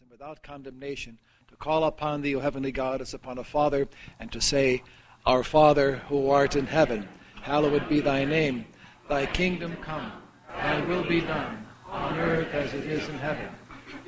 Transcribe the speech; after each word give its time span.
And 0.00 0.10
without 0.10 0.42
condemnation, 0.42 1.18
to 1.48 1.56
call 1.56 1.84
upon 1.84 2.22
thee, 2.22 2.36
O 2.36 2.40
heavenly 2.40 2.72
God, 2.72 3.02
as 3.02 3.12
upon 3.12 3.36
a 3.36 3.44
father, 3.44 3.86
and 4.18 4.32
to 4.32 4.40
say, 4.40 4.82
Our 5.26 5.44
Father, 5.44 5.96
who 6.08 6.30
art 6.30 6.56
in 6.56 6.64
heaven, 6.64 7.06
hallowed 7.42 7.86
be 7.90 8.00
thy 8.00 8.24
name. 8.24 8.64
Thy 9.08 9.26
kingdom 9.26 9.76
come, 9.82 10.10
thy 10.48 10.80
will 10.86 11.04
be 11.04 11.20
done, 11.20 11.64
on 11.88 12.18
earth 12.18 12.52
as 12.52 12.74
it 12.74 12.84
is 12.84 13.08
in 13.08 13.18
heaven. 13.18 13.48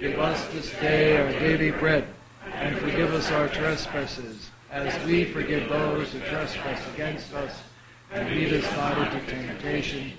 Give 0.01 0.19
us 0.19 0.45
this 0.49 0.71
day 0.81 1.17
our 1.17 1.31
daily 1.39 1.71
bread, 1.71 2.07
and 2.53 2.77
forgive 2.79 3.15
us 3.15 3.31
our 3.31 3.49
trespasses 3.49 4.51
as 4.71 5.07
we 5.07 5.25
forgive 5.25 5.69
those 5.69 6.13
who 6.13 6.19
trespass 6.21 6.83
against 6.95 7.33
us, 7.33 7.63
and 8.11 8.29
lead 8.31 8.53
us 8.53 8.65
not 8.77 8.99
into 8.99 9.27
temptation. 9.27 10.13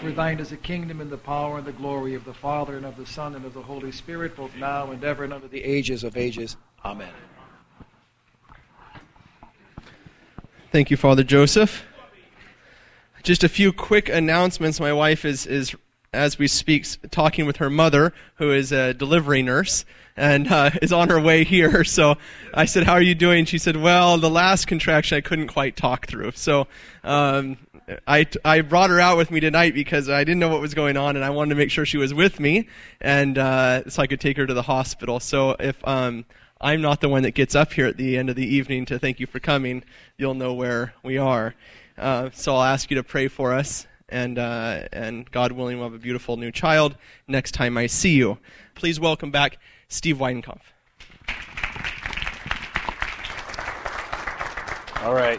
For 0.00 0.10
thine 0.10 0.40
is 0.40 0.50
the 0.50 0.56
kingdom 0.56 1.00
and 1.00 1.10
the 1.10 1.18
power 1.18 1.58
and 1.58 1.66
the 1.66 1.72
glory 1.72 2.14
of 2.14 2.24
the 2.24 2.34
Father 2.34 2.76
and 2.76 2.86
of 2.86 2.96
the 2.96 3.06
Son 3.06 3.36
and 3.36 3.44
of 3.44 3.54
the 3.54 3.62
Holy 3.62 3.92
Spirit, 3.92 4.34
both 4.34 4.54
now 4.56 4.90
and 4.90 5.04
ever 5.04 5.24
and 5.24 5.32
unto 5.32 5.48
the 5.48 5.62
ages 5.62 6.02
of 6.02 6.16
ages. 6.16 6.56
Amen. 6.84 7.12
Thank 10.72 10.90
you, 10.90 10.96
Father 10.96 11.22
Joseph. 11.22 11.84
Just 13.22 13.44
a 13.44 13.48
few 13.48 13.72
quick 13.72 14.08
announcements. 14.08 14.80
My 14.80 14.92
wife 14.92 15.24
is, 15.24 15.46
is 15.46 15.74
as 16.12 16.38
we 16.38 16.48
speak, 16.48 16.86
talking 17.10 17.46
with 17.46 17.58
her 17.58 17.70
mother, 17.70 18.12
who 18.36 18.52
is 18.52 18.72
a 18.72 18.94
delivery 18.94 19.42
nurse 19.42 19.84
and 20.16 20.50
uh, 20.50 20.70
is 20.82 20.92
on 20.92 21.08
her 21.08 21.20
way 21.20 21.44
here. 21.44 21.84
So 21.90 22.16
I 22.54 22.66
said, 22.66 22.84
"How 22.84 22.94
are 22.94 23.02
you 23.02 23.14
doing?" 23.14 23.44
She 23.44 23.58
said, 23.58 23.76
"Well, 23.76 24.16
the 24.18 24.30
last 24.30 24.66
contraction 24.66 25.18
I 25.18 25.20
couldn't 25.20 25.48
quite 25.48 25.76
talk 25.76 26.06
through." 26.06 26.32
So 26.32 26.66
um, 27.02 27.58
I 28.06 28.26
I 28.44 28.60
brought 28.60 28.90
her 28.90 29.00
out 29.00 29.16
with 29.16 29.30
me 29.30 29.40
tonight 29.40 29.74
because 29.74 30.08
I 30.08 30.22
didn't 30.22 30.38
know 30.38 30.48
what 30.48 30.60
was 30.60 30.72
going 30.72 30.96
on, 30.96 31.16
and 31.16 31.24
I 31.24 31.30
wanted 31.30 31.50
to 31.50 31.56
make 31.56 31.70
sure 31.70 31.84
she 31.84 31.98
was 31.98 32.14
with 32.14 32.38
me, 32.38 32.68
and 33.00 33.36
uh, 33.36 33.88
so 33.88 34.02
I 34.02 34.06
could 34.06 34.20
take 34.20 34.36
her 34.36 34.46
to 34.46 34.54
the 34.54 34.62
hospital. 34.62 35.20
So 35.20 35.56
if 35.58 35.76
um, 35.86 36.24
I'm 36.60 36.80
not 36.80 37.00
the 37.00 37.08
one 37.08 37.22
that 37.24 37.32
gets 37.32 37.54
up 37.54 37.72
here 37.72 37.86
at 37.86 37.96
the 37.96 38.16
end 38.16 38.30
of 38.30 38.36
the 38.36 38.46
evening 38.46 38.84
to 38.86 38.98
thank 38.98 39.18
you 39.18 39.26
for 39.26 39.40
coming, 39.40 39.82
you'll 40.16 40.34
know 40.34 40.52
where 40.52 40.94
we 41.02 41.18
are. 41.18 41.54
Uh, 42.00 42.30
so 42.32 42.56
I'll 42.56 42.62
ask 42.62 42.90
you 42.90 42.94
to 42.96 43.02
pray 43.02 43.28
for 43.28 43.52
us, 43.52 43.86
and 44.08 44.38
uh, 44.38 44.88
and 44.90 45.30
God 45.30 45.52
willing, 45.52 45.76
we'll 45.76 45.90
have 45.90 45.94
a 45.94 46.02
beautiful 46.02 46.38
new 46.38 46.50
child 46.50 46.96
next 47.28 47.52
time 47.52 47.76
I 47.76 47.88
see 47.88 48.14
you. 48.14 48.38
Please 48.74 48.98
welcome 48.98 49.30
back 49.30 49.58
Steve 49.88 50.16
Weidenkopf. 50.16 50.62
All 55.02 55.12
right. 55.12 55.38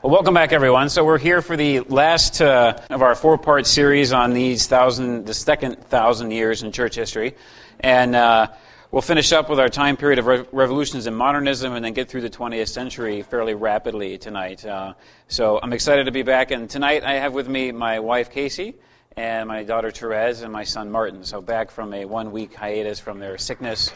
Well, 0.00 0.12
welcome 0.12 0.34
back, 0.34 0.52
everyone. 0.52 0.90
So 0.90 1.04
we're 1.04 1.18
here 1.18 1.42
for 1.42 1.56
the 1.56 1.80
last 1.80 2.40
uh, 2.40 2.78
of 2.90 3.02
our 3.02 3.16
four-part 3.16 3.66
series 3.66 4.12
on 4.12 4.32
these 4.32 4.68
thousand, 4.68 5.26
the 5.26 5.34
second 5.34 5.82
thousand 5.88 6.30
years 6.30 6.62
in 6.62 6.70
church 6.70 6.94
history, 6.94 7.34
and 7.80 8.14
uh, 8.14 8.46
we'll 8.94 9.02
finish 9.02 9.32
up 9.32 9.50
with 9.50 9.58
our 9.58 9.68
time 9.68 9.96
period 9.96 10.20
of 10.20 10.26
re- 10.26 10.44
revolutions 10.52 11.08
and 11.08 11.16
modernism, 11.16 11.72
and 11.72 11.84
then 11.84 11.92
get 11.92 12.08
through 12.08 12.20
the 12.20 12.30
20th 12.30 12.68
century 12.68 13.22
fairly 13.22 13.52
rapidly 13.52 14.16
tonight. 14.16 14.64
Uh, 14.64 14.94
so 15.26 15.58
I'm 15.60 15.72
excited 15.72 16.04
to 16.04 16.12
be 16.12 16.22
back, 16.22 16.52
and 16.52 16.70
tonight 16.70 17.02
I 17.02 17.14
have 17.14 17.34
with 17.34 17.48
me 17.48 17.72
my 17.72 17.98
wife 17.98 18.30
Casey 18.30 18.76
and 19.16 19.48
my 19.48 19.64
daughter 19.64 19.90
Therese 19.90 20.42
and 20.42 20.52
my 20.52 20.62
son 20.62 20.92
Martin. 20.92 21.24
So 21.24 21.40
back 21.42 21.72
from 21.72 21.92
a 21.92 22.04
one-week 22.04 22.54
hiatus 22.54 23.00
from 23.00 23.18
their 23.18 23.36
sickness, 23.36 23.90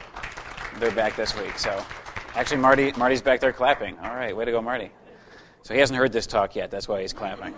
they're 0.81 0.91
back 0.91 1.15
this 1.15 1.39
week. 1.39 1.57
So 1.61 1.81
actually, 2.35 2.57
Marty, 2.57 2.93
Marty's 2.97 3.23
back 3.23 3.39
there 3.39 3.53
clapping. 3.53 3.97
All 4.01 4.17
right, 4.17 4.37
way 4.37 4.47
to 4.47 4.51
go, 4.51 4.61
Marty. 4.61 4.91
So 5.63 5.75
he 5.75 5.81
hasn't 5.81 5.97
heard 5.97 6.11
this 6.11 6.27
talk 6.27 6.57
yet. 6.57 6.73
That's 6.73 6.89
why 6.89 7.03
he's 7.03 7.13
clapping. 7.13 7.55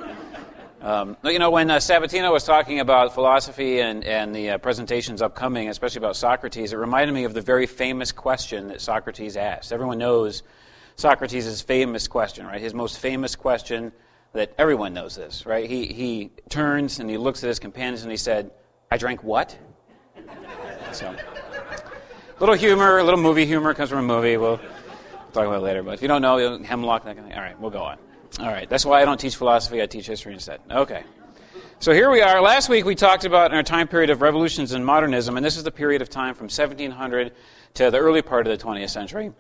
Um, 0.80 1.18
you 1.24 1.38
know, 1.38 1.50
when 1.50 1.70
uh, 1.70 1.76
Sabatino 1.76 2.32
was 2.32 2.44
talking 2.44 2.80
about 2.80 3.12
philosophy 3.12 3.80
and, 3.80 4.02
and 4.02 4.34
the 4.34 4.50
uh, 4.50 4.58
presentations 4.58 5.20
upcoming, 5.20 5.68
especially 5.68 5.98
about 5.98 6.16
Socrates, 6.16 6.72
it 6.72 6.76
reminded 6.76 7.12
me 7.12 7.24
of 7.24 7.34
the 7.34 7.42
very 7.42 7.66
famous 7.66 8.12
question 8.12 8.68
that 8.68 8.80
Socrates 8.80 9.36
asked. 9.36 9.72
Everyone 9.72 9.98
knows 9.98 10.42
Socrates' 10.96 11.60
famous 11.60 12.08
question, 12.08 12.46
right? 12.46 12.62
His 12.62 12.72
most 12.72 12.98
famous 12.98 13.36
question 13.36 13.92
that 14.32 14.54
everyone 14.56 14.94
knows 14.94 15.14
this, 15.14 15.44
right? 15.44 15.68
He, 15.68 15.84
he 15.84 16.30
turns 16.48 16.98
and 16.98 17.10
he 17.10 17.18
looks 17.18 17.44
at 17.44 17.48
his 17.48 17.58
companions 17.58 18.00
and 18.02 18.10
he 18.10 18.16
said, 18.16 18.50
I 18.90 18.96
drank 18.96 19.22
what? 19.22 19.56
So, 20.92 21.14
little 22.40 22.56
humor, 22.56 22.98
a 22.98 23.04
little 23.04 23.20
movie 23.20 23.46
humor 23.46 23.74
comes 23.74 23.90
from 23.90 24.00
a 24.00 24.02
movie. 24.02 24.36
We'll 24.36 24.56
talk 25.32 25.46
about 25.46 25.58
it 25.58 25.60
later. 25.60 25.84
But 25.84 25.94
if 25.94 26.02
you 26.02 26.08
don't 26.08 26.20
know, 26.20 26.58
hemlock, 26.58 27.04
that 27.04 27.14
kind 27.14 27.20
of 27.20 27.24
thing. 27.26 27.34
All 27.34 27.44
right, 27.44 27.60
we'll 27.60 27.70
go 27.70 27.82
on. 27.82 27.98
All 28.38 28.46
right, 28.46 28.68
that's 28.68 28.86
why 28.86 29.02
I 29.02 29.04
don't 29.04 29.18
teach 29.18 29.36
philosophy, 29.36 29.82
I 29.82 29.86
teach 29.86 30.06
history 30.06 30.32
instead. 30.32 30.60
Okay. 30.70 31.02
So 31.80 31.92
here 31.92 32.10
we 32.10 32.20
are. 32.20 32.40
Last 32.40 32.68
week 32.68 32.84
we 32.84 32.94
talked 32.94 33.24
about 33.24 33.52
our 33.52 33.62
time 33.62 33.88
period 33.88 34.10
of 34.10 34.20
revolutions 34.22 34.72
and 34.72 34.84
modernism, 34.84 35.36
and 35.36 35.44
this 35.44 35.56
is 35.56 35.64
the 35.64 35.70
period 35.70 36.02
of 36.02 36.08
time 36.08 36.34
from 36.34 36.44
1700 36.44 37.32
to 37.74 37.90
the 37.90 37.98
early 37.98 38.22
part 38.22 38.46
of 38.46 38.56
the 38.56 38.64
20th 38.64 38.90
century. 38.90 39.32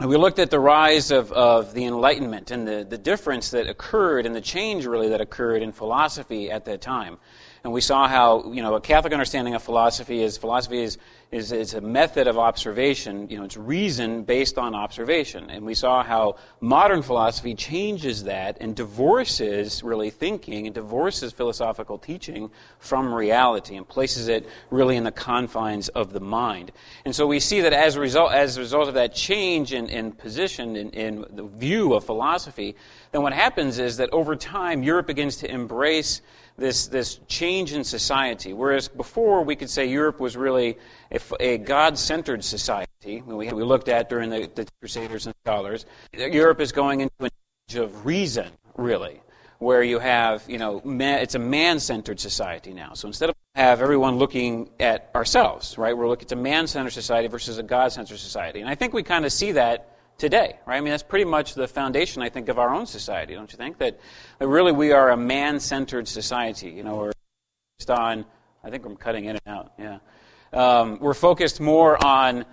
And 0.00 0.08
we 0.08 0.16
looked 0.16 0.38
at 0.38 0.50
the 0.50 0.58
rise 0.58 1.10
of, 1.10 1.30
of 1.32 1.74
the 1.74 1.84
Enlightenment 1.84 2.50
and 2.50 2.66
the, 2.66 2.86
the 2.88 2.96
difference 2.96 3.50
that 3.50 3.68
occurred 3.68 4.24
and 4.24 4.34
the 4.34 4.40
change 4.40 4.86
really 4.86 5.10
that 5.10 5.20
occurred 5.20 5.62
in 5.62 5.72
philosophy 5.72 6.50
at 6.50 6.64
that 6.64 6.80
time. 6.80 7.18
And 7.62 7.72
we 7.74 7.82
saw 7.82 8.08
how, 8.08 8.52
you 8.52 8.62
know, 8.62 8.74
a 8.74 8.80
Catholic 8.80 9.12
understanding 9.12 9.54
of 9.54 9.62
philosophy 9.62 10.22
is 10.22 10.38
philosophy 10.38 10.82
is, 10.82 10.96
is, 11.30 11.52
is 11.52 11.74
a 11.74 11.80
method 11.82 12.26
of 12.26 12.38
observation. 12.38 13.28
You 13.28 13.36
know, 13.36 13.44
it's 13.44 13.56
reason 13.56 14.22
based 14.22 14.56
on 14.56 14.74
observation. 14.74 15.50
And 15.50 15.66
we 15.66 15.74
saw 15.74 16.02
how 16.02 16.36
modern 16.60 17.02
philosophy 17.02 17.54
changes 17.54 18.24
that 18.24 18.56
and 18.62 18.74
divorces 18.74 19.82
really 19.82 20.08
thinking 20.08 20.66
and 20.66 20.74
divorces 20.74 21.32
philosophical 21.32 21.98
teaching 21.98 22.50
from 22.78 23.12
reality 23.12 23.76
and 23.76 23.86
places 23.86 24.28
it 24.28 24.48
really 24.70 24.96
in 24.96 25.04
the 25.04 25.12
confines 25.12 25.90
of 25.90 26.14
the 26.14 26.20
mind. 26.20 26.72
And 27.04 27.14
so 27.14 27.26
we 27.26 27.40
see 27.40 27.60
that 27.60 27.74
as 27.74 27.96
a 27.96 28.00
result, 28.00 28.32
as 28.32 28.56
a 28.56 28.60
result 28.60 28.88
of 28.88 28.94
that 28.94 29.14
change 29.14 29.74
in, 29.74 29.90
in 29.90 30.12
position, 30.12 30.76
in, 30.76 30.90
in 30.90 31.26
the 31.30 31.44
view 31.44 31.92
of 31.92 32.04
philosophy, 32.04 32.74
then 33.12 33.20
what 33.20 33.34
happens 33.34 33.78
is 33.78 33.98
that 33.98 34.08
over 34.12 34.34
time, 34.34 34.82
Europe 34.82 35.06
begins 35.06 35.36
to 35.36 35.50
embrace 35.50 36.22
this, 36.60 36.86
this 36.86 37.18
change 37.26 37.72
in 37.72 37.82
society. 37.82 38.52
Whereas 38.52 38.86
before 38.86 39.42
we 39.42 39.56
could 39.56 39.70
say 39.70 39.86
Europe 39.86 40.20
was 40.20 40.36
really 40.36 40.76
a, 41.10 41.18
a 41.40 41.58
God 41.58 41.98
centered 41.98 42.44
society, 42.44 43.22
we, 43.26 43.50
we 43.52 43.64
looked 43.64 43.88
at 43.88 44.08
during 44.08 44.30
the, 44.30 44.48
the 44.54 44.68
Crusaders 44.78 45.26
and 45.26 45.34
scholars. 45.42 45.86
Europe 46.12 46.60
is 46.60 46.70
going 46.70 47.00
into 47.00 47.14
an 47.20 47.30
age 47.68 47.76
of 47.76 48.04
reason, 48.04 48.50
really, 48.76 49.20
where 49.58 49.82
you 49.82 49.98
have, 49.98 50.44
you 50.46 50.58
know, 50.58 50.82
man, 50.84 51.20
it's 51.20 51.34
a 51.34 51.40
man 51.40 51.80
centered 51.80 52.20
society 52.20 52.74
now. 52.74 52.92
So 52.92 53.08
instead 53.08 53.30
of 53.30 53.36
have 53.54 53.80
everyone 53.80 54.18
looking 54.18 54.68
at 54.78 55.10
ourselves, 55.14 55.78
right, 55.78 55.96
we're 55.96 56.08
looking 56.08 56.26
at 56.26 56.32
a 56.32 56.36
man 56.36 56.66
centered 56.66 56.90
society 56.90 57.26
versus 57.26 57.56
a 57.58 57.62
God 57.62 57.90
centered 57.90 58.18
society. 58.18 58.60
And 58.60 58.68
I 58.68 58.74
think 58.74 58.92
we 58.92 59.02
kind 59.02 59.24
of 59.24 59.32
see 59.32 59.52
that 59.52 59.89
today, 60.20 60.56
right? 60.66 60.76
I 60.76 60.80
mean, 60.80 60.90
that's 60.90 61.02
pretty 61.02 61.24
much 61.24 61.54
the 61.54 61.66
foundation, 61.66 62.22
I 62.22 62.28
think, 62.28 62.48
of 62.48 62.58
our 62.58 62.72
own 62.72 62.86
society, 62.86 63.34
don't 63.34 63.50
you 63.50 63.56
think? 63.56 63.78
That, 63.78 63.98
that 64.38 64.46
really 64.46 64.70
we 64.70 64.92
are 64.92 65.10
a 65.10 65.16
man 65.16 65.58
centered 65.58 66.06
society. 66.06 66.68
You 66.68 66.84
know, 66.84 66.96
we're 66.96 67.12
focused 67.78 67.90
on, 67.90 68.24
I 68.62 68.70
think 68.70 68.84
I'm 68.86 68.96
cutting 68.96 69.24
in 69.24 69.38
and 69.44 69.48
out, 69.48 69.72
yeah. 69.78 69.98
Um, 70.52 70.98
we're 71.00 71.14
focused 71.14 71.60
more 71.60 72.02
on 72.04 72.44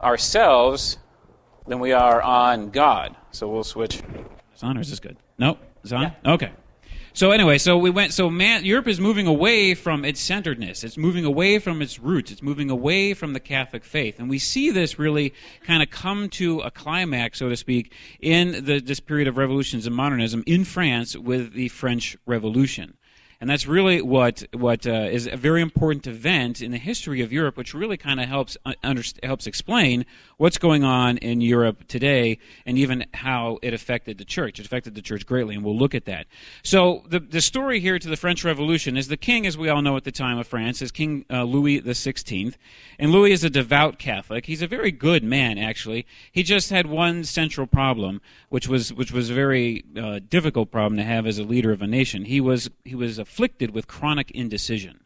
ourselves 0.00 0.96
than 1.66 1.80
we 1.80 1.92
are 1.92 2.22
on 2.22 2.70
God. 2.70 3.16
So 3.30 3.48
we'll 3.48 3.64
switch. 3.64 4.02
Is 4.54 4.62
on 4.62 4.78
or 4.78 4.80
is 4.80 4.90
this 4.90 5.00
good? 5.00 5.16
Nope. 5.38 5.58
Is 5.84 5.92
on? 5.92 6.02
Yeah. 6.02 6.32
Okay. 6.32 6.52
So 7.16 7.30
anyway, 7.30 7.56
so 7.56 7.78
we 7.78 7.88
went. 7.88 8.12
So 8.12 8.28
man, 8.28 8.66
Europe 8.66 8.86
is 8.86 9.00
moving 9.00 9.26
away 9.26 9.72
from 9.72 10.04
its 10.04 10.20
centeredness. 10.20 10.84
It's 10.84 10.98
moving 10.98 11.24
away 11.24 11.58
from 11.58 11.80
its 11.80 11.98
roots. 11.98 12.30
It's 12.30 12.42
moving 12.42 12.68
away 12.68 13.14
from 13.14 13.32
the 13.32 13.40
Catholic 13.40 13.84
faith, 13.84 14.18
and 14.18 14.28
we 14.28 14.38
see 14.38 14.70
this 14.70 14.98
really 14.98 15.32
kind 15.64 15.82
of 15.82 15.88
come 15.88 16.28
to 16.28 16.60
a 16.60 16.70
climax, 16.70 17.38
so 17.38 17.48
to 17.48 17.56
speak, 17.56 17.90
in 18.20 18.66
the, 18.66 18.80
this 18.80 19.00
period 19.00 19.28
of 19.28 19.38
revolutions 19.38 19.86
and 19.86 19.96
modernism 19.96 20.44
in 20.46 20.66
France 20.66 21.16
with 21.16 21.54
the 21.54 21.68
French 21.68 22.18
Revolution. 22.26 22.98
And 23.40 23.48
that's 23.48 23.66
really 23.66 24.02
what 24.02 24.44
what 24.52 24.86
uh, 24.86 25.08
is 25.10 25.26
a 25.26 25.38
very 25.38 25.62
important 25.62 26.06
event 26.06 26.60
in 26.60 26.70
the 26.70 26.78
history 26.78 27.22
of 27.22 27.32
Europe, 27.32 27.56
which 27.56 27.72
really 27.72 27.96
kind 27.96 28.20
of 28.20 28.28
helps 28.28 28.58
uh, 28.66 28.74
under, 28.82 29.02
helps 29.22 29.46
explain 29.46 30.04
what's 30.38 30.58
going 30.58 30.84
on 30.84 31.16
in 31.18 31.40
Europe 31.40 31.86
today, 31.88 32.38
and 32.66 32.76
even 32.76 33.06
how 33.14 33.58
it 33.62 33.72
affected 33.72 34.18
the 34.18 34.24
church. 34.24 34.60
It 34.60 34.66
affected 34.66 34.94
the 34.94 35.02
church 35.02 35.24
greatly, 35.24 35.54
and 35.54 35.64
we'll 35.64 35.76
look 35.76 35.94
at 35.94 36.04
that. 36.04 36.26
So 36.62 37.04
the 37.08 37.20
the 37.20 37.40
story 37.40 37.80
here 37.80 37.98
to 37.98 38.08
the 38.08 38.16
French 38.16 38.44
Revolution 38.44 38.96
is 38.96 39.08
the 39.08 39.16
king, 39.16 39.46
as 39.46 39.56
we 39.56 39.68
all 39.68 39.82
know 39.82 39.96
at 39.96 40.04
the 40.04 40.12
time 40.12 40.38
of 40.38 40.46
France, 40.46 40.82
is 40.82 40.90
King 40.92 41.24
uh, 41.30 41.44
Louis 41.44 41.80
the 41.80 41.94
Sixteenth, 41.94 42.58
and 42.98 43.12
Louis 43.12 43.32
is 43.32 43.44
a 43.44 43.50
devout 43.50 43.98
Catholic. 43.98 44.46
He's 44.46 44.62
a 44.62 44.66
very 44.66 44.92
good 44.92 45.24
man, 45.24 45.58
actually. 45.58 46.06
He 46.30 46.42
just 46.42 46.70
had 46.70 46.86
one 46.86 47.24
central 47.24 47.66
problem, 47.66 48.20
which 48.48 48.68
was 48.68 48.92
which 48.92 49.12
was 49.12 49.30
a 49.30 49.34
very 49.34 49.84
uh, 49.96 50.20
difficult 50.28 50.70
problem 50.70 50.96
to 50.98 51.04
have 51.04 51.26
as 51.26 51.38
a 51.38 51.44
leader 51.44 51.72
of 51.72 51.82
a 51.82 51.86
nation. 51.86 52.24
He 52.26 52.40
was 52.40 52.70
he 52.84 52.94
was 52.94 53.18
afflicted 53.18 53.70
with 53.70 53.86
chronic 53.86 54.30
indecision. 54.32 55.00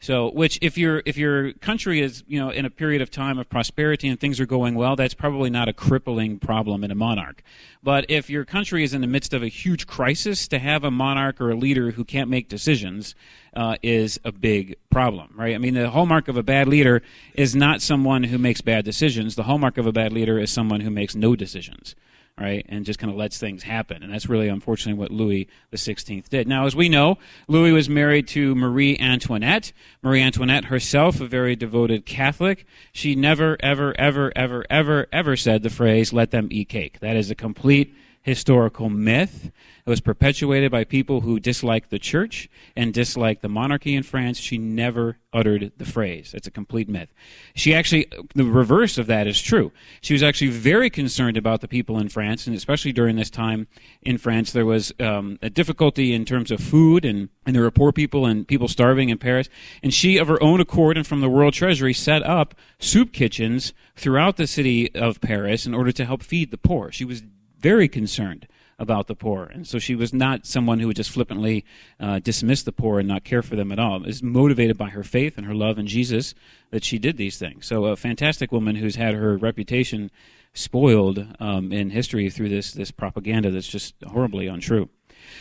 So, 0.00 0.30
which 0.32 0.58
if 0.60 0.76
your 0.76 1.02
if 1.06 1.16
your 1.16 1.54
country 1.54 2.00
is 2.00 2.24
you 2.26 2.38
know 2.38 2.50
in 2.50 2.66
a 2.66 2.70
period 2.70 3.00
of 3.00 3.10
time 3.10 3.38
of 3.38 3.48
prosperity 3.48 4.08
and 4.08 4.20
things 4.20 4.38
are 4.38 4.46
going 4.46 4.74
well, 4.74 4.96
that's 4.96 5.14
probably 5.14 5.48
not 5.48 5.68
a 5.68 5.72
crippling 5.72 6.38
problem 6.38 6.84
in 6.84 6.90
a 6.90 6.94
monarch. 6.94 7.42
But 7.82 8.04
if 8.10 8.28
your 8.28 8.44
country 8.44 8.84
is 8.84 8.92
in 8.92 9.00
the 9.00 9.06
midst 9.06 9.32
of 9.32 9.42
a 9.42 9.48
huge 9.48 9.86
crisis, 9.86 10.46
to 10.48 10.58
have 10.58 10.84
a 10.84 10.90
monarch 10.90 11.40
or 11.40 11.50
a 11.50 11.56
leader 11.56 11.92
who 11.92 12.04
can't 12.04 12.28
make 12.28 12.48
decisions 12.48 13.14
uh, 13.54 13.76
is 13.82 14.20
a 14.24 14.32
big 14.32 14.76
problem, 14.90 15.32
right? 15.34 15.54
I 15.54 15.58
mean, 15.58 15.74
the 15.74 15.90
hallmark 15.90 16.28
of 16.28 16.36
a 16.36 16.42
bad 16.42 16.68
leader 16.68 17.02
is 17.34 17.56
not 17.56 17.80
someone 17.80 18.24
who 18.24 18.36
makes 18.36 18.60
bad 18.60 18.84
decisions. 18.84 19.36
The 19.36 19.44
hallmark 19.44 19.78
of 19.78 19.86
a 19.86 19.92
bad 19.92 20.12
leader 20.12 20.38
is 20.38 20.50
someone 20.50 20.80
who 20.80 20.90
makes 20.90 21.14
no 21.14 21.34
decisions 21.34 21.94
right, 22.38 22.66
and 22.68 22.84
just 22.84 22.98
kind 22.98 23.10
of 23.10 23.16
lets 23.16 23.38
things 23.38 23.62
happen. 23.62 24.02
And 24.02 24.12
that's 24.12 24.28
really, 24.28 24.48
unfortunately, 24.48 24.98
what 24.98 25.10
Louis 25.10 25.48
XVI 25.72 26.28
did. 26.28 26.48
Now, 26.48 26.66
as 26.66 26.74
we 26.74 26.88
know, 26.88 27.18
Louis 27.46 27.70
was 27.72 27.88
married 27.88 28.26
to 28.28 28.54
Marie 28.54 28.98
Antoinette. 28.98 29.72
Marie 30.02 30.20
Antoinette 30.20 30.64
herself, 30.66 31.20
a 31.20 31.26
very 31.26 31.54
devoted 31.54 32.06
Catholic, 32.06 32.66
she 32.92 33.14
never, 33.14 33.56
ever, 33.60 33.94
ever, 33.98 34.32
ever, 34.34 34.64
ever, 34.68 35.06
ever 35.12 35.36
said 35.36 35.62
the 35.62 35.70
phrase, 35.70 36.12
let 36.12 36.32
them 36.32 36.48
eat 36.50 36.68
cake. 36.68 36.98
That 37.00 37.16
is 37.16 37.30
a 37.30 37.34
complete 37.36 37.94
historical 38.24 38.88
myth. 38.88 39.52
It 39.86 39.90
was 39.90 40.00
perpetuated 40.00 40.72
by 40.72 40.84
people 40.84 41.20
who 41.20 41.38
disliked 41.38 41.90
the 41.90 41.98
church 41.98 42.48
and 42.74 42.92
disliked 42.92 43.42
the 43.42 43.50
monarchy 43.50 43.94
in 43.94 44.02
France. 44.02 44.38
She 44.38 44.56
never 44.56 45.18
uttered 45.30 45.72
the 45.76 45.84
phrase. 45.84 46.32
It's 46.32 46.46
a 46.46 46.50
complete 46.50 46.88
myth. 46.88 47.12
She 47.54 47.74
actually, 47.74 48.06
the 48.34 48.44
reverse 48.44 48.96
of 48.96 49.06
that 49.08 49.26
is 49.26 49.42
true. 49.42 49.72
She 50.00 50.14
was 50.14 50.22
actually 50.22 50.50
very 50.50 50.88
concerned 50.88 51.36
about 51.36 51.60
the 51.60 51.68
people 51.68 51.98
in 51.98 52.08
France, 52.08 52.46
and 52.46 52.56
especially 52.56 52.92
during 52.92 53.16
this 53.16 53.28
time 53.28 53.66
in 54.00 54.16
France, 54.16 54.52
there 54.52 54.64
was 54.64 54.90
um, 54.98 55.38
a 55.42 55.50
difficulty 55.50 56.14
in 56.14 56.24
terms 56.24 56.50
of 56.50 56.60
food, 56.60 57.04
and, 57.04 57.28
and 57.44 57.54
there 57.54 57.62
were 57.62 57.70
poor 57.70 57.92
people 57.92 58.24
and 58.24 58.48
people 58.48 58.68
starving 58.68 59.10
in 59.10 59.18
Paris. 59.18 59.50
And 59.82 59.92
she, 59.92 60.16
of 60.16 60.28
her 60.28 60.42
own 60.42 60.60
accord 60.60 60.96
and 60.96 61.06
from 61.06 61.20
the 61.20 61.28
World 61.28 61.52
Treasury, 61.52 61.92
set 61.92 62.22
up 62.22 62.54
soup 62.78 63.12
kitchens 63.12 63.74
throughout 63.96 64.38
the 64.38 64.46
city 64.46 64.94
of 64.94 65.20
Paris 65.20 65.66
in 65.66 65.74
order 65.74 65.92
to 65.92 66.06
help 66.06 66.22
feed 66.22 66.50
the 66.50 66.56
poor. 66.56 66.90
She 66.90 67.04
was 67.04 67.22
very 67.64 67.88
concerned 67.88 68.46
about 68.78 69.06
the 69.06 69.14
poor. 69.14 69.44
And 69.44 69.66
so 69.66 69.78
she 69.78 69.94
was 69.94 70.12
not 70.12 70.44
someone 70.44 70.80
who 70.80 70.86
would 70.88 70.96
just 70.96 71.10
flippantly 71.10 71.64
uh, 71.98 72.18
dismiss 72.18 72.62
the 72.62 72.72
poor 72.72 72.98
and 72.98 73.08
not 73.08 73.24
care 73.24 73.42
for 73.42 73.56
them 73.56 73.72
at 73.72 73.78
all. 73.78 73.96
It 73.96 74.06
was 74.06 74.22
motivated 74.22 74.76
by 74.76 74.90
her 74.90 75.02
faith 75.02 75.38
and 75.38 75.46
her 75.46 75.54
love 75.54 75.78
in 75.78 75.86
Jesus 75.86 76.34
that 76.72 76.84
she 76.84 76.98
did 76.98 77.16
these 77.16 77.38
things. 77.38 77.64
So 77.64 77.86
a 77.86 77.96
fantastic 77.96 78.52
woman 78.52 78.76
who's 78.76 78.96
had 78.96 79.14
her 79.14 79.38
reputation 79.38 80.10
spoiled 80.52 81.26
um, 81.40 81.72
in 81.72 81.88
history 81.88 82.28
through 82.28 82.50
this, 82.50 82.72
this 82.72 82.90
propaganda 82.90 83.50
that's 83.50 83.66
just 83.68 83.94
horribly 84.06 84.46
untrue. 84.46 84.90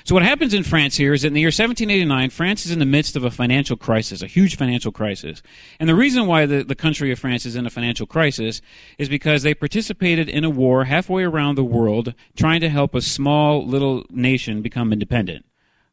So 0.03 0.15
what 0.15 0.23
happens 0.23 0.53
in 0.53 0.63
France 0.63 0.97
here 0.97 1.13
is 1.13 1.21
that 1.21 1.29
in 1.29 1.33
the 1.33 1.41
year 1.41 1.47
1789, 1.47 2.29
France 2.29 2.65
is 2.65 2.71
in 2.71 2.79
the 2.79 2.85
midst 2.85 3.15
of 3.15 3.23
a 3.23 3.31
financial 3.31 3.77
crisis, 3.77 4.21
a 4.21 4.27
huge 4.27 4.57
financial 4.57 4.91
crisis. 4.91 5.41
And 5.79 5.87
the 5.87 5.95
reason 5.95 6.27
why 6.27 6.45
the, 6.45 6.63
the 6.63 6.75
country 6.75 7.11
of 7.11 7.19
France 7.19 7.45
is 7.45 7.55
in 7.55 7.65
a 7.65 7.69
financial 7.69 8.05
crisis 8.05 8.61
is 8.97 9.09
because 9.09 9.43
they 9.43 9.53
participated 9.53 10.29
in 10.29 10.43
a 10.43 10.49
war 10.49 10.85
halfway 10.85 11.23
around 11.23 11.55
the 11.55 11.63
world 11.63 12.13
trying 12.35 12.61
to 12.61 12.69
help 12.69 12.95
a 12.95 13.01
small 13.01 13.65
little 13.65 14.05
nation 14.09 14.61
become 14.61 14.91
independent. 14.91 15.45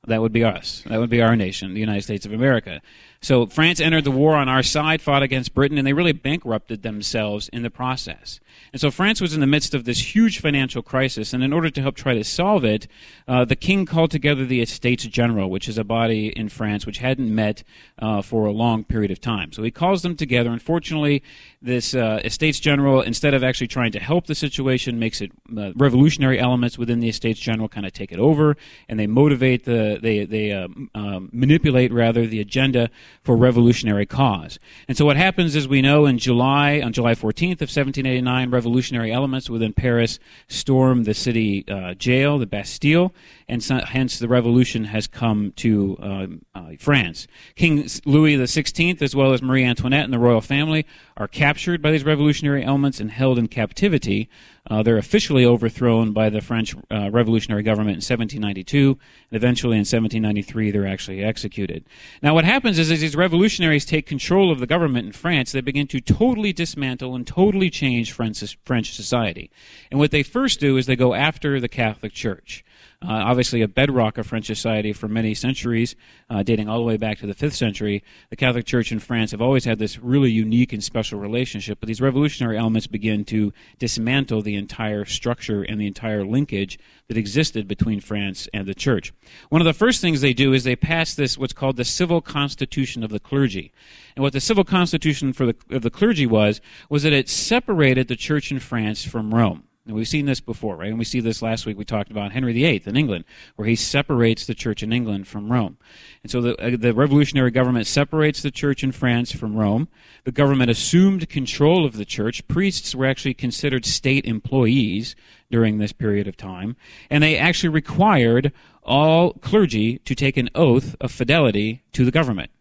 That 0.07 0.23
would 0.23 0.33
be 0.33 0.45
us. 0.45 0.83
That 0.87 0.99
would 0.99 1.11
be 1.11 1.21
our 1.21 1.37
nation, 1.37 1.75
the 1.75 1.81
United 1.81 2.03
States 2.03 2.25
of 2.25 2.33
America. 2.33 2.81
So 3.23 3.45
France 3.45 3.81
entered 3.81 4.05
the 4.05 4.11
war 4.11 4.35
on 4.35 4.49
our 4.49 4.63
side, 4.63 5.03
fought 5.03 5.23
against 5.23 5.53
Britain, 5.53 5.77
and 5.77 5.87
they 5.87 5.93
really 5.93 6.13
bankrupted 6.13 6.83
themselves 6.83 7.51
in 7.51 7.63
the 7.63 7.69
process. 7.69 8.41
And 8.73 8.81
so 8.81 8.91
France 8.91 9.21
was 9.21 9.35
in 9.35 9.41
the 9.41 9.47
midst 9.47 9.75
of 9.75 9.85
this 9.85 10.15
huge 10.15 10.41
financial 10.41 10.81
crisis, 10.81 11.35
and 11.35 11.45
in 11.45 11.53
order 11.53 11.69
to 11.69 11.83
help 11.83 11.97
try 11.97 12.15
to 12.15 12.25
solve 12.25 12.65
it, 12.65 12.89
uh, 13.29 13.45
the 13.45 13.57
king 13.57 13.85
called 13.85 14.11
together 14.11 14.47
the 14.47 14.63
Estates 14.63 15.05
General, 15.05 15.51
which 15.51 15.69
is 15.69 15.77
a 15.77 15.85
body 15.85 16.29
in 16.29 16.49
France 16.49 16.87
which 16.87 16.99
hadn't 16.99 17.33
met 17.35 17.63
uh, 17.99 18.23
for 18.23 18.47
a 18.47 18.53
long 18.53 18.85
period 18.85 19.11
of 19.11 19.21
time. 19.21 19.53
So 19.53 19.63
he 19.63 19.71
calls 19.71 20.01
them 20.01 20.17
together. 20.17 20.51
Unfortunately, 20.51 21.23
this 21.61 21.95
uh, 21.95 22.21
Estates 22.25 22.59
General, 22.59 23.03
instead 23.03 23.35
of 23.35 23.45
actually 23.45 23.69
trying 23.69 23.93
to 23.93 24.01
help 24.01 24.29
the 24.29 24.35
situation, 24.35 24.99
makes 24.99 25.21
it 25.21 25.31
uh, 25.59 25.73
revolutionary 25.77 26.39
elements 26.39 26.79
within 26.79 27.01
the 27.01 27.09
Estates 27.11 27.39
General 27.39 27.69
kind 27.69 27.85
of 27.85 27.93
take 27.93 28.13
it 28.13 28.19
over, 28.19 28.57
and 28.89 28.99
they 28.99 29.07
motivate 29.07 29.65
the 29.65 29.99
they 30.01 30.25
they 30.25 30.53
uh, 30.53 30.69
um, 30.95 31.29
manipulate 31.33 31.93
rather 31.93 32.27
the 32.27 32.41
agenda 32.41 32.89
for 33.23 33.37
revolutionary 33.37 34.07
cause. 34.07 34.59
And 34.89 34.97
so 34.97 35.05
what 35.05 35.17
happens 35.17 35.55
is 35.57 35.69
we 35.69 35.83
know 35.83 36.07
in 36.07 36.19
July, 36.19 36.81
on 36.81 36.93
July 36.93 37.15
14th 37.15 37.61
of 37.61 37.71
1789, 37.71 38.51
revolutionary 38.51 39.13
elements 39.13 39.51
within 39.51 39.73
Paris 39.73 40.19
storm 40.49 41.05
the 41.05 41.15
city 41.15 41.65
uh, 41.69 41.95
jail, 41.95 42.39
the 42.39 42.47
Bastille, 42.47 43.13
and 43.51 43.65
so, 43.65 43.81
hence 43.85 44.21
the 44.21 44.29
revolution 44.29 44.85
has 44.85 45.09
come 45.09 45.53
to 45.57 45.99
um, 46.01 46.43
uh, 46.55 46.71
France. 46.79 47.27
King 47.57 47.89
Louis 48.05 48.37
XVI, 48.37 49.03
as 49.03 49.17
well 49.17 49.33
as 49.33 49.43
Marie 49.43 49.65
Antoinette 49.65 50.05
and 50.05 50.13
the 50.13 50.21
royal 50.21 50.41
family, 50.41 50.87
are 51.17 51.27
captured 51.27 51.83
by 51.83 51.91
these 51.91 52.05
revolutionary 52.05 52.65
elements 52.65 53.01
and 53.01 53.11
held 53.11 53.39
in 53.41 53.49
captivity. 53.49 54.29
Uh, 54.71 54.85
they're 54.85 54.99
officially 54.99 55.45
overthrown 55.45 56.13
by 56.13 56.31
the 56.31 56.41
French 56.41 56.77
uh, 56.93 57.11
revolutionary 57.11 57.65
government 57.65 57.95
in 57.95 57.97
1792, 57.97 58.91
and 59.31 59.37
eventually 59.37 59.75
in 59.75 59.81
1793 59.81 60.71
they're 60.71 60.87
actually 60.87 61.25
executed. 61.25 61.85
Now, 62.23 62.35
what 62.35 62.45
happens 62.45 62.79
is, 62.79 62.89
as 62.93 63.01
these 63.01 63.17
revolutionaries 63.17 63.85
take 63.85 64.07
control 64.07 64.53
of 64.53 64.61
the 64.61 64.67
government 64.69 65.07
in 65.07 65.13
France, 65.13 65.51
they 65.51 65.61
begin 65.61 65.89
to 65.89 66.01
totally 66.01 66.53
dismantle 66.53 67.17
and 67.17 67.27
totally 67.27 67.69
change 67.69 68.13
French, 68.13 68.57
French 68.65 68.95
society. 68.95 69.51
And 69.91 69.99
what 69.99 70.13
they 70.13 70.23
first 70.23 70.61
do 70.61 70.77
is 70.77 70.87
they 70.87 70.95
go 70.95 71.15
after 71.15 71.59
the 71.59 71.69
Catholic 71.69 72.13
Church 72.13 72.65
uh, 73.03 73.13
obviously 73.13 73.63
a 73.63 73.69
bedrock 73.69 74.19
of 74.19 74.27
French 74.27 74.45
society 74.45 74.93
for 74.93 75.09
many 75.09 75.33
centuries, 75.33 75.97
uh, 76.29 76.43
dating 76.43 76.69
all 76.69 76.77
the 76.77 76.85
way 76.85 76.99
back 76.99 77.17
to 77.19 77.27
the 77.27 77.35
5th 77.35 77.55
century. 77.55 78.05
The 78.29 78.37
Catholic 78.37 78.67
Church 78.67 78.93
in 78.93 78.99
France 78.99 79.31
have 79.31 79.41
always 79.41 79.65
had 79.65 79.79
this 79.79 79.99
really 79.99 80.31
unique 80.31 80.75
and 80.75 80.85
special 80.85 81.19
relationship, 81.19 81.81
but 81.81 81.87
these 81.87 82.03
revolutionary 82.03 82.59
elements 82.59 82.87
begin 82.87 83.25
to 83.27 83.55
dismantle 83.79 84.43
the 84.43 84.55
entire 84.55 85.07
structure 85.07 85.63
and 85.63 85.81
the 85.81 85.87
entire 85.87 86.27
linkage 86.27 86.79
that 87.09 87.17
existed 87.17 87.67
between 87.67 88.01
France 88.01 88.49
and 88.53 88.69
the 88.69 88.75
church. 88.75 89.15
One 89.49 89.63
of 89.63 89.67
the 89.67 89.73
first 89.73 90.03
things 90.03 90.21
they 90.21 90.35
do 90.35 90.53
is 90.53 90.65
they 90.65 90.77
pass 90.77 91.15
this, 91.15 91.39
what's 91.39 91.55
called 91.55 91.77
the 91.77 91.87
civil 91.87 92.21
constitution 92.21 93.03
of 93.03 93.11
the 93.11 93.21
clergy. 93.21 93.73
And 94.15 94.23
what 94.23 94.35
the 94.35 94.41
civil 94.41 94.65
constitution 94.65 95.33
for 95.33 95.47
the, 95.47 95.57
of 95.71 95.81
the 95.81 95.91
clergy 95.91 96.27
was, 96.27 96.61
was 96.91 97.03
that 97.05 97.15
it 97.15 97.31
separated 97.31 98.09
the 98.09 98.17
church 98.17 98.53
in 98.53 98.59
France 98.59 99.05
from 99.07 99.35
Rome. 99.35 99.65
And 99.91 99.97
we've 99.97 100.07
seen 100.07 100.27
this 100.27 100.39
before, 100.39 100.77
right? 100.77 100.89
And 100.89 101.01
we 101.01 101.05
see 101.05 101.19
this 101.19 101.43
last 101.43 101.67
week. 101.67 101.77
We 101.77 101.85
talked 101.85 102.13
about 102.13 102.31
Henry 102.31 102.53
VIII 102.53 102.85
in 102.87 102.97
England, 102.97 103.25
where 103.57 103.67
he 103.67 103.75
separates 103.75 104.47
the 104.47 104.55
church 104.55 104.85
in 104.85 104.93
England 104.93 105.27
from 105.27 105.51
Rome. 105.51 105.79
And 106.23 106.31
so 106.31 106.41
the, 106.41 106.57
uh, 106.65 106.77
the 106.79 106.95
revolutionary 106.95 107.51
government 107.51 107.89
separates 107.89 108.41
the 108.41 108.53
church 108.53 108.85
in 108.85 108.93
France 108.93 109.33
from 109.33 109.57
Rome. 109.57 109.89
The 110.23 110.31
government 110.31 110.71
assumed 110.71 111.29
control 111.29 111.85
of 111.85 111.97
the 111.97 112.05
church. 112.05 112.47
Priests 112.47 112.95
were 112.95 113.07
actually 113.07 113.35
considered 113.35 113.85
state 113.85 114.27
employees 114.27 115.17
during 115.51 115.79
this 115.79 115.93
period 115.93 116.29
of 116.29 116.37
time. 116.37 116.77
And 117.11 117.25
they 117.25 117.37
actually 117.37 117.71
required 117.71 118.53
all 118.85 119.33
clergy 119.33 119.99
to 119.99 120.15
take 120.15 120.37
an 120.37 120.51
oath 120.55 120.95
of 121.01 121.11
fidelity 121.11 121.83
to 121.95 122.05
the 122.05 122.13
government. 122.13 122.53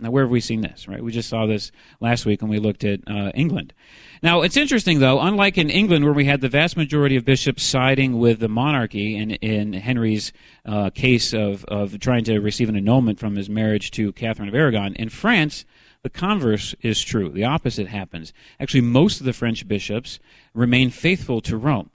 Now, 0.00 0.12
where 0.12 0.22
have 0.22 0.30
we 0.30 0.40
seen 0.40 0.60
this, 0.60 0.86
right? 0.86 1.02
We 1.02 1.10
just 1.10 1.28
saw 1.28 1.46
this 1.46 1.72
last 2.00 2.24
week 2.24 2.40
when 2.40 2.50
we 2.50 2.60
looked 2.60 2.84
at 2.84 3.00
uh, 3.08 3.32
England. 3.34 3.74
Now, 4.22 4.42
it's 4.42 4.56
interesting, 4.56 5.00
though, 5.00 5.20
unlike 5.20 5.58
in 5.58 5.70
England, 5.70 6.04
where 6.04 6.14
we 6.14 6.26
had 6.26 6.40
the 6.40 6.48
vast 6.48 6.76
majority 6.76 7.16
of 7.16 7.24
bishops 7.24 7.64
siding 7.64 8.16
with 8.16 8.38
the 8.38 8.48
monarchy 8.48 9.16
in, 9.16 9.32
in 9.32 9.72
Henry's 9.72 10.32
uh, 10.64 10.90
case 10.90 11.32
of, 11.32 11.64
of 11.64 11.98
trying 11.98 12.22
to 12.24 12.38
receive 12.38 12.68
an 12.68 12.76
annulment 12.76 13.18
from 13.18 13.34
his 13.34 13.50
marriage 13.50 13.90
to 13.92 14.12
Catherine 14.12 14.48
of 14.48 14.54
Aragon, 14.54 14.94
in 14.94 15.08
France, 15.08 15.64
the 16.02 16.10
converse 16.10 16.76
is 16.80 17.02
true. 17.02 17.28
The 17.28 17.44
opposite 17.44 17.88
happens. 17.88 18.32
Actually, 18.60 18.82
most 18.82 19.18
of 19.18 19.26
the 19.26 19.32
French 19.32 19.66
bishops 19.66 20.20
remain 20.54 20.90
faithful 20.90 21.40
to 21.40 21.56
Rome. 21.56 21.90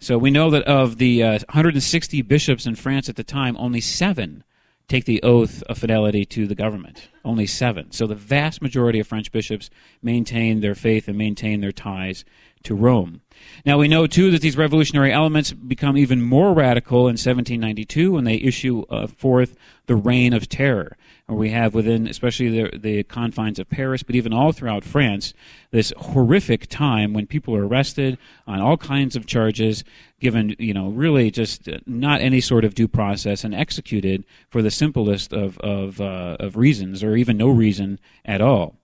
So 0.00 0.18
we 0.18 0.32
know 0.32 0.50
that 0.50 0.64
of 0.64 0.98
the 0.98 1.22
uh, 1.22 1.38
160 1.48 2.22
bishops 2.22 2.66
in 2.66 2.74
France 2.74 3.08
at 3.08 3.14
the 3.14 3.24
time, 3.24 3.56
only 3.56 3.80
seven 3.80 4.42
take 4.88 5.04
the 5.04 5.22
oath 5.22 5.62
of 5.64 5.78
fidelity 5.78 6.24
to 6.24 6.46
the 6.46 6.54
government. 6.54 7.08
Only 7.24 7.46
seven. 7.46 7.90
So 7.90 8.06
the 8.06 8.14
vast 8.14 8.62
majority 8.62 9.00
of 9.00 9.06
French 9.06 9.32
bishops 9.32 9.68
maintain 10.02 10.60
their 10.60 10.74
faith 10.74 11.08
and 11.08 11.18
maintain 11.18 11.60
their 11.60 11.72
ties 11.72 12.24
to 12.66 12.74
Rome. 12.74 13.20
Now 13.64 13.78
we 13.78 13.88
know 13.88 14.06
too 14.06 14.30
that 14.30 14.40
these 14.40 14.56
revolutionary 14.56 15.12
elements 15.12 15.52
become 15.52 15.96
even 15.96 16.22
more 16.22 16.52
radical 16.52 17.00
in 17.00 17.14
1792 17.14 18.12
when 18.12 18.24
they 18.24 18.36
issue 18.36 18.82
uh, 18.90 19.06
forth 19.06 19.56
the 19.86 19.94
Reign 19.94 20.32
of 20.32 20.48
Terror, 20.48 20.96
where 21.26 21.38
we 21.38 21.50
have 21.50 21.74
within, 21.74 22.08
especially 22.08 22.48
the, 22.48 22.76
the 22.76 23.02
confines 23.04 23.58
of 23.58 23.68
Paris, 23.68 24.02
but 24.02 24.16
even 24.16 24.32
all 24.32 24.50
throughout 24.52 24.84
France, 24.84 25.32
this 25.70 25.92
horrific 25.96 26.66
time 26.66 27.12
when 27.12 27.26
people 27.26 27.54
are 27.54 27.66
arrested 27.66 28.18
on 28.48 28.60
all 28.60 28.76
kinds 28.76 29.14
of 29.14 29.26
charges, 29.26 29.84
given 30.20 30.56
you 30.58 30.74
know 30.74 30.88
really 30.88 31.30
just 31.30 31.68
not 31.86 32.20
any 32.20 32.40
sort 32.40 32.64
of 32.64 32.74
due 32.74 32.88
process, 32.88 33.44
and 33.44 33.54
executed 33.54 34.24
for 34.50 34.60
the 34.60 34.70
simplest 34.70 35.32
of 35.32 35.58
of, 35.58 36.00
uh, 36.00 36.36
of 36.40 36.56
reasons, 36.56 37.04
or 37.04 37.14
even 37.16 37.36
no 37.36 37.48
reason 37.48 38.00
at 38.24 38.40
all. 38.40 38.76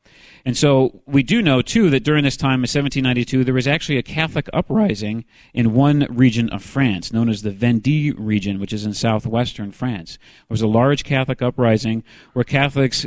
And 0.45 0.57
so 0.57 1.03
we 1.07 1.23
do 1.23 1.41
know, 1.41 1.63
too, 1.63 1.89
that 1.91 2.03
during 2.03 2.25
this 2.25 2.37
time 2.37 2.61
in 2.61 2.63
1792, 2.63 3.45
there 3.45 3.55
was 3.55 3.69
actually 3.69 3.99
a 3.99 4.03
Catholic 4.03 4.49
uprising 4.53 5.25
in 5.55 5.75
one 5.75 6.07
region 6.11 6.49
of 6.51 6.65
France, 6.65 7.13
known 7.13 7.29
as 7.29 7.43
the 7.43 7.51
Vendée 7.51 8.13
region, 8.17 8.59
which 8.59 8.73
is 8.73 8.85
in 8.85 8.93
southwestern 8.93 9.71
France. 9.71 10.19
There 10.19 10.55
was 10.55 10.63
a 10.63 10.67
large 10.67 11.05
Catholic 11.05 11.43
uprising 11.43 12.03
where 12.33 12.45
Catholics 12.45 13.07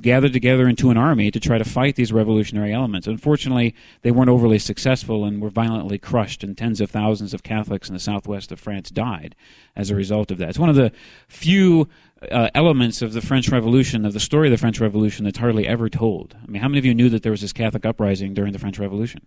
gathered 0.00 0.32
together 0.32 0.68
into 0.68 0.90
an 0.90 0.96
army 0.96 1.30
to 1.30 1.40
try 1.40 1.58
to 1.58 1.64
fight 1.64 1.96
these 1.96 2.12
revolutionary 2.12 2.72
elements. 2.72 3.06
Unfortunately, 3.06 3.74
they 4.02 4.10
weren't 4.10 4.30
overly 4.30 4.58
successful 4.58 5.24
and 5.24 5.40
were 5.40 5.50
violently 5.50 5.98
crushed, 5.98 6.44
and 6.44 6.56
tens 6.56 6.80
of 6.80 6.90
thousands 6.90 7.34
of 7.34 7.42
Catholics 7.42 7.88
in 7.88 7.94
the 7.94 8.00
southwest 8.00 8.50
of 8.52 8.60
France 8.60 8.90
died 8.90 9.34
as 9.74 9.90
a 9.90 9.94
result 9.94 10.30
of 10.30 10.38
that. 10.38 10.50
It's 10.50 10.58
one 10.58 10.70
of 10.70 10.76
the 10.76 10.92
few 11.28 11.88
uh, 12.30 12.48
elements 12.54 13.02
of 13.02 13.12
the 13.12 13.20
French 13.20 13.48
Revolution, 13.48 14.04
of 14.04 14.12
the 14.12 14.20
story 14.20 14.48
of 14.48 14.52
the 14.52 14.58
French 14.58 14.80
Revolution, 14.80 15.24
that's 15.24 15.38
hardly 15.38 15.66
ever 15.66 15.88
told. 15.88 16.36
I 16.42 16.50
mean, 16.50 16.62
how 16.62 16.68
many 16.68 16.78
of 16.78 16.84
you 16.84 16.94
knew 16.94 17.08
that 17.10 17.22
there 17.22 17.32
was 17.32 17.42
this 17.42 17.52
Catholic 17.52 17.84
uprising 17.84 18.34
during 18.34 18.52
the 18.52 18.58
French 18.58 18.78
Revolution? 18.78 19.26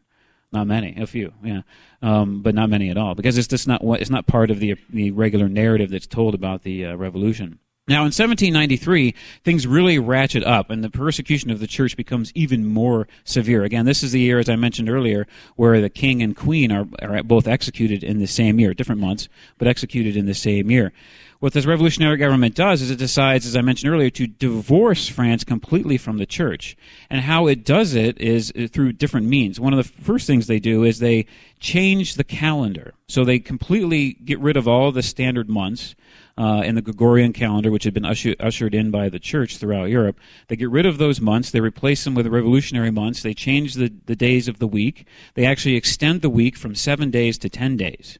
Not 0.52 0.66
many, 0.66 1.00
a 1.00 1.06
few, 1.06 1.32
yeah, 1.44 1.62
um, 2.02 2.42
but 2.42 2.56
not 2.56 2.72
many 2.72 2.90
at 2.90 2.98
all, 2.98 3.14
because 3.14 3.38
it's 3.38 3.48
just 3.48 3.68
not 3.68 3.84
what 3.84 4.02
it's 4.02 4.10
not 4.10 4.26
part 4.26 4.50
of 4.50 4.60
the 4.60 4.76
the 4.90 5.12
regular 5.12 5.48
narrative 5.48 5.92
that's 5.92 6.08
told 6.08 6.34
about 6.34 6.64
the 6.64 6.88
uh, 6.88 6.96
revolution. 6.96 7.60
Now, 7.90 8.02
in 8.02 8.12
1793, 8.12 9.16
things 9.44 9.66
really 9.66 9.98
ratchet 9.98 10.44
up, 10.44 10.70
and 10.70 10.84
the 10.84 10.92
persecution 10.92 11.50
of 11.50 11.60
the 11.60 11.66
church 11.66 11.98
becomes 11.98 12.32
even 12.36 12.68
more 12.68 13.08
severe. 13.24 13.64
Again, 13.64 13.86
this 13.86 14.04
is 14.04 14.12
the 14.12 14.20
year, 14.20 14.38
as 14.38 14.48
I 14.48 14.56
mentioned 14.58 14.92
earlier, 14.92 15.26
where 15.56 15.82
the 15.82 15.90
king 15.90 16.22
and 16.22 16.36
queen 16.36 16.72
are, 16.72 16.86
are 17.02 17.24
both 17.24 17.48
executed 17.48 18.04
in 18.04 18.20
the 18.20 18.28
same 18.28 18.60
year, 18.60 18.76
different 18.76 19.02
months, 19.02 19.28
but 19.58 19.68
executed 19.68 20.16
in 20.16 20.28
the 20.28 20.36
same 20.36 20.70
year. 20.70 20.94
What 21.40 21.54
this 21.54 21.66
revolutionary 21.66 22.18
government 22.18 22.54
does 22.54 22.82
is 22.82 22.92
it 22.92 22.98
decides, 22.98 23.46
as 23.46 23.56
I 23.56 23.62
mentioned 23.62 23.94
earlier, 23.94 24.10
to 24.10 24.28
divorce 24.28 25.08
France 25.08 25.46
completely 25.46 25.96
from 25.98 26.18
the 26.18 26.26
church. 26.26 26.76
And 27.10 27.22
how 27.22 27.48
it 27.48 27.64
does 27.64 27.96
it 27.96 28.20
is 28.20 28.52
uh, 28.58 28.68
through 28.70 28.94
different 28.94 29.26
means. 29.28 29.58
One 29.58 29.72
of 29.72 29.78
the 29.78 30.04
first 30.04 30.28
things 30.28 30.48
they 30.48 30.60
do 30.60 30.84
is 30.84 31.00
they 31.00 31.26
change 31.62 32.16
the 32.16 32.26
calendar. 32.26 32.94
So 33.08 33.24
they 33.24 33.40
completely 33.40 34.14
get 34.14 34.38
rid 34.42 34.58
of 34.58 34.68
all 34.68 34.92
the 34.92 35.02
standard 35.02 35.48
months 35.48 35.96
uh, 36.38 36.62
in 36.66 36.76
the 36.76 36.82
Gregorian 36.82 37.32
calendar, 37.32 37.72
which 37.72 37.86
had 37.86 37.94
been 37.94 38.06
usher- 38.06 38.36
ushered 38.42 38.76
in 38.76 38.92
by 38.92 39.08
the 39.08 39.20
church 39.20 39.56
throughout 39.56 39.86
Europe. 39.86 40.20
They 40.50 40.58
get 40.58 40.70
rid 40.70 40.86
of 40.86 40.98
those 40.98 41.22
months. 41.22 41.52
They 41.52 41.62
replace 41.62 42.04
them 42.04 42.16
with 42.16 42.28
revolutionary 42.28 42.92
months. 42.92 43.24
They 43.24 43.34
change 43.34 43.76
the, 43.76 43.94
the 44.08 44.16
days 44.16 44.50
of 44.50 44.60
the 44.60 44.68
week. 44.68 45.08
They 45.36 45.46
actually 45.46 45.78
extend 45.78 46.22
the 46.22 46.30
week 46.30 46.58
from 46.58 46.76
seven 46.76 47.12
days 47.12 47.38
to 47.38 47.50
ten 47.50 47.78
days. 47.78 48.20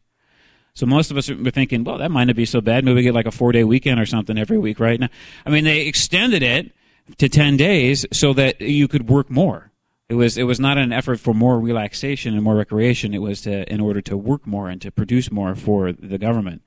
So 0.80 0.86
most 0.86 1.12
of 1.12 1.18
us 1.18 1.30
were 1.30 1.52
thinking, 1.52 1.84
well, 1.84 1.98
that 1.98 2.10
might 2.10 2.24
not 2.24 2.38
be 2.38 2.46
so 2.46 2.62
bad. 2.62 2.86
Maybe 2.86 2.96
we 2.96 3.02
get 3.02 3.14
like 3.14 3.26
a 3.26 3.32
four 3.32 3.52
day 3.52 3.66
weekend 3.66 4.00
or 4.00 4.06
something 4.06 4.38
every 4.38 4.58
week, 4.58 4.80
right? 4.80 4.98
Now, 4.98 5.10
I 5.46 5.50
mean, 5.50 5.66
they 5.66 5.82
extended 5.82 6.42
it 6.42 6.72
to 7.18 7.28
10 7.28 7.58
days 7.58 8.06
so 8.14 8.32
that 8.32 8.62
you 8.62 8.88
could 8.88 9.10
work 9.10 9.30
more. 9.30 9.74
It 10.08 10.14
was 10.14 10.38
it 10.38 10.44
was 10.44 10.58
not 10.58 10.78
an 10.78 10.94
effort 10.94 11.20
for 11.20 11.34
more 11.34 11.60
relaxation 11.60 12.34
and 12.34 12.42
more 12.42 12.56
recreation. 12.56 13.14
It 13.14 13.22
was 13.22 13.42
to 13.42 13.72
in 13.72 13.82
order 13.82 14.00
to 14.04 14.16
work 14.16 14.48
more 14.48 14.70
and 14.70 14.82
to 14.82 14.90
produce 14.90 15.30
more 15.30 15.54
for 15.54 15.92
the 15.92 16.18
government. 16.18 16.62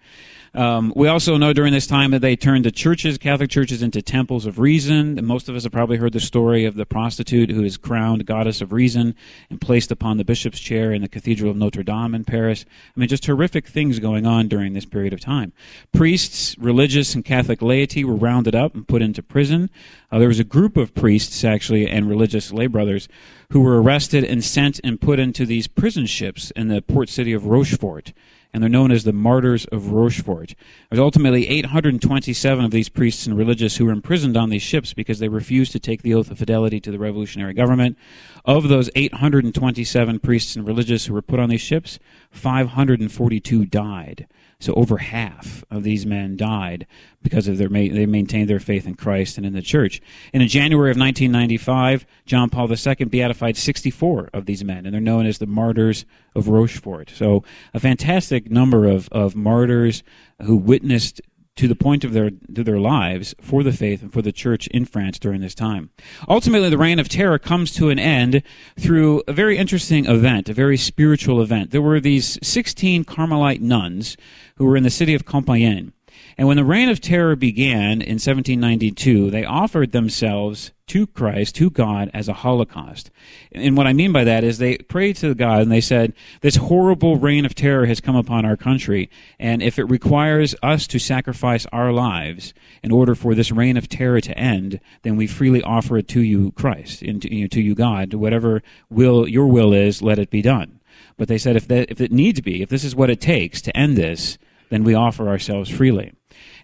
Um, 0.55 0.93
we 0.95 1.09
also 1.09 1.39
know 1.39 1.55
during 1.55 1.73
this 1.73 1.87
time 1.87 2.11
that 2.11 2.21
they 2.21 2.37
turned 2.37 2.67
the 2.67 2.71
churches, 2.71 3.17
Catholic 3.17 3.49
churches, 3.49 3.83
into 3.83 4.03
temples 4.03 4.45
of 4.45 4.59
reason. 4.59 5.19
Most 5.25 5.49
of 5.49 5.57
us 5.57 5.63
have 5.63 5.73
probably 5.73 5.97
heard 5.97 6.13
the 6.13 6.21
story 6.21 6.67
of 6.67 6.75
the 6.75 6.85
prostitute 6.85 7.49
who 7.49 7.65
is 7.65 7.79
crowned 7.79 8.27
goddess 8.27 8.61
of 8.61 8.71
reason 8.71 9.15
and 9.49 9.63
placed 9.63 9.91
upon 9.91 10.19
the 10.19 10.25
bishop's 10.25 10.61
chair 10.61 10.93
in 10.93 11.01
the 11.01 11.09
Cathedral 11.09 11.51
of 11.51 11.57
Notre 11.57 11.83
Dame 11.83 12.15
in 12.15 12.25
Paris. 12.25 12.67
I 12.95 13.01
mean, 13.01 13.09
just 13.09 13.25
horrific 13.25 13.67
things 13.67 13.99
going 13.99 14.27
on 14.27 14.49
during 14.49 14.75
this 14.75 14.85
period 14.85 15.15
of 15.15 15.21
time. 15.21 15.55
Priests, 15.91 16.57
religious, 16.59 17.15
and 17.15 17.25
Catholic 17.25 17.63
laity 17.63 18.05
were 18.05 18.15
rounded 18.15 18.55
up 18.55 18.75
and 18.75 18.87
put 18.87 19.01
into 19.01 19.23
prison. 19.23 19.71
Uh, 20.11 20.19
there 20.19 20.29
was 20.29 20.41
a 20.41 20.45
group 20.45 20.77
of 20.77 20.95
priests, 20.95 21.45
actually, 21.45 21.89
and 21.89 22.11
religious 22.11 22.53
lay 22.53 22.67
brothers 22.67 23.09
who 23.53 23.61
were 23.61 23.81
arrested 23.81 24.23
and 24.23 24.45
sent 24.45 24.81
and 24.85 25.01
put 25.01 25.19
into 25.19 25.47
these 25.47 25.67
prison 25.67 26.05
ships 26.05 26.51
in 26.51 26.69
the 26.69 26.83
port 26.83 27.09
city 27.09 27.33
of 27.33 27.47
Rochefort 27.47 28.13
and 28.53 28.63
they're 28.63 28.71
known 28.71 28.93
as 28.93 29.05
the 29.05 29.13
Martyrs 29.13 29.65
of 29.67 29.93
Rochefort. 29.93 30.55
There's 30.91 31.01
ultimately 31.01 31.49
827 31.49 32.65
of 32.65 32.71
these 32.71 32.89
priests 32.89 33.27
and 33.27 33.37
religious 33.37 33.77
who 33.77 33.87
were 33.87 33.93
imprisoned 33.93 34.37
on 34.37 34.51
these 34.51 34.63
ships 34.63 34.93
because 34.93 35.19
they 35.19 35.29
refused 35.29 35.73
to 35.73 35.81
take 35.81 36.03
the 36.03 36.15
oath 36.15 36.31
of 36.31 36.39
fidelity 36.39 36.81
to 36.81 36.91
the 36.91 36.99
revolutionary 36.99 37.55
government. 37.55 37.97
Of 38.45 38.69
those 38.69 38.91
827 38.95 40.19
priests 40.19 40.57
and 40.57 40.67
religious 40.67 41.07
who 41.07 41.15
were 41.15 41.23
put 41.23 41.41
on 41.41 41.49
these 41.49 41.61
ships, 41.61 41.99
542 42.31 43.65
died. 43.67 44.27
So 44.63 44.73
over 44.75 44.99
half 44.99 45.65
of 45.73 45.83
these 45.83 46.07
men 46.07 46.37
died 46.37 46.87
because 47.21 47.49
of 47.49 47.59
their 47.59 47.69
they 47.69 48.07
maintained 48.07 48.49
their 48.49 48.61
faith 48.61 48.87
in 48.87 48.95
Christ 48.95 49.37
and 49.37 49.45
in 49.45 49.55
the 49.55 49.61
church. 49.61 50.01
And 50.33 50.41
in 50.41 50.49
January 50.49 50.93
of 50.93 50.97
1995, 50.97 52.07
John 52.27 52.49
Paul 52.49 52.71
II 52.71 53.07
beatified 53.07 53.57
64 53.57 54.31
of 54.33 54.47
these 54.47 54.63
men, 54.63 54.87
and 54.87 54.95
they're 54.95 55.01
known 55.01 55.27
as 55.27 55.39
the 55.39 55.47
martyrs 55.47 56.05
of 56.37 56.47
Rochefort. 56.47 57.11
So 57.11 57.43
a 57.75 57.81
fantastic 57.81 58.53
number 58.53 58.87
of, 58.87 59.09
of 59.11 59.35
martyrs 59.35 60.05
who 60.43 60.57
witnessed 60.57 61.21
to 61.57 61.69
the 61.69 61.75
point 61.75 62.05
of 62.05 62.13
their 62.13 62.31
to 62.31 62.65
their 62.65 62.81
lives 62.81 63.35
for 63.41 63.63
the 63.63 63.73
faith 63.73 64.03
and 64.03 64.13
for 64.13 64.23
the 64.23 64.33
church 64.33 64.67
in 64.69 64.85
France 64.85 65.19
during 65.19 65.41
this 65.41 65.55
time. 65.55 65.91
Ultimately, 66.29 66.71
the 66.71 66.79
reign 66.79 66.99
of 66.99 67.09
terror 67.09 67.39
comes 67.39 67.73
to 67.73 67.91
an 67.91 67.99
end 67.99 68.43
through 68.79 69.23
a 69.29 69.33
very 69.33 69.59
interesting 69.59 70.07
event, 70.07 70.49
a 70.49 70.55
very 70.55 70.77
spiritual 70.77 71.43
event. 71.43 71.71
There 71.71 71.83
were 71.83 72.01
these 72.01 72.39
16 72.43 73.05
Carmelite 73.05 73.61
nuns 73.61 74.17
who 74.57 74.65
were 74.65 74.77
in 74.77 74.83
the 74.83 74.91
city 74.91 75.15
of 75.15 75.27
Compiègne. 75.27 75.93
And 76.39 76.49
when 76.49 76.57
the 76.57 76.65
reign 76.65 76.89
of 76.89 77.01
terror 77.01 77.37
began 77.37 78.01
in 78.01 78.19
1792, 78.19 79.31
they 79.31 79.45
offered 79.45 79.93
themselves 79.93 80.73
to 80.93 81.07
Christ, 81.07 81.55
to 81.55 81.71
God, 81.71 82.11
as 82.13 82.29
a 82.29 82.35
holocaust. 82.35 83.11
And 83.51 83.79
what 83.79 83.87
I 83.87 83.95
mean 83.95 84.13
by 84.13 84.25
that 84.25 84.45
is 84.45 84.59
they 84.59 84.77
prayed 84.77 85.17
to 85.17 85.35
God 85.35 85.63
and 85.63 85.73
they 85.73 85.81
said, 85.81 86.13
This 86.43 86.57
horrible 86.57 87.17
reign 87.17 87.47
of 87.47 87.55
terror 87.55 87.87
has 87.87 87.99
come 87.99 88.15
upon 88.15 88.45
our 88.45 88.59
country, 88.59 89.09
and 89.39 89.63
if 89.63 89.79
it 89.79 89.85
requires 89.85 90.55
us 90.63 90.87
to 90.89 90.99
sacrifice 90.99 91.67
our 91.73 91.93
lives 91.93 92.53
in 92.83 92.93
order 92.93 93.15
for 93.15 93.35
this 93.35 93.51
reign 93.51 93.79
of 93.79 93.89
terror 93.89 94.21
to 94.21 94.37
end, 94.37 94.81
then 95.01 95.17
we 95.17 95.27
freely 95.27 95.63
offer 95.63 95.97
it 95.97 96.09
to 96.09 96.21
you, 96.21 96.53
Christ, 96.53 97.01
and 97.01 97.23
to, 97.23 97.35
you 97.35 97.49
to 97.49 97.63
you, 97.63 97.75
God. 97.75 98.13
Whatever 98.13 98.63
will 98.91 99.27
your 99.27 99.47
will 99.47 99.73
is, 99.73 100.03
let 100.03 100.19
it 100.19 100.29
be 100.29 100.43
done. 100.43 100.79
But 101.17 101.29
they 101.29 101.39
said, 101.39 101.57
if, 101.57 101.67
that, 101.69 101.91
if 101.91 102.03
it 102.03 102.13
needs 102.13 102.41
to 102.41 102.43
be, 102.43 102.61
if 102.61 102.69
this 102.69 102.85
is 102.85 102.95
what 102.95 103.09
it 103.09 103.19
takes 103.19 103.63
to 103.63 103.75
end 103.75 103.97
this, 103.97 104.37
then 104.69 104.85
we 104.85 104.93
offer 104.93 105.27
ourselves 105.27 105.71
freely. 105.71 106.13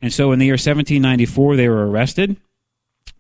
And 0.03 0.13
so 0.13 0.33
in 0.33 0.39
the 0.39 0.45
year 0.45 0.53
1794, 0.53 1.57
they 1.57 1.69
were 1.71 1.89
arrested 1.89 2.37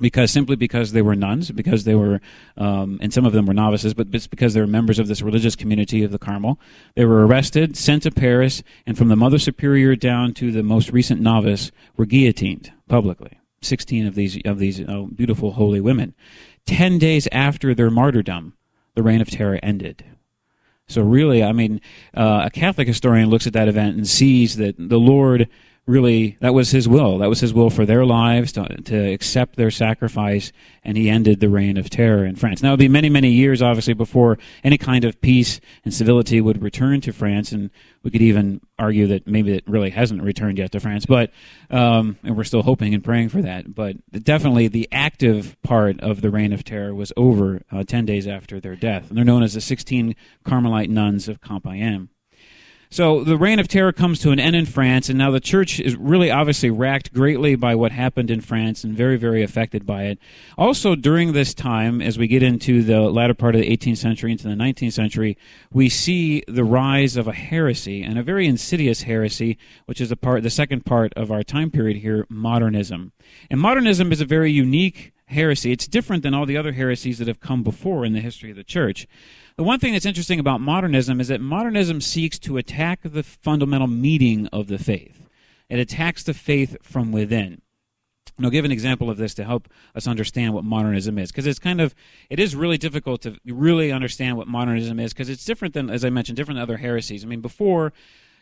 because 0.01 0.31
simply 0.31 0.57
because 0.57 0.93
they 0.93 1.03
were 1.03 1.15
nuns, 1.15 1.51
because 1.51 1.85
they 1.85 1.95
were, 1.95 2.21
um, 2.57 2.99
and 3.01 3.13
some 3.13 3.27
of 3.27 3.33
them 3.33 3.47
were 3.47 3.55
novices, 3.55 3.95
but 3.95 4.09
it's 4.13 4.27
because 4.27 4.55
they 4.55 4.61
were 4.61 4.67
members 4.67 4.99
of 4.99 5.09
this 5.09 5.23
religious 5.23 5.57
community 5.57 6.05
of 6.05 6.13
the 6.13 6.19
Carmel. 6.19 6.59
They 6.95 7.05
were 7.05 7.27
arrested, 7.27 7.77
sent 7.77 8.05
to 8.05 8.11
Paris, 8.11 8.63
and 8.87 8.97
from 8.97 9.09
the 9.09 9.17
Mother 9.17 9.39
Superior 9.39 9.97
down 9.97 10.35
to 10.35 10.53
the 10.53 10.63
most 10.63 10.91
recent 10.91 11.21
novice 11.21 11.71
were 11.97 12.07
guillotined 12.07 12.73
publicly. 12.89 13.39
Sixteen 13.61 14.07
of 14.07 14.15
these 14.15 14.41
of 14.45 14.59
these 14.59 14.81
oh, 14.81 15.07
beautiful 15.07 15.53
holy 15.53 15.81
women. 15.81 16.15
Ten 16.65 16.99
days 16.99 17.27
after 17.33 17.75
their 17.75 17.91
martyrdom, 17.91 18.55
the 18.95 19.03
reign 19.03 19.21
of 19.21 19.31
terror 19.31 19.59
ended. 19.63 20.05
So 20.87 21.03
really, 21.03 21.43
I 21.43 21.53
mean, 21.53 21.81
uh, 22.15 22.43
a 22.47 22.51
Catholic 22.51 22.87
historian 22.87 23.29
looks 23.29 23.47
at 23.47 23.53
that 23.55 23.69
event 23.69 23.97
and 23.97 24.07
sees 24.09 24.57
that 24.57 24.77
the 24.79 24.99
Lord 24.99 25.49
really 25.89 26.37
that 26.41 26.55
was 26.55 26.71
his 26.71 26.87
will. 26.87 27.19
That 27.19 27.29
was 27.29 27.41
his 27.41 27.55
will 27.55 27.71
for 27.71 27.87
their 27.87 28.05
lives 28.05 28.53
to, 28.53 28.65
to 28.65 29.13
accept 29.13 29.57
their 29.57 29.71
sacrifice 29.71 30.53
and 30.85 30.97
he 30.97 31.11
ended 31.11 31.41
the 31.41 31.49
reign 31.49 31.77
of 31.77 31.91
terror 31.91 32.25
in 32.25 32.37
france. 32.37 32.63
Now 32.63 32.71
it 32.71 32.73
would 32.73 32.79
be 32.79 32.89
many 32.89 33.11
many 33.11 33.31
years 33.31 33.63
obviously 33.63 33.95
before 33.95 34.39
any 34.63 34.79
kind 34.79 35.05
of 35.05 35.21
peace 35.21 35.61
and 35.85 35.93
civility 35.93 36.41
would 36.41 36.63
return 36.63 37.01
to 37.01 37.13
france 37.13 37.53
and 37.53 37.71
we 38.03 38.11
could 38.11 38.23
even 38.23 38.61
argue 38.79 39.07
that 39.09 39.27
maybe 39.27 39.53
it 39.53 39.65
really 39.67 39.91
hasn't 39.91 40.23
returned 40.23 40.59
yet 40.59 40.73
to 40.73 40.81
france 40.81 41.07
but 41.07 41.33
um, 41.71 42.19
and 42.23 42.37
we're 42.37 42.45
still 42.45 42.63
hoping 42.63 42.95
and 42.95 43.05
praying 43.05 43.29
for 43.29 43.43
that. 43.43 43.75
But 43.75 43.97
definitely 44.13 44.69
the 44.69 44.89
active 44.93 45.57
part 45.63 46.01
of 46.01 46.21
the 46.21 46.31
reign 46.31 46.53
of 46.53 46.65
terror 46.65 46.95
was 46.95 47.13
over 47.17 47.63
uh, 47.71 47.85
10 47.85 48.05
days 48.07 48.27
after 48.27 48.61
their 48.61 48.77
death. 48.77 49.09
And 49.09 49.17
they're 49.17 49.25
known 49.25 49.43
as 49.43 49.55
the 49.55 49.61
16 49.61 50.15
carmelite 50.45 50.91
nuns 50.91 51.29
of 51.29 51.41
compiègne 51.41 52.09
so 52.91 53.23
the 53.23 53.37
reign 53.37 53.59
of 53.59 53.69
terror 53.69 53.93
comes 53.93 54.19
to 54.21 54.31
an 54.31 54.41
end 54.41 54.57
in 54.57 54.67
France, 54.67 55.09
and 55.09 55.19
now 55.19 55.31
the 55.31 55.41
church 55.41 55.79
is 55.79 55.95
really 55.97 56.31
obviously 56.31 56.71
racked 56.71 57.13
greatly 57.13 57.55
by 57.55 57.75
what 57.75 57.93
happened 57.93 58.31
in 58.31 58.41
France 58.41 58.85
and 58.85 58.97
very, 58.97 59.17
very 59.17 59.43
affected 59.43 59.85
by 59.85 60.05
it. 60.05 60.19
Also, 60.57 60.95
during 60.95 61.33
this 61.33 61.53
time, 61.53 62.01
as 62.01 62.19
we 62.19 62.27
get 62.27 62.43
into 62.43 62.83
the 62.83 63.01
latter 63.01 63.35
part 63.35 63.55
of 63.55 63.61
the 63.61 63.77
18th 63.77 63.99
century 63.99 64.33
into 64.33 64.49
the 64.49 64.55
19th 64.55 64.93
century, 64.93 65.37
we 65.73 65.89
see 65.89 66.43
the 66.49 66.65
rise 66.65 67.17
of 67.17 67.29
a 67.29 67.33
heresy 67.33 68.03
and 68.03 68.19
a 68.19 68.23
very 68.23 68.47
insidious 68.47 69.03
heresy, 69.03 69.59
which 69.87 70.01
is 70.01 70.09
the 70.09 70.17
part, 70.17 70.43
the 70.43 70.51
second 70.51 70.87
part 70.87 71.13
of 71.15 71.31
our 71.31 71.43
time 71.43 71.71
period 71.71 71.99
here, 71.99 72.27
modernism. 72.31 73.13
And 73.51 73.61
modernism 73.61 74.13
is 74.13 74.21
a 74.21 74.27
very 74.27 74.51
unique 74.51 75.13
heresy. 75.27 75.73
It's 75.73 75.87
different 75.87 76.23
than 76.23 76.35
all 76.35 76.47
the 76.47 76.57
other 76.57 76.73
heresies 76.73 77.19
that 77.19 77.29
have 77.29 77.41
come 77.41 77.63
before 77.63 78.05
in 78.05 78.13
the 78.13 78.21
history 78.21 78.51
of 78.51 78.57
the 78.57 78.65
church. 78.65 79.07
The 79.59 79.65
one 79.65 79.81
thing 79.81 79.93
that's 79.93 80.07
interesting 80.07 80.39
about 80.39 80.61
modernism 80.61 81.21
is 81.21 81.27
that 81.27 81.41
modernism 81.41 82.01
seeks 82.01 82.39
to 82.39 82.59
attack 82.59 83.01
the 83.03 83.25
fundamental 83.25 83.89
meaning 83.89 84.47
of 84.53 84.69
the 84.69 84.79
faith. 84.79 85.29
It 85.69 85.81
attacks 85.81 86.23
the 86.23 86.33
faith 86.33 86.77
from 86.81 87.11
within. 87.11 87.61
And 88.37 88.47
I'll 88.47 88.53
give 88.53 88.65
an 88.65 88.71
example 88.71 89.11
of 89.11 89.17
this 89.17 89.35
to 89.35 89.45
help 89.45 89.69
us 89.97 90.07
understand 90.07 90.55
what 90.55 90.63
modernism 90.63 91.19
is, 91.19 91.33
because 91.33 91.49
it's 91.49 91.59
kind 91.59 91.81
of, 91.81 91.93
it 92.31 92.39
is 92.39 92.55
really 92.55 92.79
difficult 92.79 93.23
to 93.23 93.37
really 93.45 93.91
understand 93.91 94.37
what 94.37 94.47
modernism 94.47 95.01
is, 95.01 95.13
because 95.13 95.29
it's 95.29 95.45
different 95.45 95.75
than, 95.75 95.91
as 95.91 96.05
I 96.05 96.11
mentioned, 96.11 96.37
different 96.37 96.59
than 96.59 96.63
other 96.63 96.77
heresies. 96.77 97.25
I 97.25 97.27
mean, 97.27 97.41
before, 97.41 97.93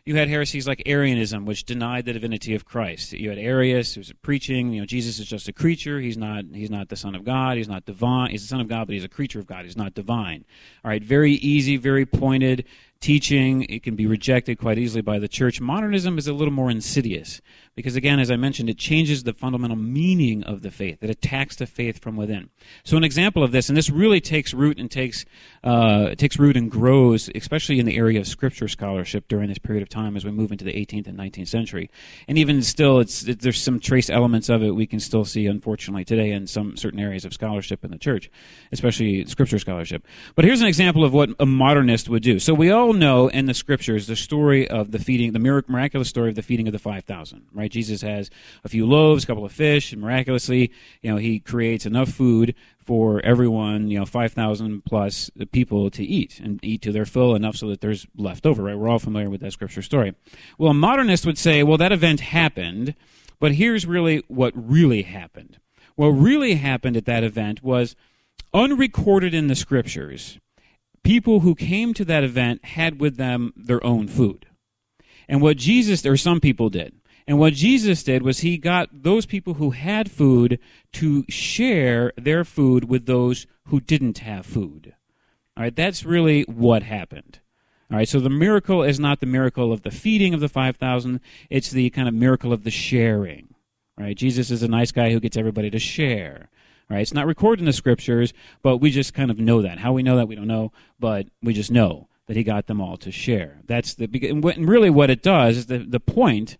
you 0.07 0.15
had 0.15 0.29
heresies 0.29 0.69
like 0.69 0.85
Arianism, 0.87 1.45
which 1.45 1.65
denied 1.65 2.05
the 2.05 2.13
divinity 2.13 2.55
of 2.55 2.65
Christ. 2.65 3.13
You 3.13 3.29
had 3.29 3.39
Arius, 3.39 3.95
who 3.95 4.01
was 4.01 4.13
preaching, 4.23 4.73
you 4.73 4.81
know, 4.81 4.87
Jesus 4.87 5.19
is 5.19 5.27
just 5.27 5.49
a 5.49 5.53
creature. 5.53 5.99
He's 5.99 6.17
not. 6.17 6.45
He's 6.55 6.71
not 6.71 6.89
the 6.89 6.97
Son 6.97 7.17
of 7.17 7.25
God. 7.25 7.57
He's 7.57 7.69
not 7.69 7.85
divine. 7.85 8.31
He's 8.31 8.43
the 8.43 8.49
Son 8.49 8.61
of 8.61 8.69
God, 8.69 8.87
but 8.87 8.95
he's 8.95 9.03
a 9.03 9.09
creature 9.09 9.41
of 9.41 9.49
God. 9.49 9.65
He's 9.65 9.77
not 9.77 9.95
divine. 9.95 10.45
All 10.85 10.91
right, 10.91 11.03
very 11.03 11.33
easy, 11.33 11.77
very 11.77 12.07
pointed 12.07 12.65
teaching. 13.01 13.63
It 13.65 13.83
can 13.83 13.97
be 13.97 14.07
rejected 14.07 14.59
quite 14.59 14.79
easily 14.79 15.03
by 15.03 15.19
the 15.19 15.29
church. 15.29 15.61
Modernism 15.61 16.19
is 16.19 16.29
a 16.29 16.33
little 16.33 16.55
more 16.55 16.71
insidious 16.71 17.41
because, 17.76 17.95
again, 17.95 18.18
as 18.18 18.30
I 18.30 18.37
mentioned, 18.37 18.71
it 18.71 18.78
changes 18.78 19.23
the 19.23 19.35
fundamental 19.35 19.76
meaning 19.76 20.42
of 20.45 20.62
the 20.62 20.71
faith. 20.71 21.02
It 21.02 21.11
attacks 21.11 21.56
the 21.56 21.66
faith 21.66 22.00
from 22.00 22.16
within. 22.16 22.49
So, 22.85 22.97
an 22.97 23.04
example 23.04 23.42
of 23.45 23.52
this, 23.52 23.68
and 23.68 23.76
this 23.76 23.90
really 23.90 24.21
takes 24.21 24.54
root 24.54 24.80
and 24.80 24.90
takes 24.90 25.26
uh, 25.62 26.14
takes 26.14 26.38
root 26.38 26.56
and 26.56 26.71
grows, 26.71 27.28
especially 27.35 27.78
in 27.78 27.85
the 27.85 27.99
area 27.99 28.18
of 28.18 28.26
scripture 28.26 28.66
scholarship 28.66 29.28
during 29.28 29.49
this 29.49 29.59
period 29.59 29.83
of 29.83 29.90
time 29.90 30.16
as 30.16 30.25
we 30.25 30.30
move 30.30 30.52
into 30.52 30.64
the 30.64 30.73
18th 30.73 31.06
and 31.06 31.18
19th 31.18 31.49
century. 31.49 31.90
And 32.26 32.38
even 32.38 32.62
still, 32.62 32.99
it's 32.99 33.25
it, 33.28 33.40
there's 33.40 33.62
some 33.62 33.78
trace 33.78 34.09
elements 34.09 34.49
of 34.49 34.62
it 34.62 34.71
we 34.71 34.87
can 34.87 34.99
still 34.99 35.26
see, 35.26 35.47
unfortunately, 35.47 36.06
today 36.06 36.30
in 36.30 36.47
some 36.47 36.78
certain 36.78 36.99
areas 36.99 37.26
of 37.26 37.35
scholarship 37.35 37.85
in 37.85 37.90
the 37.90 37.99
church, 37.99 38.30
especially 38.73 39.26
scripture 39.26 39.59
scholarship. 39.59 40.02
But 40.35 40.47
here's 40.47 40.62
an 40.62 40.66
example 40.66 41.04
of 41.04 41.12
what 41.12 41.28
a 41.38 41.45
modernist 41.47 42.09
would 42.09 42.23
do. 42.23 42.38
So 42.38 42.54
we 42.54 42.71
all 42.71 42.95
know 42.95 43.28
in 43.28 43.45
the 43.45 43.54
scriptures 43.54 44.06
the 44.06 44.16
story 44.16 44.66
of 44.66 44.92
the 44.92 44.98
feeding, 44.98 45.33
the 45.35 45.64
miraculous 45.68 46.09
story 46.09 46.31
of 46.31 46.37
the 46.37 46.42
feeding 46.42 46.66
of 46.68 46.72
the 46.72 46.79
5,000, 46.79 47.42
right? 47.53 47.65
Jesus 47.70 48.02
has 48.02 48.31
a 48.64 48.68
few 48.68 48.87
loaves, 48.87 49.24
a 49.24 49.26
couple 49.26 49.44
of 49.44 49.52
fish, 49.52 49.92
and 49.92 50.02
miraculously, 50.02 50.72
you 51.02 51.11
know, 51.11 51.16
he 51.16 51.40
creates 51.40 51.87
enough 51.87 52.11
food 52.11 52.55
for 52.79 53.20
everyone, 53.24 53.88
you 53.88 53.98
know, 53.98 54.07
5,000 54.07 54.85
plus 54.85 55.31
people 55.52 55.90
to 55.90 56.05
eat 56.05 56.40
and 56.40 56.61
eat 56.62 56.83
to 56.83 56.92
their 56.92 57.05
fill 57.05 57.35
enough 57.35 57.57
so 57.57 57.68
that 57.68 57.81
there's 57.81 58.07
left 58.16 58.46
over, 58.46 58.62
right? 58.62 58.79
We're 58.79 58.88
all 58.88 58.98
familiar 58.98 59.31
with 59.31 59.40
that 59.40 59.52
scripture 59.52 59.83
story. 59.83 60.14
Well, 60.59 60.70
a 60.70 60.74
modernist 60.74 61.26
would 61.26 61.38
say, 61.38 61.62
well, 61.62 61.79
that 61.79 61.92
event 61.92 62.20
happened, 62.20 62.94
but 63.40 63.52
here's 63.52 63.87
really 63.87 64.22
what 64.29 64.52
really 64.55 65.02
happened. 65.02 65.59
What 65.96 66.09
really 66.09 66.55
happened 66.55 66.96
at 66.96 67.07
that 67.07 67.24
event 67.24 67.62
was 67.62 67.96
unrecorded 68.52 69.35
in 69.35 69.48
the 69.48 69.57
scriptures 69.57 70.38
people 71.07 71.40
who 71.40 71.55
came 71.55 71.94
to 71.94 72.05
that 72.05 72.24
event 72.24 72.64
had 72.64 73.00
with 73.00 73.16
them 73.16 73.52
their 73.57 73.83
own 73.85 74.09
food. 74.09 74.44
And 75.29 75.40
what 75.40 75.57
Jesus, 75.57 76.05
or 76.05 76.16
some 76.16 76.40
people 76.40 76.68
did, 76.68 76.96
and 77.27 77.39
what 77.39 77.55
Jesus 77.55 78.03
did 78.03 78.23
was 78.23 78.41
he 78.41 78.57
got 78.57 78.89
those 78.93 79.27
people 79.27 79.55
who 79.55 79.71
had 79.71 80.11
food 80.11 80.61
to 80.93 81.25
share 81.29 82.12
their 82.17 82.45
food 82.45 82.85
with 82.85 83.07
those 83.07 83.47
who 83.67 83.81
didn't 83.81 84.19
have 84.19 84.47
food. 84.47 84.95
All 85.57 85.65
right, 85.65 85.75
that's 85.75 86.05
really 86.05 86.43
what 86.43 86.85
happened. 86.85 87.41
All 87.91 87.97
right, 87.97 88.09
so 88.09 88.21
the 88.21 88.31
miracle 88.31 88.83
is 88.83 89.01
not 89.01 89.21
the 89.21 89.27
miracle 89.27 89.73
of 89.73 89.83
the 89.83 89.91
feeding 89.91 90.35
of 90.35 90.41
the 90.41 90.49
5,000, 90.49 91.21
it's 91.51 91.71
the 91.71 91.91
kind 91.91 92.09
of 92.09 92.15
miracle 92.15 92.53
of 92.53 92.65
the 92.65 92.71
sharing. 92.71 93.55
Right? 93.99 94.17
Jesus 94.17 94.51
is 94.51 94.62
a 94.62 94.69
nice 94.69 94.93
guy 94.93 95.11
who 95.11 95.21
gets 95.21 95.37
everybody 95.37 95.71
to 95.71 95.79
share. 95.79 96.51
Right? 96.91 97.01
It's 97.01 97.15
not 97.15 97.27
recorded 97.27 97.61
in 97.62 97.67
the 97.67 97.73
scriptures, 97.73 98.33
but 98.62 98.77
we 98.77 98.91
just 98.91 99.15
kind 99.15 99.31
of 99.31 99.39
know 99.39 99.62
that. 99.62 99.79
How 99.79 99.93
we 99.93 100.03
know 100.03 100.17
that, 100.17 100.29
we 100.29 100.37
don't 100.37 100.47
know, 100.47 100.73
but 101.01 101.27
we 101.43 101.53
just 101.53 101.71
know 101.71 102.09
that 102.27 102.37
he 102.37 102.45
got 102.45 102.67
them 102.67 102.81
all 102.81 102.97
to 102.99 103.11
share. 103.11 103.61
That's 103.67 103.95
the 103.95 104.09
and 104.29 104.69
really 104.69 104.91
what 104.91 105.11
it 105.11 105.23
does 105.23 105.57
is 105.57 105.67
the 105.67 105.79
the 105.79 106.01
point 106.01 106.59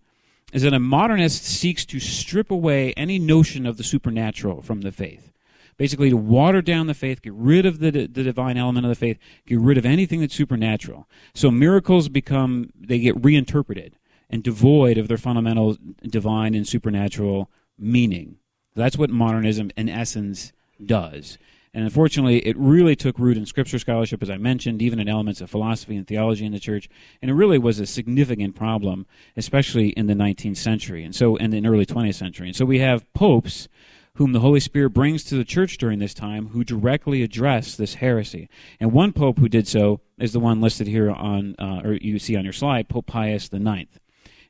is 0.57 0.63
that 0.63 0.73
a 0.73 0.79
modernist 0.79 1.45
seeks 1.45 1.85
to 1.85 2.01
strip 2.01 2.51
away 2.51 2.95
any 2.95 3.19
notion 3.19 3.67
of 3.67 3.77
the 3.77 3.85
supernatural 3.85 4.63
from 4.63 4.81
the 4.81 4.91
faith. 4.91 5.31
Basically, 5.77 6.09
to 6.09 6.17
water 6.17 6.63
down 6.63 6.87
the 6.87 6.95
faith, 6.95 7.21
get 7.21 7.35
rid 7.35 7.67
of 7.67 7.79
the, 7.79 7.91
the 7.91 8.23
divine 8.23 8.57
element 8.57 8.87
of 8.87 8.89
the 8.89 8.95
faith, 8.95 9.19
get 9.47 9.59
rid 9.59 9.77
of 9.77 9.85
anything 9.85 10.23
that's 10.23 10.35
supernatural. 10.35 11.07
So 11.35 11.51
miracles 11.51 12.09
become, 12.09 12.71
they 12.75 12.99
get 12.99 13.23
reinterpreted 13.23 13.99
and 14.31 14.43
devoid 14.43 14.97
of 14.97 15.09
their 15.09 15.19
fundamental 15.19 15.77
divine 16.03 16.55
and 16.55 16.67
supernatural 16.67 17.51
meaning. 17.79 18.39
That's 18.75 18.97
what 18.97 19.11
modernism, 19.11 19.73
in 19.77 19.91
essence, 19.91 20.55
does. 20.83 21.37
And 21.77 21.85
unfortunately, 21.85 22.39
it 22.39 22.57
really 22.57 22.97
took 22.97 23.19
root 23.19 23.37
in 23.37 23.45
scripture 23.45 23.79
scholarship, 23.79 24.23
as 24.23 24.31
I 24.31 24.39
mentioned, 24.39 24.81
even 24.81 24.99
in 24.99 25.11
elements 25.11 25.43
of 25.43 25.51
philosophy 25.51 25.95
and 25.95 26.07
theology 26.07 26.47
in 26.47 26.53
the 26.53 26.59
church. 26.59 26.89
And 27.21 27.31
it 27.31 27.35
really 27.35 27.59
was 27.59 27.79
a 27.79 27.85
significant 27.85 28.55
problem, 28.55 29.05
especially 29.37 29.91
in 29.91 30.07
the 30.07 30.15
19th 30.15 30.57
century 30.57 31.05
and 31.05 31.15
so 31.15 31.37
in 31.37 31.51
the 31.51 31.69
early 31.69 31.85
20th 31.85 32.15
century. 32.15 32.47
And 32.47 32.57
so 32.57 32.65
we 32.65 32.79
have 32.79 33.13
popes 33.13 33.69
whom 34.15 34.33
the 34.33 34.41
Holy 34.41 34.59
Spirit 34.59 34.95
brings 34.95 35.23
to 35.25 35.35
the 35.35 35.45
church 35.45 35.77
during 35.77 35.99
this 35.99 36.15
time 36.15 36.49
who 36.49 36.65
directly 36.65 37.23
address 37.23 37.77
this 37.77 37.97
heresy. 37.97 38.49
And 38.81 38.91
one 38.91 39.13
pope 39.13 39.39
who 39.39 39.47
did 39.51 39.69
so 39.69 40.01
is 40.19 40.33
the 40.33 40.41
one 40.41 40.63
listed 40.63 40.87
here 40.87 41.11
on, 41.11 41.57
uh, 41.59 41.83
or 41.85 41.93
you 41.93 42.19
see 42.19 42.37
on 42.37 42.45
your 42.45 42.55
slide, 42.55 42.89
Pope 42.89 43.05
Pius 43.05 43.51
IX. 43.53 44.01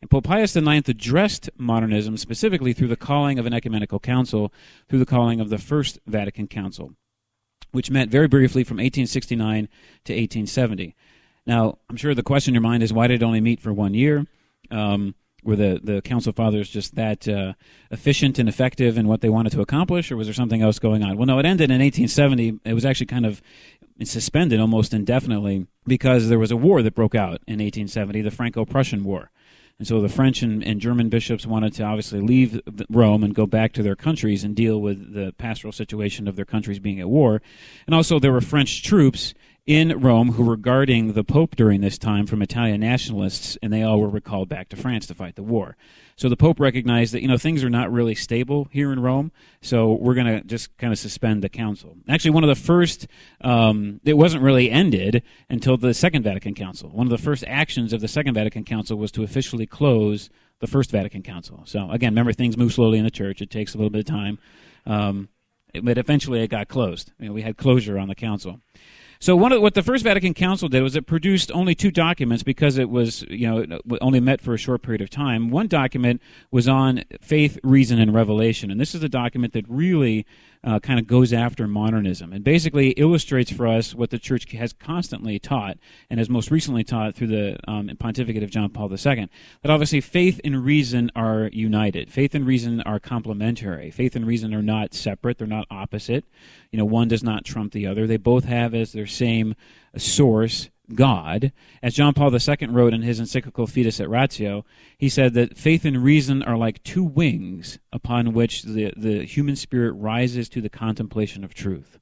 And 0.01 0.09
Pope 0.09 0.23
Pius 0.23 0.55
IX 0.55 0.89
addressed 0.89 1.51
modernism 1.59 2.19
specifically 2.19 2.73
through 2.73 2.87
the 2.87 2.95
calling 2.95 3.41
of 3.41 3.47
an 3.47 3.53
ecumenical 3.53 3.99
council, 3.99 4.53
through 4.89 5.01
the 5.01 5.07
calling 5.07 5.41
of 5.41 5.49
the 5.49 5.59
First 5.59 5.99
Vatican 6.07 6.47
Council, 6.47 6.93
which 7.77 7.91
met 7.91 8.09
very 8.09 8.27
briefly 8.27 8.65
from 8.65 8.79
1869 8.79 9.69
to 10.05 10.12
1870. 10.15 10.97
Now, 11.47 11.77
I'm 11.91 11.97
sure 11.97 12.15
the 12.15 12.23
question 12.23 12.53
in 12.53 12.55
your 12.55 12.62
mind 12.62 12.83
is 12.83 12.91
why 12.91 13.07
did 13.07 13.21
it 13.21 13.25
only 13.25 13.43
meet 13.43 13.61
for 13.61 13.71
one 13.71 13.93
year? 13.93 14.27
Um, 14.71 15.15
were 15.45 15.57
the, 15.57 15.79
the 15.85 16.01
council 16.01 16.33
fathers 16.33 16.71
just 16.71 16.95
that 16.95 17.29
uh, 17.29 17.53
efficient 17.91 18.39
and 18.39 18.49
effective 18.49 18.97
in 18.97 19.07
what 19.07 19.21
they 19.21 19.29
wanted 19.29 19.53
to 19.53 19.61
accomplish, 19.61 20.11
or 20.11 20.17
was 20.17 20.27
there 20.27 20.33
something 20.33 20.62
else 20.62 20.79
going 20.79 21.05
on? 21.05 21.19
Well, 21.19 21.27
no, 21.27 21.39
it 21.39 21.45
ended 21.45 21.71
in 21.71 21.81
1870. 21.81 22.61
It 22.65 22.73
was 22.73 22.87
actually 22.87 23.07
kind 23.07 23.27
of 23.27 23.43
suspended 24.03 24.59
almost 24.59 24.95
indefinitely 24.95 25.67
because 25.87 26.31
there 26.31 26.39
was 26.39 26.51
a 26.51 26.57
war 26.57 26.81
that 26.81 26.95
broke 26.95 27.15
out 27.15 27.43
in 27.47 27.61
1870, 27.61 28.23
the 28.23 28.31
Franco 28.31 28.65
Prussian 28.65 29.05
War. 29.05 29.31
And 29.79 29.87
so 29.87 30.01
the 30.01 30.09
French 30.09 30.43
and, 30.43 30.65
and, 30.65 30.81
German 30.81 31.11
bishops 31.11 31.47
wanted 31.47 31.75
to 31.75 31.83
obviously 31.83 32.21
leave 32.21 32.61
Rome 32.89 33.23
and 33.23 33.35
go 33.35 33.45
back 33.47 33.73
to 33.75 33.83
their 33.83 33.97
countries 33.97 34.43
and 34.43 34.57
deal 34.57 34.81
with 34.81 35.12
the 35.12 35.35
pastoral 35.37 35.73
situation 35.73 36.27
of 36.27 36.35
their 36.35 36.47
countries 36.47 36.79
being 36.79 36.99
at 36.99 37.11
war. 37.11 37.43
And 37.87 37.95
also, 37.95 38.19
there 38.19 38.33
were 38.33 38.41
French 38.41 38.83
troops 38.83 39.35
in 39.67 39.99
Rome 40.01 40.33
who 40.33 40.45
were 40.45 40.57
guarding 40.57 41.15
the 41.15 41.25
Pope 41.25 41.57
during 41.57 41.81
this 41.81 41.99
time 41.99 42.27
from 42.27 42.41
Italian 42.41 42.81
nationalists, 42.81 43.59
and 43.61 43.73
they 43.73 43.83
all 43.83 43.99
were 43.99 44.09
recalled 44.09 44.49
back 44.49 44.69
to 44.69 44.77
France 44.77 45.07
to 45.09 45.15
fight 45.15 45.35
the 45.35 45.43
war. 45.43 45.77
So 46.15 46.29
the 46.29 46.37
Pope 46.37 46.61
recognized 46.61 47.13
that 47.13 47.21
you 47.21 47.29
know 47.29 47.37
things 47.37 47.65
are 47.65 47.71
not 47.71 47.91
really 47.91 48.15
stable 48.15 48.69
here 48.71 48.93
in 48.93 49.01
Rome, 49.01 49.33
so 49.61 49.93
we're 49.93 50.15
going 50.15 50.27
to 50.27 50.41
just 50.43 50.77
kind 50.79 50.93
of 50.93 50.99
suspend 51.01 51.43
the 51.43 51.49
council. 51.49 51.97
Actually, 52.09 52.31
one 52.31 52.45
of 52.45 52.49
the 52.49 52.55
first 52.55 53.09
um, 53.41 54.01
it 54.05 54.17
wasn't 54.17 54.43
really 54.43 54.71
ended 54.71 55.23
until 55.51 55.77
the 55.77 55.93
Second 55.93 56.23
Vatican 56.23 56.55
Council. 56.55 56.89
One 56.91 57.07
of 57.07 57.11
the 57.11 57.19
first 57.19 57.43
actions 57.49 57.93
of 57.93 58.01
the 58.01 58.09
Second 58.09 58.35
Vatican 58.35 58.63
Council 58.63 58.97
was 58.97 59.11
to 59.13 59.25
officially 59.25 59.67
close 59.67 60.31
the 60.61 60.69
First 60.69 60.93
Vatican 60.93 61.23
Council. 61.23 61.63
So 61.67 61.91
again, 61.91 62.13
remember 62.13 62.33
things 62.33 62.57
move 62.57 62.73
slowly 62.73 62.99
in 62.99 63.05
the 63.05 63.11
church; 63.11 63.43
it 63.43 63.51
takes 63.51 63.75
a 63.75 63.79
little 63.79 63.91
bit 63.91 63.99
of 63.99 64.07
time. 64.07 64.39
Um, 64.87 65.29
but 65.83 65.99
eventually, 65.99 66.41
it 66.41 66.49
got 66.49 66.69
closed. 66.69 67.13
You 67.19 67.27
know, 67.27 67.33
we 67.33 67.43
had 67.43 67.57
closure 67.57 67.99
on 67.99 68.07
the 68.07 68.15
council. 68.15 68.61
So 69.19 69.35
one 69.35 69.53
of 69.53 69.63
what 69.63 69.75
the 69.75 69.83
First 69.83 70.05
Vatican 70.05 70.35
Council 70.35 70.69
did 70.69 70.83
was 70.83 70.97
it 70.97 71.07
produced 71.07 71.51
only 71.53 71.75
two 71.75 71.91
documents 71.91 72.43
because 72.43 72.79
it 72.79 72.91
was 72.91 73.23
you 73.29 73.49
know 73.49 73.81
only 74.01 74.21
met 74.21 74.41
for 74.41 74.55
a 74.55 74.59
short 74.59 74.83
period 74.83 75.01
of 75.01 75.11
time. 75.11 75.51
One 75.51 75.69
document 75.69 76.21
was 76.51 76.69
on 76.69 77.05
faith, 77.21 77.59
reason, 77.63 77.99
and 77.99 78.13
revelation, 78.13 78.71
and 78.71 78.81
this 78.81 78.95
is 78.95 79.03
a 79.03 79.09
document 79.09 79.53
that 79.55 79.65
really 79.69 80.27
uh, 80.67 80.81
kind 80.81 80.99
of 80.99 81.07
goes 81.07 81.33
after 81.33 81.69
modernism 81.69 82.33
and 82.33 82.43
basically 82.43 82.91
illustrates 82.91 83.53
for 83.53 83.69
us 83.69 83.95
what 83.95 84.11
the 84.11 84.19
church 84.19 84.51
has 84.51 84.73
constantly 84.73 85.39
taught 85.39 85.79
and 86.11 86.19
has 86.19 86.29
most 86.29 86.51
recently 86.51 86.83
taught 86.83 87.15
through 87.15 87.29
the 87.29 87.57
um, 87.69 87.89
pontificate 88.01 88.43
of 88.43 88.51
John 88.51 88.69
Paul 88.71 88.91
II. 88.91 89.29
That 89.63 89.71
obviously 89.71 90.01
faith 90.01 90.41
and 90.43 90.65
reason 90.65 91.13
are 91.15 91.49
united. 91.53 92.11
Faith 92.11 92.35
and 92.35 92.45
reason 92.45 92.81
are 92.81 92.99
complementary. 92.99 93.93
Faith 93.93 94.17
and 94.17 94.27
reason 94.27 94.53
are 94.53 94.63
not 94.63 94.93
separate. 94.93 95.39
They're 95.39 95.47
not 95.47 95.69
opposite. 95.71 96.25
You 96.73 96.79
know, 96.79 96.85
one 96.85 97.07
does 97.07 97.23
not 97.23 97.45
trump 97.45 97.73
the 97.73 97.87
other. 97.87 98.09
They 98.09 98.17
both 98.17 98.45
have 98.45 98.75
as 98.75 98.93
their 98.93 99.07
same 99.07 99.55
source 99.97 100.69
God. 100.94 101.53
As 101.83 101.94
John 101.94 102.14
Paul 102.14 102.33
II 102.35 102.68
wrote 102.68 102.94
in 102.94 103.03
his 103.03 103.18
encyclical 103.18 103.66
Fides 103.66 104.01
et 104.01 104.09
Ratio, 104.09 104.64
he 104.96 105.09
said 105.09 105.35
that 105.35 105.57
faith 105.57 105.85
and 105.85 106.03
reason 106.03 106.42
are 106.42 106.57
like 106.57 106.83
two 106.83 107.05
wings 107.05 107.79
upon 107.92 108.33
which 108.33 108.62
the, 108.62 108.92
the 108.96 109.25
human 109.25 109.57
spirit 109.57 109.92
rises 109.92 110.49
to 110.51 110.61
the 110.61 110.68
contemplation 110.68 111.44
of 111.44 111.55
truth. 111.55 111.99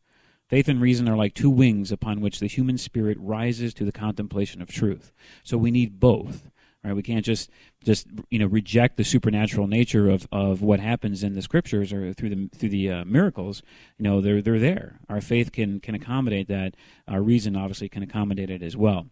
Faith 0.48 0.68
and 0.68 0.80
reason 0.80 1.08
are 1.08 1.16
like 1.16 1.34
two 1.34 1.50
wings 1.50 1.90
upon 1.90 2.20
which 2.20 2.38
the 2.38 2.46
human 2.46 2.76
spirit 2.76 3.16
rises 3.20 3.72
to 3.74 3.84
the 3.84 3.92
contemplation 3.92 4.60
of 4.60 4.68
truth. 4.68 5.12
So 5.42 5.56
we 5.56 5.70
need 5.70 5.98
both. 5.98 6.50
Right? 6.84 6.94
We 6.94 7.02
can't 7.02 7.24
just 7.24 7.50
just 7.82 8.06
you 8.30 8.38
know 8.38 8.46
reject 8.46 8.96
the 8.96 9.04
supernatural 9.04 9.66
nature 9.66 10.10
of, 10.10 10.28
of 10.30 10.62
what 10.62 10.80
happens 10.80 11.22
in 11.22 11.34
the 11.34 11.42
scriptures 11.42 11.92
or 11.92 12.12
through 12.12 12.30
the 12.30 12.50
through 12.54 12.68
the 12.68 12.90
uh, 12.90 13.04
miracles. 13.04 13.62
You 13.98 14.04
know 14.04 14.20
they're 14.20 14.42
they're 14.42 14.58
there. 14.58 15.00
Our 15.08 15.20
faith 15.20 15.52
can 15.52 15.80
can 15.80 15.94
accommodate 15.94 16.48
that. 16.48 16.74
Our 17.08 17.22
reason 17.22 17.56
obviously 17.56 17.88
can 17.88 18.02
accommodate 18.02 18.50
it 18.50 18.62
as 18.62 18.76
well. 18.76 19.06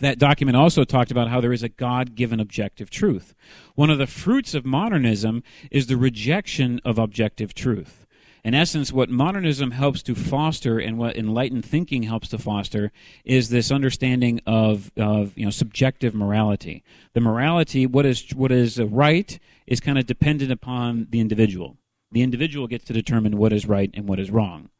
That 0.00 0.18
document 0.18 0.56
also 0.56 0.84
talked 0.84 1.10
about 1.10 1.28
how 1.28 1.40
there 1.40 1.52
is 1.52 1.62
a 1.62 1.68
God 1.68 2.14
given 2.14 2.40
objective 2.40 2.90
truth. 2.90 3.34
One 3.74 3.90
of 3.90 3.98
the 3.98 4.06
fruits 4.06 4.54
of 4.54 4.64
modernism 4.64 5.42
is 5.70 5.86
the 5.86 5.96
rejection 5.96 6.80
of 6.84 6.98
objective 6.98 7.54
truth 7.54 8.06
in 8.44 8.54
essence, 8.54 8.92
what 8.92 9.10
modernism 9.10 9.72
helps 9.72 10.02
to 10.04 10.14
foster 10.14 10.78
and 10.78 10.98
what 10.98 11.16
enlightened 11.16 11.64
thinking 11.64 12.04
helps 12.04 12.28
to 12.28 12.38
foster 12.38 12.92
is 13.24 13.48
this 13.48 13.70
understanding 13.70 14.40
of, 14.46 14.90
of 14.96 15.36
you 15.36 15.44
know, 15.44 15.50
subjective 15.50 16.14
morality. 16.14 16.82
The 17.14 17.20
morality, 17.20 17.86
what 17.86 18.06
is, 18.06 18.30
what 18.34 18.52
is 18.52 18.78
right, 18.78 19.38
is 19.66 19.80
kind 19.80 19.98
of 19.98 20.06
dependent 20.06 20.52
upon 20.52 21.08
the 21.10 21.20
individual. 21.20 21.76
The 22.12 22.22
individual 22.22 22.66
gets 22.66 22.84
to 22.86 22.92
determine 22.92 23.36
what 23.36 23.52
is 23.52 23.66
right 23.66 23.90
and 23.92 24.08
what 24.08 24.20
is 24.20 24.30
wrong. 24.30 24.70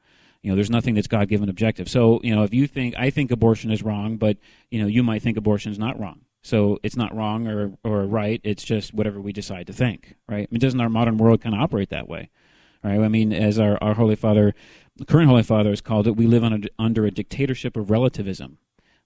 You 0.42 0.50
know, 0.50 0.54
there's 0.54 0.70
nothing 0.70 0.94
that's 0.94 1.08
God 1.08 1.28
given 1.28 1.48
objective. 1.48 1.88
So, 1.88 2.20
you 2.22 2.34
know, 2.34 2.44
if 2.44 2.54
you 2.54 2.66
think, 2.66 2.94
I 2.96 3.10
think 3.10 3.30
abortion 3.30 3.70
is 3.70 3.82
wrong, 3.82 4.16
but, 4.16 4.36
you 4.70 4.80
know, 4.80 4.86
you 4.86 5.02
might 5.02 5.20
think 5.20 5.36
abortion 5.36 5.72
is 5.72 5.78
not 5.78 5.98
wrong. 5.98 6.20
So 6.42 6.78
it's 6.82 6.96
not 6.96 7.14
wrong 7.14 7.48
or, 7.48 7.72
or 7.82 8.04
right. 8.04 8.40
It's 8.44 8.62
just 8.62 8.94
whatever 8.94 9.20
we 9.20 9.32
decide 9.32 9.66
to 9.66 9.72
think, 9.72 10.14
right? 10.28 10.48
I 10.48 10.48
mean, 10.50 10.60
doesn't 10.60 10.80
our 10.80 10.88
modern 10.88 11.18
world 11.18 11.42
kind 11.42 11.54
of 11.54 11.60
operate 11.60 11.90
that 11.90 12.08
way? 12.08 12.30
Right? 12.82 13.00
I 13.00 13.08
mean, 13.08 13.32
as 13.32 13.58
our, 13.58 13.76
our 13.82 13.94
Holy 13.94 14.16
Father, 14.16 14.54
the 14.96 15.04
current 15.04 15.28
Holy 15.28 15.42
Father 15.42 15.70
has 15.70 15.80
called 15.80 16.06
it, 16.06 16.16
we 16.16 16.26
live 16.26 16.44
a, 16.44 16.60
under 16.78 17.06
a 17.06 17.10
dictatorship 17.10 17.76
of 17.76 17.90
relativism. 17.90 18.58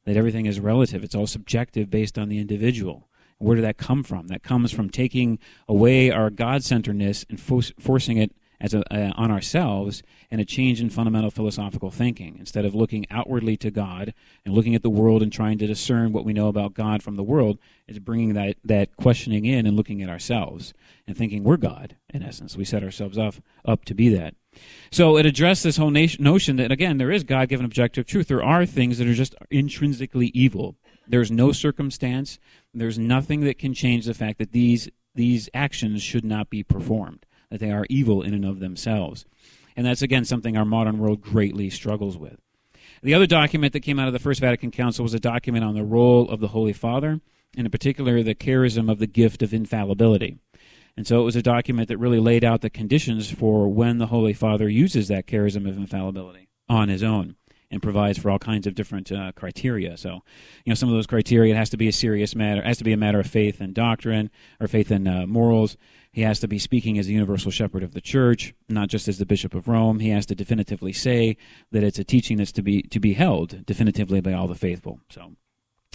That 0.05 0.17
everything 0.17 0.47
is 0.47 0.59
relative. 0.59 1.05
It's 1.05 1.15
all 1.15 1.29
subjective 1.29 1.89
based 1.89 2.19
on 2.19 2.29
the 2.29 2.39
individual. 2.39 3.09
Where 3.39 3.55
did 3.57 3.65
that 3.65 3.77
come 3.77 4.03
from? 4.03 4.29
That 4.29 4.43
comes 4.43 4.73
from 4.73 4.91
taking 4.91 5.39
away 5.69 6.11
our 6.11 6.29
God 6.29 6.65
centeredness 6.65 7.25
and 7.29 7.41
fo- 7.41 7.61
forcing 7.79 8.17
it 8.17 8.33
as 8.63 8.73
a, 8.73 8.95
uh, 8.95 9.13
on 9.17 9.31
ourselves 9.31 10.03
and 10.31 10.41
a 10.41 10.45
change 10.45 10.81
in 10.81 10.89
fundamental 10.89 11.31
philosophical 11.31 11.91
thinking. 11.91 12.37
Instead 12.39 12.65
of 12.65 12.75
looking 12.75 13.05
outwardly 13.11 13.57
to 13.57 13.71
God 13.71 14.15
and 14.47 14.55
looking 14.55 14.77
at 14.77 14.83
the 14.83 14.89
world 14.89 15.21
and 15.21 15.33
trying 15.33 15.59
to 15.59 15.67
discern 15.67 16.13
what 16.13 16.25
we 16.25 16.33
know 16.33 16.47
about 16.47 16.73
God 16.73 17.03
from 17.03 17.17
the 17.17 17.25
world, 17.25 17.59
is 17.89 17.99
bringing 17.99 18.35
that, 18.35 18.57
that 18.65 18.97
questioning 18.97 19.45
in 19.45 19.67
and 19.67 19.77
looking 19.77 20.01
at 20.01 20.09
ourselves 20.09 20.73
and 21.07 21.17
thinking 21.17 21.43
we're 21.43 21.57
God, 21.57 21.97
in 22.15 22.23
essence. 22.23 22.57
We 22.57 22.65
set 22.65 22.85
ourselves 22.85 23.19
up, 23.19 23.35
up 23.65 23.85
to 23.87 23.95
be 23.95 24.09
that. 24.11 24.37
So 24.93 25.17
it 25.17 25.27
addressed 25.27 25.65
this 25.65 25.77
whole 25.77 25.91
notion 25.91 26.57
that, 26.57 26.71
again, 26.71 26.99
there 26.99 27.11
is 27.11 27.25
God 27.25 27.49
given 27.49 27.67
objective 27.67 28.07
truth. 28.07 28.29
There 28.29 28.45
are 28.45 28.65
things 28.65 28.99
that 28.99 29.09
are 29.09 29.15
just 29.15 29.35
intrinsically 29.51 30.29
evil. 30.29 30.77
There's 31.09 31.33
no 31.33 31.51
circumstance, 31.51 32.39
there's 32.73 32.99
nothing 32.99 33.41
that 33.41 33.59
can 33.59 33.75
change 33.75 34.07
the 34.07 34.15
fact 34.15 34.39
that 34.39 34.53
these, 34.53 34.89
these 35.17 35.49
actions 35.53 36.01
should 36.01 36.25
not 36.25 36.49
be 36.49 36.63
performed 36.63 37.27
that 37.53 37.61
they 37.61 37.71
are 37.71 37.87
evil 37.91 38.23
in 38.23 38.33
and 38.33 38.47
of 38.47 38.61
themselves. 38.61 39.27
And 39.77 39.87
that's, 39.87 40.01
again, 40.01 40.25
something 40.25 40.57
our 40.57 40.65
modern 40.65 40.99
world 40.99 41.21
greatly 41.21 41.69
struggles 41.69 42.17
with. 42.17 42.41
The 43.03 43.13
other 43.13 43.27
document 43.27 43.75
that 43.75 43.81
came 43.81 43.99
out 43.99 44.07
of 44.07 44.15
the 44.15 44.19
First 44.19 44.41
Vatican 44.41 44.71
Council 44.71 45.03
was 45.03 45.13
a 45.13 45.21
document 45.21 45.65
on 45.65 45.75
the 45.75 45.85
role 45.85 46.29
of 46.31 46.41
the 46.41 46.49
Holy 46.49 46.73
Father, 46.73 47.21
and 47.57 47.67
in 47.67 47.71
particular, 47.71 48.23
the 48.23 48.35
charism 48.35 48.91
of 48.91 48.99
the 48.99 49.07
gift 49.07 49.43
of 49.43 49.53
infallibility. 49.53 50.39
And 50.97 51.07
so 51.07 51.21
it 51.21 51.25
was 51.25 51.37
a 51.37 51.43
document 51.43 51.89
that 51.89 51.99
really 51.99 52.21
laid 52.21 52.43
out 52.43 52.63
the 52.63 52.71
conditions 52.71 53.31
for 53.31 53.69
when 53.69 53.99
the 53.99 54.07
Holy 54.07 54.33
Father 54.33 54.69
uses 54.69 55.09
that 55.09 55.27
charism 55.27 55.69
of 55.69 55.77
infallibility 55.77 56.49
on 56.71 56.89
his 56.89 57.03
own 57.03 57.37
and 57.73 57.83
provides 57.83 58.19
for 58.19 58.31
all 58.31 58.39
kinds 58.39 58.67
of 58.67 58.75
different 58.75 59.11
uh, 59.11 59.33
criteria. 59.35 59.97
So, 59.97 60.23
you 60.65 60.71
know, 60.71 60.75
some 60.75 60.91
of 60.91 60.95
those 60.95 61.07
criteria 61.07 61.55
it 61.55 61.57
has 61.57 61.71
to 61.71 61.79
be 61.79 61.89
a 61.89 61.93
serious 61.93 62.35
matter, 62.35 62.61
it 62.61 62.67
has 62.67 62.79
to 62.79 62.85
be 62.85 62.93
a 62.93 62.99
matter 62.99 63.19
of 63.19 63.27
faith 63.27 63.61
and 63.61 63.75
doctrine 63.75 64.31
or 64.61 64.69
faith 64.69 64.91
and 64.91 65.09
uh, 65.09 65.27
morals. 65.27 65.77
He 66.13 66.23
has 66.23 66.41
to 66.41 66.49
be 66.49 66.59
speaking 66.59 66.99
as 66.99 67.07
the 67.07 67.15
universal 67.15 67.51
shepherd 67.51 67.83
of 67.83 67.95
the 67.95 68.01
church, 68.01 68.55
not 68.69 68.89
just 68.89 69.09
as 69.09 69.17
the 69.17 69.25
bishop 69.25 69.55
of 69.55 69.67
Rome. 69.67 69.99
He 69.99 70.11
has 70.11 70.27
to 70.27 70.35
definitively 70.35 70.93
say 70.93 71.39
that 71.71 71.83
it's 71.83 71.99
a 71.99 72.05
teaching 72.05 72.37
that's 72.37 72.53
to 72.53 72.63
be 72.63 72.83
to 72.83 73.01
be 73.01 73.15
held 73.15 73.65
definitively 73.65 74.21
by 74.21 74.35
all 74.35 74.47
the 74.47 74.55
faithful. 74.55 75.01
So 75.09 75.33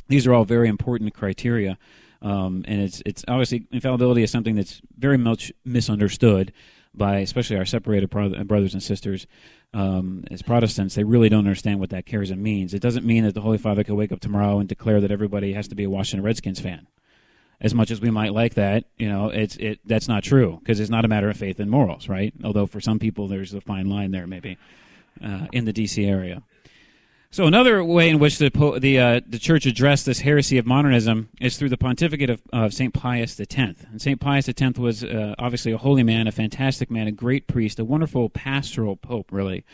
these 0.07 0.25
are 0.25 0.33
all 0.33 0.43
very 0.43 0.69
important 0.69 1.13
criteria. 1.13 1.77
Um, 2.23 2.65
and 2.67 2.81
it's 2.81 3.03
it's 3.05 3.23
obviously 3.27 3.67
infallibility 3.71 4.23
is 4.23 4.31
something 4.31 4.55
that's 4.55 4.81
very 4.97 5.19
much 5.19 5.51
misunderstood 5.63 6.51
by 6.95 7.17
especially 7.17 7.57
our 7.57 7.65
separated 7.65 8.09
brothers 8.09 8.73
and 8.73 8.81
sisters 8.81 9.27
um, 9.75 10.23
as 10.31 10.41
Protestants. 10.41 10.95
They 10.95 11.03
really 11.03 11.29
don't 11.29 11.45
understand 11.45 11.79
what 11.79 11.91
that 11.91 12.07
charism 12.07 12.39
means. 12.39 12.73
It 12.73 12.81
doesn't 12.81 13.05
mean 13.05 13.23
that 13.23 13.35
the 13.35 13.41
Holy 13.41 13.59
Father 13.59 13.83
could 13.83 13.93
wake 13.93 14.11
up 14.11 14.19
tomorrow 14.19 14.57
and 14.57 14.67
declare 14.67 14.99
that 14.99 15.11
everybody 15.11 15.53
has 15.53 15.67
to 15.67 15.75
be 15.75 15.83
a 15.83 15.91
Washington 15.91 16.25
Redskins 16.25 16.59
fan 16.59 16.87
as 17.59 17.73
much 17.73 17.89
as 17.89 17.99
we 17.99 18.11
might 18.11 18.33
like 18.33 18.53
that, 18.55 18.85
you 18.97 19.09
know, 19.09 19.29
it's 19.29 19.55
it 19.57 19.79
that's 19.85 20.07
not 20.07 20.23
true 20.23 20.59
because 20.59 20.79
it's 20.79 20.91
not 20.91 21.05
a 21.05 21.07
matter 21.07 21.29
of 21.29 21.37
faith 21.37 21.59
and 21.59 21.71
morals, 21.71 22.07
right? 22.07 22.33
Although 22.43 22.67
for 22.67 22.79
some 22.79 22.99
people 22.99 23.27
there's 23.27 23.53
a 23.53 23.61
fine 23.61 23.89
line 23.89 24.11
there, 24.11 24.27
maybe 24.27 24.57
uh, 25.23 25.47
in 25.51 25.65
the 25.65 25.73
D.C. 25.73 26.05
area. 26.05 26.43
So 27.29 27.45
another 27.45 27.83
way 27.83 28.09
in 28.09 28.19
which 28.19 28.37
the 28.37 28.49
the 28.79 28.99
uh, 28.99 29.21
the 29.27 29.39
church 29.39 29.65
addressed 29.65 30.05
this 30.05 30.19
heresy 30.19 30.57
of 30.57 30.65
modernism 30.65 31.29
is 31.41 31.57
through 31.57 31.69
the 31.69 31.77
pontificate 31.77 32.29
of, 32.29 32.41
of 32.53 32.73
Saint 32.73 32.93
Pius 32.93 33.39
X. 33.39 33.55
And 33.57 34.01
Saint 34.01 34.21
Pius 34.21 34.47
X 34.47 34.61
was 34.77 35.03
uh, 35.03 35.35
obviously 35.37 35.71
a 35.71 35.77
holy 35.77 36.03
man, 36.03 36.27
a 36.27 36.31
fantastic 36.31 36.89
man, 36.89 37.07
a 37.07 37.11
great 37.11 37.47
priest, 37.47 37.79
a 37.79 37.85
wonderful 37.85 38.29
pastoral 38.29 38.95
pope, 38.95 39.31
really 39.31 39.65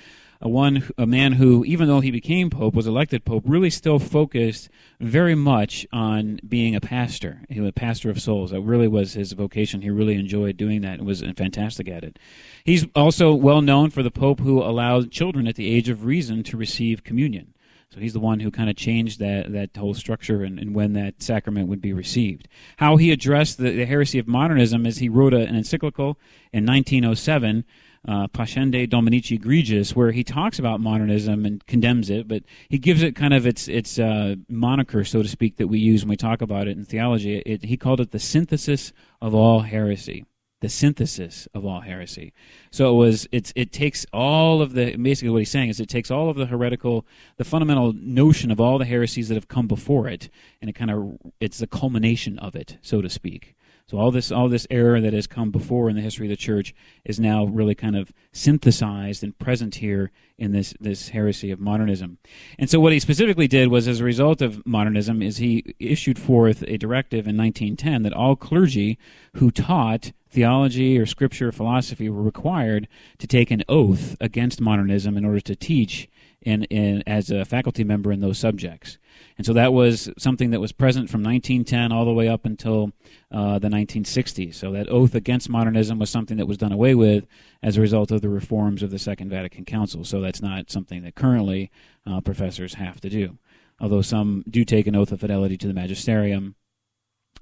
a 0.43 0.49
one 0.49 0.83
a 0.97 1.07
man 1.07 1.33
who, 1.33 1.63
even 1.63 1.87
though 1.87 2.01
he 2.01 2.11
became 2.11 2.49
pope, 2.49 2.75
was 2.75 2.85
elected 2.85 3.23
pope, 3.23 3.43
really 3.47 3.69
still 3.69 3.97
focused 3.97 4.69
very 4.99 5.35
much 5.35 5.87
on 5.93 6.41
being 6.45 6.75
a 6.75 6.81
pastor. 6.81 7.41
He 7.49 7.61
was 7.61 7.69
a 7.69 7.73
pastor 7.73 8.09
of 8.09 8.21
souls. 8.21 8.51
That 8.51 8.59
really 8.59 8.89
was 8.89 9.13
his 9.13 9.31
vocation. 9.31 9.81
He 9.81 9.89
really 9.89 10.15
enjoyed 10.15 10.57
doing 10.57 10.81
that 10.81 10.99
and 10.99 11.07
was 11.07 11.21
fantastic 11.21 11.87
at 11.87 12.03
it. 12.03 12.19
He's 12.65 12.85
also 12.93 13.33
well 13.33 13.61
known 13.61 13.89
for 13.89 14.03
the 14.03 14.11
pope 14.11 14.41
who 14.41 14.61
allowed 14.61 15.11
children 15.11 15.47
at 15.47 15.55
the 15.55 15.73
age 15.73 15.87
of 15.87 16.03
reason 16.03 16.43
to 16.43 16.57
receive 16.57 17.05
communion. 17.05 17.53
So 17.93 18.01
he's 18.01 18.13
the 18.13 18.19
one 18.19 18.41
who 18.41 18.51
kind 18.51 18.69
of 18.69 18.75
changed 18.75 19.19
that, 19.19 19.53
that 19.53 19.77
whole 19.77 19.93
structure 19.93 20.43
and, 20.43 20.59
and 20.59 20.75
when 20.75 20.93
that 20.93 21.21
sacrament 21.21 21.69
would 21.69 21.81
be 21.81 21.93
received. 21.93 22.49
How 22.77 22.97
he 22.97 23.11
addressed 23.11 23.59
the, 23.59 23.69
the 23.69 23.85
heresy 23.85 24.19
of 24.19 24.27
modernism 24.27 24.85
is 24.85 24.97
he 24.97 25.09
wrote 25.09 25.33
a, 25.33 25.41
an 25.47 25.55
encyclical 25.55 26.17
in 26.51 26.65
1907 26.65 27.63
uh, 28.07 28.27
Pascendi 28.27 28.87
Dominici 28.87 29.39
Gregis, 29.39 29.95
where 29.95 30.11
he 30.11 30.23
talks 30.23 30.59
about 30.59 30.81
modernism 30.81 31.45
and 31.45 31.65
condemns 31.67 32.09
it, 32.09 32.27
but 32.27 32.43
he 32.69 32.77
gives 32.77 33.01
it 33.01 33.15
kind 33.15 33.33
of 33.33 33.47
its 33.47 33.67
its 33.67 33.97
uh, 33.97 34.35
moniker, 34.49 35.03
so 35.03 35.23
to 35.23 35.29
speak, 35.29 35.57
that 35.57 35.67
we 35.67 35.79
use 35.79 36.03
when 36.03 36.09
we 36.09 36.17
talk 36.17 36.41
about 36.41 36.67
it 36.67 36.77
in 36.77 36.83
theology. 36.85 37.37
It, 37.45 37.65
he 37.65 37.77
called 37.77 38.01
it 38.01 38.11
the 38.11 38.19
synthesis 38.19 38.91
of 39.21 39.33
all 39.33 39.61
heresy. 39.61 40.25
the 40.63 40.69
synthesis 40.69 41.45
of 41.53 41.65
all 41.65 41.81
heresy. 41.81 42.31
So 42.71 42.93
it 42.93 42.97
was 42.97 43.27
it's 43.33 43.51
it 43.53 43.73
takes 43.73 44.05
all 44.13 44.61
of 44.61 44.71
the 44.73 44.95
basically 44.95 45.29
what 45.29 45.39
he's 45.39 45.51
saying 45.51 45.69
is 45.69 45.81
it 45.81 45.89
takes 45.89 46.09
all 46.09 46.29
of 46.29 46.37
the 46.37 46.45
heretical 46.45 47.05
the 47.35 47.43
fundamental 47.43 47.91
notion 47.93 48.49
of 48.49 48.61
all 48.61 48.77
the 48.77 48.85
heresies 48.85 49.27
that 49.27 49.35
have 49.35 49.49
come 49.49 49.67
before 49.67 50.07
it 50.07 50.29
and 50.61 50.69
it 50.69 50.73
kind 50.73 50.89
of 50.89 51.17
it's 51.41 51.57
the 51.57 51.67
culmination 51.67 52.39
of 52.39 52.55
it, 52.55 52.77
so 52.81 53.01
to 53.01 53.09
speak. 53.09 53.55
So 53.85 53.97
all 53.97 54.11
this 54.11 54.31
all 54.31 54.47
this 54.47 54.65
error 54.69 55.01
that 55.01 55.13
has 55.13 55.27
come 55.27 55.51
before 55.51 55.89
in 55.89 55.95
the 55.95 56.01
history 56.01 56.25
of 56.27 56.29
the 56.29 56.37
church 56.37 56.73
is 57.03 57.19
now 57.19 57.45
really 57.45 57.75
kind 57.75 57.97
of 57.97 58.13
synthesized 58.31 59.23
and 59.23 59.37
present 59.37 59.75
here 59.75 60.11
in 60.37 60.53
this 60.53 60.73
this 60.79 61.09
heresy 61.09 61.51
of 61.51 61.59
modernism. 61.59 62.17
And 62.57 62.69
so 62.69 62.79
what 62.79 62.93
he 62.93 62.99
specifically 62.99 63.47
did 63.47 63.67
was 63.67 63.87
as 63.87 63.99
a 63.99 64.05
result 64.05 64.41
of 64.41 64.65
modernism 64.65 65.21
is 65.21 65.37
he 65.37 65.75
issued 65.79 66.17
forth 66.17 66.63
a 66.63 66.77
directive 66.77 67.27
in 67.27 67.35
1910 67.35 68.03
that 68.03 68.13
all 68.13 68.37
clergy 68.37 68.97
who 69.35 69.51
taught 69.51 70.13
theology 70.29 70.97
or 70.97 71.05
scripture 71.05 71.49
or 71.49 71.51
philosophy 71.51 72.09
were 72.09 72.23
required 72.23 72.87
to 73.17 73.27
take 73.27 73.51
an 73.51 73.63
oath 73.67 74.15
against 74.21 74.61
modernism 74.61 75.17
in 75.17 75.25
order 75.25 75.41
to 75.41 75.55
teach 75.55 76.09
in, 76.45 76.63
in 76.65 77.03
as 77.07 77.31
a 77.31 77.45
faculty 77.45 77.83
member 77.83 78.11
in 78.11 78.19
those 78.19 78.37
subjects. 78.37 78.97
And 79.37 79.45
so 79.45 79.53
that 79.53 79.73
was 79.73 80.09
something 80.17 80.51
that 80.51 80.59
was 80.59 80.71
present 80.71 81.09
from 81.09 81.23
1910 81.23 81.91
all 81.91 82.05
the 82.05 82.13
way 82.13 82.27
up 82.27 82.45
until 82.45 82.91
uh, 83.31 83.59
the 83.59 83.69
1960s. 83.69 84.55
So 84.55 84.71
that 84.71 84.89
oath 84.89 85.15
against 85.15 85.49
modernism 85.49 85.99
was 85.99 86.09
something 86.09 86.37
that 86.37 86.47
was 86.47 86.57
done 86.57 86.71
away 86.71 86.95
with 86.95 87.25
as 87.61 87.77
a 87.77 87.81
result 87.81 88.11
of 88.11 88.21
the 88.21 88.29
reforms 88.29 88.83
of 88.83 88.91
the 88.91 88.99
Second 88.99 89.29
Vatican 89.29 89.65
Council. 89.65 90.03
So 90.03 90.21
that's 90.21 90.41
not 90.41 90.69
something 90.69 91.03
that 91.03 91.15
currently 91.15 91.71
uh, 92.05 92.21
professors 92.21 92.75
have 92.75 93.01
to 93.01 93.09
do. 93.09 93.37
Although 93.79 94.01
some 94.01 94.43
do 94.49 94.63
take 94.63 94.87
an 94.87 94.95
oath 94.95 95.11
of 95.11 95.19
fidelity 95.19 95.57
to 95.57 95.67
the 95.67 95.73
magisterium 95.73 96.55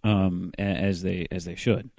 um, 0.03 0.51
as 0.57 1.01
they 1.01 1.27
as 1.31 1.45
they 1.45 1.55
should. 1.55 1.89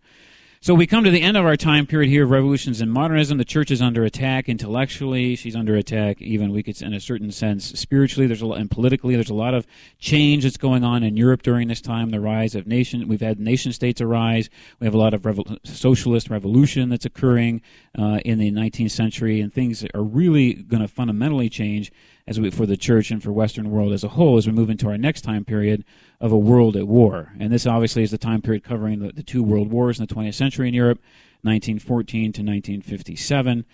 So 0.64 0.74
we 0.76 0.86
come 0.86 1.02
to 1.02 1.10
the 1.10 1.22
end 1.22 1.36
of 1.36 1.44
our 1.44 1.56
time 1.56 1.88
period 1.88 2.08
here 2.08 2.22
of 2.22 2.30
revolutions 2.30 2.80
in 2.80 2.88
modernism. 2.88 3.36
The 3.36 3.44
church 3.44 3.72
is 3.72 3.82
under 3.82 4.04
attack 4.04 4.48
intellectually. 4.48 5.34
She's 5.34 5.56
under 5.56 5.74
attack, 5.74 6.22
even 6.22 6.52
we 6.52 6.62
could, 6.62 6.80
in 6.80 6.94
a 6.94 7.00
certain 7.00 7.32
sense, 7.32 7.76
spiritually. 7.76 8.28
There's 8.28 8.42
a 8.42 8.46
lot, 8.46 8.58
and 8.58 8.70
politically. 8.70 9.16
There's 9.16 9.28
a 9.28 9.34
lot 9.34 9.54
of 9.54 9.66
change 9.98 10.44
that's 10.44 10.56
going 10.56 10.84
on 10.84 11.02
in 11.02 11.16
Europe 11.16 11.42
during 11.42 11.66
this 11.66 11.80
time. 11.80 12.10
The 12.10 12.20
rise 12.20 12.54
of 12.54 12.68
nation. 12.68 13.08
We've 13.08 13.20
had 13.20 13.40
nation 13.40 13.72
states 13.72 14.00
arise. 14.00 14.50
We 14.78 14.86
have 14.86 14.94
a 14.94 14.98
lot 14.98 15.14
of 15.14 15.22
revol- 15.22 15.58
socialist 15.66 16.30
revolution 16.30 16.90
that's 16.90 17.06
occurring 17.06 17.60
uh, 17.98 18.20
in 18.24 18.38
the 18.38 18.52
19th 18.52 18.92
century, 18.92 19.40
and 19.40 19.52
things 19.52 19.84
are 19.92 20.04
really 20.04 20.52
going 20.52 20.80
to 20.80 20.86
fundamentally 20.86 21.48
change 21.48 21.90
as 22.28 22.38
we, 22.38 22.50
for 22.50 22.66
the 22.66 22.76
church 22.76 23.10
and 23.10 23.20
for 23.20 23.32
Western 23.32 23.68
world 23.70 23.92
as 23.92 24.04
a 24.04 24.08
whole 24.10 24.36
as 24.36 24.46
we 24.46 24.52
move 24.52 24.70
into 24.70 24.88
our 24.88 24.96
next 24.96 25.22
time 25.22 25.44
period 25.44 25.84
of 26.22 26.30
a 26.30 26.38
world 26.38 26.76
at 26.76 26.86
war. 26.86 27.32
And 27.40 27.52
this 27.52 27.66
obviously 27.66 28.04
is 28.04 28.12
the 28.12 28.16
time 28.16 28.40
period 28.40 28.62
covering 28.62 29.00
the, 29.00 29.12
the 29.12 29.24
two 29.24 29.42
world 29.42 29.72
wars 29.72 29.98
in 29.98 30.06
the 30.06 30.14
20th 30.14 30.34
century 30.34 30.68
in 30.68 30.72
Europe, 30.72 30.98
1914 31.42 32.22
to 32.22 32.42
1957. 32.42 33.64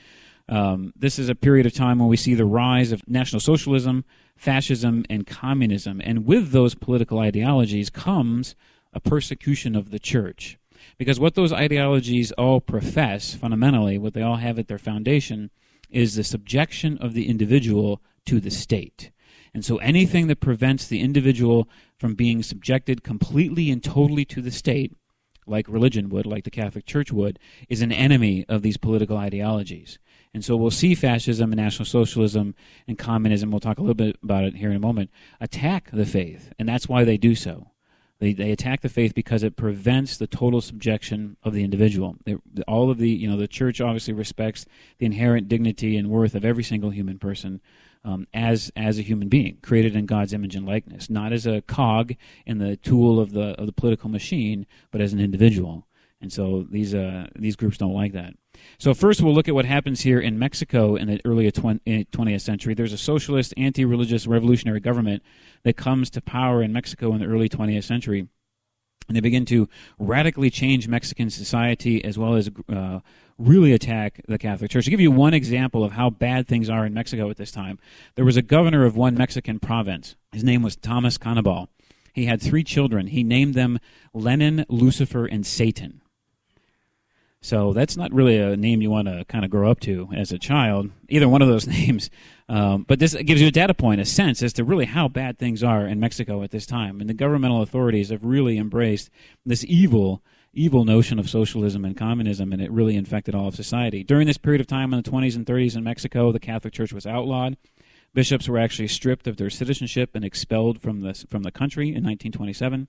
Um, 0.48 0.94
this 0.96 1.18
is 1.18 1.28
a 1.28 1.34
period 1.34 1.66
of 1.66 1.74
time 1.74 1.98
when 1.98 2.08
we 2.08 2.16
see 2.16 2.32
the 2.32 2.46
rise 2.46 2.90
of 2.90 3.06
National 3.06 3.38
Socialism, 3.38 4.06
fascism, 4.34 5.04
and 5.10 5.26
communism. 5.26 6.00
And 6.02 6.24
with 6.24 6.50
those 6.50 6.74
political 6.74 7.18
ideologies 7.18 7.90
comes 7.90 8.54
a 8.94 9.00
persecution 9.00 9.76
of 9.76 9.90
the 9.90 9.98
church. 9.98 10.58
Because 10.96 11.20
what 11.20 11.34
those 11.34 11.52
ideologies 11.52 12.32
all 12.32 12.62
profess, 12.62 13.34
fundamentally, 13.34 13.98
what 13.98 14.14
they 14.14 14.22
all 14.22 14.36
have 14.36 14.58
at 14.58 14.68
their 14.68 14.78
foundation, 14.78 15.50
is 15.90 16.14
the 16.14 16.24
subjection 16.24 16.96
of 16.96 17.12
the 17.12 17.28
individual 17.28 18.00
to 18.24 18.40
the 18.40 18.50
state. 18.50 19.10
And 19.54 19.64
so 19.64 19.78
anything 19.78 20.26
that 20.28 20.40
prevents 20.40 20.86
the 20.86 21.00
individual 21.00 21.68
from 21.98 22.14
being 22.14 22.42
subjected 22.42 23.02
completely 23.02 23.70
and 23.70 23.82
totally 23.82 24.24
to 24.26 24.42
the 24.42 24.50
state, 24.50 24.92
like 25.46 25.68
religion 25.68 26.08
would, 26.10 26.26
like 26.26 26.44
the 26.44 26.50
Catholic 26.50 26.86
Church 26.86 27.10
would, 27.10 27.38
is 27.68 27.82
an 27.82 27.92
enemy 27.92 28.44
of 28.48 28.62
these 28.62 28.76
political 28.76 29.16
ideologies. 29.16 29.98
And 30.34 30.44
so 30.44 30.56
we'll 30.56 30.70
see 30.70 30.94
fascism 30.94 31.52
and 31.52 31.60
National 31.60 31.86
Socialism 31.86 32.54
and 32.86 32.98
communism, 32.98 33.50
we'll 33.50 33.60
talk 33.60 33.78
a 33.78 33.82
little 33.82 33.94
bit 33.94 34.16
about 34.22 34.44
it 34.44 34.56
here 34.56 34.70
in 34.70 34.76
a 34.76 34.80
moment, 34.80 35.10
attack 35.40 35.90
the 35.90 36.06
faith. 36.06 36.52
And 36.58 36.68
that's 36.68 36.88
why 36.88 37.04
they 37.04 37.16
do 37.16 37.34
so. 37.34 37.70
They, 38.20 38.32
they 38.32 38.50
attack 38.50 38.80
the 38.80 38.88
faith 38.88 39.14
because 39.14 39.42
it 39.42 39.56
prevents 39.56 40.16
the 40.16 40.26
total 40.26 40.60
subjection 40.60 41.36
of 41.44 41.54
the 41.54 41.62
individual. 41.62 42.16
They, 42.24 42.36
all 42.66 42.90
of 42.90 42.98
the, 42.98 43.08
you 43.08 43.30
know, 43.30 43.36
the 43.36 43.46
church 43.46 43.80
obviously 43.80 44.12
respects 44.12 44.66
the 44.98 45.06
inherent 45.06 45.48
dignity 45.48 45.96
and 45.96 46.10
worth 46.10 46.34
of 46.34 46.44
every 46.44 46.64
single 46.64 46.90
human 46.90 47.18
person 47.18 47.60
um, 48.08 48.26
as 48.32 48.72
as 48.74 48.98
a 48.98 49.02
human 49.02 49.28
being, 49.28 49.58
created 49.62 49.94
in 49.94 50.06
God's 50.06 50.32
image 50.32 50.56
and 50.56 50.66
likeness, 50.66 51.10
not 51.10 51.32
as 51.32 51.46
a 51.46 51.60
cog 51.62 52.14
in 52.46 52.58
the 52.58 52.76
tool 52.76 53.20
of 53.20 53.32
the 53.32 53.50
of 53.60 53.66
the 53.66 53.72
political 53.72 54.08
machine, 54.08 54.66
but 54.90 55.00
as 55.00 55.12
an 55.12 55.20
individual. 55.20 55.86
And 56.20 56.32
so 56.32 56.66
these 56.70 56.94
uh, 56.94 57.26
these 57.36 57.54
groups 57.54 57.76
don't 57.76 57.92
like 57.92 58.12
that. 58.12 58.34
So 58.78 58.94
first, 58.94 59.20
we'll 59.20 59.34
look 59.34 59.46
at 59.46 59.54
what 59.54 59.66
happens 59.66 60.00
here 60.00 60.18
in 60.18 60.38
Mexico 60.38 60.96
in 60.96 61.06
the 61.06 61.20
early 61.24 61.50
20th 61.52 62.40
century. 62.40 62.74
There's 62.74 62.92
a 62.92 62.98
socialist, 62.98 63.54
anti-religious, 63.56 64.26
revolutionary 64.26 64.80
government 64.80 65.22
that 65.62 65.76
comes 65.76 66.10
to 66.10 66.20
power 66.20 66.62
in 66.62 66.72
Mexico 66.72 67.12
in 67.12 67.20
the 67.20 67.26
early 67.26 67.48
20th 67.48 67.84
century 67.84 68.26
and 69.08 69.16
they 69.16 69.20
begin 69.20 69.44
to 69.46 69.68
radically 69.98 70.50
change 70.50 70.86
Mexican 70.86 71.30
society 71.30 72.04
as 72.04 72.18
well 72.18 72.34
as 72.34 72.50
uh, 72.68 73.00
really 73.38 73.72
attack 73.72 74.20
the 74.26 74.38
Catholic 74.38 74.70
Church. 74.70 74.84
To 74.84 74.90
give 74.90 75.00
you 75.00 75.10
one 75.10 75.32
example 75.32 75.84
of 75.84 75.92
how 75.92 76.10
bad 76.10 76.46
things 76.46 76.68
are 76.68 76.84
in 76.84 76.92
Mexico 76.92 77.30
at 77.30 77.36
this 77.36 77.52
time, 77.52 77.78
there 78.16 78.24
was 78.24 78.36
a 78.36 78.42
governor 78.42 78.84
of 78.84 78.96
one 78.96 79.14
Mexican 79.14 79.60
province. 79.60 80.16
His 80.32 80.44
name 80.44 80.62
was 80.62 80.76
Thomas 80.76 81.18
Canabal. 81.18 81.68
He 82.12 82.26
had 82.26 82.42
three 82.42 82.64
children. 82.64 83.06
He 83.06 83.22
named 83.22 83.54
them 83.54 83.78
Lenin, 84.12 84.66
Lucifer, 84.68 85.24
and 85.24 85.46
Satan. 85.46 86.02
So 87.40 87.72
that's 87.72 87.96
not 87.96 88.12
really 88.12 88.36
a 88.36 88.56
name 88.56 88.82
you 88.82 88.90
want 88.90 89.06
to 89.06 89.24
kind 89.26 89.44
of 89.44 89.50
grow 89.50 89.70
up 89.70 89.78
to 89.80 90.08
as 90.14 90.32
a 90.32 90.38
child, 90.38 90.90
either 91.08 91.28
one 91.28 91.40
of 91.40 91.48
those 91.48 91.66
names. 91.78 92.10
Um, 92.48 92.84
but 92.88 92.98
this 92.98 93.14
gives 93.14 93.40
you 93.40 93.48
a 93.48 93.52
data 93.52 93.74
point, 93.74 94.00
a 94.00 94.04
sense 94.04 94.42
as 94.42 94.52
to 94.54 94.64
really 94.64 94.86
how 94.86 95.06
bad 95.06 95.38
things 95.38 95.62
are 95.62 95.86
in 95.86 96.00
Mexico 96.00 96.42
at 96.42 96.50
this 96.50 96.66
time. 96.66 97.00
And 97.00 97.08
the 97.08 97.14
governmental 97.14 97.62
authorities 97.62 98.10
have 98.10 98.24
really 98.24 98.58
embraced 98.58 99.10
this 99.46 99.64
evil, 99.64 100.22
evil 100.52 100.84
notion 100.84 101.18
of 101.18 101.28
socialism 101.28 101.84
and 101.84 101.96
communism, 101.96 102.52
and 102.52 102.60
it 102.62 102.70
really 102.70 102.96
infected 102.96 103.34
all 103.34 103.48
of 103.48 103.54
society. 103.54 104.02
During 104.02 104.26
this 104.26 104.38
period 104.38 104.60
of 104.60 104.66
time 104.66 104.92
in 104.92 105.02
the 105.02 105.10
20s 105.10 105.36
and 105.36 105.46
30s 105.46 105.76
in 105.76 105.84
Mexico, 105.84 106.32
the 106.32 106.40
Catholic 106.40 106.72
Church 106.72 106.92
was 106.92 107.06
outlawed. 107.06 107.56
Bishops 108.14 108.48
were 108.48 108.58
actually 108.58 108.88
stripped 108.88 109.26
of 109.26 109.36
their 109.36 109.50
citizenship 109.50 110.10
and 110.14 110.24
expelled 110.24 110.80
from 110.80 111.00
the, 111.00 111.14
from 111.28 111.42
the 111.42 111.52
country 111.52 111.88
in 111.88 112.02
1927. 112.04 112.88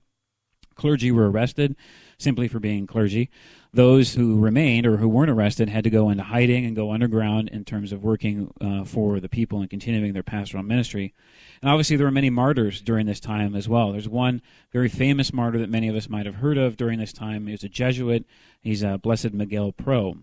Clergy 0.80 1.12
were 1.12 1.30
arrested 1.30 1.76
simply 2.16 2.48
for 2.48 2.58
being 2.58 2.86
clergy. 2.86 3.28
Those 3.72 4.14
who 4.14 4.40
remained 4.40 4.86
or 4.86 4.96
who 4.96 5.08
weren't 5.08 5.30
arrested 5.30 5.68
had 5.68 5.84
to 5.84 5.90
go 5.90 6.08
into 6.08 6.24
hiding 6.24 6.64
and 6.64 6.74
go 6.74 6.90
underground 6.90 7.50
in 7.50 7.66
terms 7.66 7.92
of 7.92 8.02
working 8.02 8.50
uh, 8.62 8.84
for 8.84 9.20
the 9.20 9.28
people 9.28 9.60
and 9.60 9.68
continuing 9.68 10.14
their 10.14 10.22
pastoral 10.22 10.62
ministry. 10.62 11.12
And 11.60 11.70
obviously, 11.70 11.96
there 11.96 12.06
were 12.06 12.10
many 12.10 12.30
martyrs 12.30 12.80
during 12.80 13.04
this 13.04 13.20
time 13.20 13.54
as 13.54 13.68
well. 13.68 13.92
There's 13.92 14.08
one 14.08 14.40
very 14.72 14.88
famous 14.88 15.34
martyr 15.34 15.58
that 15.58 15.68
many 15.68 15.88
of 15.88 15.94
us 15.94 16.08
might 16.08 16.24
have 16.24 16.36
heard 16.36 16.56
of 16.56 16.78
during 16.78 16.98
this 16.98 17.12
time. 17.12 17.46
He 17.46 17.52
was 17.52 17.62
a 17.62 17.68
Jesuit. 17.68 18.24
He's 18.62 18.82
uh, 18.82 18.96
Blessed 18.96 19.34
Miguel 19.34 19.72
Pro. 19.72 20.16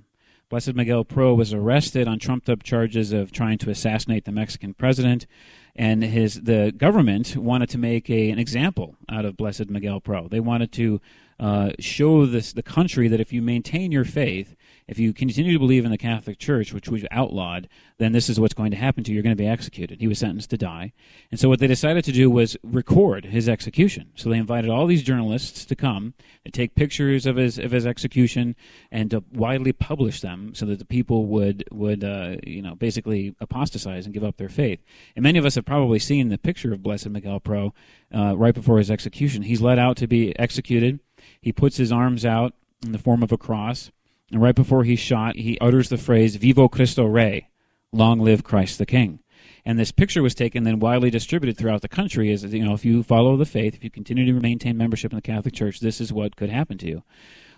Blessed 0.50 0.76
Miguel 0.76 1.04
Pro 1.04 1.34
was 1.34 1.54
arrested 1.54 2.08
on 2.08 2.20
trumped 2.20 2.50
up 2.50 2.64
charges 2.64 3.12
of 3.12 3.34
trying 3.34 3.58
to 3.58 3.70
assassinate 3.70 4.24
the 4.24 4.32
Mexican 4.32 4.74
president 4.74 5.28
and 5.76 6.02
his 6.02 6.42
the 6.44 6.74
government 6.76 7.36
wanted 7.36 7.68
to 7.70 7.78
make 7.78 8.10
a, 8.10 8.30
an 8.30 8.40
example 8.40 8.96
out 9.10 9.26
of 9.26 9.36
Blessed 9.36 9.70
Miguel 9.70 10.00
Pro. 10.00 10.30
They 10.30 10.40
wanted 10.40 10.72
to 10.74 11.02
uh, 11.40 11.72
show 11.80 12.26
this 12.26 12.54
the 12.54 12.64
country 12.64 13.08
that 13.08 13.20
if 13.20 13.32
you 13.32 13.42
maintain 13.42 13.92
your 13.92 14.06
faith 14.06 14.56
if 14.88 14.98
you 14.98 15.14
continue 15.14 15.52
to 15.52 15.60
believe 15.60 15.84
in 15.84 15.92
the 15.92 15.98
Catholic 15.98 16.40
Church, 16.40 16.74
which 16.74 16.88
we've 16.88 17.06
outlawed, 17.12 17.68
then 17.98 18.14
this 18.14 18.30
is 18.30 18.40
what's 18.40 18.54
going 18.54 18.72
to 18.72 18.78
happen 18.78 19.04
to 19.04 19.12
you. 19.12 19.16
You're 19.16 19.24
going 19.24 19.36
to 19.36 19.42
be 19.42 19.48
executed. 19.48 20.00
He 20.00 20.08
was 20.08 20.20
sentenced 20.20 20.50
to 20.52 20.58
die. 20.58 20.94
And 21.30 21.40
so 21.40 21.50
what 21.50 21.60
they 21.60 21.68
decided 21.68 22.06
to 22.06 22.14
do 22.14 22.32
was 22.32 22.56
record 22.64 23.26
his 23.26 23.50
execution. 23.50 24.12
So 24.16 24.30
they 24.30 24.38
invited 24.38 24.70
all 24.70 24.88
these 24.88 25.04
journalists 25.04 25.66
to 25.66 25.76
come 25.76 26.14
and 26.46 26.54
take 26.54 26.74
pictures 26.74 27.26
of 27.26 27.36
his 27.36 27.60
of 27.60 27.72
his 27.72 27.86
execution 27.86 28.56
and 28.90 29.12
to 29.12 29.24
widely 29.34 29.74
publish 29.74 30.22
them 30.22 30.56
so 30.56 30.66
that 30.68 30.80
the 30.80 30.86
people 30.86 31.26
would 31.26 31.66
would 31.70 32.04
uh, 32.06 32.38
you 32.46 32.62
know 32.62 32.76
basically 32.76 33.36
apostatize 33.42 34.06
and 34.06 34.14
give 34.14 34.24
up 34.24 34.38
their 34.38 34.48
faith. 34.50 34.80
And 35.18 35.24
many 35.24 35.38
of 35.38 35.46
us 35.46 35.56
have 35.56 35.66
probably 35.66 36.00
seen 36.00 36.30
the 36.30 36.38
picture 36.38 36.74
of 36.74 36.82
Blessed 36.82 37.10
Miguel 37.10 37.42
Pro 37.42 37.74
uh, 38.16 38.38
right 38.38 38.56
before 38.56 38.78
his 38.78 38.90
execution. 38.90 39.42
He's 39.42 39.62
led 39.62 39.80
out 39.80 39.98
to 39.98 40.08
be 40.08 40.38
executed. 40.40 41.02
He 41.42 41.52
puts 41.52 41.78
his 41.78 41.92
arms 41.92 42.26
out 42.26 42.54
in 42.84 42.92
the 42.92 43.00
form 43.00 43.24
of 43.24 43.32
a 43.32 43.38
cross 43.38 43.92
and 44.32 44.42
right 44.42 44.56
before 44.56 44.84
he's 44.84 45.00
shot, 45.00 45.36
he 45.36 45.58
utters 45.60 45.90
the 45.90 45.98
phrase, 45.98 46.36
Viva 46.36 46.68
Cristo 46.68 47.06
Rey, 47.06 47.50
long 47.92 48.20
live 48.20 48.44
Christ 48.44 48.78
the 48.78 48.86
King. 48.86 49.20
And 49.66 49.78
this 49.78 49.92
picture 49.92 50.24
was 50.24 50.36
taken 50.36 50.64
then 50.64 50.80
widely 50.80 51.10
distributed 51.10 51.58
throughout 51.58 51.82
the 51.82 51.88
country 51.88 52.32
as, 52.32 52.44
you 52.44 52.64
know, 52.64 52.74
if 52.74 52.86
you 52.86 53.04
follow 53.04 53.38
the 53.38 53.46
faith, 53.46 53.76
if 53.76 53.84
you 53.84 53.90
continue 53.90 54.26
to 54.26 54.40
maintain 54.40 54.78
membership 54.78 55.12
in 55.12 55.18
the 55.18 55.22
Catholic 55.22 55.54
Church, 55.54 55.80
this 55.80 56.02
is 56.02 56.12
what 56.12 56.36
could 56.36 56.50
happen 56.50 56.78
to 56.80 56.88
you. 56.88 57.04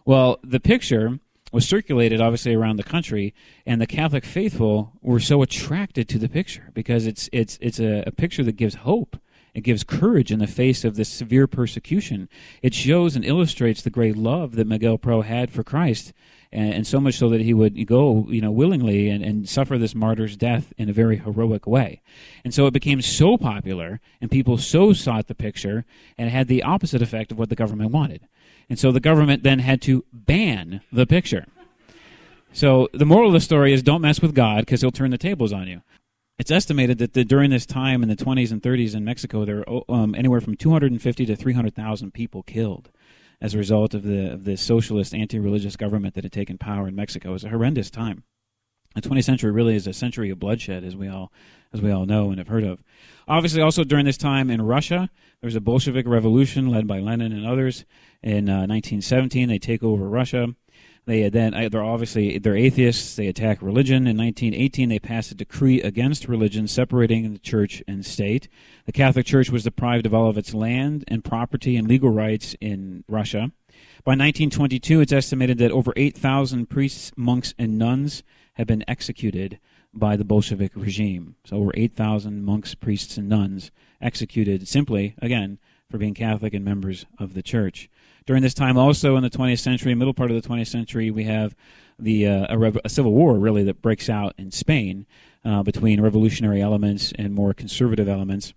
Well, 0.05 0.39
the 0.43 0.59
picture 0.59 1.19
was 1.51 1.67
circulated 1.67 2.21
obviously 2.21 2.53
around 2.53 2.77
the 2.77 2.83
country, 2.83 3.33
and 3.65 3.81
the 3.81 3.87
Catholic 3.87 4.25
faithful 4.25 4.93
were 5.01 5.19
so 5.19 5.41
attracted 5.41 6.07
to 6.09 6.19
the 6.19 6.29
picture 6.29 6.69
because 6.73 7.07
it's 7.07 7.29
it's 7.31 7.57
it's 7.61 7.79
a, 7.79 8.03
a 8.05 8.11
picture 8.11 8.43
that 8.43 8.55
gives 8.55 8.75
hope. 8.75 9.19
It 9.59 9.63
gives 9.63 9.83
courage 9.83 10.31
in 10.31 10.39
the 10.39 10.47
face 10.47 10.85
of 10.85 10.95
this 10.95 11.09
severe 11.09 11.45
persecution. 11.45 12.29
It 12.61 12.73
shows 12.73 13.17
and 13.17 13.25
illustrates 13.25 13.81
the 13.81 13.89
great 13.89 14.15
love 14.15 14.55
that 14.55 14.67
Miguel 14.67 14.97
Pro 14.97 15.19
had 15.19 15.51
for 15.51 15.65
Christ 15.65 16.13
and, 16.49 16.73
and, 16.73 16.87
so 16.87 17.01
much 17.01 17.15
so 17.15 17.27
that 17.27 17.41
he 17.41 17.53
would 17.53 17.85
go, 17.85 18.25
you 18.29 18.39
know, 18.39 18.51
willingly 18.51 19.09
and, 19.09 19.21
and 19.21 19.49
suffer 19.49 19.77
this 19.77 19.93
martyr's 19.93 20.37
death 20.37 20.71
in 20.77 20.87
a 20.87 20.93
very 20.93 21.17
heroic 21.17 21.67
way. 21.67 22.01
And 22.45 22.53
so 22.53 22.67
it 22.67 22.73
became 22.73 23.01
so 23.01 23.37
popular, 23.37 23.99
and 24.21 24.31
people 24.31 24.57
so 24.57 24.93
sought 24.93 25.27
the 25.27 25.35
picture, 25.35 25.83
and 26.17 26.29
it 26.29 26.31
had 26.31 26.47
the 26.47 26.63
opposite 26.63 27.01
effect 27.01 27.33
of 27.33 27.37
what 27.37 27.49
the 27.49 27.55
government 27.55 27.91
wanted. 27.91 28.29
And 28.69 28.79
so 28.79 28.93
the 28.93 29.01
government 29.01 29.43
then 29.43 29.59
had 29.59 29.81
to 29.81 30.05
ban 30.13 30.79
the 30.89 31.05
picture. 31.05 31.47
So 32.53 32.87
the 32.93 33.05
moral 33.05 33.27
of 33.27 33.33
the 33.33 33.41
story 33.41 33.73
is 33.73 33.83
don't 33.83 34.01
mess 34.01 34.21
with 34.21 34.33
God 34.33 34.61
because 34.61 34.79
he'll 34.79 34.91
turn 34.91 35.11
the 35.11 35.17
tables 35.17 35.51
on 35.51 35.67
you. 35.67 35.81
It's 36.39 36.51
estimated 36.51 36.99
that 36.99 37.13
the, 37.13 37.25
during 37.25 37.51
this 37.51 37.65
time 37.65 38.01
in 38.01 38.07
the 38.07 38.15
20s 38.15 38.53
and 38.53 38.61
30s 38.61 38.95
in 38.95 39.03
Mexico, 39.03 39.43
there 39.43 39.65
were 39.67 39.83
um, 39.89 40.15
anywhere 40.15 40.39
from 40.39 40.55
250 40.55 41.25
to 41.25 41.35
300,000 41.35 42.13
people 42.13 42.43
killed 42.43 42.89
as 43.41 43.53
a 43.53 43.57
result 43.57 43.93
of 43.93 44.03
the 44.03 44.33
of 44.33 44.59
socialist 44.59 45.13
anti-religious 45.13 45.75
government 45.75 46.15
that 46.15 46.23
had 46.23 46.31
taken 46.31 46.57
power 46.57 46.87
in 46.87 46.95
Mexico. 46.95 47.29
It 47.29 47.33
was 47.33 47.43
a 47.43 47.49
horrendous 47.49 47.89
time. 47.89 48.23
The 48.95 49.01
20th 49.01 49.25
century 49.25 49.51
really 49.51 49.75
is 49.75 49.85
a 49.85 49.93
century 49.93 50.29
of 50.29 50.39
bloodshed, 50.39 50.83
as 50.85 50.95
we 50.95 51.09
all 51.09 51.31
as 51.73 51.81
we 51.81 51.91
all 51.91 52.05
know 52.05 52.29
and 52.29 52.39
have 52.39 52.47
heard 52.47 52.63
of. 52.63 52.81
Obviously, 53.27 53.61
also 53.61 53.83
during 53.83 54.05
this 54.05 54.17
time 54.17 54.49
in 54.49 54.61
Russia, 54.61 55.09
there 55.41 55.47
was 55.47 55.55
a 55.55 55.61
Bolshevik 55.61 56.07
revolution 56.07 56.69
led 56.69 56.87
by 56.87 56.99
Lenin 56.99 57.33
and 57.33 57.45
others. 57.45 57.85
In 58.23 58.49
uh, 58.49 58.65
1917, 58.65 59.47
they 59.47 59.59
take 59.59 59.83
over 59.83 60.09
Russia. 60.09 60.55
They 61.09 61.27
then 61.27 61.55
uh, 61.55 61.69
they're 61.69 61.83
obviously 61.83 62.37
they're 62.37 62.55
atheists. 62.55 63.15
They 63.15 63.25
attack 63.25 63.63
religion. 63.63 64.05
In 64.05 64.15
1918, 64.15 64.89
they 64.89 64.99
passed 64.99 65.31
a 65.31 65.35
decree 65.35 65.81
against 65.81 66.27
religion, 66.27 66.67
separating 66.67 67.33
the 67.33 67.39
church 67.39 67.81
and 67.87 68.05
state. 68.05 68.47
The 68.85 68.91
Catholic 68.91 69.25
Church 69.25 69.49
was 69.49 69.63
deprived 69.63 70.05
of 70.05 70.13
all 70.13 70.29
of 70.29 70.37
its 70.37 70.53
land 70.53 71.05
and 71.07 71.23
property 71.23 71.75
and 71.77 71.87
legal 71.87 72.11
rights 72.11 72.55
in 72.61 73.05
Russia. 73.07 73.51
By 74.03 74.11
1922, 74.11 75.01
it's 75.01 75.11
estimated 75.11 75.57
that 75.57 75.71
over 75.71 75.93
8,000 75.95 76.69
priests, 76.69 77.11
monks, 77.15 77.55
and 77.57 77.79
nuns 77.79 78.21
have 78.53 78.67
been 78.67 78.85
executed 78.87 79.59
by 79.91 80.15
the 80.15 80.23
Bolshevik 80.23 80.73
regime. 80.75 81.37
So 81.43 81.57
over 81.57 81.71
8,000 81.73 82.43
monks, 82.43 82.75
priests, 82.75 83.17
and 83.17 83.27
nuns 83.27 83.71
executed 83.99 84.67
simply, 84.67 85.15
again, 85.19 85.57
for 85.89 85.97
being 85.97 86.13
Catholic 86.13 86.53
and 86.53 86.63
members 86.63 87.07
of 87.17 87.33
the 87.33 87.41
church. 87.41 87.89
During 88.29 88.43
this 88.43 88.53
time, 88.53 88.77
also 88.77 89.15
in 89.15 89.23
the 89.23 89.29
20th 89.31 89.57
century, 89.57 89.95
middle 89.95 90.13
part 90.13 90.29
of 90.29 90.39
the 90.39 90.47
20th 90.47 90.67
century, 90.67 91.09
we 91.09 91.23
have 91.23 91.55
the 91.97 92.27
uh, 92.27 92.45
a, 92.47 92.59
rev- 92.59 92.77
a, 92.85 92.87
civil 92.87 93.11
war 93.11 93.39
really 93.39 93.63
that 93.63 93.81
breaks 93.81 94.07
out 94.07 94.35
in 94.37 94.51
Spain 94.51 95.07
uh, 95.43 95.63
between 95.63 95.99
revolutionary 95.99 96.61
elements 96.61 97.11
and 97.17 97.33
more 97.33 97.55
conservative 97.55 98.07
elements. 98.07 98.53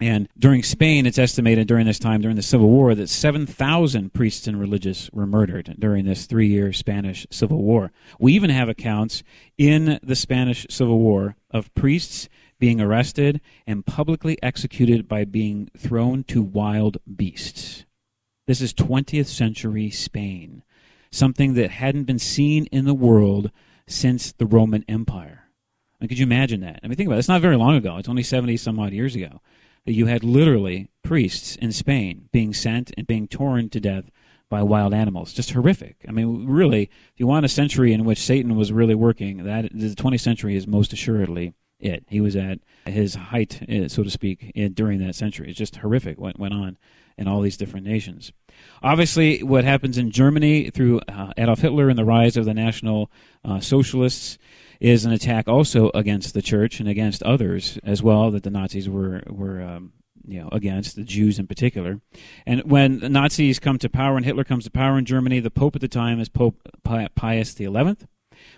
And 0.00 0.28
during 0.36 0.64
Spain, 0.64 1.06
it's 1.06 1.20
estimated 1.20 1.68
during 1.68 1.86
this 1.86 2.00
time, 2.00 2.20
during 2.20 2.34
the 2.34 2.42
Civil 2.42 2.68
War, 2.68 2.96
that 2.96 3.08
7,000 3.08 4.12
priests 4.12 4.48
and 4.48 4.58
religious 4.58 5.08
were 5.12 5.24
murdered 5.24 5.76
during 5.78 6.04
this 6.04 6.26
three 6.26 6.48
year 6.48 6.72
Spanish 6.72 7.24
Civil 7.30 7.62
War. 7.62 7.92
We 8.18 8.32
even 8.32 8.50
have 8.50 8.68
accounts 8.68 9.22
in 9.56 10.00
the 10.02 10.16
Spanish 10.16 10.66
Civil 10.68 10.98
War 10.98 11.36
of 11.48 11.72
priests 11.76 12.28
being 12.58 12.80
arrested 12.80 13.40
and 13.68 13.86
publicly 13.86 14.36
executed 14.42 15.06
by 15.06 15.24
being 15.24 15.70
thrown 15.78 16.24
to 16.24 16.42
wild 16.42 16.96
beasts. 17.14 17.84
This 18.52 18.60
is 18.60 18.74
20th 18.74 19.28
century 19.28 19.88
Spain, 19.88 20.62
something 21.10 21.54
that 21.54 21.70
hadn't 21.70 22.04
been 22.04 22.18
seen 22.18 22.66
in 22.66 22.84
the 22.84 22.92
world 22.92 23.50
since 23.86 24.30
the 24.32 24.44
Roman 24.44 24.84
Empire. 24.86 25.44
I 25.98 26.04
mean, 26.04 26.10
could 26.10 26.18
you 26.18 26.26
imagine 26.26 26.60
that? 26.60 26.80
I 26.82 26.86
mean, 26.86 26.96
think 26.96 27.06
about 27.06 27.16
it. 27.16 27.20
It's 27.20 27.28
not 27.28 27.40
very 27.40 27.56
long 27.56 27.76
ago. 27.76 27.96
It's 27.96 28.10
only 28.10 28.22
70 28.22 28.58
some 28.58 28.78
odd 28.78 28.92
years 28.92 29.14
ago 29.14 29.40
that 29.86 29.94
you 29.94 30.04
had 30.04 30.22
literally 30.22 30.90
priests 31.02 31.56
in 31.56 31.72
Spain 31.72 32.28
being 32.30 32.52
sent 32.52 32.92
and 32.98 33.06
being 33.06 33.26
torn 33.26 33.70
to 33.70 33.80
death 33.80 34.10
by 34.50 34.62
wild 34.62 34.92
animals. 34.92 35.32
Just 35.32 35.52
horrific. 35.52 36.04
I 36.06 36.12
mean, 36.12 36.46
really, 36.46 36.82
if 36.82 37.14
you 37.16 37.26
want 37.26 37.46
a 37.46 37.48
century 37.48 37.94
in 37.94 38.04
which 38.04 38.18
Satan 38.18 38.54
was 38.54 38.70
really 38.70 38.94
working, 38.94 39.44
that 39.44 39.70
the 39.72 39.94
20th 39.94 40.20
century 40.20 40.56
is 40.56 40.66
most 40.66 40.92
assuredly 40.92 41.54
it. 41.80 42.04
He 42.10 42.20
was 42.20 42.36
at 42.36 42.58
his 42.84 43.14
height, 43.14 43.62
eh, 43.66 43.88
so 43.88 44.02
to 44.02 44.10
speak, 44.10 44.52
during 44.74 44.98
that 44.98 45.14
century. 45.14 45.48
It's 45.48 45.58
just 45.58 45.76
horrific 45.76 46.18
what 46.18 46.38
went 46.38 46.52
on 46.52 46.76
in 47.16 47.28
all 47.28 47.40
these 47.40 47.56
different 47.56 47.86
nations. 47.86 48.30
Obviously, 48.82 49.42
what 49.42 49.64
happens 49.64 49.96
in 49.96 50.10
Germany 50.10 50.70
through 50.70 51.00
uh, 51.08 51.32
Adolf 51.36 51.60
Hitler 51.60 51.88
and 51.88 51.98
the 51.98 52.04
rise 52.04 52.36
of 52.36 52.44
the 52.44 52.54
National 52.54 53.10
uh, 53.44 53.60
Socialists 53.60 54.38
is 54.80 55.04
an 55.04 55.12
attack 55.12 55.46
also 55.46 55.90
against 55.94 56.34
the 56.34 56.42
church 56.42 56.80
and 56.80 56.88
against 56.88 57.22
others 57.22 57.78
as 57.84 58.02
well 58.02 58.32
that 58.32 58.42
the 58.42 58.50
Nazis 58.50 58.88
were 58.88 59.22
were 59.28 59.62
um, 59.62 59.92
you 60.26 60.40
know 60.40 60.48
against 60.50 60.96
the 60.96 61.04
Jews 61.04 61.38
in 61.38 61.46
particular. 61.46 62.00
And 62.46 62.62
when 62.64 62.98
the 62.98 63.08
Nazis 63.08 63.58
come 63.58 63.78
to 63.78 63.88
power 63.88 64.16
and 64.16 64.26
Hitler 64.26 64.44
comes 64.44 64.64
to 64.64 64.70
power 64.70 64.98
in 64.98 65.04
Germany, 65.04 65.40
the 65.40 65.50
Pope 65.50 65.76
at 65.76 65.80
the 65.80 65.88
time 65.88 66.18
is 66.20 66.28
Pope 66.28 66.68
Pius 66.82 67.54
XI. 67.54 67.68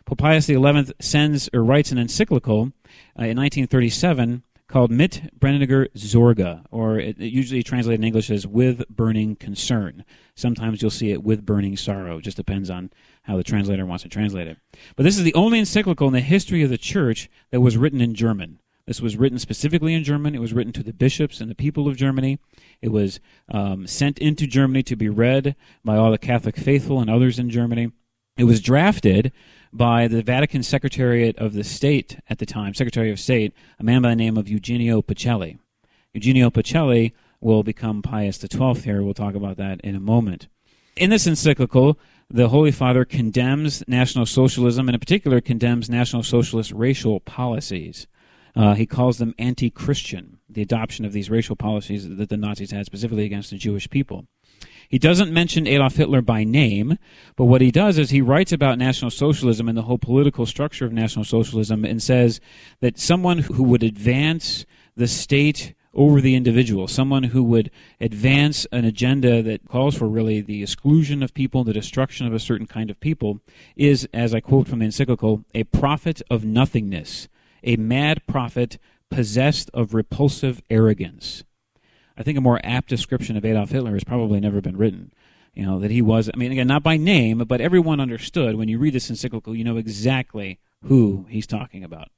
Pope 0.06 0.18
Pius 0.18 0.46
XI 0.46 0.92
sends 1.00 1.50
or 1.52 1.62
writes 1.62 1.92
an 1.92 1.98
encyclical 1.98 2.72
uh, 3.18 3.28
in 3.28 3.36
1937 3.36 4.42
called 4.74 4.90
Mit 4.90 5.30
brennender 5.38 5.86
Sorge, 5.94 6.64
or 6.72 6.98
it, 6.98 7.16
it 7.20 7.28
usually 7.28 7.62
translated 7.62 8.00
in 8.00 8.04
English 8.04 8.28
as 8.28 8.44
with 8.44 8.84
burning 8.88 9.36
concern. 9.36 10.04
Sometimes 10.34 10.82
you'll 10.82 10.90
see 10.90 11.12
it 11.12 11.22
with 11.22 11.46
burning 11.46 11.76
sorrow. 11.76 12.18
It 12.18 12.22
just 12.22 12.36
depends 12.36 12.70
on 12.70 12.90
how 13.22 13.36
the 13.36 13.44
translator 13.44 13.86
wants 13.86 14.02
to 14.02 14.08
translate 14.08 14.48
it. 14.48 14.56
But 14.96 15.04
this 15.04 15.16
is 15.16 15.22
the 15.22 15.34
only 15.34 15.60
encyclical 15.60 16.08
in 16.08 16.12
the 16.12 16.18
history 16.18 16.64
of 16.64 16.70
the 16.70 16.76
church 16.76 17.30
that 17.52 17.60
was 17.60 17.76
written 17.76 18.00
in 18.00 18.16
German. 18.16 18.58
This 18.84 19.00
was 19.00 19.16
written 19.16 19.38
specifically 19.38 19.94
in 19.94 20.02
German. 20.02 20.34
It 20.34 20.40
was 20.40 20.52
written 20.52 20.72
to 20.72 20.82
the 20.82 20.92
bishops 20.92 21.40
and 21.40 21.48
the 21.48 21.54
people 21.54 21.86
of 21.86 21.96
Germany. 21.96 22.40
It 22.82 22.88
was 22.88 23.20
um, 23.48 23.86
sent 23.86 24.18
into 24.18 24.44
Germany 24.44 24.82
to 24.82 24.96
be 24.96 25.08
read 25.08 25.54
by 25.84 25.96
all 25.96 26.10
the 26.10 26.18
Catholic 26.18 26.56
faithful 26.56 26.98
and 26.98 27.08
others 27.08 27.38
in 27.38 27.48
Germany. 27.48 27.92
It 28.36 28.44
was 28.44 28.60
drafted 28.60 29.30
by 29.74 30.06
the 30.06 30.22
Vatican 30.22 30.62
Secretariat 30.62 31.36
of 31.36 31.52
the 31.52 31.64
State 31.64 32.18
at 32.30 32.38
the 32.38 32.46
time, 32.46 32.74
Secretary 32.74 33.10
of 33.10 33.18
State, 33.18 33.52
a 33.80 33.84
man 33.84 34.02
by 34.02 34.10
the 34.10 34.16
name 34.16 34.36
of 34.36 34.48
Eugenio 34.48 35.02
Pacelli. 35.02 35.58
Eugenio 36.12 36.48
Pacelli 36.48 37.12
will 37.40 37.64
become 37.64 38.00
Pius 38.00 38.38
XII 38.38 38.74
here. 38.74 39.02
We'll 39.02 39.14
talk 39.14 39.34
about 39.34 39.56
that 39.56 39.80
in 39.80 39.96
a 39.96 40.00
moment. 40.00 40.46
In 40.96 41.10
this 41.10 41.26
encyclical, 41.26 41.98
the 42.30 42.48
Holy 42.48 42.70
Father 42.70 43.04
condemns 43.04 43.82
National 43.88 44.26
Socialism, 44.26 44.88
and 44.88 44.94
in 44.94 45.00
particular 45.00 45.40
condemns 45.40 45.90
National 45.90 46.22
Socialist 46.22 46.70
racial 46.70 47.18
policies. 47.18 48.06
Uh, 48.54 48.74
he 48.74 48.86
calls 48.86 49.18
them 49.18 49.34
anti 49.40 49.70
Christian, 49.70 50.38
the 50.48 50.62
adoption 50.62 51.04
of 51.04 51.12
these 51.12 51.28
racial 51.28 51.56
policies 51.56 52.08
that 52.08 52.28
the 52.28 52.36
Nazis 52.36 52.70
had 52.70 52.86
specifically 52.86 53.24
against 53.24 53.50
the 53.50 53.56
Jewish 53.56 53.90
people. 53.90 54.26
He 54.88 54.98
doesn't 54.98 55.32
mention 55.32 55.66
Adolf 55.66 55.96
Hitler 55.96 56.22
by 56.22 56.44
name, 56.44 56.98
but 57.36 57.46
what 57.46 57.60
he 57.60 57.70
does 57.70 57.98
is 57.98 58.10
he 58.10 58.20
writes 58.20 58.52
about 58.52 58.78
National 58.78 59.10
Socialism 59.10 59.68
and 59.68 59.76
the 59.76 59.82
whole 59.82 59.98
political 59.98 60.46
structure 60.46 60.84
of 60.84 60.92
National 60.92 61.24
Socialism 61.24 61.84
and 61.84 62.02
says 62.02 62.40
that 62.80 62.98
someone 62.98 63.38
who 63.38 63.62
would 63.62 63.82
advance 63.82 64.66
the 64.96 65.08
state 65.08 65.74
over 65.94 66.20
the 66.20 66.34
individual, 66.34 66.88
someone 66.88 67.24
who 67.24 67.42
would 67.42 67.70
advance 68.00 68.66
an 68.72 68.84
agenda 68.84 69.42
that 69.42 69.68
calls 69.68 69.96
for 69.96 70.08
really 70.08 70.40
the 70.40 70.62
exclusion 70.62 71.22
of 71.22 71.34
people, 71.34 71.64
the 71.64 71.72
destruction 71.72 72.26
of 72.26 72.34
a 72.34 72.40
certain 72.40 72.66
kind 72.66 72.90
of 72.90 73.00
people, 73.00 73.40
is, 73.76 74.08
as 74.12 74.34
I 74.34 74.40
quote 74.40 74.68
from 74.68 74.80
the 74.80 74.86
encyclical, 74.86 75.44
a 75.54 75.64
prophet 75.64 76.20
of 76.30 76.44
nothingness, 76.44 77.28
a 77.62 77.76
mad 77.76 78.26
prophet 78.26 78.78
possessed 79.10 79.70
of 79.72 79.94
repulsive 79.94 80.60
arrogance. 80.68 81.44
I 82.16 82.22
think 82.22 82.38
a 82.38 82.42
more 82.42 82.60
apt 82.62 82.88
description 82.88 83.36
of 83.36 83.44
Adolf 83.44 83.70
Hitler 83.70 83.92
has 83.92 84.04
probably 84.04 84.40
never 84.40 84.60
been 84.60 84.76
written. 84.76 85.12
You 85.54 85.64
know, 85.64 85.78
that 85.80 85.90
he 85.90 86.02
was, 86.02 86.28
I 86.32 86.36
mean, 86.36 86.50
again, 86.50 86.66
not 86.66 86.82
by 86.82 86.96
name, 86.96 87.38
but 87.38 87.60
everyone 87.60 88.00
understood 88.00 88.56
when 88.56 88.68
you 88.68 88.78
read 88.78 88.94
this 88.94 89.08
encyclical, 89.08 89.54
you 89.54 89.62
know 89.62 89.76
exactly 89.76 90.58
who 90.82 91.26
he's 91.28 91.46
talking 91.46 91.84
about. 91.84 92.08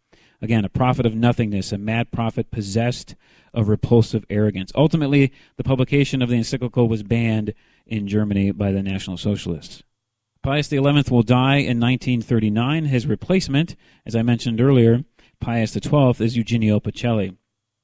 Again, 0.40 0.64
a 0.64 0.70
prophet 0.70 1.06
of 1.06 1.14
nothingness, 1.14 1.72
a 1.72 1.78
mad 1.78 2.10
prophet 2.10 2.50
possessed 2.50 3.14
of 3.54 3.68
repulsive 3.68 4.24
arrogance. 4.28 4.72
Ultimately, 4.74 5.32
the 5.56 5.64
publication 5.64 6.22
of 6.22 6.28
the 6.28 6.36
encyclical 6.36 6.88
was 6.88 7.02
banned 7.02 7.54
in 7.86 8.08
Germany 8.08 8.50
by 8.50 8.72
the 8.72 8.82
National 8.82 9.16
Socialists. 9.16 9.82
Pius 10.42 10.68
XI 10.68 10.78
will 10.78 11.22
die 11.22 11.56
in 11.56 11.80
1939. 11.80 12.84
His 12.84 13.06
replacement, 13.06 13.76
as 14.04 14.14
I 14.14 14.22
mentioned 14.22 14.60
earlier, 14.60 15.04
Pius 15.40 15.72
XII, 15.72 16.14
is 16.20 16.36
Eugenio 16.36 16.80
Pacelli. 16.80 17.36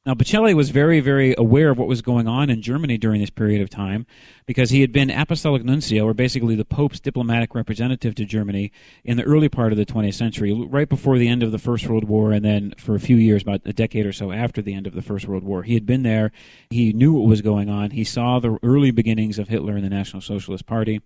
Now, 0.04 0.14
Pacelli 0.14 0.52
was 0.52 0.70
very, 0.70 0.98
very 0.98 1.32
aware 1.38 1.70
of 1.70 1.78
what 1.78 1.86
was 1.86 2.02
going 2.02 2.26
on 2.26 2.50
in 2.50 2.60
Germany 2.60 2.98
during 2.98 3.20
this 3.20 3.30
period 3.30 3.62
of 3.62 3.70
time 3.70 4.04
because 4.46 4.70
he 4.70 4.80
had 4.80 4.90
been 4.90 5.10
apostolic 5.10 5.62
nuncio, 5.62 6.04
or 6.04 6.12
basically 6.12 6.56
the 6.56 6.64
Pope's 6.64 6.98
diplomatic 6.98 7.54
representative 7.54 8.16
to 8.16 8.24
Germany 8.24 8.72
in 9.04 9.16
the 9.16 9.22
early 9.22 9.48
part 9.48 9.70
of 9.70 9.78
the 9.78 9.86
20th 9.86 10.14
century, 10.14 10.52
right 10.52 10.88
before 10.88 11.18
the 11.18 11.28
end 11.28 11.44
of 11.44 11.52
the 11.52 11.58
First 11.58 11.86
World 11.86 12.02
War, 12.02 12.32
and 12.32 12.44
then 12.44 12.74
for 12.78 12.96
a 12.96 13.00
few 13.00 13.14
years, 13.14 13.42
about 13.42 13.60
a 13.64 13.72
decade 13.72 14.04
or 14.04 14.12
so 14.12 14.32
after 14.32 14.60
the 14.60 14.74
end 14.74 14.88
of 14.88 14.94
the 14.94 15.02
First 15.02 15.28
World 15.28 15.44
War. 15.44 15.62
He 15.62 15.74
had 15.74 15.86
been 15.86 16.02
there, 16.02 16.32
he 16.70 16.92
knew 16.92 17.12
what 17.12 17.28
was 17.28 17.40
going 17.40 17.68
on, 17.68 17.92
he 17.92 18.02
saw 18.02 18.40
the 18.40 18.58
early 18.64 18.90
beginnings 18.90 19.38
of 19.38 19.46
Hitler 19.46 19.76
and 19.76 19.84
the 19.84 19.88
National 19.88 20.20
Socialist 20.20 20.66
Party. 20.66 21.00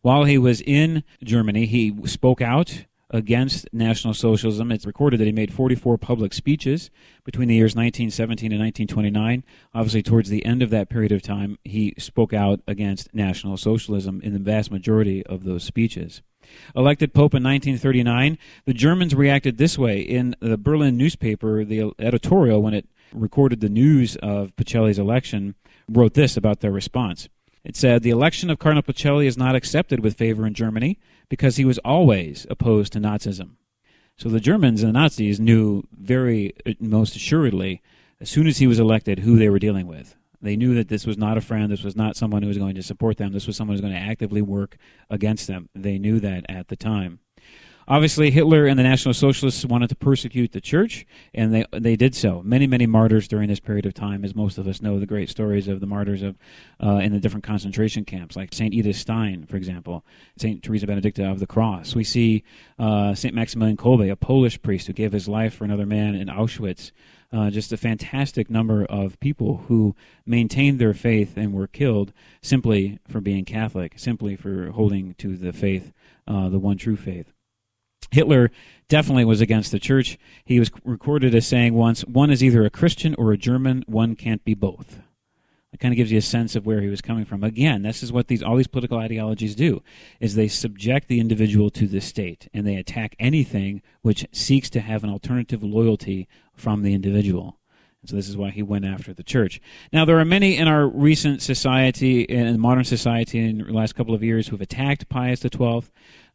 While 0.00 0.24
he 0.24 0.38
was 0.38 0.62
in 0.62 1.04
Germany, 1.22 1.66
he 1.66 1.94
spoke 2.06 2.40
out 2.40 2.86
against 3.10 3.68
National 3.72 4.14
Socialism. 4.14 4.70
It's 4.70 4.86
recorded 4.86 5.18
that 5.20 5.26
he 5.26 5.32
made 5.32 5.52
44 5.52 5.98
public 5.98 6.34
speeches 6.34 6.90
between 7.24 7.48
the 7.48 7.54
years 7.54 7.74
1917 7.74 8.52
and 8.52 8.60
1929. 8.60 9.44
Obviously, 9.74 10.02
towards 10.02 10.28
the 10.28 10.44
end 10.44 10.62
of 10.62 10.70
that 10.70 10.88
period 10.88 11.12
of 11.12 11.22
time, 11.22 11.58
he 11.64 11.94
spoke 11.98 12.32
out 12.32 12.60
against 12.66 13.14
National 13.14 13.56
Socialism 13.56 14.20
in 14.22 14.32
the 14.32 14.38
vast 14.38 14.70
majority 14.70 15.24
of 15.26 15.44
those 15.44 15.64
speeches. 15.64 16.22
Elected 16.74 17.12
Pope 17.12 17.34
in 17.34 17.42
1939, 17.42 18.38
the 18.64 18.74
Germans 18.74 19.14
reacted 19.14 19.58
this 19.58 19.78
way 19.78 20.00
in 20.00 20.34
the 20.40 20.56
Berlin 20.56 20.96
newspaper. 20.96 21.64
The 21.64 21.92
editorial, 21.98 22.62
when 22.62 22.74
it 22.74 22.88
recorded 23.12 23.60
the 23.60 23.68
news 23.68 24.16
of 24.16 24.54
Pacelli's 24.56 24.98
election, 24.98 25.54
wrote 25.88 26.14
this 26.14 26.36
about 26.36 26.60
their 26.60 26.72
response. 26.72 27.28
It 27.64 27.76
said, 27.76 28.02
The 28.02 28.10
election 28.10 28.50
of 28.50 28.58
Cardinal 28.58 28.82
Pacelli 28.82 29.26
is 29.26 29.36
not 29.36 29.54
accepted 29.54 30.00
with 30.00 30.16
favor 30.16 30.46
in 30.46 30.54
Germany 30.54 30.98
because 31.28 31.56
he 31.56 31.64
was 31.64 31.78
always 31.78 32.46
opposed 32.50 32.92
to 32.92 33.00
Nazism. 33.00 33.52
So 34.16 34.28
the 34.28 34.40
Germans 34.40 34.82
and 34.82 34.94
the 34.94 34.98
Nazis 34.98 35.38
knew 35.38 35.84
very 35.92 36.54
uh, 36.66 36.72
most 36.80 37.14
assuredly, 37.14 37.82
as 38.20 38.28
soon 38.28 38.46
as 38.46 38.58
he 38.58 38.66
was 38.66 38.80
elected, 38.80 39.20
who 39.20 39.38
they 39.38 39.48
were 39.48 39.60
dealing 39.60 39.86
with. 39.86 40.16
They 40.40 40.56
knew 40.56 40.74
that 40.74 40.88
this 40.88 41.06
was 41.06 41.18
not 41.18 41.36
a 41.36 41.40
friend. 41.40 41.70
This 41.70 41.82
was 41.82 41.96
not 41.96 42.16
someone 42.16 42.42
who 42.42 42.48
was 42.48 42.58
going 42.58 42.74
to 42.76 42.82
support 42.82 43.16
them. 43.16 43.32
This 43.32 43.46
was 43.46 43.56
someone 43.56 43.76
who 43.76 43.82
was 43.82 43.90
going 43.90 44.00
to 44.00 44.10
actively 44.10 44.42
work 44.42 44.76
against 45.10 45.46
them. 45.46 45.68
They 45.74 45.98
knew 45.98 46.20
that 46.20 46.46
at 46.48 46.68
the 46.68 46.76
time. 46.76 47.20
Obviously, 47.90 48.30
Hitler 48.30 48.66
and 48.66 48.78
the 48.78 48.82
National 48.82 49.14
Socialists 49.14 49.64
wanted 49.64 49.88
to 49.88 49.94
persecute 49.94 50.52
the 50.52 50.60
church, 50.60 51.06
and 51.32 51.54
they 51.54 51.64
they 51.72 51.96
did 51.96 52.14
so. 52.14 52.42
Many, 52.42 52.66
many 52.66 52.84
martyrs 52.84 53.26
during 53.26 53.48
this 53.48 53.60
period 53.60 53.86
of 53.86 53.94
time, 53.94 54.26
as 54.26 54.34
most 54.34 54.58
of 54.58 54.68
us 54.68 54.82
know 54.82 55.00
the 55.00 55.06
great 55.06 55.30
stories 55.30 55.68
of 55.68 55.80
the 55.80 55.86
martyrs 55.86 56.22
of 56.22 56.36
uh, 56.84 56.96
in 56.96 57.12
the 57.12 57.18
different 57.18 57.44
concentration 57.44 58.04
camps, 58.04 58.36
like 58.36 58.52
Saint 58.52 58.74
Edith 58.74 58.96
Stein, 58.96 59.46
for 59.46 59.56
example, 59.56 60.04
Saint 60.36 60.62
Teresa 60.62 60.86
Benedicta 60.86 61.30
of 61.30 61.40
the 61.40 61.46
Cross. 61.46 61.94
We 61.94 62.04
see 62.04 62.44
uh, 62.78 63.14
Saint 63.14 63.34
Maximilian 63.34 63.78
Kolbe, 63.78 64.12
a 64.12 64.16
Polish 64.16 64.60
priest 64.60 64.86
who 64.86 64.92
gave 64.92 65.12
his 65.12 65.26
life 65.26 65.54
for 65.54 65.64
another 65.64 65.86
man 65.86 66.14
in 66.14 66.28
Auschwitz. 66.28 66.92
Uh, 67.32 67.48
just 67.48 67.72
a 67.72 67.78
fantastic 67.78 68.50
number 68.50 68.84
of 68.84 69.18
people 69.20 69.64
who 69.68 69.96
maintained 70.26 70.78
their 70.78 70.94
faith 70.94 71.38
and 71.38 71.54
were 71.54 71.66
killed 71.66 72.12
simply 72.42 72.98
for 73.08 73.22
being 73.22 73.46
Catholic, 73.46 73.98
simply 73.98 74.36
for 74.36 74.72
holding 74.72 75.14
to 75.14 75.38
the 75.38 75.54
faith, 75.54 75.92
uh, 76.26 76.50
the 76.50 76.58
one 76.58 76.76
true 76.76 76.96
faith. 76.96 77.32
Hitler 78.10 78.50
definitely 78.88 79.24
was 79.24 79.40
against 79.40 79.70
the 79.70 79.78
church. 79.78 80.18
He 80.44 80.58
was 80.58 80.70
recorded 80.84 81.34
as 81.34 81.46
saying 81.46 81.74
once, 81.74 82.02
one 82.02 82.30
is 82.30 82.42
either 82.42 82.64
a 82.64 82.70
Christian 82.70 83.14
or 83.16 83.32
a 83.32 83.38
German, 83.38 83.84
one 83.86 84.16
can't 84.16 84.44
be 84.44 84.54
both. 84.54 85.00
It 85.70 85.80
kind 85.80 85.92
of 85.92 85.96
gives 85.96 86.10
you 86.10 86.18
a 86.18 86.22
sense 86.22 86.56
of 86.56 86.64
where 86.64 86.80
he 86.80 86.88
was 86.88 87.02
coming 87.02 87.26
from. 87.26 87.44
Again, 87.44 87.82
this 87.82 88.02
is 88.02 88.10
what 88.10 88.28
these 88.28 88.42
all 88.42 88.56
these 88.56 88.66
political 88.66 88.96
ideologies 88.96 89.54
do: 89.54 89.82
is 90.18 90.34
they 90.34 90.48
subject 90.48 91.08
the 91.08 91.20
individual 91.20 91.68
to 91.70 91.86
the 91.86 92.00
state, 92.00 92.48
and 92.54 92.66
they 92.66 92.76
attack 92.76 93.14
anything 93.18 93.82
which 94.00 94.26
seeks 94.32 94.70
to 94.70 94.80
have 94.80 95.04
an 95.04 95.10
alternative 95.10 95.62
loyalty 95.62 96.26
from 96.54 96.82
the 96.82 96.94
individual. 96.94 97.57
And 98.02 98.10
so 98.10 98.16
this 98.16 98.28
is 98.28 98.36
why 98.36 98.50
he 98.50 98.62
went 98.62 98.84
after 98.84 99.12
the 99.12 99.22
church. 99.22 99.60
Now 99.92 100.04
there 100.04 100.18
are 100.18 100.24
many 100.24 100.56
in 100.56 100.68
our 100.68 100.86
recent 100.86 101.42
society, 101.42 102.22
in 102.22 102.58
modern 102.60 102.84
society, 102.84 103.38
in 103.38 103.58
the 103.58 103.72
last 103.72 103.94
couple 103.94 104.14
of 104.14 104.22
years, 104.22 104.48
who 104.48 104.56
have 104.56 104.60
attacked 104.60 105.08
Pius 105.08 105.40
XII 105.40 105.82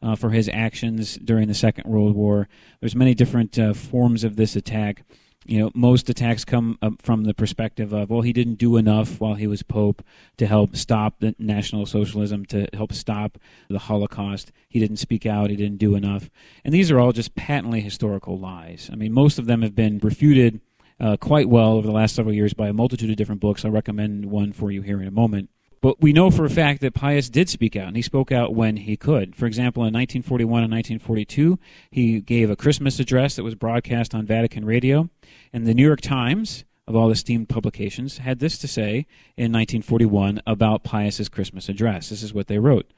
uh, 0.02 0.16
for 0.16 0.32
his 0.32 0.50
actions 0.52 1.16
during 1.16 1.48
the 1.48 1.54
Second 1.54 1.90
World 1.90 2.16
War. 2.16 2.50
There's 2.82 2.96
many 2.96 3.14
different 3.14 3.58
uh, 3.58 3.74
forms 3.74 4.24
of 4.24 4.36
this 4.36 4.56
attack 4.56 5.04
you 5.46 5.60
know, 5.60 5.72
most 5.74 6.10
attacks 6.10 6.46
come 6.46 6.78
from 7.02 7.24
the 7.24 7.34
perspective 7.34 7.92
of, 7.94 8.10
well, 8.10 8.22
he 8.22 8.34
didn't 8.34 8.56
do 8.56 8.78
enough 8.78 9.20
while 9.20 9.36
he 9.36 9.48
was 9.48 9.64
Pope 9.64 10.04
to 10.38 10.48
help 10.48 10.76
stop 10.76 11.20
the 11.20 11.36
National 11.38 11.86
Socialism, 11.86 12.46
to 12.46 12.68
help 12.74 12.94
stop 12.94 13.38
the 13.70 13.80
Holocaust. 13.80 14.52
He 14.70 14.80
didn't 14.80 14.98
speak 14.98 15.26
out, 15.26 15.50
he 15.50 15.56
didn't 15.56 15.78
do 15.78 15.96
enough. 15.96 16.30
And 16.64 16.74
these 16.74 16.92
are 16.92 17.00
all 17.00 17.12
just 17.12 17.36
patently 17.36 17.82
historical 17.82 18.40
lies. 18.40 18.90
I 18.92 18.96
mean, 18.96 19.12
most 19.12 19.38
of 19.38 19.46
them 19.46 19.62
have 19.62 19.76
been 19.76 20.00
refuted 20.00 20.62
uh, 21.00 21.18
quite 21.18 21.50
well 21.50 21.74
over 21.74 21.88
the 21.88 21.94
last 21.94 22.16
several 22.16 22.34
years 22.34 22.54
by 22.54 22.68
a 22.68 22.74
multitude 22.74 23.10
of 23.10 23.16
different 23.16 23.42
books. 23.42 23.64
I'll 23.64 23.72
recommend 23.72 24.26
one 24.26 24.52
for 24.54 24.72
you 24.72 24.82
here 24.82 25.02
in 25.02 25.08
a 25.08 25.12
moment. 25.12 25.50
But 25.84 26.02
we 26.02 26.14
know 26.14 26.32
for 26.32 26.46
a 26.46 26.50
fact 26.50 26.80
that 26.80 26.94
Pius 26.94 27.30
did 27.30 27.50
speak 27.50 27.76
out, 27.76 27.88
and 27.88 27.98
he 27.98 28.02
spoke 28.02 28.32
out 28.32 28.56
when 28.56 28.78
he 28.78 28.96
could. 28.96 29.36
For 29.36 29.46
example, 29.46 29.82
in 29.82 29.94
1941 29.94 30.64
and 30.64 30.72
1942, 30.72 31.60
he 31.92 32.22
gave 32.22 32.50
a 32.50 32.56
Christmas 32.56 33.02
address 33.02 33.36
that 33.36 33.44
was 33.44 33.54
broadcast 33.54 34.16
on 34.16 34.26
Vatican 34.26 34.64
radio. 34.64 35.10
And 35.52 35.68
the 35.68 35.74
New 35.74 35.86
York 35.86 36.00
Times, 36.00 36.64
of 36.88 36.96
all 36.96 37.12
esteemed 37.12 37.50
publications, 37.50 38.20
had 38.20 38.40
this 38.40 38.58
to 38.60 38.68
say 38.70 39.06
in 39.36 39.52
1941 39.52 40.42
about 40.48 40.86
Pius's 40.86 41.28
Christmas 41.28 41.68
address. 41.68 42.08
This 42.08 42.24
is 42.24 42.34
what 42.34 42.48
they 42.48 42.60
wrote. 42.60 42.90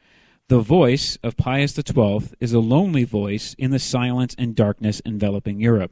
The 0.47 0.59
voice 0.59 1.17
of 1.23 1.37
Pius 1.37 1.73
XII 1.73 2.35
is 2.39 2.53
a 2.53 2.59
lonely 2.59 3.03
voice 3.03 3.55
in 3.57 3.71
the 3.71 3.79
silence 3.79 4.35
and 4.37 4.55
darkness 4.55 5.01
enveloping 5.03 5.59
Europe. 5.59 5.91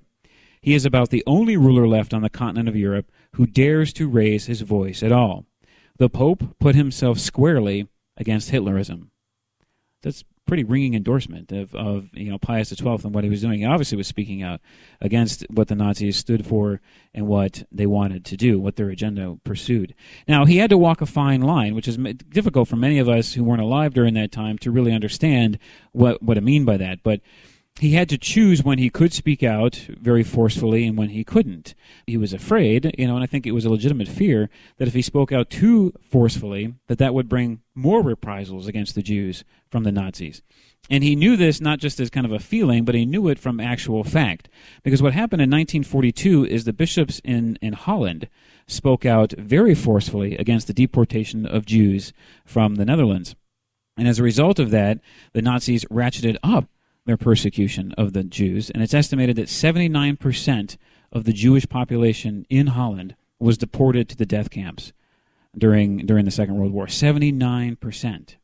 He 0.63 0.73
is 0.73 0.85
about 0.85 1.09
the 1.09 1.23
only 1.27 1.57
ruler 1.57 1.87
left 1.87 2.13
on 2.13 2.23
the 2.23 2.29
continent 2.29 2.69
of 2.69 2.75
Europe 2.75 3.11
who 3.33 3.45
dares 3.45 3.93
to 3.93 4.07
raise 4.07 4.47
his 4.47 4.61
voice 4.61 5.03
at 5.03 5.11
all 5.11 5.45
the 5.97 6.09
Pope 6.09 6.57
put 6.59 6.75
himself 6.75 7.19
squarely 7.19 7.87
against 8.17 8.51
Hitlerism. 8.51 9.09
That's 10.01 10.23
pretty 10.45 10.63
ringing 10.65 10.93
endorsement 10.93 11.51
of, 11.53 11.73
of 11.73 12.09
you 12.13 12.29
know 12.29 12.37
Pius 12.37 12.69
XII 12.69 12.85
and 12.85 13.13
what 13.13 13.23
he 13.23 13.29
was 13.29 13.41
doing. 13.41 13.59
He 13.59 13.65
obviously 13.65 13.97
was 13.97 14.07
speaking 14.07 14.43
out 14.43 14.59
against 14.99 15.45
what 15.49 15.69
the 15.69 15.75
Nazis 15.75 16.17
stood 16.17 16.45
for 16.45 16.81
and 17.13 17.27
what 17.27 17.63
they 17.71 17.85
wanted 17.85 18.25
to 18.25 18.37
do, 18.37 18.59
what 18.59 18.75
their 18.75 18.89
agenda 18.89 19.37
pursued. 19.43 19.95
Now 20.27 20.45
he 20.45 20.57
had 20.57 20.69
to 20.71 20.77
walk 20.77 20.99
a 21.01 21.05
fine 21.05 21.41
line, 21.41 21.75
which 21.75 21.87
is 21.87 21.97
difficult 21.97 22.67
for 22.67 22.75
many 22.75 22.99
of 22.99 23.07
us 23.07 23.33
who 23.33 23.43
weren't 23.43 23.61
alive 23.61 23.93
during 23.93 24.13
that 24.15 24.31
time 24.31 24.57
to 24.59 24.71
really 24.71 24.91
understand 24.91 25.57
what 25.93 26.21
what 26.21 26.37
I 26.37 26.41
mean 26.41 26.65
by 26.65 26.77
that. 26.77 27.03
But 27.03 27.21
he 27.79 27.93
had 27.93 28.07
to 28.09 28.17
choose 28.17 28.63
when 28.63 28.77
he 28.77 28.89
could 28.89 29.13
speak 29.13 29.41
out 29.41 29.87
very 29.99 30.23
forcefully 30.23 30.85
and 30.85 30.97
when 30.97 31.09
he 31.09 31.23
couldn't. 31.23 31.73
He 32.05 32.17
was 32.17 32.31
afraid, 32.31 32.93
you 32.97 33.07
know, 33.07 33.15
and 33.15 33.23
I 33.23 33.27
think 33.27 33.47
it 33.47 33.51
was 33.51 33.65
a 33.65 33.69
legitimate 33.69 34.07
fear 34.07 34.49
that 34.77 34.87
if 34.87 34.93
he 34.93 35.01
spoke 35.01 35.31
out 35.31 35.49
too 35.49 35.91
forcefully, 36.09 36.75
that 36.87 36.99
that 36.99 37.13
would 37.13 37.27
bring 37.27 37.61
more 37.73 38.01
reprisals 38.01 38.67
against 38.67 38.93
the 38.93 39.01
Jews 39.01 39.43
from 39.71 39.83
the 39.83 39.91
Nazis. 39.91 40.43
And 40.89 41.03
he 41.03 41.15
knew 41.15 41.35
this 41.35 41.61
not 41.61 41.79
just 41.79 41.99
as 41.99 42.09
kind 42.09 42.25
of 42.25 42.31
a 42.31 42.39
feeling, 42.39 42.83
but 42.85 42.93
he 42.93 43.05
knew 43.05 43.27
it 43.27 43.39
from 43.39 43.59
actual 43.59 44.03
fact. 44.03 44.49
Because 44.83 45.01
what 45.01 45.13
happened 45.13 45.41
in 45.41 45.49
1942 45.49 46.45
is 46.45 46.65
the 46.65 46.73
bishops 46.73 47.21
in, 47.23 47.57
in 47.61 47.73
Holland 47.73 48.29
spoke 48.67 49.05
out 49.05 49.33
very 49.37 49.73
forcefully 49.73 50.37
against 50.37 50.67
the 50.67 50.73
deportation 50.73 51.45
of 51.45 51.65
Jews 51.65 52.13
from 52.45 52.75
the 52.75 52.85
Netherlands. 52.85 53.35
And 53.97 54.07
as 54.07 54.19
a 54.19 54.23
result 54.23 54.59
of 54.59 54.71
that, 54.71 54.99
the 55.33 55.41
Nazis 55.41 55.85
ratcheted 55.85 56.37
up 56.43 56.67
their 57.05 57.17
persecution 57.17 57.93
of 57.97 58.13
the 58.13 58.23
Jews, 58.23 58.69
and 58.69 58.81
it's 58.81 58.93
estimated 58.93 59.35
that 59.35 59.47
79% 59.47 60.77
of 61.11 61.23
the 61.25 61.33
Jewish 61.33 61.67
population 61.67 62.45
in 62.49 62.67
Holland 62.67 63.15
was 63.39 63.57
deported 63.57 64.07
to 64.09 64.15
the 64.15 64.25
death 64.25 64.49
camps 64.49 64.93
during 65.57 66.05
during 66.05 66.25
the 66.25 66.31
Second 66.31 66.57
World 66.57 66.71
War. 66.71 66.87
79%. 66.87 68.35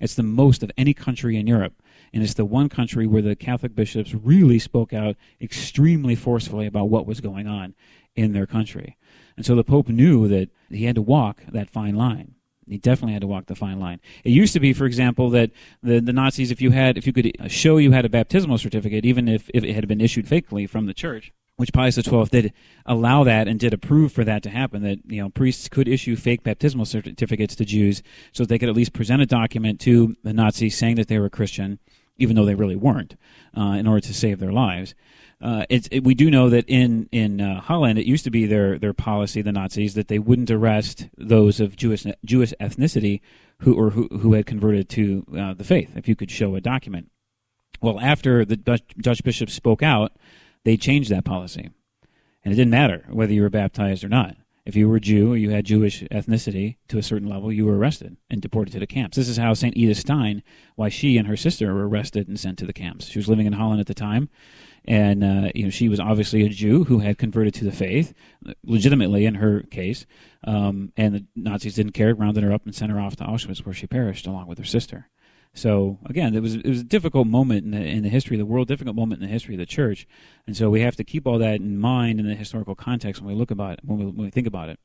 It's 0.00 0.14
the 0.14 0.22
most 0.22 0.62
of 0.62 0.70
any 0.78 0.94
country 0.94 1.36
in 1.36 1.46
Europe, 1.48 1.74
and 2.12 2.22
it's 2.22 2.34
the 2.34 2.44
one 2.44 2.68
country 2.68 3.06
where 3.06 3.22
the 3.22 3.34
Catholic 3.34 3.74
bishops 3.74 4.14
really 4.14 4.60
spoke 4.60 4.92
out 4.92 5.16
extremely 5.40 6.14
forcefully 6.14 6.66
about 6.66 6.88
what 6.88 7.06
was 7.06 7.20
going 7.20 7.48
on 7.48 7.74
in 8.14 8.32
their 8.32 8.46
country. 8.46 8.96
And 9.36 9.44
so 9.44 9.56
the 9.56 9.64
Pope 9.64 9.88
knew 9.88 10.28
that 10.28 10.50
he 10.70 10.84
had 10.84 10.94
to 10.94 11.02
walk 11.02 11.42
that 11.48 11.70
fine 11.70 11.96
line. 11.96 12.34
He 12.70 12.78
definitely 12.78 13.14
had 13.14 13.22
to 13.22 13.26
walk 13.26 13.46
the 13.46 13.54
fine 13.54 13.78
line. 13.78 14.00
It 14.24 14.30
used 14.30 14.52
to 14.54 14.60
be, 14.60 14.72
for 14.72 14.86
example, 14.86 15.30
that 15.30 15.50
the, 15.82 16.00
the 16.00 16.12
Nazis, 16.12 16.50
if 16.50 16.60
you 16.60 16.70
had, 16.70 16.96
if 16.98 17.06
you 17.06 17.12
could 17.12 17.32
show 17.48 17.76
you 17.78 17.92
had 17.92 18.04
a 18.04 18.08
baptismal 18.08 18.58
certificate, 18.58 19.04
even 19.04 19.28
if, 19.28 19.50
if 19.54 19.64
it 19.64 19.74
had 19.74 19.88
been 19.88 20.00
issued 20.00 20.26
fakely 20.26 20.68
from 20.68 20.86
the 20.86 20.94
church, 20.94 21.32
which 21.56 21.72
Pius 21.72 21.96
XII 21.96 22.24
did 22.30 22.52
allow 22.86 23.24
that 23.24 23.48
and 23.48 23.58
did 23.58 23.74
approve 23.74 24.12
for 24.12 24.22
that 24.24 24.44
to 24.44 24.50
happen, 24.50 24.82
that 24.82 24.98
you 25.06 25.20
know 25.20 25.28
priests 25.28 25.68
could 25.68 25.88
issue 25.88 26.14
fake 26.14 26.44
baptismal 26.44 26.86
certificates 26.86 27.56
to 27.56 27.64
Jews 27.64 28.02
so 28.32 28.44
they 28.44 28.58
could 28.58 28.68
at 28.68 28.76
least 28.76 28.92
present 28.92 29.20
a 29.20 29.26
document 29.26 29.80
to 29.80 30.14
the 30.22 30.32
Nazis 30.32 30.78
saying 30.78 30.94
that 30.96 31.08
they 31.08 31.18
were 31.18 31.28
Christian, 31.28 31.80
even 32.18 32.36
though 32.36 32.44
they 32.44 32.54
really 32.54 32.76
weren't, 32.76 33.16
uh, 33.56 33.76
in 33.78 33.86
order 33.86 34.00
to 34.00 34.14
save 34.14 34.38
their 34.38 34.52
lives. 34.52 34.94
Uh, 35.40 35.64
it, 35.68 36.02
we 36.02 36.14
do 36.14 36.30
know 36.30 36.50
that 36.50 36.64
in 36.66 37.08
in 37.12 37.40
uh, 37.40 37.60
Holland, 37.60 37.98
it 37.98 38.06
used 38.06 38.24
to 38.24 38.30
be 38.30 38.44
their 38.44 38.76
their 38.76 38.92
policy, 38.92 39.40
the 39.40 39.52
Nazis, 39.52 39.94
that 39.94 40.08
they 40.08 40.18
wouldn't 40.18 40.50
arrest 40.50 41.08
those 41.16 41.60
of 41.60 41.76
Jewish 41.76 42.04
Jewish 42.24 42.52
ethnicity 42.60 43.20
who 43.60 43.74
or 43.74 43.90
who, 43.90 44.08
who 44.08 44.32
had 44.34 44.46
converted 44.46 44.88
to 44.90 45.24
uh, 45.38 45.54
the 45.54 45.64
faith 45.64 45.96
if 45.96 46.08
you 46.08 46.16
could 46.16 46.30
show 46.30 46.56
a 46.56 46.60
document. 46.60 47.10
Well, 47.80 48.00
after 48.00 48.44
the 48.44 48.56
Dutch, 48.56 48.82
Dutch 48.98 49.22
bishops 49.22 49.54
spoke 49.54 49.82
out, 49.82 50.12
they 50.64 50.76
changed 50.76 51.10
that 51.10 51.24
policy, 51.24 51.70
and 52.44 52.52
it 52.52 52.56
didn't 52.56 52.70
matter 52.70 53.04
whether 53.08 53.32
you 53.32 53.42
were 53.42 53.50
baptized 53.50 54.02
or 54.02 54.08
not. 54.08 54.36
If 54.68 54.76
you 54.76 54.86
were 54.86 55.00
Jew 55.00 55.32
or 55.32 55.36
you 55.38 55.48
had 55.48 55.64
Jewish 55.64 56.02
ethnicity 56.02 56.76
to 56.88 56.98
a 56.98 57.02
certain 57.02 57.26
level, 57.26 57.50
you 57.50 57.64
were 57.64 57.78
arrested 57.78 58.18
and 58.28 58.42
deported 58.42 58.72
to 58.72 58.78
the 58.78 58.86
camps. 58.86 59.16
This 59.16 59.30
is 59.30 59.38
how 59.38 59.54
St. 59.54 59.74
Edith 59.74 59.96
Stein, 59.96 60.42
why 60.76 60.90
she 60.90 61.16
and 61.16 61.26
her 61.26 61.38
sister 61.38 61.72
were 61.72 61.88
arrested 61.88 62.28
and 62.28 62.38
sent 62.38 62.58
to 62.58 62.66
the 62.66 62.74
camps. 62.74 63.06
She 63.06 63.18
was 63.18 63.28
living 63.30 63.46
in 63.46 63.54
Holland 63.54 63.80
at 63.80 63.86
the 63.86 63.94
time 63.94 64.28
and 64.84 65.22
uh, 65.22 65.50
you 65.54 65.64
know 65.64 65.70
she 65.70 65.88
was 65.88 66.00
obviously 66.00 66.44
a 66.44 66.48
Jew 66.48 66.84
who 66.84 66.98
had 66.98 67.18
converted 67.18 67.54
to 67.54 67.64
the 67.64 67.72
faith, 67.72 68.14
legitimately 68.64 69.26
in 69.26 69.36
her 69.36 69.62
case. 69.62 70.06
Um, 70.44 70.92
and 70.96 71.14
the 71.14 71.26
Nazis 71.36 71.74
didn't 71.74 71.92
care, 71.92 72.14
rounded 72.14 72.42
her 72.42 72.52
up 72.52 72.64
and 72.64 72.74
sent 72.74 72.92
her 72.92 73.00
off 73.00 73.16
to 73.16 73.24
Auschwitz, 73.24 73.64
where 73.64 73.74
she 73.74 73.86
perished 73.86 74.26
along 74.26 74.46
with 74.46 74.58
her 74.58 74.64
sister. 74.64 75.08
So 75.54 75.98
again, 76.06 76.34
it 76.34 76.40
was 76.40 76.54
it 76.54 76.68
was 76.68 76.80
a 76.80 76.84
difficult 76.84 77.26
moment 77.26 77.64
in 77.64 77.70
the, 77.72 77.84
in 77.84 78.02
the 78.02 78.08
history 78.08 78.36
of 78.36 78.38
the 78.38 78.46
world, 78.46 78.68
difficult 78.68 78.96
moment 78.96 79.22
in 79.22 79.26
the 79.26 79.32
history 79.32 79.54
of 79.54 79.58
the 79.58 79.66
church, 79.66 80.06
and 80.46 80.56
so 80.56 80.70
we 80.70 80.82
have 80.82 80.96
to 80.96 81.04
keep 81.04 81.26
all 81.26 81.38
that 81.38 81.56
in 81.56 81.78
mind 81.78 82.20
in 82.20 82.26
the 82.26 82.34
historical 82.34 82.74
context 82.74 83.20
when 83.20 83.32
we 83.32 83.38
look 83.38 83.50
about 83.50 83.74
it, 83.74 83.80
when 83.84 83.98
we, 83.98 84.04
when 84.06 84.24
we 84.26 84.30
think 84.30 84.46
about 84.46 84.68
it. 84.68 84.78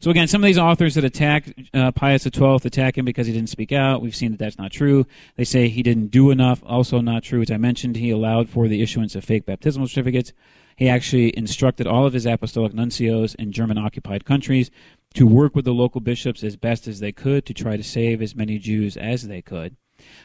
So 0.00 0.10
again, 0.10 0.28
some 0.28 0.42
of 0.42 0.46
these 0.46 0.58
authors 0.58 0.94
that 0.94 1.04
attack 1.04 1.52
uh, 1.74 1.92
Pius 1.92 2.22
XII 2.22 2.58
attack 2.64 2.98
him 2.98 3.04
because 3.04 3.26
he 3.26 3.32
didn't 3.32 3.48
speak 3.48 3.72
out. 3.72 4.00
We've 4.00 4.14
seen 4.14 4.30
that 4.30 4.38
that's 4.38 4.58
not 4.58 4.70
true. 4.70 5.06
They 5.36 5.44
say 5.44 5.68
he 5.68 5.82
didn't 5.82 6.08
do 6.08 6.30
enough. 6.30 6.62
Also 6.64 7.00
not 7.00 7.24
true. 7.24 7.42
As 7.42 7.50
I 7.50 7.56
mentioned, 7.56 7.96
he 7.96 8.10
allowed 8.10 8.48
for 8.48 8.68
the 8.68 8.82
issuance 8.82 9.14
of 9.14 9.24
fake 9.24 9.46
baptismal 9.46 9.88
certificates. 9.88 10.32
He 10.76 10.88
actually 10.88 11.36
instructed 11.36 11.86
all 11.86 12.06
of 12.06 12.12
his 12.12 12.26
apostolic 12.26 12.72
nuncios 12.72 13.34
in 13.36 13.50
German 13.50 13.78
occupied 13.78 14.24
countries 14.24 14.70
to 15.14 15.26
work 15.26 15.54
with 15.54 15.64
the 15.64 15.72
local 15.72 16.00
bishops 16.00 16.44
as 16.44 16.56
best 16.56 16.86
as 16.86 17.00
they 17.00 17.12
could 17.12 17.46
to 17.46 17.54
try 17.54 17.76
to 17.76 17.82
save 17.82 18.20
as 18.20 18.36
many 18.36 18.58
Jews 18.58 18.96
as 18.96 19.26
they 19.26 19.40
could. 19.40 19.76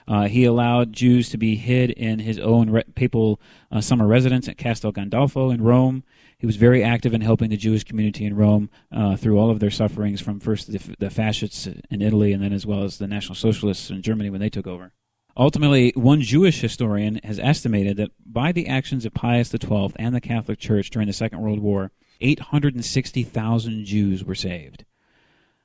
Uh, 0.07 0.27
he 0.27 0.45
allowed 0.45 0.93
Jews 0.93 1.29
to 1.29 1.37
be 1.37 1.55
hid 1.55 1.91
in 1.91 2.19
his 2.19 2.39
own 2.39 2.69
re- 2.69 2.83
papal 2.95 3.39
uh, 3.71 3.81
summer 3.81 4.07
residence 4.07 4.47
at 4.47 4.57
Castel 4.57 4.91
Gandolfo 4.91 5.53
in 5.53 5.61
Rome. 5.61 6.03
He 6.37 6.45
was 6.45 6.55
very 6.55 6.83
active 6.83 7.13
in 7.13 7.21
helping 7.21 7.49
the 7.49 7.57
Jewish 7.57 7.83
community 7.83 8.25
in 8.25 8.35
Rome 8.35 8.69
uh, 8.91 9.15
through 9.15 9.37
all 9.37 9.51
of 9.51 9.59
their 9.59 9.69
sufferings 9.69 10.21
from 10.21 10.39
first 10.39 10.71
the, 10.71 10.95
the 10.99 11.09
fascists 11.09 11.67
in 11.67 12.01
Italy 12.01 12.33
and 12.33 12.43
then 12.43 12.53
as 12.53 12.65
well 12.65 12.83
as 12.83 12.97
the 12.97 13.07
National 13.07 13.35
Socialists 13.35 13.89
in 13.89 14.01
Germany 14.01 14.29
when 14.29 14.41
they 14.41 14.49
took 14.49 14.67
over. 14.67 14.93
Ultimately, 15.37 15.93
one 15.95 16.21
Jewish 16.21 16.59
historian 16.59 17.19
has 17.23 17.39
estimated 17.39 17.97
that 17.97 18.11
by 18.25 18.51
the 18.51 18.67
actions 18.67 19.05
of 19.05 19.13
Pius 19.13 19.49
XII 19.49 19.93
and 19.95 20.13
the 20.13 20.19
Catholic 20.21 20.59
Church 20.59 20.89
during 20.89 21.07
the 21.07 21.13
Second 21.13 21.41
World 21.41 21.59
War, 21.59 21.91
860,000 22.19 23.85
Jews 23.85 24.23
were 24.23 24.35
saved. 24.35 24.85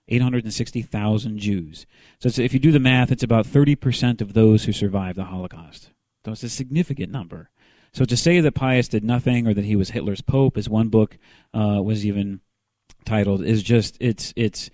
860,000 0.08 1.38
Jews. 1.38 1.86
So 2.20 2.40
if 2.40 2.52
you 2.52 2.60
do 2.60 2.72
the 2.72 2.78
math, 2.78 3.10
it's 3.10 3.22
about 3.22 3.46
30% 3.46 4.20
of 4.20 4.34
those 4.34 4.64
who 4.64 4.72
survived 4.72 5.18
the 5.18 5.24
Holocaust. 5.24 5.90
So 6.24 6.32
it's 6.32 6.42
a 6.42 6.48
significant 6.48 7.12
number. 7.12 7.50
So 7.92 8.04
to 8.04 8.16
say 8.16 8.40
that 8.40 8.54
Pius 8.54 8.88
did 8.88 9.04
nothing 9.04 9.46
or 9.46 9.54
that 9.54 9.64
he 9.64 9.74
was 9.74 9.90
Hitler's 9.90 10.20
pope, 10.20 10.56
as 10.56 10.68
one 10.68 10.88
book 10.88 11.18
uh, 11.54 11.80
was 11.82 12.04
even 12.04 12.40
titled, 13.04 13.42
is 13.42 13.62
just 13.62 13.96
it's 14.00 14.34
it's 14.36 14.68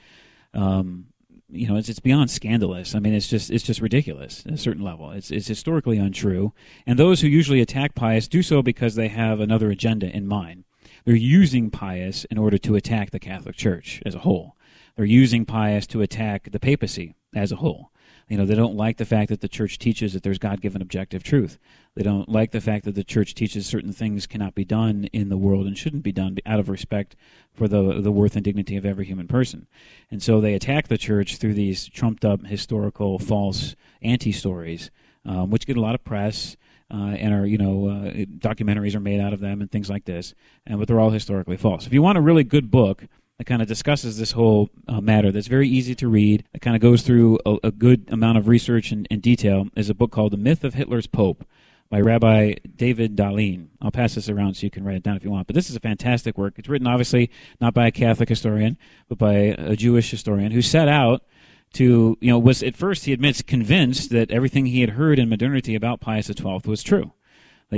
um, 0.55 1.07
you 1.49 1.68
know 1.68 1.76
it's 1.76 1.89
it's 1.89 2.01
beyond 2.01 2.30
scandalous. 2.30 2.95
I 2.95 2.99
mean, 2.99 3.14
it's 3.14 3.28
just 3.28 3.51
it's 3.51 3.62
just 3.62 3.80
ridiculous 3.80 4.45
at 4.45 4.55
a 4.55 4.59
certain 4.59 4.83
level. 4.83 5.12
It's 5.12 5.30
it's 5.30 5.47
historically 5.47 5.99
untrue, 5.99 6.53
and 6.85 6.99
those 6.99 7.20
who 7.20 7.28
usually 7.28 7.61
attack 7.61 7.95
Pius 7.95 8.26
do 8.26 8.43
so 8.43 8.61
because 8.61 8.97
they 8.97 9.09
have 9.09 9.39
another 9.39 9.70
agenda 9.70 10.09
in 10.09 10.26
mind. 10.26 10.64
They're 11.05 11.14
using 11.14 11.70
Pius 11.70 12.24
in 12.24 12.39
order 12.39 12.59
to 12.59 12.74
attack 12.74 13.11
the 13.11 13.20
Catholic 13.20 13.57
Church 13.57 14.03
as 14.05 14.14
a 14.14 14.20
whole. 14.20 14.57
They're 14.97 15.05
using 15.05 15.45
Pius 15.45 15.86
to 15.88 16.03
attack 16.03 16.51
the 16.51 16.61
papacy 16.61 17.14
as 17.34 17.53
a 17.53 17.57
whole. 17.57 17.93
You 18.28 18.38
know, 18.38 18.47
they 18.47 18.55
don't 18.55 18.76
like 18.76 18.97
the 18.97 19.05
fact 19.05 19.28
that 19.28 19.40
the 19.40 19.49
church 19.49 19.78
teaches 19.78 20.14
that 20.14 20.22
there's 20.22 20.38
God 20.38 20.61
given 20.61 20.80
objective 20.80 21.22
truth. 21.22 21.59
They 21.95 22.03
don't 22.03 22.28
like 22.28 22.53
the 22.53 22.61
fact 22.61 22.84
that 22.86 22.95
the 22.95 23.05
church 23.05 23.34
teaches 23.34 23.66
certain 23.66 23.93
things 23.93 24.26
cannot 24.26 24.55
be 24.55 24.64
done 24.64 25.05
in 25.12 25.28
the 25.28 25.36
world 25.36 25.66
and 25.66 25.76
shouldn't 25.76 26.03
be 26.03 26.12
done 26.12 26.38
out 26.47 26.59
of 26.59 26.70
respect 26.70 27.14
for 27.53 27.68
the, 27.68 28.01
the 28.01 28.12
worth 28.12 28.34
and 28.34 28.45
dignity 28.45 28.76
of 28.76 28.86
every 28.86 29.05
human 29.05 29.28
person. 29.28 29.66
And 30.11 30.22
so 30.22 30.40
they 30.40 30.55
attack 30.55 30.88
the 30.88 30.97
church 30.97 31.36
through 31.36 31.55
these 31.55 31.88
trumped 31.88 32.24
up 32.24 32.47
historical 32.47 33.18
false 33.18 33.76
anti 34.01 34.32
stories, 34.32 34.90
um, 35.26 35.51
which 35.51 35.66
get 35.66 35.76
a 35.76 35.82
lot 35.82 35.95
of 35.95 36.05
press. 36.05 36.57
Uh, 36.90 37.16
and 37.18 37.32
are 37.32 37.47
you 37.47 37.57
know 37.57 37.88
uh, 37.88 38.12
documentaries 38.38 38.95
are 38.95 39.01
made 39.01 39.18
out 39.18 39.32
of 39.32 39.40
them 39.40 39.62
and 39.62 39.70
things 39.70 39.88
like 39.88 40.05
this, 40.05 40.34
and 40.66 40.78
but 40.78 40.86
they're 40.86 41.01
all 41.01 41.09
historically 41.09 41.57
false. 41.57 41.86
If 41.86 41.93
you 41.95 42.03
want 42.03 42.18
a 42.18 42.20
really 42.20 42.45
good 42.45 42.70
book 42.70 43.05
that 43.39 43.45
kind 43.45 43.62
of 43.62 43.68
discusses 43.68 44.18
this 44.18 44.33
whole 44.33 44.70
uh, 44.89 45.01
matter 45.01 45.33
that's 45.33 45.47
very 45.47 45.68
easy 45.68 45.95
to 45.97 46.09
read, 46.09 46.45
that 46.53 46.61
kind 46.61 46.76
of 46.76 46.83
goes 46.83 47.03
through 47.03 47.39
a, 47.47 47.57
a 47.64 47.70
good 47.70 48.09
amount 48.11 48.39
of 48.39 48.49
research 48.49 48.93
and, 48.93 49.07
and, 49.11 49.22
detail, 49.22 49.68
is 49.76 49.91
a 49.91 49.95
book 49.95 50.12
called 50.12 50.33
The 50.33 50.37
Myth 50.37 50.64
of 50.64 50.74
Hitler's 50.74 51.07
Pope 51.07 51.45
by 51.91 52.01
Rabbi 52.01 52.55
David 52.76 53.16
Dalin. 53.16 53.68
I'll 53.80 53.91
pass 53.91 54.14
this 54.14 54.28
around 54.28 54.55
so 54.55 54.64
you 54.64 54.70
can 54.70 54.85
write 54.85 54.97
it 54.97 55.03
down 55.03 55.16
if 55.16 55.24
you 55.24 55.30
want. 55.30 55.47
But 55.47 55.57
this 55.57 55.70
is 55.70 55.76
a 55.76 55.80
fantastic 55.80 56.39
work. 56.39 56.55
It's 56.57 56.68
written, 56.68 56.87
obviously, 56.87 57.30
not 57.61 57.74
by 57.74 57.87
a 57.87 57.91
Catholic 57.91 58.28
historian, 58.28 58.78
but 59.09 59.18
by 59.18 59.33
a 59.33 59.76
Jewish 59.76 60.11
historian 60.11 60.53
who 60.53 60.62
set 60.62 60.89
out 60.89 61.24
to, 61.74 62.16
you 62.20 62.30
know, 62.30 62.39
was 62.39 62.62
at 62.62 62.76
first, 62.76 63.07
he 63.07 63.12
admits, 63.12 63.43
convinced 63.43 64.11
that 64.11 64.30
everything 64.30 64.66
he 64.66 64.80
had 64.83 64.91
heard 64.91 65.18
in 65.18 65.28
modernity 65.28 65.74
about 65.74 66.01
Pius 66.01 66.26
XII 66.26 66.61
was 66.66 66.83
true 66.83 67.12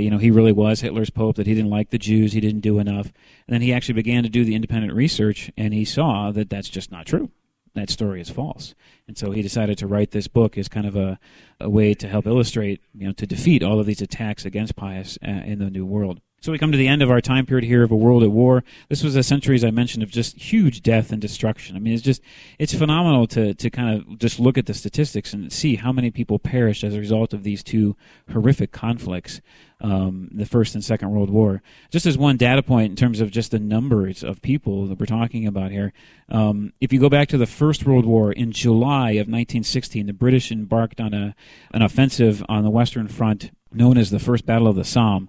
you 0.03 0.09
know 0.09 0.17
he 0.17 0.31
really 0.31 0.51
was 0.51 0.81
Hitler's 0.81 1.09
pope, 1.09 1.35
that 1.37 1.47
he 1.47 1.53
didn't 1.53 1.69
like 1.69 1.89
the 1.89 1.97
Jews, 1.97 2.33
he 2.33 2.39
didn't 2.39 2.61
do 2.61 2.79
enough. 2.79 3.07
And 3.47 3.53
then 3.53 3.61
he 3.61 3.73
actually 3.73 3.93
began 3.93 4.23
to 4.23 4.29
do 4.29 4.43
the 4.43 4.55
independent 4.55 4.93
research, 4.93 5.51
and 5.57 5.73
he 5.73 5.85
saw 5.85 6.31
that 6.31 6.49
that's 6.49 6.69
just 6.69 6.91
not 6.91 7.05
true. 7.05 7.31
That 7.73 7.89
story 7.89 8.21
is 8.21 8.29
false, 8.29 8.73
and 9.07 9.17
so 9.17 9.31
he 9.31 9.41
decided 9.41 9.77
to 9.79 9.87
write 9.87 10.11
this 10.11 10.29
book 10.29 10.57
as 10.57 10.69
kind 10.69 10.87
of 10.87 10.95
a, 10.95 11.19
a 11.59 11.69
way 11.69 11.93
to 11.93 12.07
help 12.07 12.25
illustrate, 12.25 12.81
you 12.93 13.05
know, 13.05 13.13
to 13.13 13.27
defeat 13.27 13.63
all 13.63 13.81
of 13.81 13.85
these 13.85 14.01
attacks 14.01 14.45
against 14.45 14.77
Pius 14.77 15.17
uh, 15.21 15.29
in 15.29 15.59
the 15.59 15.69
New 15.69 15.85
World. 15.85 16.21
So 16.41 16.51
we 16.51 16.59
come 16.59 16.71
to 16.71 16.77
the 16.77 16.87
end 16.87 17.01
of 17.01 17.09
our 17.09 17.21
time 17.21 17.47
period 17.47 17.65
here 17.65 17.83
of 17.83 17.89
a 17.89 17.95
world 17.95 18.21
at 18.21 18.29
war. 18.29 18.63
This 18.87 19.03
was 19.03 19.15
a 19.15 19.23
century, 19.23 19.55
as 19.55 19.63
I 19.63 19.71
mentioned, 19.71 20.03
of 20.03 20.11
just 20.11 20.37
huge 20.37 20.83
death 20.83 21.11
and 21.11 21.19
destruction. 21.19 21.75
I 21.75 21.79
mean, 21.79 21.93
it's 21.95 22.03
just 22.03 22.21
it's 22.59 22.71
phenomenal 22.71 23.25
to 23.27 23.55
to 23.55 23.69
kind 23.71 23.97
of 23.97 24.19
just 24.19 24.39
look 24.39 24.55
at 24.55 24.67
the 24.67 24.75
statistics 24.75 25.33
and 25.33 25.51
see 25.51 25.75
how 25.75 25.91
many 25.91 26.11
people 26.11 26.37
perished 26.37 26.83
as 26.83 26.93
a 26.93 26.99
result 26.99 27.33
of 27.33 27.41
these 27.41 27.63
two 27.63 27.95
horrific 28.31 28.71
conflicts, 28.71 29.41
um, 29.81 30.29
the 30.31 30.45
First 30.45 30.75
and 30.75 30.83
Second 30.83 31.09
World 31.09 31.31
War. 31.31 31.63
Just 31.89 32.05
as 32.05 32.15
one 32.15 32.37
data 32.37 32.61
point 32.61 32.91
in 32.91 32.95
terms 32.95 33.21
of 33.21 33.31
just 33.31 33.49
the 33.49 33.57
numbers 33.57 34.23
of 34.23 34.43
people 34.43 34.85
that 34.85 34.99
we're 34.99 35.07
talking 35.07 35.47
about 35.47 35.71
here, 35.71 35.93
um, 36.29 36.73
if 36.79 36.93
you 36.93 36.99
go 36.99 37.09
back 37.09 37.27
to 37.29 37.39
the 37.39 37.47
First 37.47 37.87
World 37.87 38.05
War 38.05 38.31
in 38.31 38.51
July 38.51 39.13
of 39.13 39.25
1916, 39.25 40.05
the 40.05 40.13
British 40.13 40.51
embarked 40.51 41.01
on 41.01 41.11
a 41.15 41.35
an 41.73 41.81
offensive 41.81 42.45
on 42.47 42.63
the 42.63 42.69
Western 42.69 43.07
Front 43.07 43.49
known 43.73 43.97
as 43.97 44.11
the 44.11 44.19
First 44.19 44.45
Battle 44.45 44.67
of 44.67 44.75
the 44.75 44.85
Somme 44.85 45.27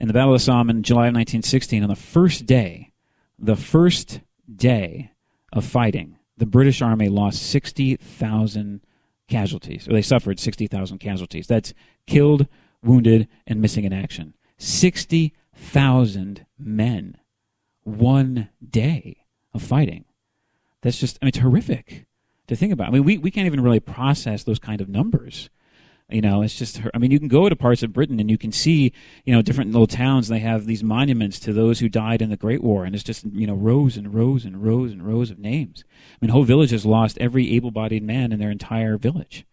in 0.00 0.08
the 0.08 0.14
Battle 0.14 0.34
of 0.34 0.40
the 0.40 0.44
Somme 0.44 0.70
in 0.70 0.82
July 0.82 1.08
of 1.08 1.14
1916, 1.14 1.82
on 1.82 1.88
the 1.88 1.96
first 1.96 2.46
day, 2.46 2.92
the 3.38 3.56
first 3.56 4.20
day 4.54 5.10
of 5.52 5.64
fighting, 5.64 6.16
the 6.36 6.46
British 6.46 6.80
Army 6.82 7.08
lost 7.08 7.42
60,000 7.42 8.80
casualties, 9.28 9.88
or 9.88 9.92
they 9.92 10.02
suffered 10.02 10.38
60,000 10.38 10.98
casualties. 10.98 11.46
That's 11.46 11.74
killed, 12.06 12.46
wounded, 12.82 13.28
and 13.46 13.60
missing 13.60 13.84
in 13.84 13.92
action. 13.92 14.34
60,000 14.58 16.46
men, 16.58 17.16
one 17.82 18.48
day 18.66 19.24
of 19.52 19.62
fighting. 19.62 20.04
That's 20.82 20.98
just, 20.98 21.18
I 21.20 21.24
mean, 21.24 21.30
it's 21.30 21.38
horrific 21.38 22.06
to 22.46 22.56
think 22.56 22.72
about. 22.72 22.88
I 22.88 22.90
mean, 22.92 23.04
we, 23.04 23.18
we 23.18 23.30
can't 23.30 23.46
even 23.46 23.62
really 23.62 23.80
process 23.80 24.44
those 24.44 24.58
kind 24.58 24.80
of 24.80 24.88
numbers. 24.88 25.50
You 26.10 26.22
know, 26.22 26.40
it's 26.40 26.54
just, 26.54 26.80
I 26.94 26.98
mean, 26.98 27.10
you 27.10 27.18
can 27.18 27.28
go 27.28 27.50
to 27.50 27.56
parts 27.56 27.82
of 27.82 27.92
Britain 27.92 28.18
and 28.18 28.30
you 28.30 28.38
can 28.38 28.50
see, 28.50 28.92
you 29.26 29.34
know, 29.34 29.42
different 29.42 29.72
little 29.72 29.86
towns. 29.86 30.30
And 30.30 30.36
they 30.36 30.42
have 30.42 30.64
these 30.64 30.82
monuments 30.82 31.38
to 31.40 31.52
those 31.52 31.80
who 31.80 31.90
died 31.90 32.22
in 32.22 32.30
the 32.30 32.36
Great 32.36 32.62
War. 32.62 32.86
And 32.86 32.94
it's 32.94 33.04
just, 33.04 33.26
you 33.26 33.46
know, 33.46 33.54
rows 33.54 33.98
and 33.98 34.14
rows 34.14 34.46
and 34.46 34.62
rows 34.62 34.90
and 34.90 35.06
rows 35.06 35.30
of 35.30 35.38
names. 35.38 35.84
I 35.86 36.16
mean, 36.24 36.30
whole 36.30 36.44
villages 36.44 36.86
lost 36.86 37.18
every 37.18 37.54
able 37.54 37.70
bodied 37.70 38.02
man 38.02 38.32
in 38.32 38.38
their 38.38 38.50
entire 38.50 38.96
village 38.96 39.44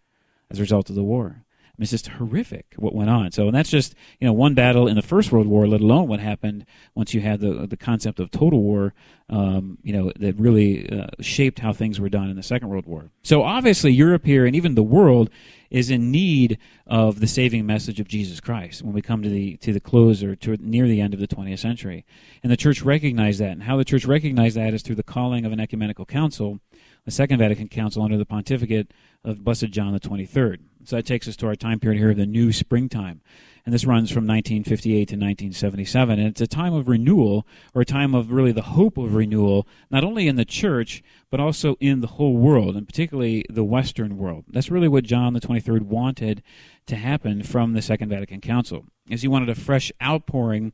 as 0.50 0.58
a 0.58 0.62
result 0.62 0.88
of 0.88 0.96
the 0.96 1.04
war. 1.04 1.44
It's 1.78 1.90
just 1.90 2.08
horrific 2.08 2.74
what 2.76 2.94
went 2.94 3.10
on. 3.10 3.30
So, 3.32 3.46
and 3.46 3.54
that's 3.54 3.70
just 3.70 3.94
you 4.20 4.26
know 4.26 4.32
one 4.32 4.54
battle 4.54 4.88
in 4.88 4.96
the 4.96 5.02
First 5.02 5.32
World 5.32 5.46
War, 5.46 5.66
let 5.66 5.80
alone 5.80 6.08
what 6.08 6.20
happened 6.20 6.66
once 6.94 7.14
you 7.14 7.20
had 7.20 7.40
the 7.40 7.66
the 7.66 7.76
concept 7.76 8.20
of 8.20 8.30
total 8.30 8.62
war. 8.62 8.94
Um, 9.28 9.78
you 9.82 9.92
know 9.92 10.12
that 10.18 10.38
really 10.38 10.88
uh, 10.88 11.08
shaped 11.20 11.58
how 11.58 11.72
things 11.72 12.00
were 12.00 12.08
done 12.08 12.30
in 12.30 12.36
the 12.36 12.42
Second 12.42 12.68
World 12.68 12.86
War. 12.86 13.10
So 13.22 13.42
obviously, 13.42 13.92
Europe 13.92 14.24
here 14.24 14.46
and 14.46 14.54
even 14.54 14.74
the 14.74 14.82
world 14.82 15.30
is 15.70 15.90
in 15.90 16.10
need 16.10 16.58
of 16.86 17.20
the 17.20 17.26
saving 17.26 17.66
message 17.66 18.00
of 18.00 18.08
Jesus 18.08 18.40
Christ 18.40 18.82
when 18.82 18.94
we 18.94 19.02
come 19.02 19.22
to 19.22 19.28
the 19.28 19.56
to 19.58 19.72
the 19.72 19.80
close 19.80 20.22
or 20.22 20.36
to 20.36 20.56
near 20.58 20.86
the 20.86 21.00
end 21.00 21.14
of 21.14 21.20
the 21.20 21.28
20th 21.28 21.58
century. 21.58 22.04
And 22.42 22.52
the 22.52 22.56
church 22.56 22.82
recognized 22.82 23.40
that. 23.40 23.52
And 23.52 23.64
how 23.64 23.76
the 23.76 23.84
church 23.84 24.04
recognized 24.04 24.56
that 24.56 24.74
is 24.74 24.82
through 24.82 24.94
the 24.96 25.02
calling 25.02 25.44
of 25.44 25.52
an 25.52 25.60
ecumenical 25.60 26.06
council, 26.06 26.60
the 27.06 27.12
Second 27.12 27.38
Vatican 27.38 27.68
Council 27.68 28.02
under 28.02 28.18
the 28.18 28.26
pontificate 28.26 28.92
of 29.24 29.42
Blessed 29.42 29.70
John 29.70 29.92
the 29.92 30.00
23rd. 30.00 30.58
So 30.84 30.96
that 30.96 31.06
takes 31.06 31.26
us 31.26 31.36
to 31.36 31.46
our 31.46 31.54
time 31.54 31.80
period 31.80 31.98
here 31.98 32.10
of 32.10 32.16
the 32.16 32.26
new 32.26 32.52
springtime. 32.52 33.22
And 33.64 33.74
this 33.74 33.84
runs 33.84 34.10
from 34.10 34.26
1958 34.26 34.96
to 35.08 35.14
1977. 35.14 36.18
And 36.18 36.28
it's 36.28 36.40
a 36.40 36.46
time 36.46 36.74
of 36.74 36.88
renewal, 36.88 37.46
or 37.74 37.82
a 37.82 37.86
time 37.86 38.14
of 38.14 38.30
really 38.30 38.52
the 38.52 38.62
hope 38.62 38.98
of 38.98 39.14
renewal, 39.14 39.66
not 39.90 40.04
only 40.04 40.28
in 40.28 40.36
the 40.36 40.44
church, 40.44 41.02
but 41.30 41.40
also 41.40 41.76
in 41.80 42.00
the 42.00 42.06
whole 42.08 42.36
world, 42.36 42.76
and 42.76 42.86
particularly 42.86 43.44
the 43.48 43.64
Western 43.64 44.16
world. 44.16 44.44
That's 44.48 44.70
really 44.70 44.88
what 44.88 45.04
John 45.04 45.32
the 45.32 45.40
23rd 45.40 45.82
wanted 45.82 46.42
to 46.86 46.96
happen 46.96 47.42
from 47.42 47.72
the 47.72 47.82
Second 47.82 48.08
Vatican 48.08 48.40
Council, 48.40 48.84
is 49.08 49.22
he 49.22 49.28
wanted 49.28 49.48
a 49.48 49.56
fresh 49.56 49.90
outpouring 50.00 50.72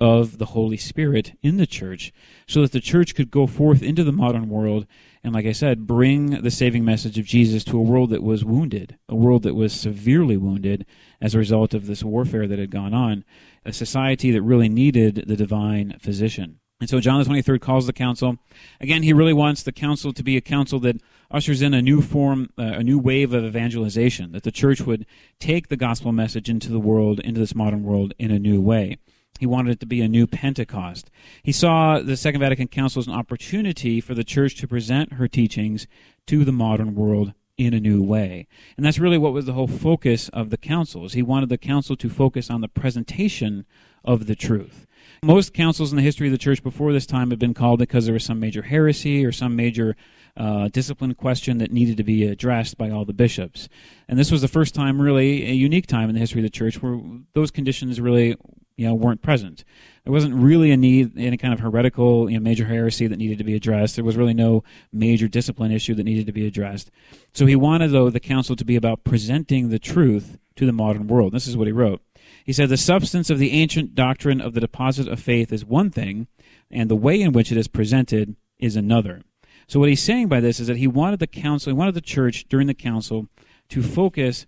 of 0.00 0.38
the 0.38 0.46
Holy 0.46 0.78
Spirit 0.78 1.36
in 1.42 1.58
the 1.58 1.66
church 1.66 2.10
so 2.48 2.62
that 2.62 2.72
the 2.72 2.80
church 2.80 3.14
could 3.14 3.30
go 3.30 3.46
forth 3.46 3.82
into 3.82 4.02
the 4.02 4.12
modern 4.12 4.48
world 4.48 4.86
and, 5.22 5.34
like 5.34 5.46
I 5.46 5.52
said, 5.52 5.86
bring 5.86 6.42
the 6.42 6.50
saving 6.50 6.84
message 6.84 7.18
of 7.18 7.26
Jesus 7.26 7.62
to 7.64 7.78
a 7.78 7.82
world 7.82 8.10
that 8.10 8.22
was 8.22 8.44
wounded, 8.44 8.98
a 9.08 9.14
world 9.14 9.42
that 9.42 9.54
was 9.54 9.72
severely 9.72 10.36
wounded 10.36 10.86
as 11.20 11.34
a 11.34 11.38
result 11.38 11.74
of 11.74 11.86
this 11.86 12.02
warfare 12.02 12.46
that 12.46 12.58
had 12.58 12.70
gone 12.70 12.94
on, 12.94 13.24
a 13.64 13.72
society 13.72 14.30
that 14.30 14.42
really 14.42 14.68
needed 14.68 15.24
the 15.26 15.36
divine 15.36 15.98
physician. 16.00 16.60
And 16.80 16.88
so 16.88 16.98
John 16.98 17.22
the 17.22 17.28
23rd 17.28 17.60
calls 17.60 17.86
the 17.86 17.92
council. 17.92 18.38
Again, 18.80 19.02
he 19.02 19.12
really 19.12 19.34
wants 19.34 19.62
the 19.62 19.72
council 19.72 20.14
to 20.14 20.22
be 20.22 20.38
a 20.38 20.40
council 20.40 20.80
that 20.80 20.96
ushers 21.30 21.60
in 21.60 21.74
a 21.74 21.82
new 21.82 22.00
form, 22.00 22.48
uh, 22.58 22.62
a 22.62 22.82
new 22.82 22.98
wave 22.98 23.34
of 23.34 23.44
evangelization, 23.44 24.32
that 24.32 24.44
the 24.44 24.50
church 24.50 24.80
would 24.80 25.04
take 25.38 25.68
the 25.68 25.76
gospel 25.76 26.12
message 26.12 26.48
into 26.48 26.70
the 26.70 26.80
world, 26.80 27.20
into 27.20 27.38
this 27.38 27.54
modern 27.54 27.82
world 27.82 28.14
in 28.18 28.30
a 28.30 28.38
new 28.38 28.60
way. 28.62 28.96
He 29.40 29.46
wanted 29.46 29.72
it 29.72 29.80
to 29.80 29.86
be 29.86 30.02
a 30.02 30.08
new 30.08 30.26
Pentecost. 30.26 31.10
He 31.42 31.50
saw 31.50 31.98
the 31.98 32.18
Second 32.18 32.40
Vatican 32.40 32.68
Council 32.68 33.00
as 33.00 33.06
an 33.06 33.14
opportunity 33.14 33.98
for 33.98 34.12
the 34.12 34.22
church 34.22 34.54
to 34.56 34.68
present 34.68 35.14
her 35.14 35.26
teachings 35.26 35.86
to 36.26 36.44
the 36.44 36.52
modern 36.52 36.94
world 36.94 37.32
in 37.56 37.72
a 37.72 37.80
new 37.80 38.02
way. 38.02 38.46
And 38.76 38.84
that's 38.84 38.98
really 38.98 39.16
what 39.16 39.32
was 39.32 39.46
the 39.46 39.54
whole 39.54 39.66
focus 39.66 40.28
of 40.28 40.50
the 40.50 40.58
councils. 40.58 41.14
He 41.14 41.22
wanted 41.22 41.48
the 41.48 41.56
council 41.56 41.96
to 41.96 42.10
focus 42.10 42.50
on 42.50 42.60
the 42.60 42.68
presentation 42.68 43.64
of 44.04 44.26
the 44.26 44.36
truth. 44.36 44.86
Most 45.22 45.54
councils 45.54 45.90
in 45.90 45.96
the 45.96 46.02
history 46.02 46.28
of 46.28 46.32
the 46.32 46.38
church 46.38 46.62
before 46.62 46.92
this 46.92 47.06
time 47.06 47.30
had 47.30 47.38
been 47.38 47.54
called 47.54 47.78
because 47.78 48.04
there 48.04 48.12
was 48.12 48.24
some 48.24 48.40
major 48.40 48.60
heresy 48.60 49.24
or 49.24 49.32
some 49.32 49.56
major 49.56 49.96
uh, 50.36 50.68
discipline 50.68 51.14
question 51.14 51.56
that 51.58 51.72
needed 51.72 51.96
to 51.96 52.04
be 52.04 52.24
addressed 52.24 52.76
by 52.76 52.90
all 52.90 53.06
the 53.06 53.14
bishops. 53.14 53.70
And 54.06 54.18
this 54.18 54.30
was 54.30 54.42
the 54.42 54.48
first 54.48 54.74
time, 54.74 55.00
really, 55.00 55.48
a 55.48 55.54
unique 55.54 55.86
time 55.86 56.10
in 56.10 56.14
the 56.14 56.20
history 56.20 56.40
of 56.40 56.44
the 56.44 56.50
church 56.50 56.82
where 56.82 57.00
those 57.32 57.50
conditions 57.50 58.00
really 58.00 58.36
you 58.80 58.86
know, 58.86 58.94
weren't 58.94 59.20
present. 59.20 59.62
There 60.04 60.12
wasn't 60.12 60.34
really 60.34 60.70
a 60.70 60.76
need, 60.76 61.12
any 61.18 61.36
kind 61.36 61.52
of 61.52 61.60
heretical, 61.60 62.30
you 62.30 62.38
know, 62.38 62.42
major 62.42 62.64
heresy 62.64 63.06
that 63.06 63.18
needed 63.18 63.36
to 63.36 63.44
be 63.44 63.54
addressed. 63.54 63.94
There 63.94 64.04
was 64.06 64.16
really 64.16 64.32
no 64.32 64.64
major 64.90 65.28
discipline 65.28 65.70
issue 65.70 65.94
that 65.96 66.04
needed 66.04 66.24
to 66.24 66.32
be 66.32 66.46
addressed. 66.46 66.90
So 67.34 67.44
he 67.44 67.56
wanted, 67.56 67.88
though, 67.88 68.08
the 68.08 68.18
council 68.20 68.56
to 68.56 68.64
be 68.64 68.76
about 68.76 69.04
presenting 69.04 69.68
the 69.68 69.78
truth 69.78 70.38
to 70.56 70.64
the 70.64 70.72
modern 70.72 71.08
world. 71.08 71.34
This 71.34 71.46
is 71.46 71.58
what 71.58 71.66
he 71.66 71.74
wrote. 71.74 72.00
He 72.42 72.54
said, 72.54 72.70
The 72.70 72.78
substance 72.78 73.28
of 73.28 73.38
the 73.38 73.52
ancient 73.52 73.94
doctrine 73.94 74.40
of 74.40 74.54
the 74.54 74.60
deposit 74.60 75.08
of 75.08 75.20
faith 75.20 75.52
is 75.52 75.62
one 75.62 75.90
thing, 75.90 76.26
and 76.70 76.88
the 76.88 76.96
way 76.96 77.20
in 77.20 77.32
which 77.32 77.52
it 77.52 77.58
is 77.58 77.68
presented 77.68 78.34
is 78.58 78.76
another. 78.76 79.20
So 79.68 79.78
what 79.78 79.90
he's 79.90 80.02
saying 80.02 80.28
by 80.28 80.40
this 80.40 80.58
is 80.58 80.68
that 80.68 80.78
he 80.78 80.86
wanted 80.86 81.20
the 81.20 81.26
council, 81.26 81.70
he 81.70 81.76
wanted 81.76 81.96
the 81.96 82.00
church 82.00 82.48
during 82.48 82.66
the 82.66 82.72
council 82.72 83.28
to 83.68 83.82
focus 83.82 84.46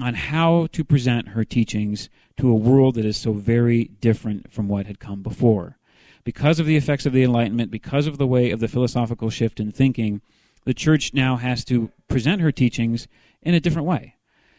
on 0.00 0.14
how 0.14 0.68
to 0.72 0.84
present 0.84 1.28
her 1.28 1.44
teachings 1.44 2.08
to 2.38 2.50
a 2.50 2.54
world 2.54 2.94
that 2.94 3.04
is 3.04 3.16
so 3.16 3.32
very 3.32 3.84
different 4.00 4.52
from 4.52 4.68
what 4.68 4.86
had 4.86 4.98
come 4.98 5.22
before. 5.22 5.78
Because 6.24 6.60
of 6.60 6.66
the 6.66 6.76
effects 6.76 7.06
of 7.06 7.12
the 7.12 7.24
Enlightenment, 7.24 7.70
because 7.70 8.06
of 8.06 8.18
the 8.18 8.26
way 8.26 8.50
of 8.50 8.60
the 8.60 8.68
philosophical 8.68 9.30
shift 9.30 9.58
in 9.58 9.72
thinking, 9.72 10.20
the 10.64 10.74
church 10.74 11.12
now 11.12 11.36
has 11.36 11.64
to 11.64 11.90
present 12.08 12.40
her 12.40 12.52
teachings 12.52 13.08
in 13.42 13.54
a 13.54 13.60
different 13.60 13.88
way. 13.88 14.16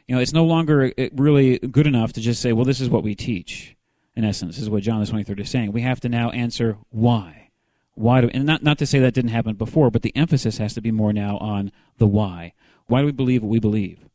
You 0.07 0.15
know, 0.15 0.21
it's 0.21 0.34
no 0.34 0.43
longer 0.43 0.91
uh, 0.97 1.07
really 1.13 1.59
good 1.59 1.88
enough 1.88 2.11
to 2.13 2.21
just 2.21 2.41
say, 2.41 2.51
well, 2.51 2.65
this 2.65 2.82
is 2.82 2.89
what 2.89 3.03
we 3.03 3.15
teach. 3.15 3.76
In 4.15 4.24
essence, 4.24 4.55
This 4.55 4.63
is 4.63 4.69
what 4.69 4.84
John 4.84 5.03
the 5.03 5.11
23rd 5.11 5.39
is 5.39 5.49
saying. 5.49 5.71
We 5.71 5.82
have 5.82 5.99
to 6.01 6.09
now 6.09 6.30
answer 6.32 6.78
why. 6.89 7.49
Why 7.95 8.21
do 8.21 8.30
and 8.30 8.45
not 8.45 8.63
not 8.63 8.78
to 8.80 8.86
say 8.86 8.99
that 8.99 9.13
didn't 9.13 9.32
happen 9.32 9.55
before, 9.55 9.89
but 9.89 10.01
the 10.01 10.15
emphasis 10.15 10.57
has 10.57 10.74
to 10.74 10.82
be 10.82 10.91
more 10.91 11.13
now 11.13 11.38
on 11.38 11.71
the 11.97 12.07
why. 12.07 12.53
Why 12.88 13.01
do 13.01 13.05
we 13.05 13.11
believe 13.11 13.43
what 13.43 13.49
we 13.49 13.59
believe? 13.59 14.07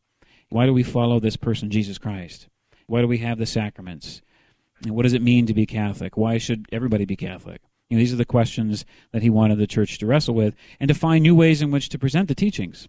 Why 0.50 0.66
do 0.66 0.72
we 0.72 0.82
follow 0.82 1.20
this 1.20 1.36
person, 1.36 1.70
Jesus 1.70 1.98
Christ? 1.98 2.48
Why 2.88 3.00
do 3.00 3.06
we 3.06 3.18
have 3.18 3.38
the 3.38 3.46
sacraments? 3.46 4.20
And 4.82 4.96
what 4.96 5.04
does 5.04 5.12
it 5.12 5.22
mean 5.22 5.46
to 5.46 5.54
be 5.54 5.66
Catholic? 5.66 6.16
Why 6.16 6.38
should 6.38 6.66
everybody 6.72 7.04
be 7.04 7.16
Catholic? 7.16 7.62
You 7.88 7.96
know, 7.96 8.00
these 8.00 8.12
are 8.12 8.16
the 8.16 8.24
questions 8.24 8.84
that 9.12 9.22
he 9.22 9.30
wanted 9.30 9.58
the 9.58 9.66
church 9.66 9.98
to 9.98 10.06
wrestle 10.06 10.34
with 10.34 10.54
and 10.80 10.88
to 10.88 10.94
find 10.94 11.22
new 11.22 11.34
ways 11.34 11.62
in 11.62 11.70
which 11.70 11.88
to 11.90 11.98
present 11.98 12.28
the 12.28 12.34
teachings. 12.34 12.88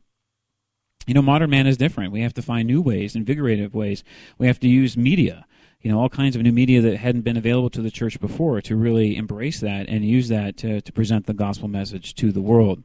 You 1.06 1.14
know, 1.14 1.22
modern 1.22 1.52
man 1.52 1.68
is 1.68 1.78
different. 1.78 2.12
We 2.12 2.22
have 2.22 2.34
to 2.34 2.42
find 2.42 2.68
new 2.68 2.82
ways, 2.82 3.16
invigorative 3.16 3.74
ways. 3.74 4.04
We 4.38 4.48
have 4.48 4.60
to 4.62 4.68
use 4.68 4.98
media 4.98 5.46
you 5.82 5.92
know 5.92 6.00
all 6.00 6.10
kinds 6.10 6.36
of 6.36 6.42
new 6.42 6.52
media 6.52 6.82
that 6.82 6.98
hadn't 6.98 7.22
been 7.22 7.38
available 7.38 7.70
to 7.70 7.82
the 7.82 7.92
church 7.92 8.20
before 8.20 8.62
to 8.62 8.76
really 8.76 9.16
embrace 9.16 9.60
that 9.62 9.88
and 9.88 10.04
use 10.04 10.28
that 10.28 10.58
to, 10.58 10.82
to 10.82 10.92
present 10.92 11.26
the 11.26 11.34
gospel 11.34 11.68
message 11.68 12.16
to 12.16 12.32
the 12.32 12.42
world 12.42 12.84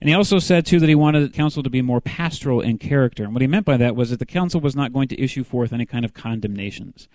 and 0.00 0.08
he 0.08 0.14
also 0.14 0.38
said 0.38 0.66
too 0.66 0.80
that 0.80 0.88
he 0.88 0.94
wanted 0.94 1.20
the 1.20 1.36
council 1.36 1.62
to 1.62 1.70
be 1.70 1.82
more 1.82 2.00
pastoral 2.00 2.60
in 2.60 2.78
character. 2.78 3.24
And 3.24 3.32
what 3.32 3.42
he 3.42 3.48
meant 3.48 3.66
by 3.66 3.76
that 3.76 3.96
was 3.96 4.10
that 4.10 4.18
the 4.18 4.26
council 4.26 4.60
was 4.60 4.76
not 4.76 4.92
going 4.92 5.08
to 5.08 5.20
issue 5.20 5.44
forth 5.44 5.72
any 5.72 5.86
kind 5.86 6.04
of 6.04 6.14
condemnations. 6.14 7.08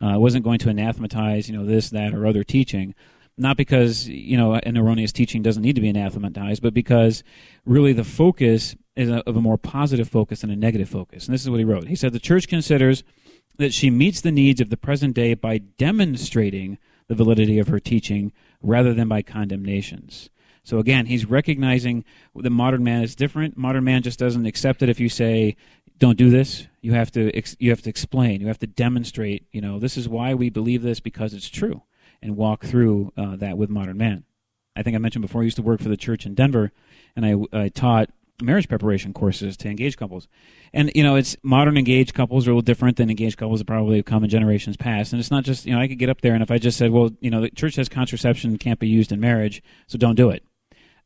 Uh, 0.00 0.18
wasn't 0.18 0.44
going 0.44 0.58
to 0.58 0.68
anathematize 0.68 1.48
you 1.48 1.56
know 1.56 1.64
this 1.64 1.90
that 1.90 2.14
or 2.14 2.26
other 2.26 2.44
teaching. 2.44 2.94
Not 3.38 3.56
because 3.56 4.08
you 4.08 4.36
know 4.36 4.54
an 4.54 4.76
erroneous 4.76 5.12
teaching 5.12 5.42
doesn't 5.42 5.62
need 5.62 5.74
to 5.74 5.80
be 5.80 5.88
anathematized 5.88 6.62
but 6.62 6.74
because 6.74 7.22
really 7.64 7.92
the 7.92 8.04
focus 8.04 8.76
is 8.94 9.10
a, 9.10 9.18
of 9.28 9.36
a 9.36 9.40
more 9.40 9.58
positive 9.58 10.08
focus 10.08 10.40
than 10.40 10.50
a 10.50 10.56
negative 10.56 10.88
focus. 10.88 11.26
And 11.26 11.34
this 11.34 11.42
is 11.42 11.50
what 11.50 11.58
he 11.58 11.64
wrote. 11.64 11.88
He 11.88 11.96
said 11.96 12.12
the 12.12 12.18
church 12.18 12.48
considers 12.48 13.04
that 13.58 13.72
she 13.72 13.90
meets 13.90 14.20
the 14.20 14.30
needs 14.30 14.60
of 14.60 14.70
the 14.70 14.76
present 14.76 15.14
day 15.14 15.34
by 15.34 15.58
demonstrating 15.58 16.78
the 17.08 17.14
validity 17.14 17.58
of 17.58 17.68
her 17.68 17.80
teaching 17.80 18.32
rather 18.62 18.92
than 18.92 19.08
by 19.08 19.22
condemnations. 19.22 20.30
So 20.66 20.80
again, 20.80 21.06
he's 21.06 21.24
recognizing 21.24 22.04
the 22.34 22.50
modern 22.50 22.82
man 22.82 23.04
is 23.04 23.14
different. 23.14 23.56
Modern 23.56 23.84
man 23.84 24.02
just 24.02 24.18
doesn't 24.18 24.46
accept 24.46 24.82
it 24.82 24.88
if 24.88 24.98
you 24.98 25.08
say, 25.08 25.54
"Don't 26.00 26.18
do 26.18 26.28
this." 26.28 26.66
You 26.82 26.92
have 26.92 27.12
to 27.12 27.30
you 27.60 27.70
have 27.70 27.82
to 27.82 27.88
explain. 27.88 28.40
You 28.40 28.48
have 28.48 28.58
to 28.58 28.66
demonstrate. 28.66 29.46
You 29.52 29.60
know, 29.60 29.78
this 29.78 29.96
is 29.96 30.08
why 30.08 30.34
we 30.34 30.50
believe 30.50 30.82
this 30.82 30.98
because 30.98 31.34
it's 31.34 31.48
true, 31.48 31.82
and 32.20 32.36
walk 32.36 32.64
through 32.64 33.12
uh, 33.16 33.36
that 33.36 33.56
with 33.56 33.70
modern 33.70 33.96
man. 33.96 34.24
I 34.74 34.82
think 34.82 34.96
I 34.96 34.98
mentioned 34.98 35.22
before. 35.22 35.42
I 35.42 35.44
used 35.44 35.56
to 35.56 35.62
work 35.62 35.80
for 35.80 35.88
the 35.88 35.96
church 35.96 36.26
in 36.26 36.34
Denver, 36.34 36.72
and 37.14 37.24
I, 37.24 37.36
I 37.52 37.68
taught 37.68 38.10
marriage 38.42 38.68
preparation 38.68 39.12
courses 39.12 39.56
to 39.58 39.68
engaged 39.68 39.98
couples. 39.98 40.26
And 40.72 40.90
you 40.96 41.04
know, 41.04 41.14
it's 41.14 41.36
modern 41.44 41.76
engaged 41.76 42.12
couples 42.12 42.46
are 42.46 42.50
a 42.50 42.54
little 42.54 42.62
different 42.62 42.96
than 42.96 43.08
engaged 43.08 43.38
couples 43.38 43.60
that 43.60 43.66
probably 43.66 43.96
have 43.96 44.04
come 44.04 44.24
in 44.24 44.30
generations 44.30 44.76
past. 44.76 45.12
And 45.12 45.20
it's 45.20 45.30
not 45.30 45.44
just 45.44 45.64
you 45.64 45.72
know 45.72 45.80
I 45.80 45.86
could 45.86 46.00
get 46.00 46.10
up 46.10 46.22
there 46.22 46.34
and 46.34 46.42
if 46.42 46.50
I 46.50 46.58
just 46.58 46.76
said, 46.76 46.90
well, 46.90 47.10
you 47.20 47.30
know, 47.30 47.40
the 47.40 47.50
church 47.50 47.74
says 47.74 47.88
contraception 47.88 48.58
can't 48.58 48.80
be 48.80 48.88
used 48.88 49.12
in 49.12 49.20
marriage, 49.20 49.62
so 49.86 49.96
don't 49.96 50.16
do 50.16 50.30
it. 50.30 50.42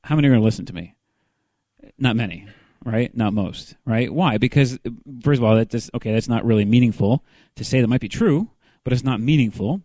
How 0.04 0.16
many 0.16 0.28
are 0.28 0.30
going 0.30 0.40
to 0.40 0.44
listen 0.44 0.66
to 0.66 0.74
me? 0.74 0.94
Not 1.98 2.16
many, 2.16 2.46
right? 2.84 3.14
Not 3.16 3.32
most, 3.32 3.76
right? 3.84 4.12
Why? 4.12 4.38
Because 4.38 4.78
first 5.22 5.38
of 5.38 5.44
all, 5.44 5.56
that 5.56 5.70
just 5.70 5.90
okay, 5.94 6.12
that's 6.12 6.28
not 6.28 6.44
really 6.44 6.64
meaningful 6.64 7.24
to 7.56 7.64
say 7.64 7.80
that 7.80 7.88
might 7.88 8.00
be 8.00 8.08
true, 8.08 8.50
but 8.84 8.92
it's 8.92 9.04
not 9.04 9.20
meaningful. 9.20 9.82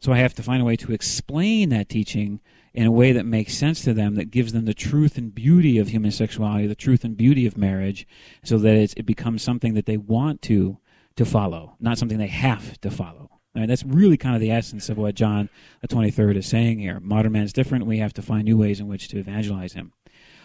So 0.00 0.12
I 0.12 0.18
have 0.18 0.34
to 0.34 0.42
find 0.42 0.62
a 0.62 0.64
way 0.64 0.76
to 0.76 0.92
explain 0.92 1.70
that 1.70 1.88
teaching 1.88 2.40
in 2.72 2.86
a 2.86 2.92
way 2.92 3.12
that 3.12 3.26
makes 3.26 3.56
sense 3.56 3.82
to 3.82 3.92
them, 3.92 4.14
that 4.14 4.30
gives 4.30 4.52
them 4.52 4.64
the 4.64 4.74
truth 4.74 5.18
and 5.18 5.34
beauty 5.34 5.78
of 5.78 5.88
human 5.88 6.12
sexuality, 6.12 6.66
the 6.66 6.74
truth 6.74 7.02
and 7.02 7.16
beauty 7.16 7.46
of 7.46 7.56
marriage, 7.56 8.06
so 8.44 8.58
that 8.58 8.94
it 8.96 9.06
becomes 9.06 9.42
something 9.42 9.74
that 9.74 9.86
they 9.86 9.96
want 9.96 10.42
to 10.42 10.78
to 11.16 11.24
follow, 11.24 11.74
not 11.80 11.98
something 11.98 12.18
they 12.18 12.28
have 12.28 12.80
to 12.80 12.90
follow. 12.90 13.37
Right, 13.58 13.66
that's 13.66 13.82
really 13.82 14.16
kind 14.16 14.36
of 14.36 14.40
the 14.40 14.52
essence 14.52 14.88
of 14.88 14.98
what 14.98 15.16
John 15.16 15.48
the 15.80 15.88
23rd 15.88 16.36
is 16.36 16.46
saying 16.46 16.78
here. 16.78 17.00
Modern 17.00 17.32
man 17.32 17.42
is 17.42 17.52
different. 17.52 17.86
We 17.86 17.98
have 17.98 18.12
to 18.12 18.22
find 18.22 18.44
new 18.44 18.56
ways 18.56 18.78
in 18.78 18.86
which 18.86 19.08
to 19.08 19.18
evangelize 19.18 19.72
him. 19.72 19.92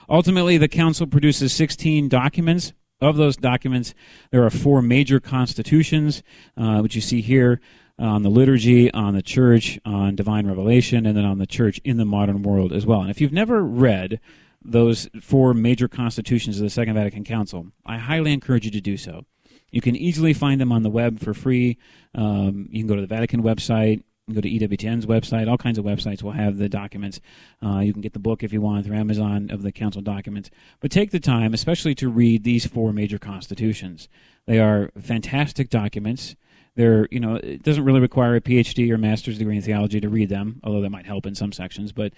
Ultimately, 0.10 0.58
the 0.58 0.68
council 0.68 1.06
produces 1.06 1.54
16 1.54 2.10
documents. 2.10 2.74
Of 3.00 3.18
those 3.18 3.36
documents, 3.36 3.94
there 4.32 4.44
are 4.44 4.50
four 4.50 4.82
major 4.82 5.20
constitutions, 5.20 6.24
uh, 6.58 6.80
which 6.80 6.96
you 6.96 7.02
see 7.02 7.22
here 7.22 7.62
on 8.00 8.24
the 8.24 8.30
liturgy, 8.30 8.92
on 8.94 9.14
the 9.14 9.22
church, 9.22 9.78
on 9.86 10.16
divine 10.16 10.48
revelation, 10.48 11.06
and 11.06 11.16
then 11.16 11.26
on 11.26 11.38
the 11.38 11.46
church 11.46 11.80
in 11.84 11.98
the 11.98 12.06
modern 12.06 12.42
world 12.42 12.74
as 12.74 12.86
well. 12.86 13.02
And 13.02 13.12
if 13.12 13.22
you've 13.22 13.34
never 13.34 13.62
read 13.64 14.22
those 14.64 15.08
four 15.22 15.54
major 15.54 15.88
constitutions 15.88 16.58
of 16.58 16.64
the 16.64 16.70
Second 16.70 16.96
Vatican 16.96 17.26
Council, 17.26 17.68
I 17.86 17.98
highly 17.98 18.34
encourage 18.34 18.66
you 18.66 18.72
to 18.72 18.82
do 18.82 18.98
so. 18.98 19.26
You 19.74 19.82
can 19.82 19.96
easily 19.96 20.34
find 20.34 20.62
them 20.62 20.72
on 20.72 20.84
the 20.84 20.90
web 20.90 21.20
for 21.20 21.34
free. 21.34 21.80
Um, 22.14 22.70
you 22.70 22.80
can 22.80 22.88
go 22.88 22.96
to 22.96 23.02
the 23.02 23.08
Vatican 23.08 23.42
website. 23.42 24.04
You 24.28 24.34
can 24.34 24.36
go 24.36 24.42
to 24.42 24.50
EWTN's 24.50 25.08
website. 25.08 25.50
All 25.50 25.58
kinds 25.58 25.80
of 25.80 25.84
websites 25.84 26.22
will 26.22 26.32
have 26.32 26.58
the 26.58 26.70
documents. 26.70 27.20
Uh, 27.66 27.80
you 27.80 27.92
can 27.92 28.04
get 28.04 28.14
the 28.14 28.20
book 28.20 28.44
if 28.44 28.54
you 28.54 28.62
want 28.62 28.86
through 28.86 28.96
Amazon 28.96 29.50
of 29.50 29.64
the 29.64 29.72
council 29.72 30.04
documents. 30.04 30.52
But 30.80 30.92
take 30.92 31.10
the 31.10 31.20
time, 31.20 31.56
especially 31.56 31.96
to 31.96 32.08
read 32.08 32.44
these 32.44 32.68
four 32.68 32.94
major 32.94 33.18
constitutions. 33.18 34.08
They 34.46 34.60
are 34.60 34.92
fantastic 35.02 35.72
documents. 35.72 36.36
They're, 36.76 37.08
you 37.10 37.20
know, 37.20 37.36
it 37.36 37.64
doesn't 37.64 37.84
really 37.84 38.00
require 38.00 38.36
a 38.36 38.42
PhD 38.42 38.92
or 38.92 39.00
master's 39.00 39.40
degree 39.40 39.56
in 39.56 39.64
theology 39.64 40.00
to 40.00 40.10
read 40.10 40.30
them, 40.30 40.62
although 40.64 40.82
that 40.82 40.92
might 40.92 41.08
help 41.08 41.26
in 41.26 41.34
some 41.34 41.52
sections. 41.52 41.92
But 41.92 42.14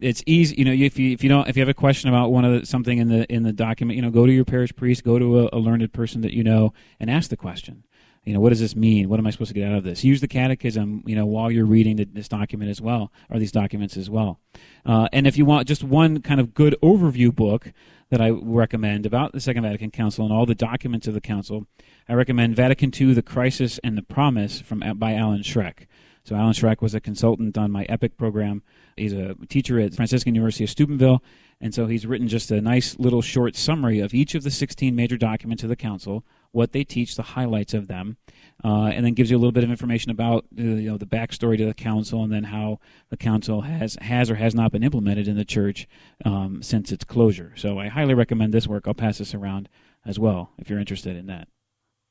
it's 0.00 0.22
easy, 0.26 0.56
you 0.56 0.64
know, 0.64 0.72
if 0.72 0.98
you 0.98 1.12
if 1.12 1.22
you 1.22 1.28
don't 1.28 1.48
if 1.48 1.56
you 1.56 1.60
have 1.60 1.68
a 1.68 1.74
question 1.74 2.08
about 2.08 2.30
one 2.30 2.44
of 2.44 2.60
the, 2.60 2.66
something 2.66 2.98
in 2.98 3.08
the 3.08 3.32
in 3.32 3.42
the 3.42 3.52
document, 3.52 3.96
you 3.96 4.02
know, 4.02 4.10
go 4.10 4.26
to 4.26 4.32
your 4.32 4.44
parish 4.44 4.74
priest, 4.74 5.04
go 5.04 5.18
to 5.18 5.40
a, 5.40 5.48
a 5.52 5.58
learned 5.58 5.92
person 5.92 6.20
that 6.22 6.32
you 6.32 6.44
know, 6.44 6.72
and 7.00 7.10
ask 7.10 7.30
the 7.30 7.36
question 7.36 7.84
you 8.28 8.34
know, 8.34 8.40
what 8.40 8.50
does 8.50 8.60
this 8.60 8.76
mean? 8.76 9.08
What 9.08 9.18
am 9.18 9.26
I 9.26 9.30
supposed 9.30 9.48
to 9.48 9.54
get 9.54 9.70
out 9.70 9.78
of 9.78 9.84
this? 9.84 10.04
Use 10.04 10.20
the 10.20 10.28
catechism, 10.28 11.02
you 11.06 11.16
know, 11.16 11.24
while 11.24 11.50
you're 11.50 11.64
reading 11.64 11.96
the, 11.96 12.04
this 12.04 12.28
document 12.28 12.70
as 12.70 12.78
well, 12.78 13.10
or 13.30 13.38
these 13.38 13.52
documents 13.52 13.96
as 13.96 14.10
well. 14.10 14.38
Uh, 14.84 15.08
and 15.14 15.26
if 15.26 15.38
you 15.38 15.46
want 15.46 15.66
just 15.66 15.82
one 15.82 16.20
kind 16.20 16.38
of 16.38 16.52
good 16.52 16.76
overview 16.82 17.34
book 17.34 17.72
that 18.10 18.20
I 18.20 18.28
recommend 18.28 19.06
about 19.06 19.32
the 19.32 19.40
Second 19.40 19.62
Vatican 19.62 19.90
Council 19.90 20.26
and 20.26 20.34
all 20.34 20.44
the 20.44 20.54
documents 20.54 21.06
of 21.06 21.14
the 21.14 21.22
Council, 21.22 21.66
I 22.06 22.12
recommend 22.12 22.54
Vatican 22.54 22.92
II: 22.94 23.14
The 23.14 23.22
Crisis 23.22 23.80
and 23.82 23.96
the 23.96 24.02
Promise 24.02 24.60
from 24.60 24.80
by 24.96 25.14
Alan 25.14 25.40
Schreck. 25.40 25.86
So 26.22 26.36
Alan 26.36 26.52
Schreck 26.52 26.82
was 26.82 26.94
a 26.94 27.00
consultant 27.00 27.56
on 27.56 27.70
my 27.70 27.86
EPIC 27.88 28.18
program. 28.18 28.62
He's 28.98 29.12
a 29.12 29.34
teacher 29.48 29.78
at 29.80 29.94
Franciscan 29.94 30.34
University 30.34 30.64
of 30.64 30.70
Steubenville, 30.70 31.22
and 31.60 31.74
so 31.74 31.86
he's 31.86 32.06
written 32.06 32.28
just 32.28 32.50
a 32.50 32.60
nice 32.60 32.98
little 32.98 33.22
short 33.22 33.56
summary 33.56 34.00
of 34.00 34.14
each 34.14 34.34
of 34.34 34.42
the 34.42 34.50
16 34.50 34.94
major 34.94 35.16
documents 35.16 35.62
of 35.62 35.68
the 35.68 35.76
Council 35.76 36.24
what 36.52 36.72
they 36.72 36.84
teach, 36.84 37.14
the 37.14 37.22
highlights 37.22 37.74
of 37.74 37.88
them, 37.88 38.16
uh, 38.64 38.86
and 38.86 39.04
then 39.04 39.14
gives 39.14 39.30
you 39.30 39.36
a 39.36 39.38
little 39.40 39.52
bit 39.52 39.64
of 39.64 39.70
information 39.70 40.10
about 40.10 40.44
uh, 40.58 40.62
you 40.62 40.90
know 40.90 40.96
the 40.96 41.06
backstory 41.06 41.56
to 41.58 41.66
the 41.66 41.74
council, 41.74 42.22
and 42.22 42.32
then 42.32 42.44
how 42.44 42.78
the 43.10 43.16
council 43.16 43.62
has 43.62 43.96
has 44.00 44.30
or 44.30 44.36
has 44.36 44.54
not 44.54 44.72
been 44.72 44.82
implemented 44.82 45.28
in 45.28 45.36
the 45.36 45.44
church 45.44 45.86
um, 46.24 46.62
since 46.62 46.92
its 46.92 47.04
closure. 47.04 47.52
So 47.56 47.78
I 47.78 47.88
highly 47.88 48.14
recommend 48.14 48.52
this 48.52 48.66
work. 48.66 48.86
I'll 48.86 48.94
pass 48.94 49.18
this 49.18 49.34
around 49.34 49.68
as 50.04 50.18
well 50.18 50.50
if 50.58 50.68
you're 50.70 50.80
interested 50.80 51.16
in 51.16 51.26
that. 51.26 51.48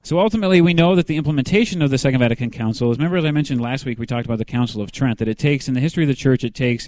So 0.08 0.22
ultimately, 0.22 0.62
we 0.62 0.74
know 0.74 0.96
that 0.96 1.08
the 1.08 1.18
implementation 1.18 1.82
of 1.82 1.90
the 1.90 1.98
Second 1.98 2.22
Vatican 2.22 2.50
Council 2.50 2.90
is, 2.90 2.98
remember, 2.98 3.18
as 3.18 3.26
I 3.26 3.32
mentioned 3.32 3.60
last 3.60 3.84
week, 3.84 4.00
we 4.00 4.06
talked 4.06 4.26
about 4.26 4.38
the 4.38 4.46
Council 4.46 4.82
of 4.82 4.90
Trent, 4.90 5.20
that 5.20 5.28
it 5.28 5.38
takes, 5.38 5.68
in 5.68 5.74
the 5.74 5.82
history 5.82 6.06
of 6.06 6.08
the 6.08 6.16
Church, 6.16 6.46
it 6.46 6.56
takes 6.56 6.88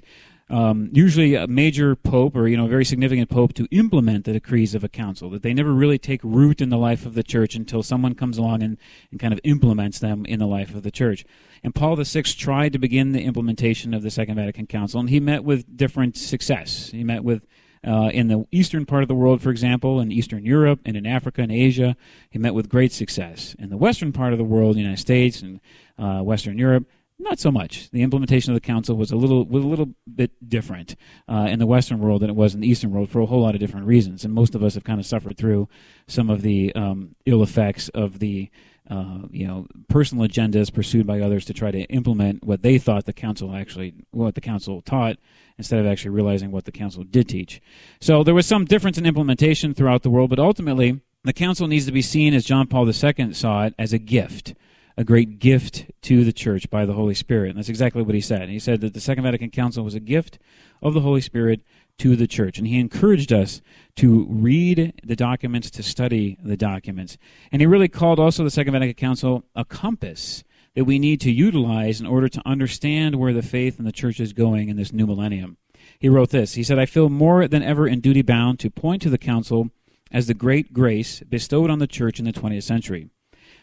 um, 0.50 0.90
usually 0.94 1.36
a 1.36 1.46
major 1.46 1.98
pope 1.98 2.34
or 2.38 2.48
you 2.48 2.56
know 2.56 2.64
a 2.64 2.70
very 2.70 2.86
significant 2.86 3.30
pope 3.30 3.54
to 3.56 3.68
implement 3.72 4.24
the 4.24 4.32
decrees 4.32 4.74
of 4.74 4.86
a 4.86 4.88
council 4.88 5.30
that 5.32 5.44
they 5.44 5.54
never 5.54 5.74
really 5.74 5.98
take 5.98 6.24
root 6.24 6.62
in 6.62 6.70
the 6.70 6.78
life 6.78 7.06
of 7.06 7.14
the 7.14 7.22
church 7.22 7.56
until 7.56 7.84
someone 7.84 8.16
comes 8.16 8.38
along 8.38 8.64
and, 8.64 8.78
and 9.12 9.20
kind 9.20 9.34
of 9.34 9.42
implements 9.44 10.00
them 10.00 10.26
in 10.26 10.40
the 10.40 10.48
life 10.48 10.74
of 10.74 10.84
the 10.84 10.90
church. 10.90 11.26
And 11.62 11.76
paul 11.76 11.98
vi 11.98 12.22
tried 12.24 12.72
to 12.72 12.80
begin 12.80 13.12
the 13.12 13.22
implementation 13.22 13.94
of 13.94 14.02
the 14.02 14.10
second 14.10 14.38
vatican 14.38 14.66
council 14.66 15.00
and 15.00 15.10
he 15.10 15.20
met 15.20 15.44
with 15.44 15.78
different 15.78 16.18
success. 16.18 16.90
He 16.90 17.04
met 17.04 17.24
with 17.24 17.46
uh, 17.86 18.10
in 18.14 18.28
the 18.28 18.46
eastern 18.52 18.86
part 18.86 19.04
of 19.04 19.08
the 19.08 19.16
world, 19.16 19.42
for 19.42 19.50
example, 19.50 20.00
in 20.00 20.12
Eastern 20.12 20.46
Europe 20.46 20.80
and 20.86 20.98
in 20.98 21.06
Africa 21.06 21.42
and 21.42 21.52
Asia, 21.52 21.96
he 22.30 22.40
met 22.40 22.54
with 22.54 22.70
great 22.70 22.92
success. 22.92 23.56
In 23.58 23.70
the 23.70 23.78
western 23.78 24.12
part 24.12 24.34
of 24.34 24.40
the 24.40 24.46
world, 24.46 24.76
the 24.76 24.82
United 24.82 25.00
States 25.00 25.42
and 25.42 25.60
uh, 25.98 26.22
Western 26.22 26.58
Europe, 26.58 26.86
not 27.20 27.40
so 27.40 27.52
much. 27.52 27.90
The 27.92 28.02
implementation 28.02 28.54
of 28.54 28.56
the 28.56 28.66
council 28.66 28.96
was 28.96 29.12
a 29.12 29.18
little 29.18 29.44
was 29.46 29.64
a 29.64 29.68
little 29.68 29.90
bit 30.14 30.32
different 30.48 30.96
uh, 31.28 31.48
in 31.50 31.60
the 31.60 31.68
Western 31.68 32.00
world 32.00 32.22
than 32.22 32.30
it 32.30 32.36
was 32.36 32.56
in 32.56 32.62
the 32.62 32.70
Eastern 32.70 32.92
world 32.92 33.10
for 33.10 33.20
a 33.20 33.26
whole 33.26 33.42
lot 33.42 33.56
of 33.56 33.60
different 33.60 33.88
reasons, 33.88 34.24
and 34.24 34.34
most 34.34 34.56
of 34.56 34.64
us 34.64 34.74
have 34.76 34.86
kind 34.86 35.00
of 35.00 35.06
suffered 35.06 35.38
through 35.38 35.68
some 36.08 36.30
of 36.30 36.42
the 36.42 36.74
um, 36.76 37.16
ill 37.26 37.44
effects 37.44 37.90
of 37.90 38.20
the 38.20 38.50
uh, 38.90 39.20
you 39.30 39.46
know 39.48 39.68
personal 39.88 40.28
agendas 40.28 40.74
pursued 40.74 41.06
by 41.06 41.20
others 41.20 41.46
to 41.46 41.54
try 41.54 41.72
to 41.72 41.82
implement 41.84 42.44
what 42.44 42.62
they 42.64 42.78
thought 42.78 43.06
the 43.06 43.14
council 43.14 43.56
actually 43.56 43.94
what 44.12 44.36
the 44.36 44.42
council 44.42 44.82
taught 44.82 45.18
instead 45.58 45.80
of 45.80 45.86
actually 45.86 46.12
realizing 46.12 46.52
what 46.52 46.66
the 46.66 46.72
council 46.72 47.04
did 47.04 47.28
teach. 47.28 47.62
So 48.00 48.24
there 48.24 48.34
was 48.34 48.46
some 48.46 48.66
difference 48.66 48.98
in 48.98 49.06
implementation 49.06 49.74
throughout 49.74 50.04
the 50.04 50.10
world, 50.10 50.30
but 50.30 50.40
ultimately 50.40 51.02
the 51.24 51.34
council 51.34 51.68
needs 51.68 51.86
to 51.86 51.92
be 51.92 52.02
seen 52.02 52.34
as 52.34 52.46
John 52.46 52.68
Paul 52.68 52.88
II 52.88 53.34
saw 53.34 53.66
it 53.66 53.76
as 53.78 53.94
a 53.94 54.00
gift 54.00 54.54
a 55.00 55.04
great 55.06 55.40
gift 55.40 55.86
to 56.02 56.26
the 56.26 56.34
church 56.34 56.70
by 56.70 56.86
the 56.86 56.92
Holy 56.92 57.16
Spirit. 57.16 57.52
And 57.52 57.58
that's 57.58 57.70
exactly 57.70 58.02
what 58.02 58.16
he 58.16 58.20
said. 58.20 58.50
He 58.50 58.60
said 58.60 58.82
that 58.82 58.94
the 58.94 59.00
Second 59.00 59.24
Vatican 59.24 59.50
Council 59.50 59.86
was 59.86 59.96
a 59.96 60.00
gift 60.02 60.40
of 60.82 60.94
the 60.94 61.00
Holy 61.00 61.22
Spirit 61.22 61.62
to 62.00 62.16
the 62.16 62.28
church. 62.28 62.58
And 62.58 62.68
he 62.68 62.80
encouraged 62.80 63.32
us 63.32 63.62
to 63.98 64.26
read 64.30 65.00
the 65.04 65.16
documents, 65.16 65.70
to 65.72 65.84
study 65.84 66.38
the 66.42 66.58
documents. 66.58 67.18
And 67.52 67.62
he 67.62 67.66
really 67.66 67.88
called 67.88 68.20
also 68.20 68.44
the 68.44 68.52
Second 68.52 68.74
Vatican 68.74 68.96
Council 68.96 69.44
a 69.56 69.66
compass 69.66 70.44
that 70.76 70.86
we 70.86 71.00
need 71.00 71.20
to 71.22 71.32
utilize 71.32 72.00
in 72.00 72.08
order 72.08 72.30
to 72.30 72.42
understand 72.46 73.16
where 73.16 73.34
the 73.34 73.42
faith 73.42 73.78
and 73.78 73.88
the 73.88 73.92
church 73.92 74.20
is 74.20 74.34
going 74.34 74.70
in 74.70 74.78
this 74.78 74.94
new 74.94 75.06
millennium. 75.06 75.58
He 76.00 76.10
wrote 76.10 76.30
this 76.30 76.54
He 76.54 76.64
said, 76.64 76.80
I 76.80 76.86
feel 76.86 77.10
more 77.10 77.48
than 77.48 77.64
ever 77.64 77.88
in 77.88 78.00
duty 78.00 78.22
bound 78.22 78.60
to 78.60 78.70
point 78.70 79.02
to 79.04 79.10
the 79.10 79.18
council 79.18 79.70
as 80.12 80.28
the 80.28 80.34
great 80.34 80.74
grace 80.74 81.22
bestowed 81.22 81.70
on 81.70 81.80
the 81.80 81.88
church 81.88 82.20
in 82.20 82.26
the 82.26 82.34
20th 82.34 82.64
century. 82.64 83.10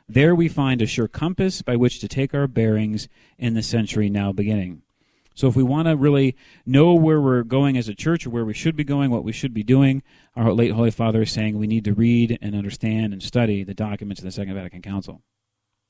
There 0.09 0.35
we 0.35 0.49
find 0.49 0.81
a 0.81 0.87
sure 0.87 1.09
compass 1.09 1.63
by 1.63 1.75
which 1.75 2.01
to 2.01 2.09
take 2.09 2.33
our 2.33 2.47
bearings 2.47 3.09
in 3.39 3.55
the 3.55 3.63
century 3.63 4.09
now 4.09 4.33
beginning. 4.33 4.83
So, 5.37 5.49
if 5.49 5.55
we 5.55 5.63
want 5.63 5.87
to 5.87 5.97
really 5.97 6.35
know 6.65 6.95
where 6.95 7.21
we're 7.21 7.43
going 7.43 7.77
as 7.77 7.91
a 7.91 7.95
church 7.95 8.27
or 8.27 8.31
where 8.31 8.45
we 8.47 8.55
should 8.55 8.75
be 8.75 8.85
going, 8.85 9.11
what 9.11 9.23
we 9.23 9.33
should 9.33 9.53
be 9.53 9.63
doing, 9.63 10.03
our 10.35 10.51
late 10.51 10.73
Holy 10.73 10.91
Father 10.91 11.23
is 11.23 11.31
saying 11.31 11.59
we 11.59 11.67
need 11.67 11.85
to 11.85 11.93
read 11.93 12.39
and 12.41 12.55
understand 12.55 13.13
and 13.13 13.23
study 13.23 13.63
the 13.63 13.75
documents 13.75 14.21
of 14.21 14.25
the 14.25 14.33
Second 14.33 14.55
Vatican 14.55 14.81
Council. 14.81 15.21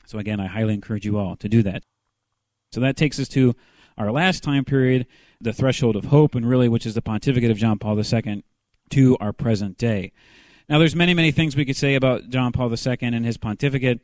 So, 0.05 0.19
again, 0.19 0.41
I 0.41 0.49
highly 0.49 0.75
encourage 0.75 1.07
you 1.07 1.17
all 1.17 1.37
to 1.37 1.49
do 1.49 1.63
that. 1.63 1.85
So, 2.73 2.81
that 2.81 2.97
takes 2.97 3.21
us 3.21 3.29
to 3.29 3.55
our 3.97 4.11
last 4.11 4.43
time 4.43 4.65
period, 4.65 5.07
the 5.41 5.53
threshold 5.53 5.95
of 5.95 6.07
hope, 6.07 6.35
and 6.35 6.49
really, 6.49 6.69
which 6.69 6.85
is 6.85 6.95
the 6.95 7.03
pontificate 7.03 7.53
of 7.53 7.57
John 7.57 7.79
Paul 7.79 7.97
II 7.97 8.43
to 8.91 9.17
our 9.21 9.33
present 9.33 9.79
day. 9.79 10.11
Now, 10.69 10.81
there's 10.81 10.97
many, 10.97 11.15
many 11.15 11.31
things 11.31 11.55
we 11.55 11.65
could 11.65 11.77
say 11.77 11.95
about 11.95 12.31
John 12.31 12.51
Paul 12.51 12.73
II 12.73 12.97
and 13.01 13.25
his 13.25 13.37
pontificate. 13.37 14.01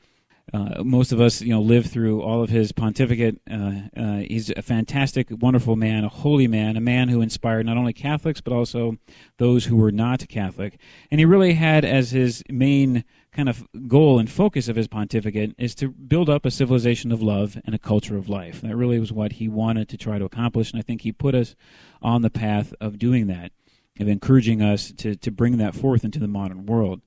Uh, 0.53 0.83
most 0.83 1.13
of 1.13 1.21
us, 1.21 1.41
you 1.41 1.51
know, 1.51 1.61
live 1.61 1.87
through 1.87 2.21
all 2.21 2.43
of 2.43 2.51
his 2.51 2.73
pontificate. 2.73 3.41
Uh, 3.51 3.73
uh, 3.97 4.17
he's 4.19 4.51
a 4.51 4.63
fantastic, 4.63 5.29
wonderful 5.31 5.77
man, 5.77 6.05
a 6.05 6.09
holy 6.09 6.47
man, 6.47 6.77
a 6.77 6.81
man 6.81 7.09
who 7.09 7.23
inspired 7.23 7.65
not 7.65 7.77
only 7.77 7.93
Catholics 7.93 8.41
but 8.41 8.53
also 8.53 8.97
those 9.39 9.67
who 9.67 9.77
were 9.77 9.93
not 9.93 10.29
Catholic. 10.29 10.79
And 11.11 11.21
he 11.21 11.25
really 11.25 11.55
had 11.55 11.85
as 11.85 12.11
his 12.11 12.43
main 12.51 13.05
kind 13.33 13.49
of 13.49 13.67
goal 13.89 14.19
and 14.19 14.31
focus 14.31 14.69
of 14.69 14.77
his 14.77 14.89
pontificate 14.89 15.55
is 15.59 15.75
to 15.77 15.89
build 15.89 16.29
up 16.29 16.45
a 16.45 16.51
civilization 16.51 17.13
of 17.13 17.23
love 17.23 17.57
and 17.65 17.75
a 17.75 17.79
culture 17.79 18.17
of 18.17 18.29
life. 18.29 18.61
That 18.61 18.77
really 18.77 18.99
was 18.99 19.13
what 19.13 19.35
he 19.35 19.49
wanted 19.49 19.89
to 19.91 19.97
try 19.97 20.19
to 20.19 20.25
accomplish, 20.25 20.71
and 20.71 20.79
I 20.79 20.83
think 20.83 21.01
he 21.01 21.13
put 21.13 21.35
us 21.35 21.55
on 22.03 22.23
the 22.23 22.31
path 22.31 22.75
of 22.81 22.99
doing 22.99 23.29
that 23.29 23.53
of 24.01 24.09
encouraging 24.09 24.63
us 24.63 24.93
to, 24.93 25.15
to 25.17 25.31
bring 25.31 25.59
that 25.59 25.75
forth 25.75 26.05
into 26.05 26.19
the 26.19 26.29
modern 26.29 26.67
world. 26.67 27.03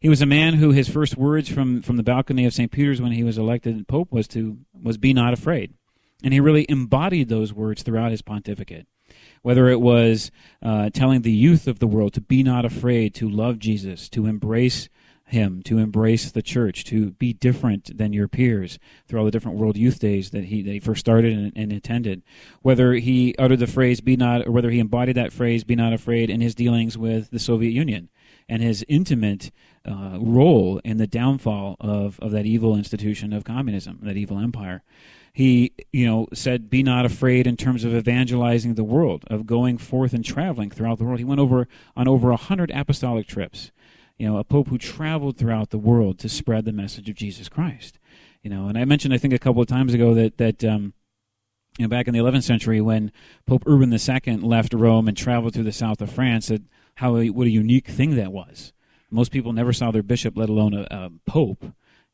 He 0.00 0.08
was 0.08 0.22
a 0.22 0.26
man 0.26 0.54
who 0.54 0.70
his 0.70 0.88
first 0.88 1.16
words 1.16 1.48
from, 1.48 1.82
from 1.82 1.96
the 1.96 2.04
balcony 2.04 2.44
of 2.44 2.54
St. 2.54 2.70
Peter's 2.70 3.00
when 3.00 3.12
he 3.12 3.24
was 3.24 3.36
elected 3.36 3.88
pope 3.88 4.12
was 4.12 4.28
to 4.28 4.58
was 4.80 4.96
be 4.96 5.12
not 5.12 5.32
afraid. 5.32 5.74
And 6.22 6.32
he 6.32 6.40
really 6.40 6.66
embodied 6.68 7.28
those 7.28 7.52
words 7.52 7.82
throughout 7.82 8.12
his 8.12 8.22
pontificate. 8.22 8.86
Whether 9.42 9.68
it 9.68 9.80
was 9.80 10.30
uh, 10.62 10.90
telling 10.90 11.22
the 11.22 11.32
youth 11.32 11.66
of 11.66 11.78
the 11.78 11.86
world 11.86 12.12
to 12.14 12.20
be 12.20 12.42
not 12.42 12.64
afraid, 12.64 13.14
to 13.16 13.28
love 13.28 13.58
Jesus, 13.58 14.08
to 14.10 14.26
embrace 14.26 14.88
him, 15.24 15.62
to 15.62 15.78
embrace 15.78 16.30
the 16.30 16.42
church, 16.42 16.84
to 16.84 17.10
be 17.12 17.32
different 17.32 17.96
than 17.96 18.12
your 18.12 18.28
peers 18.28 18.78
through 19.06 19.18
all 19.18 19.24
the 19.24 19.30
different 19.30 19.58
World 19.58 19.76
Youth 19.76 19.98
Days 19.98 20.30
that 20.30 20.44
he, 20.44 20.62
that 20.62 20.72
he 20.72 20.80
first 20.80 21.00
started 21.00 21.32
and, 21.32 21.52
and 21.54 21.72
attended. 21.72 22.22
Whether 22.62 22.94
he 22.94 23.34
uttered 23.38 23.58
the 23.58 23.66
phrase 23.66 24.00
"be 24.00 24.16
not," 24.16 24.46
or 24.46 24.52
whether 24.52 24.70
he 24.70 24.78
embodied 24.78 25.16
that 25.16 25.32
phrase 25.32 25.64
"be 25.64 25.76
not 25.76 25.92
afraid" 25.92 26.30
in 26.30 26.40
his 26.40 26.54
dealings 26.54 26.96
with 26.96 27.30
the 27.30 27.38
Soviet 27.38 27.70
Union 27.70 28.08
and 28.48 28.62
his 28.62 28.84
intimate 28.88 29.50
uh, 29.84 30.18
role 30.20 30.80
in 30.84 30.96
the 30.96 31.06
downfall 31.06 31.76
of, 31.80 32.18
of 32.20 32.30
that 32.32 32.46
evil 32.46 32.76
institution 32.76 33.32
of 33.32 33.44
communism, 33.44 33.98
that 34.02 34.16
evil 34.16 34.38
empire. 34.38 34.82
He, 35.32 35.72
you 35.92 36.06
know, 36.06 36.26
said, 36.32 36.68
"Be 36.68 36.82
not 36.82 37.04
afraid." 37.04 37.46
In 37.46 37.56
terms 37.56 37.84
of 37.84 37.94
evangelizing 37.94 38.74
the 38.74 38.84
world, 38.84 39.24
of 39.28 39.46
going 39.46 39.78
forth 39.78 40.12
and 40.12 40.24
traveling 40.24 40.70
throughout 40.70 40.98
the 40.98 41.04
world, 41.04 41.18
he 41.18 41.24
went 41.24 41.40
over 41.40 41.68
on 41.96 42.08
over 42.08 42.30
a 42.30 42.36
hundred 42.36 42.70
apostolic 42.72 43.26
trips 43.26 43.70
you 44.18 44.26
know, 44.26 44.36
a 44.36 44.44
pope 44.44 44.68
who 44.68 44.78
traveled 44.78 45.36
throughout 45.36 45.70
the 45.70 45.78
world 45.78 46.18
to 46.18 46.28
spread 46.28 46.64
the 46.64 46.72
message 46.72 47.08
of 47.08 47.14
Jesus 47.14 47.48
Christ. 47.48 47.98
You 48.42 48.50
know, 48.50 48.66
and 48.68 48.76
I 48.76 48.84
mentioned, 48.84 49.14
I 49.14 49.18
think, 49.18 49.32
a 49.32 49.38
couple 49.38 49.62
of 49.62 49.68
times 49.68 49.94
ago 49.94 50.14
that 50.14 50.38
that 50.38 50.64
um, 50.64 50.92
you 51.78 51.84
know, 51.84 51.88
back 51.88 52.08
in 52.08 52.14
the 52.14 52.20
11th 52.20 52.42
century, 52.42 52.80
when 52.80 53.12
Pope 53.46 53.62
Urban 53.66 53.92
II 53.92 54.36
left 54.38 54.74
Rome 54.74 55.06
and 55.06 55.16
traveled 55.16 55.54
through 55.54 55.64
the 55.64 55.72
south 55.72 56.00
of 56.00 56.10
France, 56.10 56.48
that 56.48 56.62
how 56.98 57.12
what 57.12 57.46
a 57.46 57.50
unique 57.50 57.86
thing 57.86 58.16
that 58.16 58.32
was. 58.32 58.72
Most 59.08 59.30
people 59.30 59.52
never 59.52 59.72
saw 59.72 59.92
their 59.92 60.02
bishop, 60.02 60.36
let 60.36 60.48
alone 60.48 60.74
a, 60.74 60.82
a 60.90 61.10
pope. 61.26 61.64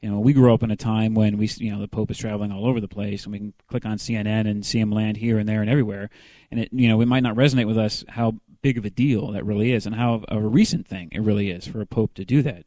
You 0.03 0.11
know, 0.11 0.21
we 0.21 0.35
grew 0.35 0.53
up 0.53 0.63
in 0.63 0.71
a 0.71 0.77
time 0.77 1.15
when 1.15 1.39
we, 1.39 1.49
you 1.57 1.73
know, 1.73 1.81
the 1.81 1.89
Pope 1.89 2.11
is 2.11 2.19
traveling 2.19 2.53
all 2.53 2.67
over 2.67 2.83
the 2.83 2.89
place, 2.89 3.25
and 3.25 3.33
we 3.33 3.39
can 3.39 3.55
click 3.67 3.87
on 3.87 3.97
CNN 3.97 4.47
and 4.47 4.65
see 4.65 4.79
him 4.79 4.93
land 4.93 5.17
here 5.17 5.39
and 5.39 5.49
there 5.49 5.63
and 5.63 5.71
everywhere. 5.71 6.11
And 6.51 6.61
it, 6.61 6.69
you 6.71 6.87
know, 6.87 7.01
it 7.01 7.07
might 7.07 7.23
not 7.23 7.35
resonate 7.35 7.67
with 7.67 7.79
us 7.79 8.05
how 8.11 8.35
big 8.61 8.77
of 8.77 8.85
a 8.85 8.91
deal 8.91 9.33
that 9.33 9.47
really 9.47 9.73
is, 9.73 9.87
and 9.87 9.95
how 9.95 10.23
a 10.29 10.39
recent 10.39 10.87
thing 10.87 11.09
it 11.13 11.23
really 11.23 11.51
is 11.51 11.67
for 11.67 11.81
a 11.81 11.87
pope 11.87 12.13
to 12.15 12.27
do 12.27 12.43
that. 12.43 12.67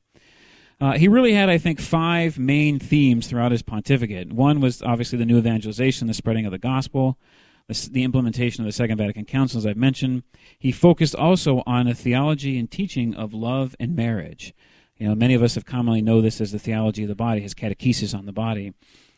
Uh, 0.82 0.93
he 0.93 1.07
really 1.07 1.34
had, 1.34 1.49
I 1.49 1.59
think, 1.59 1.80
five 1.80 2.39
main 2.39 2.80
themes 2.80 3.28
throughout 3.28 3.51
his 3.51 3.61
pontificate. 3.61 4.34
One 4.34 4.59
was 4.59 4.82
obviously 4.82 5.20
the 5.20 5.26
new 5.26 5.38
evangelization, 5.38 6.07
the 6.07 6.15
spreading 6.15 6.47
of 6.47 6.51
the 6.51 6.57
gospel, 6.57 7.20
the, 7.68 8.03
implementation 8.03 8.63
of 8.63 8.65
the 8.65 8.72
Second 8.72 8.97
Vatican 8.97 9.26
Council, 9.26 9.57
as 9.57 9.65
I've 9.65 9.78
mentioned. 9.78 10.24
He 10.57 10.72
focused 10.72 11.15
also 11.15 11.63
on 11.65 11.88
a 11.88 11.93
theology 11.93 12.57
and 12.57 12.70
teaching 12.70 13.13
of 13.13 13.34
love 13.34 13.76
and 13.80 13.95
marriage. 13.95 14.53
You 14.97 15.09
know, 15.09 15.15
many 15.15 15.34
of 15.34 15.43
us 15.43 15.55
have 15.55 15.65
commonly 15.65 16.01
know 16.01 16.22
this 16.22 16.39
as 16.39 16.51
the 16.51 16.59
theology 16.59 17.03
of 17.03 17.09
the 17.09 17.15
body, 17.15 17.41
his 17.41 17.53
catechesis 17.53 18.18
on 18.18 18.26
the 18.26 18.32
body, 18.32 18.74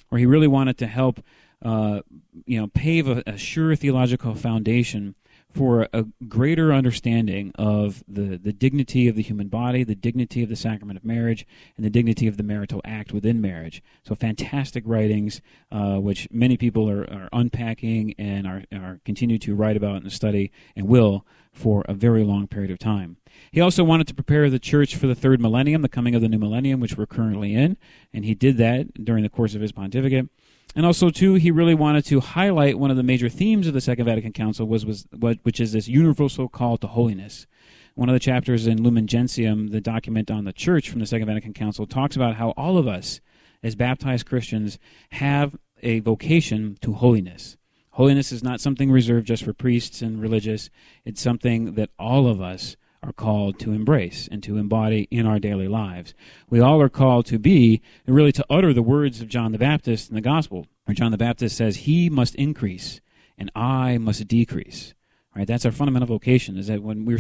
where 0.10 0.20
he 0.20 0.26
really 0.26 0.48
wanted 0.48 0.78
to 0.80 0.88
help, 0.88 1.24
uh, 1.64 2.02
you 2.46 2.60
know, 2.60 2.68
pave 2.68 3.08
a, 3.08 3.24
a 3.28 3.38
sure 3.38 3.76
theological 3.76 4.34
foundation 4.34 5.16
for 5.52 5.88
a 5.94 6.06
greater 6.28 6.72
understanding 6.72 7.52
of 7.56 8.04
the, 8.08 8.38
the 8.38 8.54
dignity 8.54 9.08
of 9.08 9.16
the 9.16 9.24
human 9.24 9.48
body, 9.48 9.84
the 9.84 9.96
dignity 9.96 10.44
of 10.44 10.50
the 10.50 10.56
sacrament 10.56 10.98
of 10.98 11.04
marriage, 11.04 11.46
and 11.76 11.86
the 11.86 11.90
dignity 11.90 12.28
of 12.28 12.38
the 12.38 12.44
marital 12.44 12.82
act 12.86 13.12
within 13.12 13.42
marriage. 13.42 13.82
So, 14.04 14.14
fantastic 14.14 14.84
writings, 14.86 15.42
uh, 15.72 15.98
which 15.98 16.28
many 16.32 16.56
people 16.56 16.90
are, 16.90 17.10
are 17.12 17.30
unpacking 17.34 18.14
and 18.18 18.46
are, 18.46 18.64
are 18.72 19.00
continue 19.06 19.40
to 19.40 19.56
write 19.56 19.76
about 19.76 20.04
and 20.04 20.12
study 20.12 20.52
and 20.76 20.88
will 20.88 21.26
for 21.52 21.84
a 21.88 21.94
very 21.94 22.24
long 22.24 22.48
period 22.48 22.70
of 22.70 22.78
time. 22.78 23.18
He 23.52 23.60
also 23.60 23.84
wanted 23.84 24.08
to 24.08 24.14
prepare 24.14 24.50
the 24.50 24.60
church 24.60 24.96
for 24.96 25.08
the 25.08 25.16
third 25.16 25.42
millennium, 25.42 25.82
the 25.82 25.90
coming 25.90 26.14
of 26.14 26.22
the 26.22 26.30
new 26.30 26.38
millennium, 26.38 26.80
which 26.80 26.96
we're 26.96 27.08
currently 27.08 27.56
in, 27.56 27.78
and 28.14 28.24
he 28.24 28.36
did 28.36 28.58
that 28.58 29.04
during 29.04 29.24
the 29.24 29.30
course 29.30 29.56
of 29.56 29.62
his 29.62 29.72
pontificate. 29.72 30.30
And 30.76 30.86
also, 30.86 31.10
too, 31.10 31.34
he 31.34 31.52
really 31.52 31.74
wanted 31.74 32.06
to 32.06 32.20
highlight 32.20 32.78
one 32.78 32.92
of 32.92 32.98
the 32.98 33.04
major 33.04 33.28
themes 33.28 33.68
of 33.68 33.74
the 33.74 33.82
Second 33.82 34.06
Vatican 34.06 34.34
Council, 34.34 34.68
was, 34.68 34.86
was 34.86 35.08
what 35.18 35.40
which 35.44 35.60
is 35.60 35.72
this 35.72 35.88
universal 35.88 36.48
call 36.48 36.78
to 36.78 36.88
holiness. 36.88 37.48
One 37.96 38.08
of 38.08 38.14
the 38.14 38.20
chapters 38.20 38.68
in 38.68 38.82
Lumen 38.82 39.08
Gentium, 39.08 39.70
the 39.70 39.82
document 39.82 40.30
on 40.30 40.46
the 40.46 40.54
church 40.54 40.90
from 40.90 41.00
the 41.00 41.08
Second 41.08 41.28
Vatican 41.28 41.54
Council, 41.54 41.86
talks 41.86 42.16
about 42.16 42.36
how 42.36 42.52
all 42.52 42.78
of 42.78 42.88
us, 42.88 43.20
as 43.64 43.76
baptized 43.76 44.26
Christians, 44.26 44.78
have 45.12 45.58
a 45.82 46.00
vocation 46.00 46.78
to 46.82 46.94
holiness. 46.94 47.58
Holiness 47.92 48.32
is 48.32 48.44
not 48.44 48.62
something 48.62 48.92
reserved 48.92 49.28
just 49.28 49.44
for 49.44 49.54
priests 49.54 50.02
and 50.02 50.22
religious, 50.22 50.70
it's 51.04 51.22
something 51.22 51.74
that 51.74 51.90
all 51.98 52.28
of 52.28 52.40
us 52.40 52.78
are 53.02 53.14
called 53.14 53.60
to 53.60 53.72
embrace 53.72 54.28
and 54.32 54.44
to 54.44 54.58
embody 54.58 55.08
in 55.10 55.26
our 55.26 55.40
daily 55.40 55.68
lives. 55.68 56.14
We 56.50 56.60
all 56.60 56.82
are 56.82 56.90
called 56.90 57.26
to 57.28 57.40
be, 57.40 57.82
and 58.06 58.16
really 58.16 58.32
to 58.34 58.46
utter 58.50 58.74
the 58.74 58.82
words 58.82 59.22
of 59.22 59.30
John 59.30 59.52
the 59.52 59.58
Baptist 59.58 60.10
in 60.10 60.16
the 60.16 60.22
gospel, 60.22 60.68
where 60.86 60.96
John 60.96 61.12
the 61.12 61.18
Baptist 61.18 61.56
says, 61.56 61.78
He 61.78 62.10
must 62.10 62.36
increase 62.36 63.00
and 63.38 63.52
I 63.56 63.98
must 63.98 64.28
decrease. 64.28 64.94
Right? 65.36 65.48
That's 65.48 65.66
our 65.66 65.72
fundamental 65.72 66.08
vocation, 66.08 66.58
is 66.58 66.68
that 66.68 66.84
when 66.84 67.06
we're 67.06 67.20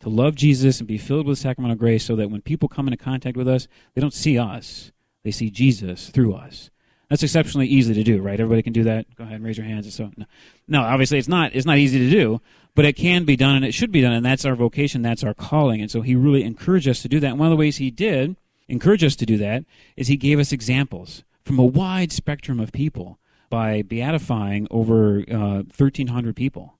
to 0.00 0.08
love 0.08 0.34
Jesus 0.34 0.78
and 0.78 0.86
be 0.86 0.98
filled 0.98 1.26
with 1.26 1.38
sacramental 1.38 1.76
grace 1.76 2.04
so 2.04 2.16
that 2.16 2.30
when 2.30 2.40
people 2.40 2.68
come 2.68 2.86
into 2.86 2.96
contact 2.96 3.36
with 3.36 3.48
us, 3.48 3.68
they 3.94 4.00
don't 4.00 4.14
see 4.14 4.38
us, 4.38 4.92
they 5.24 5.30
see 5.30 5.50
Jesus 5.50 6.08
through 6.10 6.34
us. 6.34 6.70
That's 7.10 7.22
exceptionally 7.22 7.66
easy 7.66 7.94
to 7.94 8.04
do, 8.04 8.20
right? 8.20 8.38
Everybody 8.38 8.62
can 8.62 8.74
do 8.74 8.84
that. 8.84 9.06
Go 9.16 9.24
ahead 9.24 9.36
and 9.36 9.44
raise 9.44 9.56
your 9.56 9.66
hands. 9.66 9.92
So, 9.94 10.10
no. 10.16 10.26
no, 10.68 10.82
obviously 10.82 11.18
it's 11.18 11.28
not. 11.28 11.54
It's 11.54 11.66
not 11.66 11.78
easy 11.78 11.98
to 11.98 12.10
do, 12.10 12.40
but 12.78 12.84
it 12.84 12.92
can 12.92 13.24
be 13.24 13.34
done 13.34 13.56
and 13.56 13.64
it 13.64 13.74
should 13.74 13.90
be 13.90 14.02
done, 14.02 14.12
and 14.12 14.24
that's 14.24 14.44
our 14.44 14.54
vocation. 14.54 15.02
That's 15.02 15.24
our 15.24 15.34
calling. 15.34 15.80
And 15.80 15.90
so 15.90 16.00
he 16.00 16.14
really 16.14 16.44
encouraged 16.44 16.86
us 16.86 17.02
to 17.02 17.08
do 17.08 17.18
that. 17.18 17.30
And 17.30 17.38
one 17.40 17.48
of 17.48 17.50
the 17.50 17.56
ways 17.56 17.78
he 17.78 17.90
did 17.90 18.36
encourage 18.68 19.02
us 19.02 19.16
to 19.16 19.26
do 19.26 19.36
that 19.38 19.64
is 19.96 20.06
he 20.06 20.16
gave 20.16 20.38
us 20.38 20.52
examples 20.52 21.24
from 21.44 21.58
a 21.58 21.64
wide 21.64 22.12
spectrum 22.12 22.60
of 22.60 22.70
people 22.70 23.18
by 23.50 23.82
beatifying 23.82 24.68
over 24.70 25.24
uh, 25.28 25.64
1,300 25.76 26.36
people, 26.36 26.78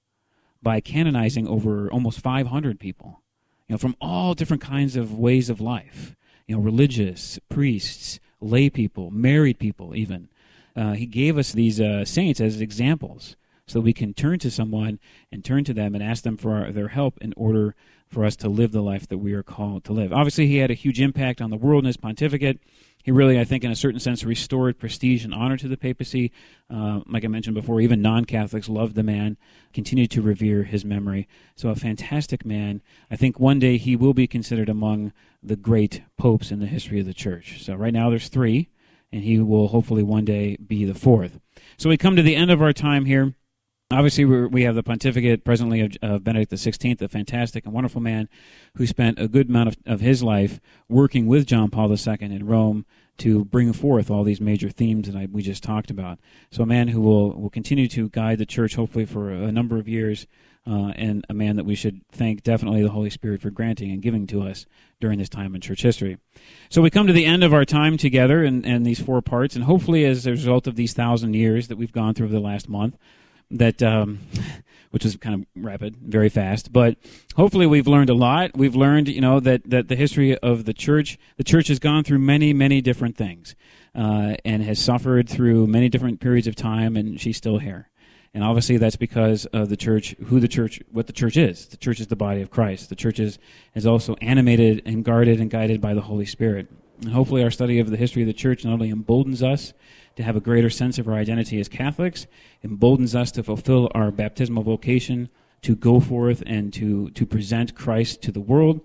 by 0.62 0.78
canonizing 0.78 1.48
over 1.48 1.90
almost 1.90 2.20
500 2.20 2.78
people, 2.78 3.20
you 3.66 3.72
know, 3.74 3.78
from 3.78 3.96
all 4.00 4.34
different 4.34 4.62
kinds 4.62 4.94
of 4.94 5.18
ways 5.18 5.50
of 5.50 5.60
life, 5.60 6.14
you 6.46 6.54
know, 6.54 6.62
religious, 6.62 7.40
priests, 7.48 8.20
lay 8.40 8.70
people, 8.70 9.10
married 9.10 9.58
people, 9.58 9.96
even. 9.96 10.28
Uh, 10.76 10.92
he 10.92 11.06
gave 11.06 11.36
us 11.36 11.50
these 11.50 11.80
uh, 11.80 12.04
saints 12.04 12.40
as 12.40 12.60
examples 12.60 13.34
so 13.68 13.80
we 13.80 13.92
can 13.92 14.14
turn 14.14 14.38
to 14.40 14.50
someone 14.50 14.98
and 15.30 15.44
turn 15.44 15.64
to 15.64 15.74
them 15.74 15.94
and 15.94 16.02
ask 16.02 16.22
them 16.22 16.36
for 16.36 16.56
our, 16.56 16.72
their 16.72 16.88
help 16.88 17.18
in 17.20 17.34
order 17.36 17.74
for 18.08 18.24
us 18.24 18.36
to 18.36 18.48
live 18.48 18.72
the 18.72 18.82
life 18.82 19.06
that 19.08 19.18
we 19.18 19.34
are 19.34 19.42
called 19.42 19.84
to 19.84 19.92
live. 19.92 20.12
Obviously, 20.12 20.46
he 20.46 20.56
had 20.56 20.70
a 20.70 20.74
huge 20.74 21.00
impact 21.00 21.40
on 21.40 21.50
the 21.50 21.56
world 21.56 21.84
in 21.84 21.86
his 21.86 21.96
pontificate. 21.96 22.58
He 23.02 23.12
really, 23.12 23.38
I 23.38 23.44
think, 23.44 23.64
in 23.64 23.70
a 23.70 23.76
certain 23.76 24.00
sense, 24.00 24.24
restored 24.24 24.78
prestige 24.78 25.24
and 25.24 25.32
honor 25.32 25.56
to 25.58 25.68
the 25.68 25.76
papacy. 25.76 26.32
Uh, 26.68 27.00
like 27.06 27.24
I 27.24 27.28
mentioned 27.28 27.54
before, 27.54 27.80
even 27.80 28.02
non 28.02 28.24
Catholics 28.24 28.68
loved 28.68 28.94
the 28.94 29.02
man, 29.02 29.36
continued 29.72 30.10
to 30.12 30.22
revere 30.22 30.64
his 30.64 30.84
memory. 30.84 31.28
So, 31.54 31.68
a 31.68 31.76
fantastic 31.76 32.44
man. 32.44 32.82
I 33.10 33.16
think 33.16 33.38
one 33.38 33.58
day 33.58 33.76
he 33.76 33.96
will 33.96 34.14
be 34.14 34.26
considered 34.26 34.68
among 34.68 35.12
the 35.42 35.56
great 35.56 36.02
popes 36.16 36.50
in 36.50 36.58
the 36.58 36.66
history 36.66 37.00
of 37.00 37.06
the 37.06 37.14
church. 37.14 37.62
So, 37.62 37.74
right 37.74 37.94
now 37.94 38.10
there's 38.10 38.28
three, 38.28 38.68
and 39.12 39.22
he 39.22 39.38
will 39.38 39.68
hopefully 39.68 40.02
one 40.02 40.24
day 40.24 40.56
be 40.56 40.84
the 40.84 40.94
fourth. 40.94 41.38
So, 41.76 41.88
we 41.88 41.96
come 41.96 42.16
to 42.16 42.22
the 42.22 42.36
end 42.36 42.50
of 42.50 42.60
our 42.60 42.72
time 42.72 43.04
here. 43.04 43.34
Obviously, 43.90 44.26
we 44.26 44.64
have 44.64 44.74
the 44.74 44.82
pontificate 44.82 45.44
presently 45.44 45.80
of, 45.80 45.96
of 46.02 46.22
Benedict 46.22 46.52
XVI, 46.52 47.00
a 47.00 47.08
fantastic 47.08 47.64
and 47.64 47.72
wonderful 47.72 48.02
man 48.02 48.28
who 48.74 48.86
spent 48.86 49.18
a 49.18 49.28
good 49.28 49.48
amount 49.48 49.70
of, 49.70 49.78
of 49.86 50.00
his 50.02 50.22
life 50.22 50.60
working 50.90 51.26
with 51.26 51.46
John 51.46 51.70
Paul 51.70 51.90
II 51.90 52.16
in 52.20 52.44
Rome 52.44 52.84
to 53.16 53.46
bring 53.46 53.72
forth 53.72 54.10
all 54.10 54.24
these 54.24 54.42
major 54.42 54.68
themes 54.68 55.06
that 55.06 55.16
I, 55.16 55.26
we 55.32 55.40
just 55.40 55.62
talked 55.62 55.90
about. 55.90 56.18
So, 56.50 56.64
a 56.64 56.66
man 56.66 56.88
who 56.88 57.00
will, 57.00 57.32
will 57.40 57.48
continue 57.48 57.88
to 57.88 58.10
guide 58.10 58.36
the 58.36 58.44
church, 58.44 58.74
hopefully, 58.74 59.06
for 59.06 59.30
a, 59.30 59.50
number 59.50 59.78
of 59.78 59.88
years, 59.88 60.26
uh, 60.66 60.92
and 60.94 61.24
a 61.30 61.34
man 61.34 61.56
that 61.56 61.64
we 61.64 61.74
should 61.74 62.02
thank 62.12 62.42
definitely 62.42 62.82
the 62.82 62.90
Holy 62.90 63.08
Spirit 63.08 63.40
for 63.40 63.48
granting 63.48 63.90
and 63.90 64.02
giving 64.02 64.26
to 64.26 64.42
us 64.42 64.66
during 65.00 65.18
this 65.18 65.30
time 65.30 65.54
in 65.54 65.62
church 65.62 65.80
history. 65.80 66.18
So, 66.68 66.82
we 66.82 66.90
come 66.90 67.06
to 67.06 67.14
the 67.14 67.24
end 67.24 67.42
of 67.42 67.54
our 67.54 67.64
time 67.64 67.96
together 67.96 68.44
in 68.44 68.82
these 68.82 69.00
four 69.00 69.22
parts, 69.22 69.56
and 69.56 69.64
hopefully, 69.64 70.04
as 70.04 70.26
a 70.26 70.32
result 70.32 70.66
of 70.66 70.76
these 70.76 70.92
thousand 70.92 71.32
years 71.32 71.68
that 71.68 71.78
we've 71.78 71.90
gone 71.90 72.12
through 72.12 72.26
over 72.26 72.34
the 72.34 72.40
last 72.40 72.68
month, 72.68 72.98
that 73.50 73.82
um, 73.82 74.20
which 74.90 75.04
was 75.04 75.16
kind 75.16 75.34
of 75.34 75.62
rapid, 75.62 75.96
very 75.96 76.28
fast. 76.28 76.72
But 76.72 76.96
hopefully, 77.36 77.66
we've 77.66 77.86
learned 77.86 78.10
a 78.10 78.14
lot. 78.14 78.56
We've 78.56 78.76
learned, 78.76 79.08
you 79.08 79.20
know, 79.20 79.40
that 79.40 79.68
that 79.70 79.88
the 79.88 79.96
history 79.96 80.36
of 80.38 80.64
the 80.64 80.74
church, 80.74 81.18
the 81.36 81.44
church 81.44 81.68
has 81.68 81.78
gone 81.78 82.04
through 82.04 82.18
many, 82.18 82.52
many 82.52 82.80
different 82.80 83.16
things, 83.16 83.54
uh, 83.94 84.36
and 84.44 84.62
has 84.62 84.78
suffered 84.78 85.28
through 85.28 85.66
many 85.66 85.88
different 85.88 86.20
periods 86.20 86.46
of 86.46 86.56
time, 86.56 86.96
and 86.96 87.20
she's 87.20 87.36
still 87.36 87.58
here. 87.58 87.88
And 88.34 88.44
obviously, 88.44 88.76
that's 88.76 88.96
because 88.96 89.46
of 89.46 89.68
the 89.68 89.76
church, 89.76 90.14
who 90.26 90.38
the 90.38 90.48
church, 90.48 90.80
what 90.90 91.06
the 91.06 91.12
church 91.12 91.36
is. 91.36 91.66
The 91.66 91.78
church 91.78 91.98
is 91.98 92.08
the 92.08 92.16
body 92.16 92.42
of 92.42 92.50
Christ. 92.50 92.88
The 92.88 92.94
church 92.94 93.18
is, 93.18 93.38
is 93.74 93.86
also 93.86 94.14
animated 94.20 94.82
and 94.84 95.04
guarded 95.04 95.40
and 95.40 95.50
guided 95.50 95.80
by 95.80 95.94
the 95.94 96.02
Holy 96.02 96.26
Spirit. 96.26 96.68
And 97.00 97.12
hopefully, 97.12 97.42
our 97.42 97.50
study 97.50 97.78
of 97.78 97.90
the 97.90 97.96
history 97.96 98.22
of 98.22 98.28
the 98.28 98.34
church 98.34 98.64
not 98.64 98.74
only 98.74 98.90
emboldens 98.90 99.42
us 99.42 99.72
to 100.18 100.24
have 100.24 100.34
a 100.34 100.40
greater 100.40 100.68
sense 100.68 100.98
of 100.98 101.06
our 101.06 101.14
identity 101.14 101.60
as 101.60 101.68
Catholics, 101.68 102.26
emboldens 102.62 103.14
us 103.14 103.30
to 103.30 103.42
fulfill 103.44 103.88
our 103.94 104.10
baptismal 104.10 104.64
vocation 104.64 105.28
to 105.62 105.76
go 105.76 106.00
forth 106.00 106.42
and 106.44 106.72
to, 106.74 107.10
to 107.10 107.24
present 107.24 107.76
Christ 107.76 108.20
to 108.22 108.32
the 108.32 108.40
world, 108.40 108.80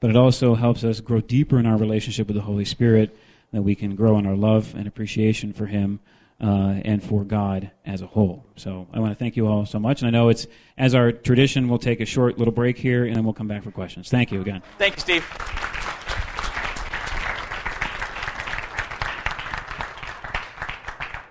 but 0.00 0.08
it 0.08 0.16
also 0.16 0.54
helps 0.54 0.84
us 0.84 1.00
grow 1.00 1.20
deeper 1.20 1.58
in 1.58 1.66
our 1.66 1.76
relationship 1.76 2.26
with 2.26 2.36
the 2.36 2.42
Holy 2.42 2.64
Spirit, 2.64 3.14
that 3.52 3.60
we 3.60 3.74
can 3.74 3.96
grow 3.96 4.18
in 4.18 4.26
our 4.26 4.34
love 4.34 4.74
and 4.74 4.88
appreciation 4.88 5.52
for 5.52 5.66
Him. 5.66 6.00
Uh, 6.40 6.80
and 6.84 7.02
for 7.02 7.24
God 7.24 7.72
as 7.84 8.00
a 8.00 8.06
whole. 8.06 8.46
So 8.54 8.86
I 8.92 9.00
want 9.00 9.10
to 9.10 9.16
thank 9.16 9.36
you 9.36 9.48
all 9.48 9.66
so 9.66 9.80
much. 9.80 10.02
And 10.02 10.06
I 10.06 10.12
know 10.12 10.28
it's, 10.28 10.46
as 10.76 10.94
our 10.94 11.10
tradition, 11.10 11.68
we'll 11.68 11.80
take 11.80 11.98
a 11.98 12.06
short 12.06 12.38
little 12.38 12.54
break 12.54 12.78
here 12.78 13.04
and 13.06 13.16
then 13.16 13.24
we'll 13.24 13.34
come 13.34 13.48
back 13.48 13.64
for 13.64 13.72
questions. 13.72 14.08
Thank 14.08 14.30
you 14.30 14.40
again. 14.40 14.62
Thank 14.78 14.94
you, 14.94 15.00
Steve. 15.00 15.97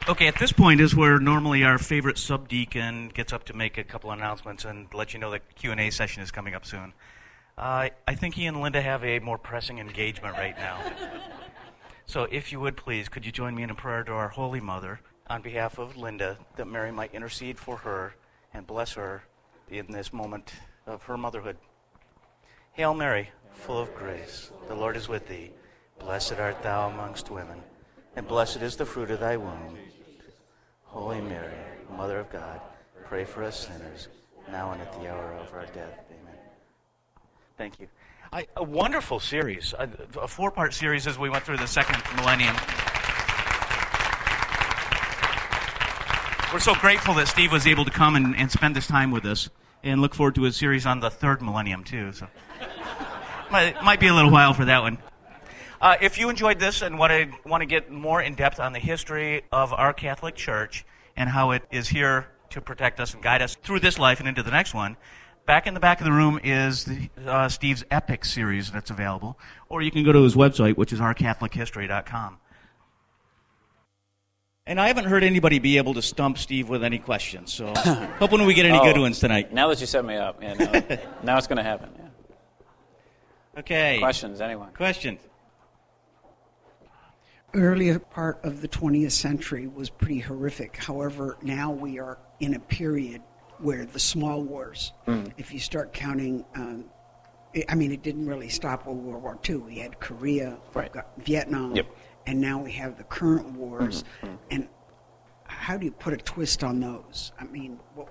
Okay, 0.10 0.28
at 0.28 0.40
this 0.40 0.54
point 0.54 0.80
is 0.80 0.96
where 0.96 1.20
normally 1.20 1.66
our 1.66 1.78
favorite 1.78 2.16
subdeacon 2.16 3.10
gets 3.14 3.34
up 3.34 3.44
to 3.44 3.54
make 3.54 3.78
a 3.78 3.84
couple 3.84 4.10
announcements 4.12 4.64
and 4.64 4.88
let 4.94 5.14
you 5.14 5.20
know 5.20 5.30
the 5.32 5.40
Q&A 5.40 5.90
session 5.90 6.24
is 6.24 6.32
coming 6.32 6.56
up 6.56 6.66
soon. 6.66 6.94
Uh, 7.58 7.90
I 8.08 8.16
think 8.16 8.36
he 8.36 8.46
and 8.46 8.62
Linda 8.62 8.82
have 8.82 9.04
a 9.04 9.20
more 9.20 9.38
pressing 9.38 9.80
engagement 9.80 10.38
right 10.38 10.58
now. 10.58 10.80
so 12.06 12.24
if 12.24 12.54
you 12.54 12.62
would 12.62 12.78
please, 12.78 13.10
could 13.10 13.26
you 13.26 13.34
join 13.34 13.54
me 13.54 13.64
in 13.64 13.70
a 13.70 13.76
prayer 13.76 14.06
to 14.06 14.14
our 14.14 14.30
Holy 14.30 14.62
Mother 14.62 15.02
on 15.30 15.42
behalf 15.42 15.78
of 15.78 15.98
Linda, 15.98 16.38
that 16.56 16.68
Mary 16.70 16.94
might 16.94 17.14
intercede 17.14 17.60
for 17.60 17.76
her 17.76 18.16
and 18.54 18.66
bless 18.66 18.94
her 18.94 19.24
in 19.70 19.92
this 19.92 20.14
moment 20.14 20.54
of 20.86 21.04
her 21.04 21.18
motherhood. 21.18 21.58
Hail 22.72 22.94
Mary, 22.94 23.30
full 23.52 23.80
of 23.82 23.94
grace, 23.94 24.52
the 24.70 24.76
Lord 24.76 24.96
is 24.96 25.10
with 25.10 25.28
thee. 25.28 25.52
Blessed 26.00 26.40
art 26.40 26.64
thou 26.64 26.88
amongst 26.88 27.30
women, 27.30 27.62
and 28.16 28.26
blessed 28.26 28.62
is 28.62 28.78
the 28.78 28.86
fruit 28.86 29.12
of 29.12 29.20
thy 29.20 29.36
womb. 29.36 29.78
Holy 30.88 31.22
Mary, 31.22 31.54
Mother 31.96 32.20
of 32.20 32.30
God, 32.32 32.62
pray 33.06 33.26
for 33.26 33.44
us 33.44 33.68
sinners, 33.68 34.08
now 34.50 34.72
and 34.72 34.82
at 34.82 34.92
the 34.94 35.10
hour 35.10 35.34
of 35.34 35.54
our 35.54 35.66
death. 35.68 36.00
Amen. 36.10 36.36
Thank 37.58 37.80
you. 37.80 37.88
I, 38.32 38.48
a 38.56 38.64
wonderful 38.64 39.20
series, 39.20 39.74
a, 39.78 39.90
a 40.22 40.28
four 40.28 40.52
part 40.52 40.74
series 40.74 41.08
as 41.08 41.18
we 41.18 41.30
went 41.30 41.44
through 41.44 41.58
the 41.58 41.68
second 41.68 42.02
millennium. 42.16 42.56
We're 46.54 46.60
so 46.60 46.76
grateful 46.76 47.14
that 47.16 47.28
Steve 47.28 47.52
was 47.52 47.68
able 47.68 47.84
to 47.86 47.92
come 47.92 48.16
and, 48.16 48.36
and 48.36 48.50
spend 48.50 48.76
this 48.76 48.88
time 48.88 49.12
with 49.12 49.26
us 49.26 49.50
and 49.84 50.02
look 50.02 50.16
forward 50.16 50.36
to 50.36 50.44
his 50.44 50.56
series 50.56 50.86
on 50.86 51.02
the 51.02 51.10
third 51.10 51.42
millennium, 51.42 51.84
too. 51.84 52.14
So, 52.14 52.28
might, 53.52 53.82
might 53.84 54.00
be 54.00 54.08
a 54.08 54.14
little 54.14 54.32
while 54.32 54.54
for 54.54 54.66
that 54.66 54.82
one. 54.82 54.98
Uh, 55.80 55.96
if 56.02 56.18
you 56.18 56.30
enjoyed 56.30 56.60
this 56.60 56.82
and 56.82 56.98
want 56.98 57.12
to 57.12 57.30
want 57.48 57.62
to 57.62 57.66
get 57.66 57.92
more 57.92 58.22
in 58.22 58.34
depth 58.34 58.60
on 58.60 58.74
the 58.74 58.80
history 58.80 59.44
of 59.52 59.72
our 59.74 59.94
Catholic 59.94 60.36
Church 60.36 60.86
and 61.16 61.30
how 61.30 61.52
it 61.52 61.64
is 61.72 61.90
here 61.90 62.28
to 62.50 62.62
protect 62.62 63.00
us 63.00 63.14
and 63.14 63.22
guide 63.22 63.42
us 63.42 63.56
through 63.56 63.80
this 63.80 64.00
life 64.00 64.20
and 64.20 64.28
into 64.28 64.42
the 64.42 64.50
next 64.50 64.74
one, 64.74 64.98
back 65.46 65.68
in 65.68 65.74
the 65.74 65.80
back 65.80 66.00
of 66.00 66.06
the 66.06 66.12
room 66.12 66.40
is 66.44 66.86
the, 66.86 67.10
uh, 67.28 67.48
Steve's 67.48 67.84
Epic 67.92 68.26
series 68.26 68.72
that's 68.72 68.90
available, 68.90 69.38
or 69.70 69.82
you 69.82 69.92
can 69.92 70.04
go 70.04 70.12
to 70.12 70.24
his 70.24 70.36
website, 70.36 70.78
which 70.78 70.92
is 70.92 71.00
ourcatholichistory.com. 71.00 72.40
And 74.66 74.82
I 74.82 74.88
haven't 74.88 75.06
heard 75.06 75.24
anybody 75.24 75.60
be 75.60 75.78
able 75.78 75.94
to 75.94 76.02
stump 76.02 76.38
Steve 76.38 76.70
with 76.70 76.84
any 76.84 76.98
questions, 76.98 77.54
so 77.54 77.68
hoping 78.20 78.46
we 78.46 78.54
get 78.54 78.66
any 78.66 78.80
oh, 78.80 78.84
good 78.84 79.00
ones 79.00 79.20
tonight. 79.20 79.54
Now 79.54 79.68
that 79.68 79.80
you 79.80 79.86
set 79.86 80.04
me 80.04 80.16
up, 80.16 80.42
yeah, 80.42 80.54
now, 80.56 80.98
now 81.24 81.38
it's 81.38 81.48
going 81.48 81.58
to 81.58 81.64
happen. 81.64 81.90
Yeah. 81.98 83.60
Okay. 83.60 84.00
Questions, 84.00 84.42
anyone? 84.42 84.74
Questions 84.74 85.20
earlier 87.58 88.00
part 88.00 88.44
of 88.44 88.62
the 88.62 88.68
20th 88.68 89.12
century 89.12 89.68
was 89.68 89.90
pretty 89.90 90.20
horrific. 90.20 90.78
However, 90.78 91.38
now 91.42 91.72
we 91.72 92.00
are 92.00 92.18
in 92.40 92.54
a 92.54 92.60
period 92.60 93.22
where 93.60 93.86
the 93.86 94.00
small 94.00 94.44
wars, 94.44 94.94
mm. 95.08 95.32
if 95.38 95.52
you 95.52 95.60
start 95.60 95.94
counting, 95.94 96.46
um, 96.56 96.86
I 97.68 97.76
mean, 97.76 97.92
it 97.92 98.04
didn't 98.04 98.28
really 98.28 98.50
stop 98.50 98.86
with 98.86 98.98
World 98.98 99.24
War 99.24 99.40
II. 99.48 99.58
We 99.58 99.80
had 99.80 100.00
Korea, 100.00 100.58
right. 100.74 100.92
Vietnam, 101.18 101.76
yep. 101.76 101.88
and 102.28 102.40
now 102.40 102.62
we 102.62 102.72
have 102.74 102.98
the 102.98 103.04
current 103.04 103.52
wars. 103.54 104.04
Mm-hmm. 104.22 104.36
And 104.52 104.68
how 105.46 105.78
do 105.78 105.86
you 105.86 105.92
put 105.92 106.14
a 106.14 106.18
twist 106.18 106.64
on 106.64 106.80
those? 106.80 107.32
I 107.40 107.46
mean, 107.46 107.80
what, 107.96 108.10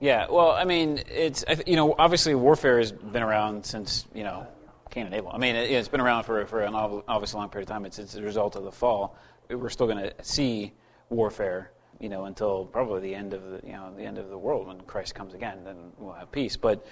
yeah, 0.00 0.26
well, 0.30 0.50
I 0.50 0.64
mean, 0.64 1.02
it's 1.08 1.44
you 1.66 1.76
know 1.76 1.94
obviously 1.98 2.34
warfare 2.34 2.78
has 2.78 2.92
been 2.92 3.22
around 3.22 3.64
since 3.64 4.06
you 4.14 4.22
know 4.22 4.46
Cain 4.94 5.06
and 5.06 5.14
Abel. 5.14 5.32
I 5.34 5.38
mean, 5.38 5.56
it, 5.56 5.70
has 5.72 5.88
been 5.88 6.00
around 6.00 6.22
for, 6.22 6.46
for 6.46 6.62
an 6.62 6.72
obviously 6.72 7.38
long 7.38 7.48
period 7.48 7.68
of 7.68 7.72
time. 7.74 7.84
It's, 7.84 7.98
it's 7.98 8.14
a 8.14 8.22
result 8.22 8.54
of 8.54 8.62
the 8.62 8.70
fall. 8.70 9.16
We're 9.50 9.68
still 9.68 9.88
going 9.88 9.98
to 9.98 10.14
see 10.22 10.72
warfare, 11.10 11.72
you 11.98 12.08
know, 12.08 12.26
until 12.26 12.66
probably 12.66 13.00
the 13.00 13.14
end 13.14 13.34
of 13.34 13.42
the, 13.42 13.60
you 13.66 13.72
know, 13.72 13.92
the 13.96 14.04
end 14.04 14.18
of 14.18 14.30
the 14.30 14.38
world 14.38 14.68
when 14.68 14.80
Christ 14.82 15.16
comes 15.16 15.34
again. 15.34 15.64
Then 15.64 15.76
we'll 15.98 16.14
have 16.14 16.30
peace. 16.30 16.56
But 16.56 16.86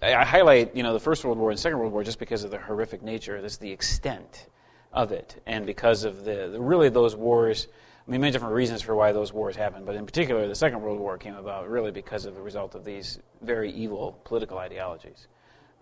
I 0.00 0.24
highlight, 0.24 0.76
you 0.76 0.84
know, 0.84 0.92
the 0.92 1.00
First 1.00 1.24
World 1.24 1.36
War 1.36 1.50
and 1.50 1.58
Second 1.58 1.80
World 1.80 1.92
War 1.92 2.04
just 2.04 2.20
because 2.20 2.44
of 2.44 2.52
the 2.52 2.58
horrific 2.58 3.02
nature. 3.02 3.42
This 3.42 3.56
the 3.56 3.72
extent 3.72 4.46
of 4.92 5.10
it, 5.10 5.42
and 5.46 5.66
because 5.66 6.04
of 6.04 6.24
the, 6.24 6.48
the 6.52 6.60
really 6.60 6.88
those 6.88 7.16
wars. 7.16 7.66
I 8.06 8.10
mean, 8.12 8.20
many 8.20 8.30
different 8.30 8.54
reasons 8.54 8.82
for 8.82 8.94
why 8.94 9.10
those 9.10 9.32
wars 9.32 9.56
happened, 9.56 9.84
but 9.84 9.96
in 9.96 10.06
particular, 10.06 10.46
the 10.46 10.54
Second 10.54 10.80
World 10.80 11.00
War 11.00 11.18
came 11.18 11.34
about 11.34 11.68
really 11.68 11.90
because 11.90 12.24
of 12.24 12.36
the 12.36 12.40
result 12.40 12.76
of 12.76 12.84
these 12.84 13.18
very 13.42 13.72
evil 13.72 14.20
political 14.22 14.58
ideologies, 14.58 15.26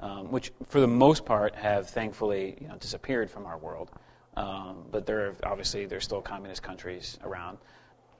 um, 0.05 0.31
which, 0.31 0.53
for 0.69 0.81
the 0.81 0.87
most 0.87 1.25
part, 1.25 1.55
have 1.55 1.89
thankfully 1.89 2.59
you 2.61 2.69
know, 2.69 2.77
disappeared 2.77 3.31
from 3.31 3.47
our 3.47 3.57
world. 3.57 3.91
Um, 4.37 4.85
but 4.91 5.07
there 5.07 5.29
are 5.29 5.35
obviously 5.45 5.87
there's 5.87 6.05
still 6.05 6.21
communist 6.21 6.63
countries 6.63 7.19
around. 7.25 7.57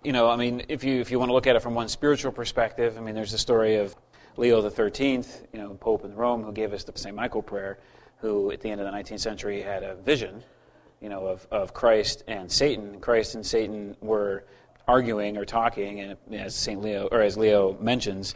You 0.03 0.13
know, 0.13 0.31
I 0.31 0.37
mean, 0.37 0.65
if 0.69 0.83
you 0.83 1.01
if 1.01 1.11
you 1.11 1.19
want 1.19 1.29
to 1.29 1.35
look 1.35 1.47
at 1.47 1.57
it 1.57 1.61
from 1.61 1.75
one 1.75 1.89
spiritual 1.89 2.33
perspective, 2.33 2.97
I 2.97 3.01
mean, 3.01 3.15
there's 3.15 3.33
the 3.33 3.39
story 3.39 3.77
of 3.77 3.95
Leo 4.39 4.63
the 4.63 4.71
Thirteenth, 4.71 5.43
you 5.53 5.59
know, 5.59 5.75
Pope 5.75 6.07
in 6.07 6.15
Rome, 6.15 6.43
who 6.43 6.53
gave 6.53 6.73
us 6.73 6.85
the 6.85 6.93
St. 6.97 7.15
Michael 7.15 7.43
prayer, 7.43 7.79
who 8.19 8.51
at 8.51 8.63
the 8.63 8.71
end 8.71 8.81
of 8.81 8.91
the 8.91 8.93
19th 8.97 9.21
century 9.21 9.61
had 9.61 9.83
a 9.83 9.95
vision 9.97 10.43
you 11.03 11.11
know, 11.11 11.27
of, 11.27 11.47
of 11.51 11.75
Christ 11.75 12.25
and 12.29 12.51
Satan. 12.51 12.99
Christ 12.99 13.35
and 13.35 13.45
Satan 13.45 13.95
were 14.01 14.45
arguing 14.89 15.37
or 15.37 15.45
talking, 15.45 16.01
and 16.01 16.17
as 16.33 16.55
Saint 16.55 16.81
Leo 16.81 17.09
or 17.13 17.21
as 17.21 17.37
Leo 17.37 17.77
mentions, 17.79 18.35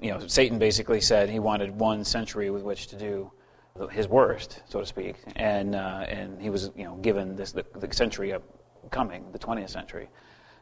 you 0.00 0.10
know, 0.10 0.26
Satan 0.26 0.58
basically 0.58 1.00
said 1.00 1.28
he 1.28 1.38
wanted 1.38 1.78
one 1.78 2.04
century 2.04 2.50
with 2.50 2.62
which 2.62 2.86
to 2.88 2.96
do 2.96 3.32
his 3.90 4.08
worst, 4.08 4.62
so 4.68 4.80
to 4.80 4.86
speak, 4.86 5.16
and 5.36 5.74
uh, 5.74 6.04
and 6.08 6.40
he 6.40 6.50
was 6.50 6.70
you 6.76 6.84
know 6.84 6.96
given 6.96 7.36
this 7.36 7.52
the, 7.52 7.64
the 7.76 7.92
century 7.94 8.34
coming, 8.90 9.30
the 9.32 9.38
20th 9.38 9.70
century. 9.70 10.08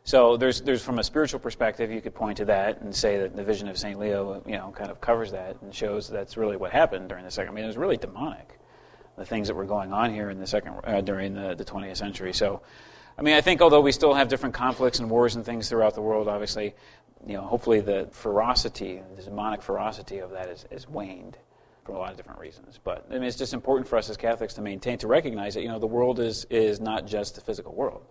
So 0.04 0.36
there's 0.36 0.60
there's 0.60 0.82
from 0.82 0.98
a 0.98 1.04
spiritual 1.04 1.40
perspective, 1.40 1.90
you 1.90 2.00
could 2.00 2.14
point 2.14 2.36
to 2.36 2.44
that 2.44 2.80
and 2.80 2.94
say 2.94 3.18
that 3.18 3.34
the 3.34 3.42
vision 3.42 3.68
of 3.68 3.78
Saint 3.78 3.98
Leo, 3.98 4.42
you 4.46 4.52
know, 4.52 4.72
kind 4.76 4.90
of 4.90 5.00
covers 5.00 5.32
that 5.32 5.60
and 5.62 5.74
shows 5.74 6.08
that's 6.08 6.36
really 6.36 6.56
what 6.56 6.72
happened 6.72 7.08
during 7.08 7.24
the 7.24 7.30
second. 7.30 7.52
I 7.52 7.54
mean, 7.54 7.64
it 7.64 7.68
was 7.68 7.76
really 7.76 7.96
demonic 7.96 8.58
the 9.16 9.24
things 9.24 9.48
that 9.48 9.54
were 9.54 9.64
going 9.64 9.92
on 9.92 10.12
here 10.12 10.30
in 10.30 10.38
the 10.38 10.46
second 10.46 10.74
uh, 10.84 11.00
during 11.00 11.34
the, 11.34 11.54
the 11.54 11.64
20th 11.64 11.96
century. 11.96 12.32
So, 12.32 12.60
I 13.18 13.22
mean, 13.22 13.34
I 13.34 13.40
think 13.40 13.62
although 13.62 13.80
we 13.80 13.92
still 13.92 14.12
have 14.14 14.28
different 14.28 14.54
conflicts 14.54 14.98
and 14.98 15.10
wars 15.10 15.36
and 15.36 15.44
things 15.44 15.68
throughout 15.68 15.94
the 15.94 16.02
world, 16.02 16.28
obviously, 16.28 16.74
you 17.24 17.34
know, 17.34 17.42
hopefully 17.42 17.80
the 17.80 18.08
ferocity, 18.12 19.02
the 19.16 19.22
demonic 19.22 19.62
ferocity 19.62 20.18
of 20.18 20.30
that 20.30 20.48
is, 20.48 20.66
is 20.70 20.88
waned 20.88 21.38
for 21.84 21.92
a 21.92 21.98
lot 21.98 22.10
of 22.10 22.16
different 22.16 22.40
reasons. 22.40 22.80
But 22.82 23.06
I 23.10 23.14
mean, 23.14 23.22
it's 23.22 23.36
just 23.36 23.54
important 23.54 23.88
for 23.88 23.96
us 23.96 24.10
as 24.10 24.16
Catholics 24.16 24.54
to 24.54 24.62
maintain, 24.62 24.98
to 24.98 25.06
recognize 25.06 25.54
that 25.54 25.62
you 25.62 25.68
know 25.68 25.78
the 25.78 25.86
world 25.86 26.18
is 26.18 26.44
is 26.50 26.80
not 26.80 27.06
just 27.06 27.36
the 27.36 27.40
physical 27.40 27.74
world. 27.74 28.02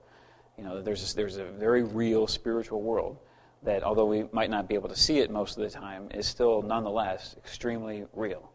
You 0.57 0.63
know, 0.63 0.81
there's 0.81 1.11
a, 1.11 1.15
there's 1.15 1.37
a 1.37 1.45
very 1.45 1.83
real 1.83 2.27
spiritual 2.27 2.81
world 2.81 3.19
that, 3.63 3.83
although 3.83 4.05
we 4.05 4.25
might 4.31 4.49
not 4.49 4.69
be 4.69 4.75
able 4.75 4.89
to 4.89 4.95
see 4.95 5.19
it 5.19 5.29
most 5.29 5.57
of 5.57 5.63
the 5.63 5.69
time, 5.69 6.09
is 6.13 6.27
still 6.27 6.61
nonetheless 6.61 7.35
extremely 7.37 8.05
real. 8.13 8.51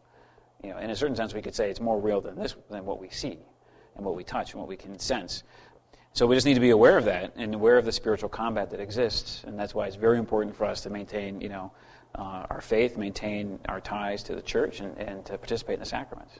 You 0.63 0.71
know, 0.71 0.77
in 0.77 0.89
a 0.89 0.95
certain 0.95 1.15
sense, 1.15 1.33
we 1.33 1.41
could 1.41 1.55
say 1.55 1.69
it's 1.69 1.79
more 1.79 1.99
real 1.99 2.21
than 2.21 2.35
this, 2.35 2.55
than 2.69 2.85
what 2.85 2.99
we 2.99 3.09
see, 3.09 3.37
and 3.95 4.05
what 4.05 4.15
we 4.15 4.23
touch, 4.23 4.53
and 4.53 4.59
what 4.59 4.67
we 4.67 4.77
can 4.77 4.97
sense. 4.97 5.43
So 6.13 6.27
we 6.27 6.35
just 6.35 6.45
need 6.45 6.55
to 6.55 6.59
be 6.59 6.71
aware 6.71 6.97
of 6.97 7.05
that 7.05 7.33
and 7.37 7.55
aware 7.55 7.77
of 7.77 7.85
the 7.85 7.91
spiritual 7.91 8.29
combat 8.29 8.69
that 8.71 8.81
exists, 8.81 9.43
and 9.45 9.57
that's 9.57 9.73
why 9.73 9.87
it's 9.87 9.95
very 9.95 10.17
important 10.17 10.55
for 10.55 10.65
us 10.65 10.81
to 10.81 10.89
maintain, 10.89 11.39
you 11.39 11.49
know, 11.49 11.71
uh, 12.15 12.45
our 12.49 12.59
faith, 12.59 12.97
maintain 12.97 13.59
our 13.69 13.79
ties 13.79 14.21
to 14.23 14.35
the 14.35 14.41
church, 14.41 14.81
and, 14.81 14.97
and 14.97 15.25
to 15.25 15.37
participate 15.37 15.75
in 15.75 15.79
the 15.79 15.85
sacraments. 15.85 16.39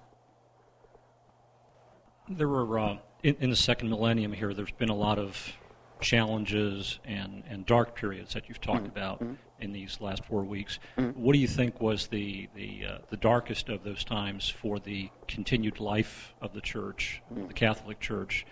There 2.28 2.50
were 2.50 2.80
uh, 2.80 2.98
in, 3.24 3.38
in, 3.40 3.50
the 3.50 3.56
second 3.56 3.90
millennium 3.90 4.34
here. 4.34 4.54
There's 4.54 4.72
been 4.72 4.90
a 4.90 4.96
lot 4.96 5.18
of 5.18 5.54
challenges 6.02 7.00
and, 7.06 7.44
and 7.50 7.66
dark 7.66 7.96
periods 7.96 8.34
that 8.34 8.50
you've 8.50 8.62
talked 8.62 8.84
mm-hmm. 8.84 8.98
about. 8.98 9.22
Mm-hmm 9.22 9.34
in 9.62 9.72
these 9.72 10.02
last 10.02 10.26
four 10.26 10.44
weeks. 10.44 10.80
Mm. 10.98 11.16
What 11.16 11.34
do 11.34 11.40
you 11.40 11.48
think 11.48 11.80
was 11.80 12.08
the 12.08 12.50
the 12.56 12.84
uh, 12.86 12.98
the 13.10 13.18
darkest 13.18 13.70
of 13.70 13.84
those 13.84 14.04
times 14.04 14.50
for 14.50 14.80
the 14.80 15.10
continued 15.28 15.80
life 15.80 16.34
of 16.42 16.54
the 16.54 16.62
church, 16.62 17.22
mm. 17.32 17.48
the 17.48 17.54
Catholic 17.54 18.00
Church, 18.00 18.46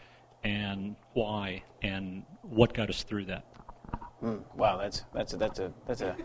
and 0.43 0.95
why, 1.13 1.63
and 1.81 2.23
what 2.41 2.73
got 2.73 2.89
us 2.89 3.03
through 3.03 3.25
that? 3.25 3.45
Mm. 4.23 4.43
Wow, 4.55 4.77
that's 4.77 5.05
that's 5.13 5.33
a, 5.33 5.37
that's 5.37 5.59
a 5.59 5.73
that's 5.87 6.01
a 6.01 6.15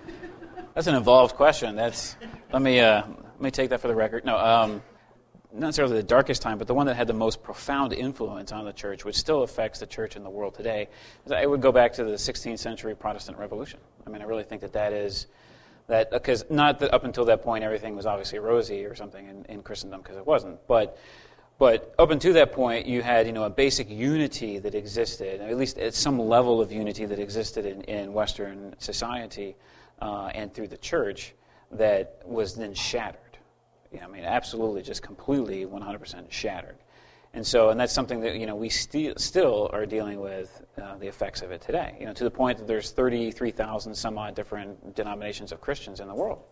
that's 0.74 0.86
an 0.86 0.94
involved 0.94 1.36
question. 1.36 1.76
That's 1.76 2.16
let 2.52 2.62
me 2.62 2.80
uh, 2.80 3.02
let 3.06 3.40
me 3.40 3.50
take 3.50 3.70
that 3.70 3.80
for 3.80 3.88
the 3.88 3.94
record. 3.94 4.24
No. 4.24 4.36
Um, 4.36 4.82
not 5.52 5.68
necessarily 5.68 5.96
the 5.96 6.02
darkest 6.02 6.42
time, 6.42 6.58
but 6.58 6.66
the 6.66 6.74
one 6.74 6.86
that 6.86 6.96
had 6.96 7.06
the 7.06 7.12
most 7.12 7.40
profound 7.40 7.92
influence 7.92 8.50
on 8.50 8.64
the 8.64 8.72
church, 8.72 9.04
which 9.04 9.16
still 9.16 9.44
affects 9.44 9.78
the 9.78 9.86
church 9.86 10.16
in 10.16 10.24
the 10.24 10.30
world 10.30 10.52
today, 10.52 10.88
I 11.32 11.46
would 11.46 11.60
go 11.60 11.70
back 11.70 11.92
to 11.92 12.02
the 12.02 12.14
16th 12.14 12.58
century 12.58 12.96
Protestant 12.96 13.38
Revolution. 13.38 13.78
I 14.04 14.10
mean, 14.10 14.20
I 14.20 14.24
really 14.24 14.42
think 14.42 14.62
that 14.62 14.72
that 14.72 14.92
is 14.92 15.28
that 15.86 16.10
because 16.10 16.44
not 16.50 16.80
that 16.80 16.92
up 16.92 17.04
until 17.04 17.24
that 17.26 17.42
point 17.42 17.62
everything 17.62 17.94
was 17.94 18.04
obviously 18.04 18.40
rosy 18.40 18.84
or 18.84 18.96
something 18.96 19.28
in, 19.28 19.44
in 19.44 19.62
Christendom, 19.62 20.00
because 20.02 20.16
it 20.16 20.26
wasn't, 20.26 20.58
but 20.66 20.98
but 21.58 21.94
up 21.98 22.10
until 22.10 22.32
that 22.34 22.52
point, 22.52 22.86
you 22.86 23.02
had 23.02 23.26
you 23.26 23.32
know 23.32 23.44
a 23.44 23.50
basic 23.50 23.88
unity 23.88 24.58
that 24.58 24.74
existed, 24.74 25.40
at 25.40 25.56
least 25.56 25.78
at 25.78 25.94
some 25.94 26.18
level 26.18 26.60
of 26.60 26.72
unity 26.72 27.06
that 27.06 27.18
existed 27.18 27.64
in, 27.64 27.82
in 27.82 28.12
Western 28.12 28.74
society 28.78 29.56
uh, 30.02 30.30
and 30.34 30.52
through 30.52 30.68
the 30.68 30.78
church 30.78 31.34
that 31.70 32.20
was 32.24 32.54
then 32.54 32.74
shattered. 32.74 33.20
I 34.02 34.08
mean, 34.08 34.24
absolutely, 34.24 34.82
just 34.82 35.02
completely 35.02 35.66
100% 35.66 36.30
shattered. 36.30 36.76
And 37.32 37.46
so, 37.46 37.70
and 37.70 37.78
that's 37.78 37.92
something 37.92 38.20
that 38.20 38.36
you 38.36 38.46
know 38.46 38.54
we 38.54 38.68
st- 38.68 39.20
still 39.20 39.68
are 39.72 39.86
dealing 39.86 40.20
with 40.20 40.62
uh, 40.80 40.96
the 40.98 41.08
effects 41.08 41.42
of 41.42 41.50
it 41.50 41.60
today. 41.60 41.96
You 41.98 42.06
know, 42.06 42.12
to 42.12 42.24
the 42.24 42.30
point 42.30 42.58
that 42.58 42.68
there's 42.68 42.92
33,000 42.92 43.94
some 43.94 44.18
odd 44.18 44.36
different 44.36 44.94
denominations 44.94 45.50
of 45.50 45.60
Christians 45.60 45.98
in 45.98 46.06
the 46.06 46.14
world. 46.14 46.42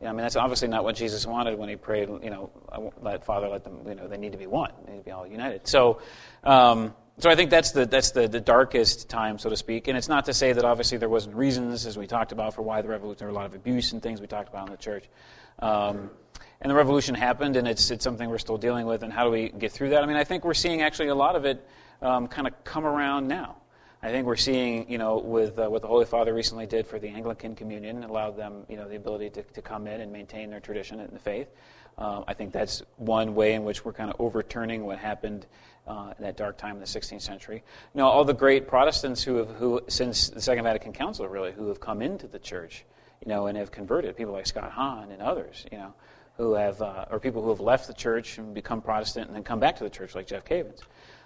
You 0.00 0.04
know, 0.04 0.10
I 0.10 0.12
mean, 0.12 0.22
that's 0.22 0.36
obviously 0.36 0.68
not 0.68 0.84
what 0.84 0.94
Jesus 0.94 1.26
wanted 1.26 1.58
when 1.58 1.68
he 1.68 1.76
prayed. 1.76 2.08
You 2.08 2.30
know, 2.30 2.50
let 3.02 3.24
Father 3.24 3.48
let 3.48 3.64
them. 3.64 3.80
You 3.86 3.94
know, 3.96 4.06
they 4.06 4.16
need 4.16 4.32
to 4.32 4.38
be 4.38 4.46
one. 4.46 4.70
They 4.86 4.92
need 4.92 4.98
to 4.98 5.04
be 5.04 5.10
all 5.10 5.26
united. 5.26 5.66
So, 5.66 6.00
um, 6.44 6.94
so 7.18 7.28
I 7.28 7.34
think 7.34 7.50
that's 7.50 7.72
the 7.72 7.84
that's 7.84 8.12
the, 8.12 8.28
the 8.28 8.40
darkest 8.40 9.08
time, 9.08 9.38
so 9.38 9.50
to 9.50 9.56
speak. 9.56 9.88
And 9.88 9.98
it's 9.98 10.08
not 10.08 10.26
to 10.26 10.34
say 10.34 10.52
that 10.52 10.64
obviously 10.64 10.98
there 10.98 11.08
wasn't 11.08 11.34
reasons, 11.34 11.84
as 11.84 11.98
we 11.98 12.06
talked 12.06 12.30
about, 12.30 12.54
for 12.54 12.62
why 12.62 12.80
the 12.80 12.88
revolution. 12.88 13.18
There 13.18 13.28
were 13.28 13.32
a 13.32 13.36
lot 13.36 13.46
of 13.46 13.54
abuse 13.54 13.92
and 13.92 14.00
things 14.00 14.20
we 14.20 14.28
talked 14.28 14.48
about 14.48 14.66
in 14.66 14.72
the 14.72 14.78
church. 14.78 15.04
Um, 15.58 16.10
and 16.60 16.70
the 16.70 16.74
revolution 16.74 17.14
happened, 17.14 17.56
and 17.56 17.68
it's, 17.68 17.90
it's 17.90 18.02
something 18.02 18.28
we're 18.28 18.38
still 18.38 18.56
dealing 18.56 18.86
with. 18.86 19.02
And 19.02 19.12
how 19.12 19.24
do 19.24 19.30
we 19.30 19.48
get 19.48 19.70
through 19.72 19.90
that? 19.90 20.02
I 20.02 20.06
mean, 20.06 20.16
I 20.16 20.24
think 20.24 20.44
we're 20.44 20.54
seeing 20.54 20.82
actually 20.82 21.08
a 21.08 21.14
lot 21.14 21.36
of 21.36 21.44
it 21.44 21.64
um, 22.02 22.26
kind 22.26 22.46
of 22.46 22.64
come 22.64 22.84
around 22.84 23.28
now. 23.28 23.56
I 24.00 24.10
think 24.10 24.26
we're 24.26 24.36
seeing, 24.36 24.88
you 24.88 24.96
know, 24.96 25.18
with 25.18 25.58
uh, 25.58 25.68
what 25.68 25.82
the 25.82 25.88
Holy 25.88 26.04
Father 26.04 26.32
recently 26.32 26.66
did 26.66 26.86
for 26.86 27.00
the 27.00 27.08
Anglican 27.08 27.56
Communion, 27.56 28.04
allowed 28.04 28.36
them, 28.36 28.64
you 28.68 28.76
know, 28.76 28.88
the 28.88 28.94
ability 28.94 29.30
to, 29.30 29.42
to 29.42 29.62
come 29.62 29.88
in 29.88 30.00
and 30.00 30.12
maintain 30.12 30.50
their 30.50 30.60
tradition 30.60 31.00
and 31.00 31.12
the 31.12 31.18
faith. 31.18 31.48
Um, 31.98 32.22
I 32.28 32.34
think 32.34 32.52
that's 32.52 32.82
one 32.96 33.34
way 33.34 33.54
in 33.54 33.64
which 33.64 33.84
we're 33.84 33.92
kind 33.92 34.08
of 34.08 34.20
overturning 34.20 34.84
what 34.84 34.98
happened 34.98 35.46
uh, 35.88 36.12
in 36.16 36.22
that 36.22 36.36
dark 36.36 36.56
time 36.56 36.76
in 36.76 36.80
the 36.80 36.86
16th 36.86 37.22
century. 37.22 37.56
You 37.92 37.98
know, 37.98 38.06
all 38.06 38.24
the 38.24 38.34
great 38.34 38.68
Protestants 38.68 39.22
who 39.22 39.36
have, 39.36 39.48
who 39.56 39.80
since 39.88 40.28
the 40.28 40.40
Second 40.40 40.62
Vatican 40.62 40.92
Council, 40.92 41.26
really, 41.26 41.50
who 41.50 41.66
have 41.66 41.80
come 41.80 42.00
into 42.00 42.28
the 42.28 42.38
church, 42.38 42.84
you 43.20 43.28
know, 43.28 43.48
and 43.48 43.58
have 43.58 43.72
converted, 43.72 44.16
people 44.16 44.32
like 44.32 44.46
Scott 44.46 44.70
Hahn 44.70 45.10
and 45.10 45.20
others, 45.20 45.66
you 45.72 45.78
know, 45.78 45.92
who 46.36 46.54
have, 46.54 46.80
uh, 46.80 47.06
or 47.10 47.18
people 47.18 47.42
who 47.42 47.48
have 47.48 47.60
left 47.60 47.88
the 47.88 47.94
church 47.94 48.38
and 48.38 48.54
become 48.54 48.80
Protestant 48.80 49.26
and 49.26 49.34
then 49.34 49.42
come 49.42 49.58
back 49.58 49.74
to 49.76 49.84
the 49.84 49.90
church, 49.90 50.14
like 50.14 50.28
Jeff 50.28 50.44
Cavins. 50.44 50.82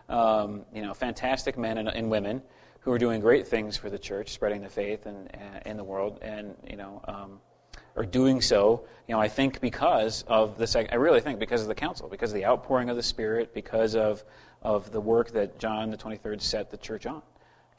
Um, 0.09 0.63
you 0.75 0.81
know, 0.81 0.95
fantastic 0.95 1.59
men 1.59 1.77
and, 1.79 1.89
and, 1.89 2.11
women 2.11 2.43
who 2.83 2.93
are 2.93 2.99
doing 2.99 3.21
great 3.21 3.47
things 3.47 3.77
for 3.77 3.91
the 3.91 3.99
church, 3.99 4.31
spreading 4.31 4.63
the 4.63 4.69
faith 4.69 5.07
and 5.07 5.31
in 5.65 5.77
the 5.77 5.85
world, 5.85 6.19
and 6.23 6.55
you 6.69 6.77
know, 6.77 7.01
um, 7.07 7.41
are 7.97 8.05
doing 8.05 8.41
so. 8.41 8.85
You 9.09 9.15
know, 9.15 9.21
I 9.21 9.29
think 9.29 9.61
because 9.61 10.25
of 10.27 10.59
the 10.59 10.89
I 10.91 10.97
really 10.97 11.21
think 11.21 11.39
because 11.39 11.63
of 11.63 11.69
the 11.69 11.75
council, 11.75 12.09
because 12.09 12.31
of 12.31 12.37
the 12.37 12.47
outpouring 12.47 12.91
of 12.91 12.97
the 12.97 13.03
Spirit, 13.03 13.55
because 13.55 13.95
of 13.95 14.25
of 14.63 14.93
the 14.93 15.01
work 15.01 15.31
that 15.33 15.59
John 15.59 15.91
the 15.91 15.97
Twenty 15.97 16.17
Third 16.17 16.43
set 16.43 16.71
the 16.71 16.77
church 16.77 17.07
on 17.07 17.23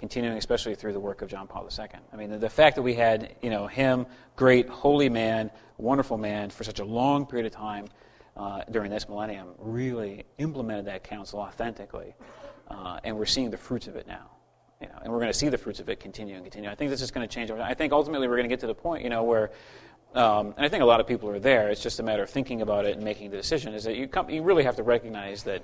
continuing 0.03 0.37
especially 0.37 0.75
through 0.75 0.91
the 0.91 0.99
work 0.99 1.21
of 1.21 1.29
John 1.29 1.47
Paul 1.47 1.65
II. 1.79 1.87
I 2.11 2.17
mean, 2.17 2.29
the, 2.29 2.37
the, 2.37 2.49
fact 2.49 2.75
that 2.75 2.81
we 2.81 2.93
had, 2.93 3.37
you 3.41 3.49
know, 3.49 3.67
him, 3.67 4.05
great, 4.35 4.67
holy 4.67 5.07
man, 5.07 5.49
wonderful 5.77 6.17
man, 6.17 6.49
for 6.49 6.65
such 6.65 6.79
a 6.79 6.83
long 6.83 7.25
period 7.25 7.45
of 7.45 7.53
time 7.53 7.85
uh, 8.35 8.63
during 8.69 8.91
this 8.91 9.07
millennium, 9.07 9.49
really 9.59 10.25
implemented 10.39 10.87
that 10.87 11.05
council 11.05 11.39
authentically, 11.39 12.15
uh, 12.69 12.99
and 13.05 13.17
we're 13.17 13.25
seeing 13.25 13.49
the 13.49 13.57
fruits 13.57 13.87
of 13.87 13.95
it 13.95 14.05
now. 14.05 14.32
You 14.83 14.89
know, 14.89 14.99
and 15.03 15.11
we're 15.11 15.19
going 15.19 15.31
to 15.31 15.37
see 15.37 15.49
the 15.49 15.57
fruits 15.57 15.79
of 15.79 15.89
it 15.89 15.99
continue 15.99 16.35
and 16.35 16.43
continue. 16.43 16.69
I 16.69 16.75
think 16.75 16.91
this 16.91 17.01
is 17.01 17.09
going 17.09 17.27
to 17.27 17.33
change. 17.33 17.49
I 17.49 17.73
think 17.73 17.93
ultimately 17.93 18.27
we're 18.27 18.35
going 18.35 18.49
to 18.49 18.53
get 18.53 18.59
to 18.59 18.67
the 18.67 18.75
point, 18.75 19.03
you 19.03 19.09
know, 19.09 19.23
where, 19.23 19.51
um, 20.13 20.53
and 20.57 20.65
I 20.65 20.69
think 20.69 20.83
a 20.83 20.85
lot 20.85 20.99
of 20.99 21.07
people 21.07 21.29
are 21.29 21.39
there. 21.39 21.69
It's 21.69 21.81
just 21.81 21.99
a 21.99 22.03
matter 22.03 22.21
of 22.21 22.29
thinking 22.29 22.61
about 22.61 22.85
it 22.85 22.95
and 22.95 23.03
making 23.03 23.31
the 23.31 23.37
decision. 23.37 23.73
Is 23.73 23.85
that 23.85 23.95
you 23.95 24.07
come, 24.07 24.29
you 24.29 24.43
really 24.43 24.63
have 24.63 24.75
to 24.75 24.83
recognize 24.83 25.43
that 25.43 25.63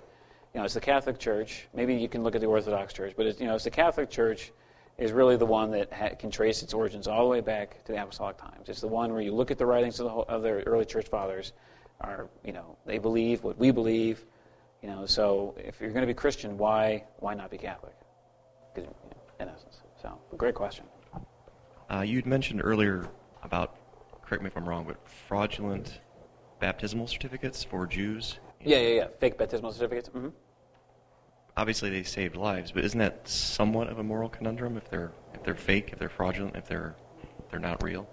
you 0.53 0.59
know, 0.59 0.63
it's 0.63 0.73
the 0.73 0.81
Catholic 0.81 1.19
Church. 1.19 1.67
Maybe 1.73 1.95
you 1.95 2.09
can 2.09 2.23
look 2.23 2.33
at 2.33 2.41
the 2.41 2.47
Orthodox 2.47 2.93
Church, 2.93 3.13
but 3.15 3.27
it's, 3.27 3.39
you 3.39 3.45
know, 3.45 3.55
it's 3.55 3.65
the 3.65 3.69
Catholic 3.69 4.09
Church 4.09 4.51
is 4.97 5.11
really 5.11 5.37
the 5.37 5.45
one 5.45 5.71
that 5.71 5.93
ha- 5.93 6.15
can 6.17 6.31
trace 6.31 6.63
its 6.63 6.73
origins 6.73 7.07
all 7.07 7.23
the 7.23 7.29
way 7.29 7.41
back 7.41 7.83
to 7.85 7.91
the 7.91 8.01
Apostolic 8.01 8.37
times. 8.37 8.67
It's 8.67 8.81
the 8.81 8.87
one 8.87 9.11
where 9.13 9.21
you 9.21 9.33
look 9.33 9.51
at 9.51 9.57
the 9.57 9.65
writings 9.65 9.99
of 9.99 10.05
the, 10.05 10.09
whole, 10.09 10.25
of 10.27 10.41
the 10.41 10.63
early 10.63 10.85
church 10.85 11.07
fathers, 11.07 11.53
are 12.01 12.29
you 12.45 12.53
know 12.53 12.77
they 12.85 12.97
believe 12.97 13.43
what 13.43 13.57
we 13.57 13.71
believe, 13.71 14.25
you 14.81 14.89
know. 14.89 15.05
So 15.05 15.53
if 15.57 15.79
you're 15.81 15.91
going 15.91 16.01
to 16.01 16.07
be 16.07 16.13
Christian, 16.13 16.57
why 16.57 17.03
why 17.17 17.33
not 17.33 17.51
be 17.51 17.57
Catholic? 17.57 17.93
In 19.39 19.47
essence, 19.47 19.79
so 20.01 20.19
great 20.37 20.55
question. 20.55 20.85
Uh, 21.89 22.01
you'd 22.01 22.25
mentioned 22.25 22.61
earlier 22.63 23.07
about 23.41 23.75
correct 24.21 24.43
me 24.43 24.47
if 24.47 24.57
I'm 24.57 24.67
wrong, 24.67 24.85
but 24.85 24.97
fraudulent 25.27 26.01
baptismal 26.59 27.07
certificates 27.07 27.63
for 27.63 27.87
Jews. 27.87 28.39
Yeah, 28.63 28.77
yeah, 28.79 28.95
yeah. 28.95 29.07
Fake 29.19 29.37
baptismal 29.37 29.71
certificates. 29.71 30.09
hmm 30.09 30.29
Obviously, 31.57 31.89
they 31.89 32.03
saved 32.03 32.35
lives, 32.35 32.71
but 32.71 32.85
isn't 32.85 32.99
that 32.99 33.27
somewhat 33.27 33.89
of 33.89 33.99
a 33.99 34.03
moral 34.03 34.29
conundrum 34.29 34.77
if 34.77 34.89
they're 34.89 35.11
if 35.33 35.43
they're 35.43 35.55
fake, 35.55 35.89
if 35.91 35.99
they're 35.99 36.09
fraudulent, 36.09 36.55
if 36.55 36.67
they're 36.67 36.95
they're 37.49 37.59
not 37.59 37.81
real? 37.81 38.07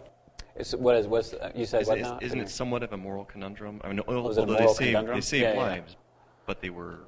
It's, 0.55 0.75
what 0.75 0.97
is 0.97 1.07
what's 1.07 1.35
uh, 1.35 1.51
you 1.55 1.67
said? 1.67 1.83
Is, 1.83 1.89
what 1.89 1.99
is, 1.99 2.09
isn't 2.23 2.41
it 2.41 2.49
somewhat 2.49 2.83
of 2.83 2.93
a 2.93 2.97
moral 2.97 3.25
conundrum? 3.25 3.81
I 3.85 3.89
mean, 3.89 4.01
although, 4.09 4.31
is 4.31 4.39
it 4.39 4.41
a 4.41 4.43
although 4.43 4.55
moral 4.55 4.75
they 4.75 4.93
saved 4.93 5.09
they 5.09 5.21
saved 5.21 5.43
Yeah, 5.43 5.53
yeah. 5.55 5.61
lives, 5.61 5.97
but 6.47 6.61
they 6.61 6.71
were 6.71 7.01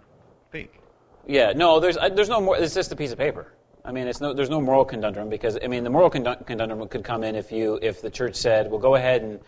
fake. 0.50 0.80
Yeah, 1.26 1.52
no, 1.54 1.80
there's 1.80 1.96
uh, 1.96 2.08
there's 2.10 2.28
no 2.28 2.40
more. 2.40 2.58
It's 2.58 2.74
just 2.74 2.92
a 2.92 2.96
piece 2.96 3.12
of 3.12 3.18
paper. 3.18 3.52
I 3.88 3.90
mean, 3.90 4.06
it's 4.06 4.20
no 4.20 4.34
there's 4.34 4.50
no 4.50 4.60
moral 4.60 4.84
conundrum 4.84 5.30
because 5.30 5.58
I 5.64 5.66
mean 5.66 5.82
the 5.82 5.88
moral 5.88 6.10
conundrum 6.10 6.86
could 6.88 7.02
come 7.02 7.24
in 7.24 7.34
if 7.34 7.50
you 7.50 7.78
if 7.80 8.02
the 8.02 8.10
church 8.10 8.36
said, 8.36 8.70
well, 8.70 8.78
go 8.78 8.96
ahead 8.96 9.22
and 9.22 9.40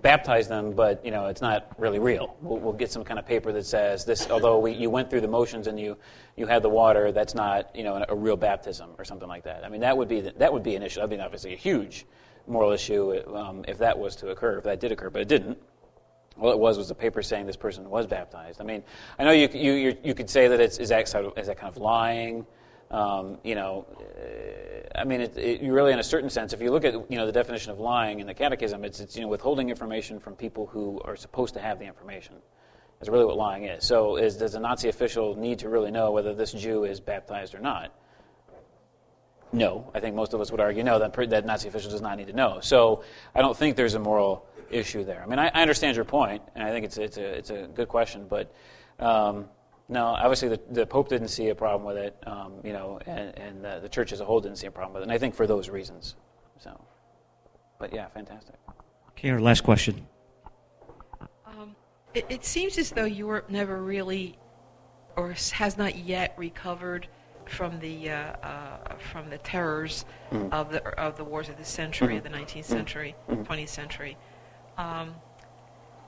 baptize 0.00 0.48
them, 0.48 0.72
but 0.72 1.04
you 1.04 1.10
know 1.10 1.26
it's 1.26 1.42
not 1.42 1.68
really 1.76 1.98
real. 1.98 2.34
We'll, 2.40 2.58
we'll 2.58 2.72
get 2.72 2.90
some 2.90 3.04
kind 3.04 3.18
of 3.18 3.26
paper 3.26 3.52
that 3.52 3.66
says 3.66 4.06
this. 4.06 4.30
Although 4.30 4.60
we, 4.60 4.72
you 4.72 4.88
went 4.88 5.10
through 5.10 5.20
the 5.20 5.28
motions 5.28 5.66
and 5.66 5.78
you 5.78 5.98
you 6.36 6.46
had 6.46 6.62
the 6.62 6.70
water, 6.70 7.12
that's 7.12 7.34
not 7.34 7.76
you 7.76 7.84
know 7.84 8.02
a, 8.08 8.16
real 8.16 8.34
baptism 8.34 8.88
or 8.96 9.04
something 9.04 9.28
like 9.28 9.44
that. 9.44 9.62
I 9.62 9.68
mean 9.68 9.82
that 9.82 9.94
would 9.94 10.08
be 10.08 10.22
the, 10.22 10.32
that 10.38 10.50
would 10.50 10.62
be 10.62 10.74
an 10.74 10.82
issue. 10.82 11.00
That'd 11.00 11.10
be 11.10 11.20
obviously 11.22 11.52
a 11.52 11.58
huge 11.58 12.06
moral 12.46 12.72
issue 12.72 13.20
um, 13.36 13.62
if 13.68 13.76
that 13.76 13.98
was 13.98 14.16
to 14.16 14.30
occur, 14.30 14.56
if 14.56 14.64
that 14.64 14.80
did 14.80 14.90
occur, 14.90 15.10
but 15.10 15.20
it 15.20 15.28
didn't. 15.28 15.58
All 16.40 16.50
it 16.50 16.58
was 16.58 16.78
was 16.78 16.90
a 16.90 16.94
paper 16.94 17.22
saying 17.22 17.44
this 17.44 17.56
person 17.56 17.90
was 17.90 18.06
baptized. 18.06 18.58
I 18.62 18.64
mean, 18.64 18.82
I 19.18 19.24
know 19.24 19.32
you 19.32 19.50
you 19.52 19.98
you, 20.02 20.14
could 20.14 20.30
say 20.30 20.48
that 20.48 20.60
it's 20.60 20.78
is 20.78 20.88
that 20.88 21.02
is 21.36 21.46
that 21.46 21.58
kind 21.58 21.70
of 21.70 21.76
lying. 21.76 22.46
Um, 22.92 23.38
you 23.42 23.54
know, 23.54 23.86
uh, 23.98 24.98
I 25.00 25.04
mean, 25.04 25.22
it, 25.22 25.36
it, 25.38 25.62
you 25.62 25.72
really, 25.72 25.92
in 25.92 25.98
a 25.98 26.02
certain 26.02 26.28
sense, 26.28 26.52
if 26.52 26.60
you 26.60 26.70
look 26.70 26.84
at 26.84 26.92
you 26.92 27.16
know 27.16 27.24
the 27.24 27.32
definition 27.32 27.72
of 27.72 27.80
lying 27.80 28.20
in 28.20 28.26
the 28.26 28.34
Catechism, 28.34 28.84
it's, 28.84 29.00
it's 29.00 29.16
you 29.16 29.22
know 29.22 29.28
withholding 29.28 29.70
information 29.70 30.20
from 30.20 30.36
people 30.36 30.66
who 30.66 31.00
are 31.04 31.16
supposed 31.16 31.54
to 31.54 31.60
have 31.60 31.78
the 31.78 31.86
information. 31.86 32.34
That's 33.00 33.08
really 33.08 33.24
what 33.24 33.38
lying 33.38 33.64
is. 33.64 33.84
So, 33.84 34.16
is 34.16 34.36
does 34.36 34.54
a 34.54 34.60
Nazi 34.60 34.90
official 34.90 35.34
need 35.36 35.60
to 35.60 35.70
really 35.70 35.90
know 35.90 36.10
whether 36.10 36.34
this 36.34 36.52
Jew 36.52 36.84
is 36.84 37.00
baptized 37.00 37.54
or 37.54 37.60
not? 37.60 37.94
No, 39.54 39.90
I 39.94 40.00
think 40.00 40.14
most 40.14 40.34
of 40.34 40.40
us 40.42 40.50
would 40.50 40.60
argue 40.60 40.82
no. 40.82 40.98
That 40.98 41.14
that 41.30 41.46
Nazi 41.46 41.68
official 41.68 41.90
does 41.90 42.02
not 42.02 42.18
need 42.18 42.26
to 42.26 42.34
know. 42.34 42.60
So, 42.60 43.04
I 43.34 43.40
don't 43.40 43.56
think 43.56 43.74
there's 43.76 43.94
a 43.94 44.00
moral 44.00 44.46
issue 44.70 45.02
there. 45.02 45.22
I 45.22 45.26
mean, 45.26 45.38
I, 45.38 45.48
I 45.48 45.62
understand 45.62 45.96
your 45.96 46.04
point, 46.04 46.42
and 46.54 46.62
I 46.62 46.70
think 46.70 46.84
it's 46.84 46.98
it's 46.98 47.16
a 47.16 47.24
it's 47.24 47.50
a 47.50 47.68
good 47.74 47.88
question, 47.88 48.26
but. 48.28 48.54
Um, 48.98 49.46
no, 49.92 50.06
obviously 50.06 50.48
the, 50.48 50.60
the 50.70 50.86
Pope 50.86 51.08
didn't 51.10 51.28
see 51.28 51.50
a 51.50 51.54
problem 51.54 51.84
with 51.86 52.02
it, 52.02 52.16
um, 52.26 52.54
you 52.64 52.72
know, 52.72 52.98
and, 53.06 53.36
and 53.38 53.64
the, 53.64 53.78
the 53.80 53.88
church 53.88 54.10
as 54.12 54.20
a 54.20 54.24
whole 54.24 54.40
didn't 54.40 54.56
see 54.56 54.66
a 54.66 54.70
problem 54.70 54.94
with 54.94 55.02
it, 55.02 55.04
and 55.04 55.12
I 55.12 55.18
think 55.18 55.34
for 55.34 55.46
those 55.46 55.68
reasons. 55.68 56.16
So, 56.58 56.80
but 57.78 57.92
yeah, 57.92 58.08
fantastic. 58.08 58.54
Okay, 59.10 59.28
our 59.30 59.38
last 59.40 59.62
question. 59.62 60.06
Um, 61.46 61.76
it, 62.14 62.24
it 62.30 62.44
seems 62.44 62.78
as 62.78 62.90
though 62.90 63.04
Europe 63.04 63.50
never 63.50 63.82
really, 63.82 64.38
or 65.16 65.34
has 65.52 65.76
not 65.76 65.96
yet 65.96 66.32
recovered 66.38 67.06
from 67.44 67.78
the 67.80 68.08
uh, 68.10 68.14
uh, 68.14 68.94
from 69.12 69.28
the 69.28 69.38
terrors 69.38 70.04
Mm. 70.30 70.50
of 70.50 70.72
the 70.72 70.82
of 70.98 71.18
the 71.18 71.24
wars 71.24 71.50
of 71.50 71.58
the 71.58 71.64
century, 71.64 72.16
of 72.16 72.22
the 72.22 72.30
19th 72.30 72.64
century, 72.64 73.14
Mhm. 73.28 73.44
20th 73.44 73.68
century. 73.68 74.16
Um, 74.78 75.14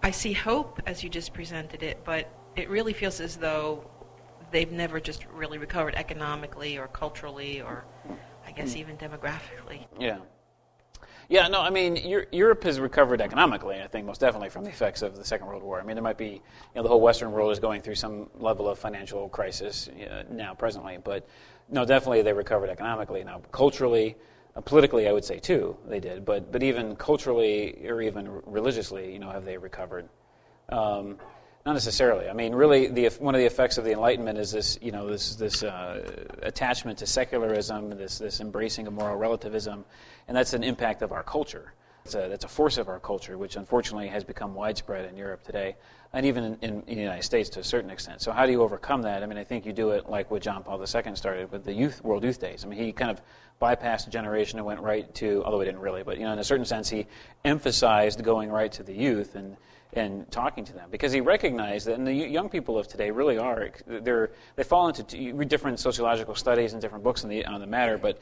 I 0.03 0.11
see 0.12 0.32
hope 0.32 0.80
as 0.87 1.05
you 1.05 1.11
just 1.11 1.35
presented 1.35 1.82
it, 1.82 2.03
but 2.05 2.26
it 2.57 2.69
really 2.71 2.93
feels 2.93 3.21
as 3.21 3.37
though 3.37 3.85
they've 4.51 4.73
never 4.73 5.01
just 5.01 5.27
really 5.35 5.59
recovered 5.59 5.95
economically 5.95 6.79
or 6.79 6.89
culturally 6.89 7.61
or, 7.61 7.85
I 8.47 8.53
guess, 8.53 8.75
Mm. 8.75 8.77
even 8.77 8.97
demographically. 8.97 9.87
Yeah. 9.99 10.19
Yeah, 11.29 11.49
no, 11.49 11.63
I 11.63 11.71
mean, 11.71 11.97
Europe 12.33 12.63
has 12.65 12.79
recovered 12.79 13.23
economically, 13.23 13.81
I 13.81 13.87
think, 13.87 14.07
most 14.07 14.21
definitely 14.21 14.51
from 14.51 14.63
the 14.65 14.71
effects 14.71 15.01
of 15.01 15.17
the 15.17 15.25
Second 15.25 15.47
World 15.47 15.63
War. 15.63 15.81
I 15.81 15.83
mean, 15.83 15.97
there 15.97 16.03
might 16.03 16.19
be, 16.19 16.27
you 16.27 16.41
know, 16.77 16.83
the 16.83 16.89
whole 16.91 17.01
Western 17.01 17.33
world 17.33 17.51
is 17.51 17.59
going 17.59 17.81
through 17.81 17.95
some 17.95 18.29
level 18.39 18.69
of 18.69 18.79
financial 18.79 19.31
crisis 19.31 19.89
uh, 19.89 20.25
now, 20.31 20.53
presently, 20.55 20.99
but 21.03 21.27
no, 21.71 21.87
definitely 21.87 22.21
they 22.21 22.35
recovered 22.35 22.69
economically. 22.69 23.25
Now, 23.25 23.41
culturally, 23.53 24.17
uh, 24.55 24.61
politically, 24.61 25.09
I 25.09 25.13
would 25.13 25.25
say 25.25 25.39
too, 25.39 25.77
they 25.87 25.99
did, 25.99 26.27
but, 26.27 26.53
but 26.53 26.63
even 26.63 26.95
culturally 26.95 27.89
or 27.89 28.03
even 28.03 28.43
religiously, 28.45 29.11
you 29.11 29.19
know, 29.19 29.31
have 29.31 29.47
they 29.47 29.57
recovered? 29.57 30.07
Um, 30.69 31.19
not 31.67 31.73
necessarily. 31.73 32.29
I 32.29 32.35
mean, 32.35 32.55
really, 32.55 32.89
the, 32.89 33.09
one 33.21 33.35
of 33.35 33.39
the 33.39 33.47
effects 33.47 33.79
of 33.79 33.85
the 33.85 33.93
Enlightenment 33.93 34.39
is 34.39 34.53
this, 34.53 34.79
you 34.83 34.93
know, 34.93 35.09
this, 35.09 35.35
this 35.37 35.62
uh, 35.62 36.27
attachment 36.43 36.99
to 36.99 37.07
secularism, 37.07 37.89
this, 37.91 38.19
this 38.19 38.41
embracing 38.41 38.87
of 38.87 38.93
moral 38.93 39.17
relativism, 39.17 39.87
and 40.29 40.37
that's 40.37 40.53
an 40.53 40.62
impact 40.62 41.01
of 41.01 41.11
our 41.11 41.23
culture. 41.23 41.73
A, 42.09 42.29
that's 42.29 42.45
a 42.45 42.49
force 42.49 42.77
of 42.77 42.89
our 42.89 43.01
culture, 43.01 43.39
which 43.39 43.57
unfortunately 43.57 44.09
has 44.09 44.25
become 44.25 44.55
widespread 44.55 45.09
in 45.09 45.17
Europe 45.17 45.43
today, 45.43 45.77
and 46.12 46.27
even 46.27 46.45
in, 46.45 46.59
in, 46.61 46.71
in 46.87 46.97
the 46.97 47.03
United 47.03 47.23
States 47.23 47.49
to 47.49 47.61
a 47.61 47.65
certain 47.65 47.89
extent. 47.89 48.21
So, 48.21 48.31
how 48.31 48.45
do 48.45 48.53
you 48.53 48.61
overcome 48.61 49.01
that? 49.03 49.23
I 49.23 49.27
mean, 49.27 49.39
I 49.39 49.45
think 49.45 49.65
you 49.65 49.73
do 49.73 49.89
it 49.93 50.07
like 50.07 50.31
what 50.31 50.43
John 50.43 50.62
Paul 50.65 50.79
II 50.79 51.15
started 51.15 51.51
with 51.51 51.65
the 51.65 51.73
Youth 51.73 52.05
World 52.05 52.23
Youth 52.23 52.39
Days. 52.39 52.62
I 52.62 52.69
mean, 52.69 52.79
he 52.79 52.93
kind 52.93 53.11
of 53.11 53.23
bypassed 53.62 54.07
a 54.07 54.11
generation 54.11 54.59
and 54.59 54.67
went 54.67 54.81
right 54.81 55.12
to, 55.15 55.43
although 55.47 55.61
he 55.61 55.65
didn't 55.65 55.81
really, 55.81 56.03
but 56.03 56.19
you 56.19 56.25
know, 56.25 56.33
in 56.35 56.39
a 56.39 56.45
certain 56.45 56.67
sense, 56.67 56.91
he 56.91 57.07
emphasized 57.43 58.23
going 58.23 58.51
right 58.51 58.71
to 58.73 58.83
the 58.83 58.93
youth 58.93 59.35
and 59.35 59.57
and 59.97 60.30
talking 60.30 60.64
to 60.64 60.72
them 60.72 60.88
because 60.90 61.12
he 61.12 61.20
recognized 61.20 61.86
that 61.86 61.95
and 61.95 62.07
the 62.07 62.12
young 62.12 62.49
people 62.49 62.78
of 62.78 62.88
today 62.88 63.11
really 63.11 63.38
are 63.38 63.70
they're 63.86 64.30
they 64.57 64.62
fall 64.62 64.88
into 64.88 65.03
two, 65.03 65.45
different 65.45 65.78
sociological 65.78 66.34
studies 66.34 66.72
and 66.72 66.82
different 66.82 67.05
books 67.05 67.24
on 67.24 67.30
the 67.30 67.45
on 67.47 67.61
the 67.61 67.66
matter 67.66 67.99
but 67.99 68.18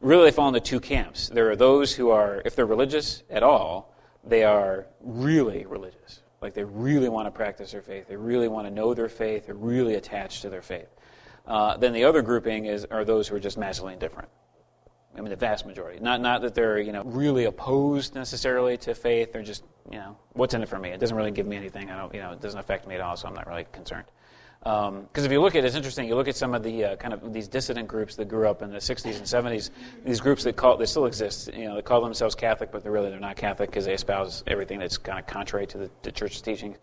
really 0.00 0.24
they 0.24 0.34
fall 0.34 0.48
into 0.48 0.60
two 0.60 0.80
camps. 0.80 1.28
There 1.28 1.50
are 1.50 1.56
those 1.56 1.92
who 1.92 2.10
are 2.10 2.42
if 2.44 2.56
they're 2.56 2.66
religious 2.66 3.22
at 3.30 3.42
all 3.42 3.94
they 4.24 4.44
are 4.44 4.86
really 5.00 5.66
religious. 5.66 6.20
Like 6.40 6.54
they 6.54 6.64
really 6.64 7.08
want 7.08 7.26
to 7.26 7.30
practice 7.30 7.72
their 7.72 7.82
faith. 7.82 8.08
They 8.08 8.16
really 8.16 8.48
want 8.48 8.66
to 8.66 8.70
know 8.72 8.94
their 8.94 9.08
faith. 9.08 9.46
They're 9.46 9.54
really 9.54 9.94
attached 9.94 10.42
to 10.42 10.50
their 10.50 10.62
faith. 10.62 10.88
Uh, 11.46 11.76
then 11.76 11.92
the 11.92 12.04
other 12.04 12.22
grouping 12.22 12.66
is 12.66 12.84
are 12.86 13.04
those 13.04 13.28
who 13.28 13.36
are 13.36 13.40
just 13.40 13.58
massively 13.58 13.92
indifferent 13.92 14.28
I 15.16 15.20
mean, 15.20 15.30
the 15.30 15.36
vast 15.36 15.66
majority. 15.66 16.00
Not 16.00 16.20
not 16.20 16.42
that 16.42 16.54
they're 16.54 16.78
you 16.78 16.92
know 16.92 17.02
really 17.04 17.44
opposed 17.44 18.14
necessarily 18.14 18.76
to 18.78 18.94
faith. 18.94 19.32
They're 19.32 19.42
just 19.42 19.64
you 19.90 19.98
know 19.98 20.16
what's 20.32 20.54
in 20.54 20.62
it 20.62 20.68
for 20.68 20.78
me. 20.78 20.90
It 20.90 21.00
doesn't 21.00 21.16
really 21.16 21.30
give 21.30 21.46
me 21.46 21.56
anything. 21.56 21.90
I 21.90 21.98
don't 21.98 22.14
you 22.14 22.20
know 22.20 22.32
it 22.32 22.40
doesn't 22.40 22.58
affect 22.58 22.86
me 22.86 22.94
at 22.94 23.00
all. 23.00 23.16
So 23.16 23.28
I'm 23.28 23.34
not 23.34 23.46
really 23.46 23.66
concerned. 23.72 24.06
Because 24.62 25.24
if 25.24 25.32
you 25.32 25.40
look 25.40 25.56
at 25.56 25.64
it, 25.64 25.66
it's 25.66 25.74
interesting. 25.74 26.06
You 26.06 26.14
look 26.14 26.28
at 26.28 26.36
some 26.36 26.54
of 26.54 26.62
the 26.62 26.84
uh, 26.84 26.96
kind 26.96 27.12
of 27.12 27.32
these 27.32 27.48
dissident 27.48 27.88
groups 27.88 28.14
that 28.14 28.26
grew 28.26 28.48
up 28.48 28.62
in 28.62 28.70
the 28.70 28.78
60s 28.78 29.16
and 29.16 29.24
70s. 29.24 29.70
These 30.04 30.20
groups 30.20 30.44
that 30.44 30.54
call 30.54 30.76
they 30.76 30.86
still 30.86 31.06
exist. 31.06 31.52
You 31.52 31.64
know, 31.64 31.74
they 31.74 31.82
call 31.82 32.00
themselves 32.00 32.36
Catholic, 32.36 32.70
but 32.70 32.82
they're 32.82 32.92
really 32.92 33.10
they're 33.10 33.18
not 33.18 33.36
Catholic 33.36 33.70
because 33.70 33.84
they 33.84 33.94
espouse 33.94 34.44
everything 34.46 34.78
that's 34.78 34.96
kind 34.96 35.18
of 35.18 35.26
contrary 35.26 35.66
to 35.66 35.78
the, 35.78 35.90
the 36.02 36.12
church's 36.12 36.42
teachings. 36.42 36.78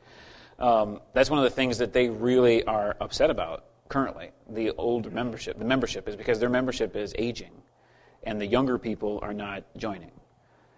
Um, 0.59 0.99
that's 1.13 1.30
one 1.30 1.39
of 1.39 1.45
the 1.45 1.49
things 1.49 1.77
that 1.77 1.93
they 1.93 2.09
really 2.09 2.65
are 2.65 2.97
upset 2.99 3.30
about 3.30 3.63
currently. 3.88 4.32
The 4.49 4.71
older 4.71 5.09
membership, 5.09 5.57
the 5.57 5.63
membership 5.63 6.09
is 6.09 6.17
because 6.17 6.38
their 6.38 6.49
membership 6.49 6.97
is 6.97 7.15
aging 7.17 7.51
and 8.24 8.39
the 8.39 8.45
younger 8.45 8.78
people 8.78 9.20
are 9.22 9.34
not 9.34 9.63
joining. 9.78 10.11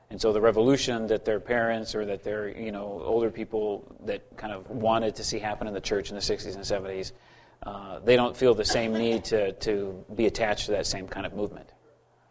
And 0.10 0.20
so 0.20 0.34
the 0.34 0.42
revolution 0.42 1.08
that 1.08 1.24
their 1.24 1.40
parents 1.40 1.96
or 1.96 2.06
that 2.06 2.24
their 2.24 2.50
you 2.50 2.72
know 2.72 3.02
older 3.04 3.32
people 3.32 3.96
that 4.06 4.38
kind 4.38 4.54
of 4.54 4.70
wanted 4.70 5.16
to 5.16 5.24
see 5.24 5.40
happen 5.40 5.68
in 5.68 5.74
the 5.74 5.82
church 5.82 6.10
in 6.10 6.16
the 6.16 6.22
60s 6.22 6.56
and 6.56 6.64
70s, 6.64 7.14
uh, 7.64 8.00
they 8.00 8.16
don't 8.16 8.36
feel 8.36 8.54
the 8.54 8.66
same 8.66 8.94
need 8.94 9.24
to, 9.26 9.54
to 9.54 10.04
be 10.16 10.26
attached 10.26 10.66
to 10.66 10.72
that 10.72 10.86
same 10.86 11.08
kind 11.08 11.26
of 11.26 11.34
movement. 11.34 11.70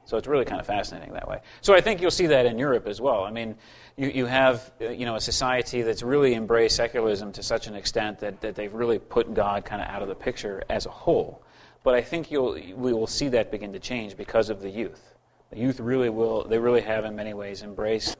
So 0.04 0.16
it's 0.16 0.26
really 0.26 0.44
kind 0.44 0.61
of 0.61 0.66
fascinating 0.66 1.12
that 1.12 1.28
way. 1.28 1.40
So 1.61 1.72
I 1.72 1.80
think 1.80 2.00
you'll 2.02 2.11
see 2.11 2.26
that 2.26 2.44
in 2.44 2.58
Europe 2.58 2.86
as 2.88 3.00
well. 3.00 3.22
I 3.22 3.30
mean, 3.30 3.54
you, 3.96 4.08
you 4.08 4.26
have 4.26 4.72
uh, 4.80 4.88
you 4.88 5.06
know 5.06 5.14
a 5.14 5.20
society 5.20 5.82
that's 5.82 6.02
really 6.02 6.34
embraced 6.34 6.76
secularism 6.76 7.32
to 7.32 7.42
such 7.42 7.66
an 7.66 7.74
extent 7.74 8.18
that, 8.18 8.40
that 8.40 8.56
they've 8.56 8.74
really 8.74 8.98
put 8.98 9.32
God 9.32 9.64
kind 9.64 9.80
of 9.80 9.88
out 9.88 10.02
of 10.02 10.08
the 10.08 10.14
picture 10.14 10.64
as 10.68 10.84
a 10.84 10.90
whole. 10.90 11.42
But 11.83 11.95
I 11.95 12.03
think 12.03 12.31
you'll, 12.31 12.53
we 12.53 12.93
will 12.93 13.07
see 13.07 13.28
that 13.28 13.51
begin 13.51 13.72
to 13.72 13.78
change 13.78 14.16
because 14.16 14.51
of 14.51 14.61
the 14.61 14.70
youth. 14.70 15.14
The 15.51 15.59
youth 15.59 15.81
really 15.81 16.11
will, 16.11 16.45
they 16.45 16.59
really 16.59 16.83
have 16.83 17.05
in 17.05 17.16
many 17.16 17.35
ways 17.35 17.62
embraced 17.62 18.16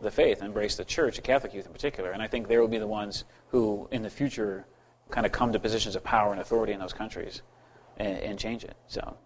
the 0.00 0.10
faith, 0.10 0.42
embraced 0.42 0.76
the 0.76 0.84
church, 0.84 1.16
the 1.16 1.22
Catholic 1.22 1.54
youth 1.54 1.66
in 1.66 1.72
particular. 1.72 2.12
And 2.12 2.22
I 2.22 2.28
think 2.28 2.48
they 2.48 2.58
will 2.58 2.68
be 2.68 2.78
the 2.78 2.86
ones 2.86 3.24
who, 3.48 3.88
in 3.90 4.02
the 4.02 4.10
future, 4.10 4.66
kind 5.10 5.26
of 5.26 5.32
come 5.32 5.52
to 5.52 5.58
positions 5.58 5.96
of 5.96 6.04
power 6.04 6.32
and 6.32 6.40
authority 6.40 6.72
in 6.72 6.78
those 6.78 6.92
countries 6.92 7.42
and, 7.96 8.18
and 8.18 8.38
change 8.38 8.62
it. 8.62 8.76
So 8.86 9.16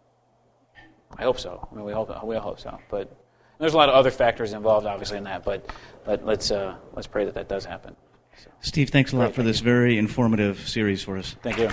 I 1.19 1.23
hope 1.25 1.39
so. 1.39 1.69
I 1.71 1.75
mean, 1.75 1.85
we 1.85 1.93
hope, 1.93 2.09
we 2.25 2.37
all 2.37 2.43
hope 2.43 2.61
so. 2.61 2.79
But 2.89 3.15
there's 3.59 3.75
a 3.75 3.77
lot 3.77 3.89
of 3.89 3.95
other 3.95 4.11
factors 4.11 4.53
involved, 4.53 4.87
obviously, 4.87 5.19
in 5.19 5.25
that. 5.25 5.45
But, 5.45 5.71
but 6.05 6.25
let's, 6.25 6.51
uh, 6.51 6.77
let's 6.95 7.07
pray 7.07 7.25
that 7.25 7.35
that 7.35 7.49
does 7.49 7.65
happen. 7.65 7.95
So, 8.39 8.51
Steve, 8.61 8.91
thanks 8.91 9.13
a 9.13 9.17
lot 9.17 9.25
Great, 9.25 9.35
for 9.35 9.43
this 9.43 9.61
very 9.61 9.99
informative 9.99 10.67
series 10.69 11.03
for 11.03 11.19
us. 11.19 11.37
thank 11.43 11.59
you. 11.59 11.69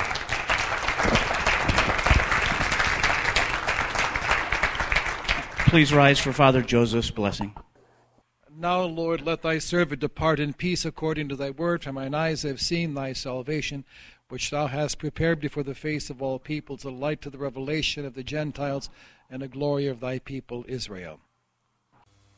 Please 5.69 5.93
rise 5.93 6.17
for 6.17 6.33
Father 6.33 6.63
Joseph's 6.63 7.11
blessing. 7.11 7.53
Now, 8.57 8.81
Lord, 8.81 9.21
let 9.21 9.43
thy 9.43 9.59
servant 9.59 10.01
depart 10.01 10.39
in 10.39 10.53
peace 10.53 10.83
according 10.83 11.29
to 11.29 11.35
thy 11.35 11.51
word, 11.51 11.83
for 11.83 11.93
mine 11.93 12.15
eyes 12.15 12.41
have 12.41 12.59
seen 12.59 12.95
thy 12.95 13.13
salvation, 13.13 13.85
which 14.29 14.49
thou 14.49 14.65
hast 14.65 14.97
prepared 14.97 15.39
before 15.39 15.61
the 15.61 15.75
face 15.75 16.09
of 16.09 16.23
all 16.23 16.39
peoples, 16.39 16.83
a 16.85 16.89
light 16.89 17.21
to 17.21 17.29
the 17.29 17.37
revelation 17.37 18.03
of 18.03 18.15
the 18.15 18.23
Gentiles, 18.23 18.89
and 19.29 19.43
a 19.43 19.47
glory 19.47 19.85
of 19.85 19.99
thy 19.99 20.17
people 20.17 20.65
Israel. 20.67 21.19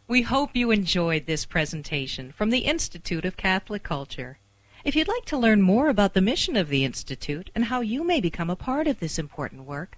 We 0.09 0.23
hope 0.23 0.53
you 0.53 0.69
enjoyed 0.69 1.25
this 1.25 1.45
presentation 1.45 2.33
from 2.33 2.49
the 2.49 2.65
Institute 2.65 3.23
of 3.23 3.37
Catholic 3.37 3.81
Culture. 3.81 4.39
If 4.83 4.93
you'd 4.93 5.07
like 5.07 5.23
to 5.27 5.37
learn 5.37 5.61
more 5.61 5.87
about 5.87 6.15
the 6.15 6.21
mission 6.21 6.57
of 6.57 6.67
the 6.67 6.83
Institute 6.83 7.49
and 7.55 7.65
how 7.65 7.79
you 7.79 8.03
may 8.03 8.19
become 8.19 8.49
a 8.49 8.57
part 8.57 8.87
of 8.87 8.99
this 8.99 9.17
important 9.17 9.63
work, 9.63 9.97